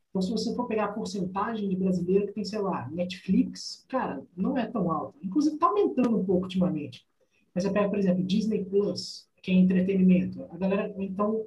Então, 0.10 0.22
se 0.22 0.32
você 0.32 0.56
for 0.56 0.66
pegar 0.66 0.86
a 0.86 0.94
porcentagem 0.94 1.68
de 1.68 1.76
brasileiro 1.76 2.28
que 2.28 2.34
tem, 2.34 2.46
sei 2.46 2.60
lá, 2.60 2.90
Netflix, 2.90 3.86
cara, 3.90 4.24
não 4.36 4.58
é 4.58 4.66
tão 4.66 4.90
alta. 4.90 5.18
Inclusive, 5.22 5.56
está 5.56 5.68
aumentando 5.68 6.18
um 6.18 6.24
pouco 6.24 6.44
ultimamente. 6.44 7.06
Mas 7.54 7.64
você 7.66 7.72
pega, 7.72 7.90
por 7.90 8.00
exemplo, 8.00 8.24
Disney 8.24 8.64
Plus, 8.64 9.28
que 9.42 9.52
é 9.52 9.56
entretenimento. 9.56 10.46
A 10.52 10.58
galera, 10.58 10.94
então, 11.00 11.44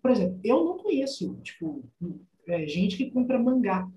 por 0.00 0.12
exemplo, 0.12 0.38
eu 0.44 0.64
não 0.64 0.78
conheço, 0.78 1.36
tipo, 1.42 1.82
é, 2.46 2.66
gente 2.68 2.96
que 2.96 3.10
compra 3.10 3.36
mangá. 3.36 3.90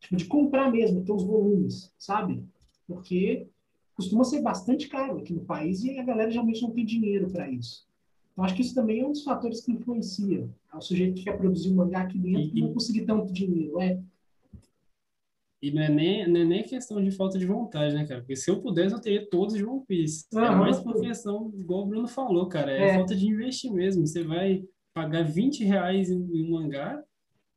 Tipo, 0.00 0.16
de 0.16 0.24
comprar 0.26 0.70
mesmo, 0.70 1.04
ter 1.04 1.12
os 1.12 1.24
volumes, 1.24 1.92
sabe? 1.98 2.44
Porque 2.86 3.48
costuma 3.94 4.24
ser 4.24 4.40
bastante 4.40 4.88
caro 4.88 5.18
aqui 5.18 5.32
no 5.32 5.44
país 5.44 5.82
e 5.82 5.98
a 5.98 6.04
galera 6.04 6.30
geralmente 6.30 6.62
não 6.62 6.70
tem 6.70 6.84
dinheiro 6.84 7.28
para 7.30 7.50
isso. 7.50 7.86
Então, 8.32 8.44
acho 8.44 8.54
que 8.54 8.62
isso 8.62 8.74
também 8.74 9.00
é 9.00 9.04
um 9.04 9.10
dos 9.10 9.24
fatores 9.24 9.60
que 9.60 9.72
influencia. 9.72 10.48
O 10.72 10.80
sujeito 10.80 11.16
que 11.16 11.24
quer 11.24 11.36
produzir 11.36 11.72
um 11.72 11.74
mangá 11.74 12.02
aqui 12.02 12.16
dentro 12.16 12.56
e 12.56 12.60
não 12.60 12.72
conseguir 12.72 13.04
tanto 13.04 13.32
dinheiro. 13.32 13.80
É. 13.80 14.00
E 15.60 15.72
não 15.72 15.82
é, 15.82 15.88
nem, 15.88 16.28
não 16.28 16.40
é 16.40 16.44
nem 16.44 16.62
questão 16.62 17.02
de 17.02 17.10
falta 17.10 17.36
de 17.36 17.44
vontade, 17.44 17.92
né, 17.92 18.06
cara? 18.06 18.20
Porque 18.20 18.36
se 18.36 18.48
eu 18.48 18.60
pudesse, 18.60 18.94
eu 18.94 19.00
teria 19.00 19.28
todos 19.28 19.56
de 19.56 19.64
One 19.64 19.84
Piece. 19.84 20.26
Uhum. 20.32 20.44
É 20.44 20.54
mais 20.54 20.78
por 20.78 21.00
questão, 21.00 21.52
igual 21.58 21.82
o 21.82 21.86
Bruno 21.86 22.06
falou, 22.06 22.48
cara, 22.48 22.70
é, 22.70 22.90
é. 22.90 22.94
falta 22.94 23.16
de 23.16 23.26
investir 23.26 23.72
mesmo. 23.72 24.06
Você 24.06 24.22
vai 24.22 24.62
pagar 24.94 25.24
20 25.24 25.64
reais 25.64 26.08
em, 26.08 26.22
em 26.32 26.46
um 26.46 26.52
mangá, 26.52 27.02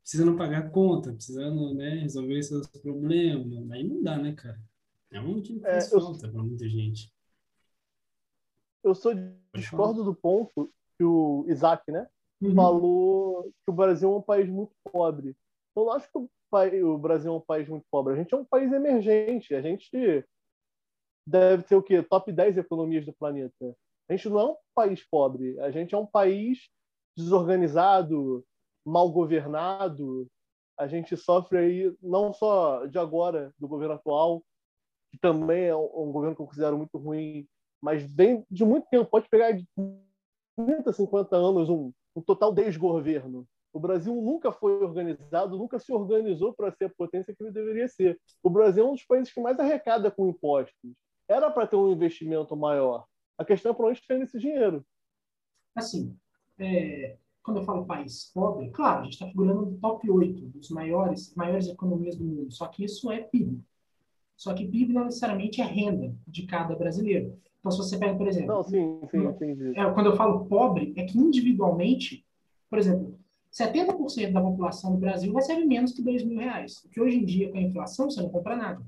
precisando 0.02 0.36
pagar 0.36 0.70
conta, 0.70 1.12
precisando, 1.12 1.74
né, 1.74 2.00
resolver 2.00 2.42
seus 2.42 2.66
problemas. 2.66 3.70
Aí 3.70 3.84
não 3.84 4.02
dá, 4.02 4.18
né, 4.18 4.34
cara? 4.34 4.60
É 5.10 5.20
um 5.20 5.40
que 5.40 5.58
faz 5.60 5.92
é, 5.92 6.00
falta 6.00 6.26
eu... 6.26 6.32
pra 6.32 6.42
muita 6.42 6.68
gente. 6.68 7.12
Eu 8.82 8.94
sou 8.94 9.12
discordo 9.54 10.02
do 10.02 10.14
ponto 10.14 10.72
que 10.98 11.04
o 11.04 11.44
Isaac, 11.48 11.90
né, 11.90 12.08
uhum. 12.40 12.54
falou 12.54 13.44
que 13.44 13.70
o 13.70 13.72
Brasil 13.72 14.12
é 14.12 14.16
um 14.16 14.22
país 14.22 14.48
muito 14.48 14.72
pobre. 14.90 15.36
Eu 15.76 15.84
não 15.84 15.92
acho 15.92 16.08
que 16.10 16.18
o 16.82 16.98
Brasil 16.98 17.32
é 17.32 17.36
um 17.36 17.40
país 17.40 17.68
muito 17.68 17.86
pobre. 17.90 18.12
A 18.12 18.16
gente 18.16 18.34
é 18.34 18.36
um 18.36 18.44
país 18.44 18.70
emergente. 18.72 19.54
A 19.54 19.62
gente 19.62 20.26
deve 21.26 21.62
ter 21.62 21.76
o 21.76 21.82
quê? 21.82 22.02
Top 22.02 22.30
10 22.30 22.58
economias 22.58 23.06
do 23.06 23.12
planeta. 23.12 23.76
A 24.08 24.14
gente 24.14 24.28
não 24.28 24.40
é 24.40 24.44
um 24.46 24.56
país 24.74 25.02
pobre. 25.08 25.58
A 25.60 25.70
gente 25.70 25.94
é 25.94 25.98
um 25.98 26.06
país 26.06 26.68
desorganizado, 27.16 28.44
mal 28.84 29.10
governado. 29.10 30.28
A 30.78 30.86
gente 30.86 31.16
sofre 31.16 31.58
aí, 31.58 31.96
não 32.02 32.32
só 32.32 32.86
de 32.86 32.98
agora, 32.98 33.52
do 33.58 33.68
governo 33.68 33.94
atual, 33.94 34.42
que 35.10 35.18
também 35.18 35.66
é 35.66 35.76
um 35.76 36.10
governo 36.10 36.34
que 36.34 36.42
eu 36.42 36.46
considero 36.46 36.76
muito 36.76 36.96
ruim, 36.98 37.46
mas 37.80 38.02
vem 38.02 38.44
de 38.50 38.64
muito 38.64 38.86
tempo. 38.88 39.10
Pode 39.10 39.28
pegar 39.28 39.52
de 39.52 39.66
30, 40.56 40.92
50 40.92 41.36
anos 41.36 41.68
um, 41.68 41.92
um 42.16 42.22
total 42.22 42.52
desgoverno. 42.52 43.46
O 43.72 43.80
Brasil 43.80 44.14
nunca 44.14 44.52
foi 44.52 44.82
organizado, 44.82 45.56
nunca 45.56 45.78
se 45.78 45.92
organizou 45.92 46.52
para 46.52 46.70
ser 46.72 46.86
a 46.86 46.90
potência 46.90 47.34
que 47.34 47.42
ele 47.42 47.52
deveria 47.52 47.88
ser. 47.88 48.20
O 48.42 48.50
Brasil 48.50 48.84
é 48.84 48.88
um 48.88 48.92
dos 48.92 49.04
países 49.04 49.32
que 49.32 49.40
mais 49.40 49.58
arrecada 49.58 50.10
com 50.10 50.28
impostos. 50.28 50.92
Era 51.26 51.50
para 51.50 51.66
ter 51.66 51.76
um 51.76 51.90
investimento 51.90 52.54
maior. 52.54 53.06
A 53.38 53.44
questão 53.44 53.72
é 53.72 53.74
para 53.74 53.86
onde 53.86 53.98
está 53.98 54.14
esse 54.14 54.38
dinheiro. 54.38 54.84
Assim, 55.74 56.14
é, 56.58 57.16
quando 57.42 57.58
eu 57.58 57.64
falo 57.64 57.84
país 57.84 58.30
pobre, 58.32 58.70
claro, 58.70 59.00
a 59.00 59.04
gente 59.04 59.14
está 59.14 59.26
figurando 59.26 59.66
no 59.66 59.78
top 59.78 60.10
8 60.10 60.46
dos 60.46 60.70
maiores, 60.70 61.34
maiores 61.34 61.68
economias 61.68 62.16
do 62.16 62.24
mundo. 62.24 62.52
Só 62.52 62.66
que 62.68 62.84
isso 62.84 63.10
é 63.10 63.20
PIB. 63.20 63.60
Só 64.36 64.54
que 64.54 64.66
PIB 64.66 64.92
não 64.92 65.04
necessariamente 65.04 65.60
é 65.60 65.64
renda 65.64 66.14
de 66.26 66.46
cada 66.46 66.74
brasileiro. 66.74 67.36
Então, 67.58 67.70
se 67.70 67.78
você 67.78 67.98
pega, 67.98 68.16
por 68.16 68.26
exemplo. 68.26 68.48
Não, 68.48 68.62
sim, 68.62 69.00
sim. 69.10 69.72
É, 69.76 69.90
quando 69.92 70.06
eu 70.06 70.16
falo 70.16 70.46
pobre, 70.46 70.92
é 70.96 71.04
que 71.04 71.18
individualmente, 71.18 72.24
por 72.68 72.78
exemplo, 72.78 73.18
70% 73.52 74.32
da 74.32 74.40
população 74.40 74.92
do 74.92 74.98
Brasil 74.98 75.32
recebe 75.32 75.64
menos 75.64 75.92
que 75.92 76.02
2 76.02 76.24
mil 76.24 76.38
reais. 76.38 76.86
Que 76.90 77.00
hoje 77.00 77.18
em 77.18 77.24
dia, 77.24 77.50
com 77.50 77.58
a 77.58 77.62
inflação, 77.62 78.10
você 78.10 78.20
não 78.20 78.30
compra 78.30 78.56
nada. 78.56 78.82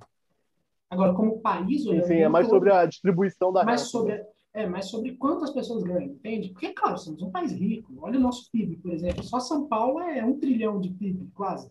Agora, 0.91 1.13
como 1.15 1.41
país... 1.41 1.83
Sim, 1.83 2.03
sim 2.03 2.15
é 2.15 2.29
mais 2.29 2.47
todo, 2.47 2.57
sobre 2.57 2.73
a 2.73 2.87
distribuição 2.87 3.53
da 3.53 3.65
mais 3.65 3.81
renda. 3.81 3.91
Sobre, 3.91 4.27
é, 4.55 4.67
mais 4.67 4.87
sobre 4.87 5.17
quantas 5.17 5.51
pessoas 5.51 5.83
ganham, 5.83 6.13
entende? 6.13 6.51
Porque, 6.51 6.73
claro, 6.73 6.97
somos 6.97 7.21
um 7.21 7.31
país 7.31 7.53
rico. 7.53 7.93
Olha 7.99 8.19
o 8.19 8.23
nosso 8.23 8.49
PIB, 8.53 8.77
por 8.77 8.93
exemplo. 8.93 9.25
Só 9.25 9.41
São 9.41 9.67
Paulo 9.67 9.99
é 9.99 10.25
um 10.25 10.39
trilhão 10.39 10.81
de 10.81 10.91
PIB, 10.91 11.29
quase. 11.35 11.69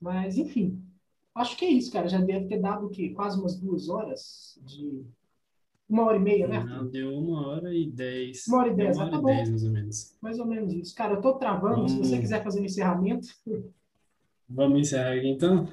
Mas, 0.00 0.38
enfim. 0.38 0.82
Acho 1.34 1.56
que 1.56 1.66
é 1.66 1.70
isso, 1.70 1.92
cara. 1.92 2.08
Já 2.08 2.18
deve 2.18 2.46
ter 2.46 2.58
dado 2.58 2.86
o 2.86 2.90
quê? 2.90 3.10
Quase 3.10 3.38
umas 3.38 3.60
duas 3.60 3.90
horas 3.90 4.58
de 4.64 5.04
uma 5.88 6.04
hora 6.04 6.16
e 6.16 6.20
meia, 6.20 6.48
né? 6.48 6.64
Não, 6.64 6.88
deu 6.88 7.12
uma 7.14 7.46
hora 7.46 7.74
e 7.74 7.90
dez. 7.90 8.46
Uma 8.48 8.58
hora 8.58 8.68
e 8.68 8.74
dez, 8.74 8.96
uma 8.96 9.06
hora 9.06 9.16
ah, 9.16 9.20
tá 9.20 9.32
e 9.32 9.34
dez, 9.36 9.50
mais 9.50 9.64
ou 9.64 9.70
menos. 9.70 10.16
Mais 10.22 10.38
ou 10.38 10.46
menos 10.46 10.72
isso. 10.72 10.94
Cara, 10.94 11.14
eu 11.14 11.20
tô 11.20 11.34
travando, 11.34 11.88
se 11.88 11.98
você 11.98 12.18
quiser 12.18 12.42
fazer 12.42 12.60
um 12.60 12.64
encerramento. 12.64 13.28
Vamos 14.48 14.80
encerrar 14.80 15.12
aqui, 15.12 15.28
então? 15.28 15.68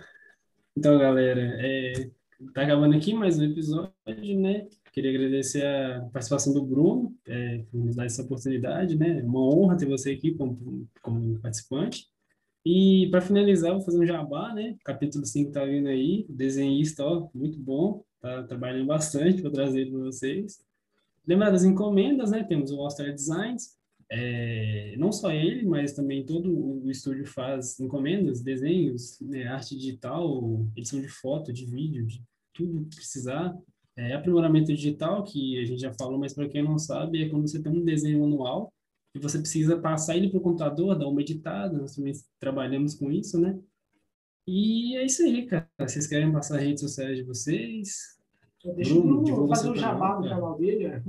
Então, 0.75 0.97
galera, 0.97 1.41
é... 1.59 2.09
tá 2.53 2.63
acabando 2.63 2.95
aqui 2.95 3.13
mais 3.13 3.39
um 3.39 3.43
episódio, 3.45 3.93
né? 4.39 4.67
Queria 4.91 5.11
agradecer 5.11 5.65
a 5.65 6.01
participação 6.11 6.53
do 6.53 6.65
Bruno, 6.65 7.15
é, 7.27 7.63
por 7.71 7.85
nos 7.85 7.95
dar 7.95 8.05
essa 8.05 8.23
oportunidade, 8.23 8.97
né? 8.97 9.19
É 9.19 9.23
uma 9.23 9.41
honra 9.41 9.77
ter 9.77 9.85
você 9.85 10.11
aqui 10.11 10.33
como, 10.33 10.87
como 11.01 11.39
participante. 11.39 12.07
E 12.65 13.07
para 13.09 13.21
finalizar, 13.21 13.73
vou 13.73 13.81
fazer 13.81 13.99
um 13.99 14.05
jabá, 14.05 14.53
né? 14.53 14.75
Capítulo 14.83 15.25
5 15.25 15.51
tá 15.51 15.63
vindo 15.65 15.87
aí, 15.87 16.25
desenhista, 16.29 17.03
ó, 17.03 17.29
muito 17.33 17.57
bom 17.59 18.03
tá 18.19 18.43
trabalhando 18.43 18.85
bastante 18.85 19.41
para 19.41 19.51
trazer 19.51 19.89
para 19.89 19.99
vocês. 19.99 20.59
Lembrar 21.25 21.51
das 21.51 21.63
encomendas, 21.63 22.31
né? 22.31 22.43
Temos 22.43 22.71
o 22.71 22.79
All 22.79 22.89
Star 22.89 23.13
Designs, 23.13 23.77
é, 24.11 24.95
não 24.97 25.11
só 25.11 25.31
ele, 25.31 25.65
mas 25.65 25.93
também 25.93 26.25
todo 26.25 26.83
o 26.83 26.89
estúdio 26.89 27.25
faz 27.27 27.79
encomendas, 27.79 28.41
desenhos, 28.41 29.19
né, 29.21 29.43
arte 29.43 29.77
digital, 29.77 30.65
edição 30.75 30.99
de 30.99 31.07
foto, 31.07 31.53
de 31.53 31.65
vídeo, 31.65 32.07
de 32.07 32.23
tudo 32.53 32.85
que 32.85 32.95
precisar. 32.95 33.55
É, 33.99 34.13
aprimoramento 34.13 34.67
digital, 34.67 35.25
que 35.25 35.59
a 35.59 35.65
gente 35.65 35.81
já 35.81 35.93
falou, 35.93 36.17
mas 36.17 36.33
para 36.33 36.47
quem 36.47 36.63
não 36.63 36.79
sabe, 36.79 37.21
é 37.21 37.27
quando 37.27 37.45
você 37.45 37.61
tem 37.61 37.69
um 37.69 37.83
desenho 37.83 38.21
manual 38.21 38.71
e 39.13 39.19
você 39.19 39.37
precisa 39.37 39.77
passar 39.77 40.15
ele 40.15 40.29
para 40.29 40.37
o 40.37 40.41
computador, 40.41 40.97
dar 40.97 41.05
uma 41.05 41.19
editada, 41.19 41.77
nós 41.77 41.97
também 41.97 42.13
trabalhamos 42.39 42.95
com 42.95 43.11
isso, 43.11 43.37
né? 43.37 43.59
E 44.47 44.95
é 44.95 45.03
isso 45.05 45.21
aí, 45.21 45.45
cara. 45.45 45.69
Vocês 45.77 46.07
querem 46.07 46.31
passar 46.31 46.55
as 46.55 46.63
redes 46.63 46.79
sociais 46.79 47.17
de 47.17 47.23
vocês? 47.23 48.17
Deixa 48.73 48.93
Bruno, 48.93 49.27
eu 49.27 49.47
fazer 49.49 49.69
o 49.69 49.75
jabá 49.75 50.17
no 50.17 50.29
canal 50.29 50.57
dele. 50.57 50.87
Né? 50.87 51.03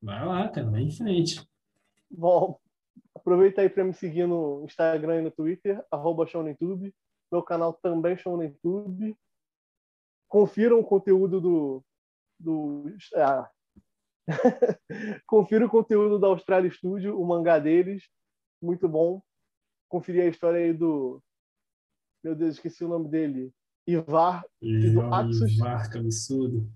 Vai 0.00 0.24
lá, 0.24 0.48
cara, 0.48 0.70
vai 0.70 0.80
em 0.80 0.90
frente. 0.90 1.46
Bom, 2.10 2.58
aproveita 3.14 3.60
aí 3.60 3.68
para 3.68 3.84
me 3.84 3.92
seguir 3.92 4.26
no 4.26 4.64
Instagram 4.64 5.18
e 5.18 5.24
no 5.24 5.30
Twitter, 5.30 5.84
arroba 5.90 6.26
ShowNetube. 6.26 6.94
Meu 7.30 7.42
canal 7.42 7.74
também 7.74 8.16
ShowNetube. 8.16 9.14
Confiram 10.28 10.80
o 10.80 10.84
conteúdo 10.84 11.40
do. 11.40 11.84
do 12.38 12.84
ah. 13.14 13.50
Confira 15.26 15.66
o 15.66 15.70
conteúdo 15.70 16.18
da 16.18 16.26
Austrália 16.26 16.70
Studio, 16.70 17.20
o 17.20 17.26
mangá 17.26 17.58
deles. 17.58 18.04
Muito 18.60 18.88
bom. 18.88 19.22
Conferir 19.88 20.24
a 20.24 20.28
história 20.28 20.58
aí 20.58 20.72
do 20.72 21.22
meu 22.26 22.34
Deus, 22.34 22.54
esqueci 22.54 22.84
o 22.84 22.88
nome 22.88 23.08
dele. 23.08 23.52
Ivar, 23.86 24.44
do 24.60 25.14
Axus. 25.14 25.52
Ivar, 25.52 25.88
que 25.88 25.98
absurdo. 25.98 26.68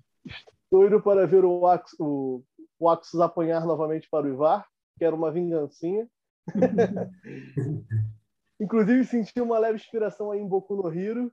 Doido 0.70 1.02
para 1.02 1.26
ver 1.26 1.44
o, 1.44 1.66
Axus, 1.66 1.98
o, 1.98 2.44
o 2.78 2.88
Axus 2.88 3.18
apanhar 3.18 3.66
novamente 3.66 4.08
para 4.08 4.26
o 4.26 4.28
Ivar, 4.28 4.64
que 4.96 5.04
era 5.04 5.16
uma 5.16 5.32
vingancinha. 5.32 6.08
Inclusive, 8.60 9.04
senti 9.04 9.40
uma 9.40 9.58
leve 9.58 9.74
inspiração 9.74 10.30
aí 10.30 10.38
em 10.38 10.46
Boku 10.46 10.76
no 10.76 10.94
Hiro. 10.94 11.32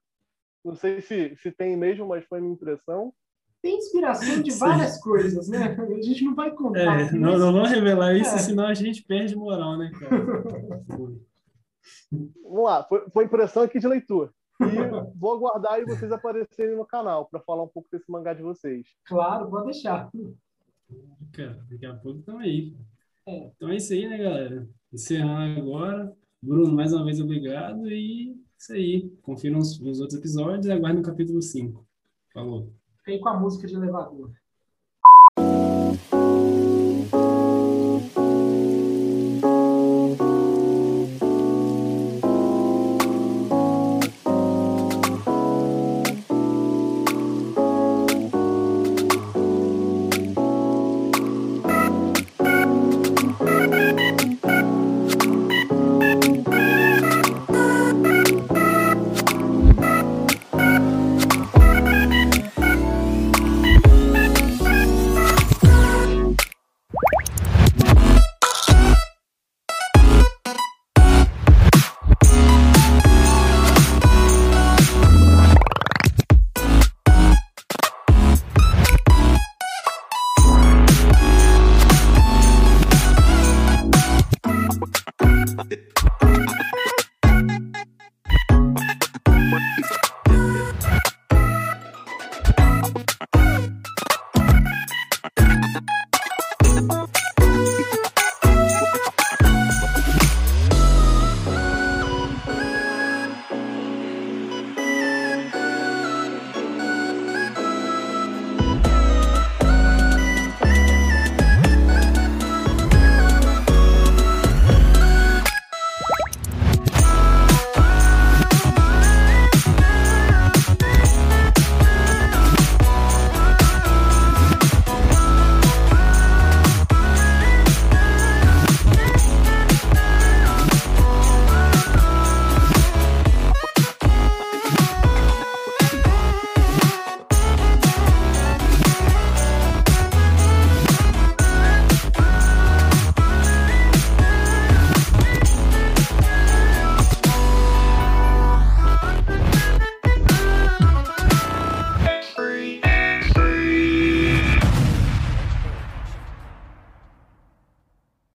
Não 0.63 0.75
sei 0.75 1.01
se, 1.01 1.35
se 1.37 1.51
tem 1.51 1.77
mesmo, 1.77 2.07
mas 2.07 2.25
foi 2.25 2.39
a 2.39 2.41
minha 2.41 2.53
impressão. 2.53 3.13
Tem 3.61 3.77
inspiração 3.77 4.41
de 4.41 4.51
várias 4.51 4.95
Sim. 4.95 5.01
coisas, 5.01 5.47
né? 5.47 5.75
A 5.77 6.01
gente 6.01 6.23
não 6.23 6.35
vai 6.35 6.51
contar. 6.51 6.79
É, 6.79 7.11
não, 7.11 7.31
mas... 7.31 7.39
não 7.39 7.53
vamos 7.53 7.69
revelar 7.69 8.15
isso, 8.15 8.35
é. 8.35 8.37
senão 8.37 8.67
a 8.67 8.73
gente 8.73 9.03
perde 9.03 9.35
moral, 9.35 9.77
né, 9.77 9.91
cara? 9.99 10.17
Vamos 12.11 12.63
lá, 12.63 12.83
foi, 12.83 13.09
foi 13.09 13.25
impressão 13.25 13.63
aqui 13.63 13.79
de 13.79 13.87
leitura. 13.87 14.29
E 14.61 15.15
vou 15.15 15.35
aguardar 15.35 15.73
aí 15.73 15.85
vocês 15.85 16.11
aparecerem 16.11 16.75
no 16.75 16.85
canal 16.85 17.25
para 17.25 17.39
falar 17.39 17.63
um 17.63 17.67
pouco 17.67 17.89
desse 17.91 18.09
mangá 18.09 18.33
de 18.33 18.41
vocês. 18.41 18.87
Claro, 19.05 19.49
vou 19.49 19.63
deixar. 19.65 20.09
Cara, 21.33 21.63
daqui 21.69 21.85
a 21.85 21.93
pouco 21.95 22.19
estão 22.19 22.39
aí. 22.39 22.75
É. 23.25 23.51
Então 23.55 23.69
é 23.69 23.75
isso 23.75 23.93
aí, 23.93 24.07
né, 24.07 24.17
galera? 24.17 24.67
Encerrando 24.91 25.59
agora. 25.59 26.13
Bruno, 26.41 26.73
mais 26.73 26.93
uma 26.93 27.05
vez, 27.05 27.19
obrigado. 27.19 27.89
E 27.91 28.35
isso 28.59 28.73
aí. 28.73 29.09
Confiram 29.21 29.59
os, 29.59 29.79
os 29.79 29.99
outros 29.99 30.19
episódios 30.19 30.65
e 30.65 30.71
aguardem 30.71 31.01
o 31.01 31.05
capítulo 31.05 31.41
5. 31.41 31.85
Falou. 32.33 32.73
Fiquei 32.97 33.19
com 33.19 33.29
a 33.29 33.39
música 33.39 33.67
de 33.67 33.75
elevador. 33.75 34.31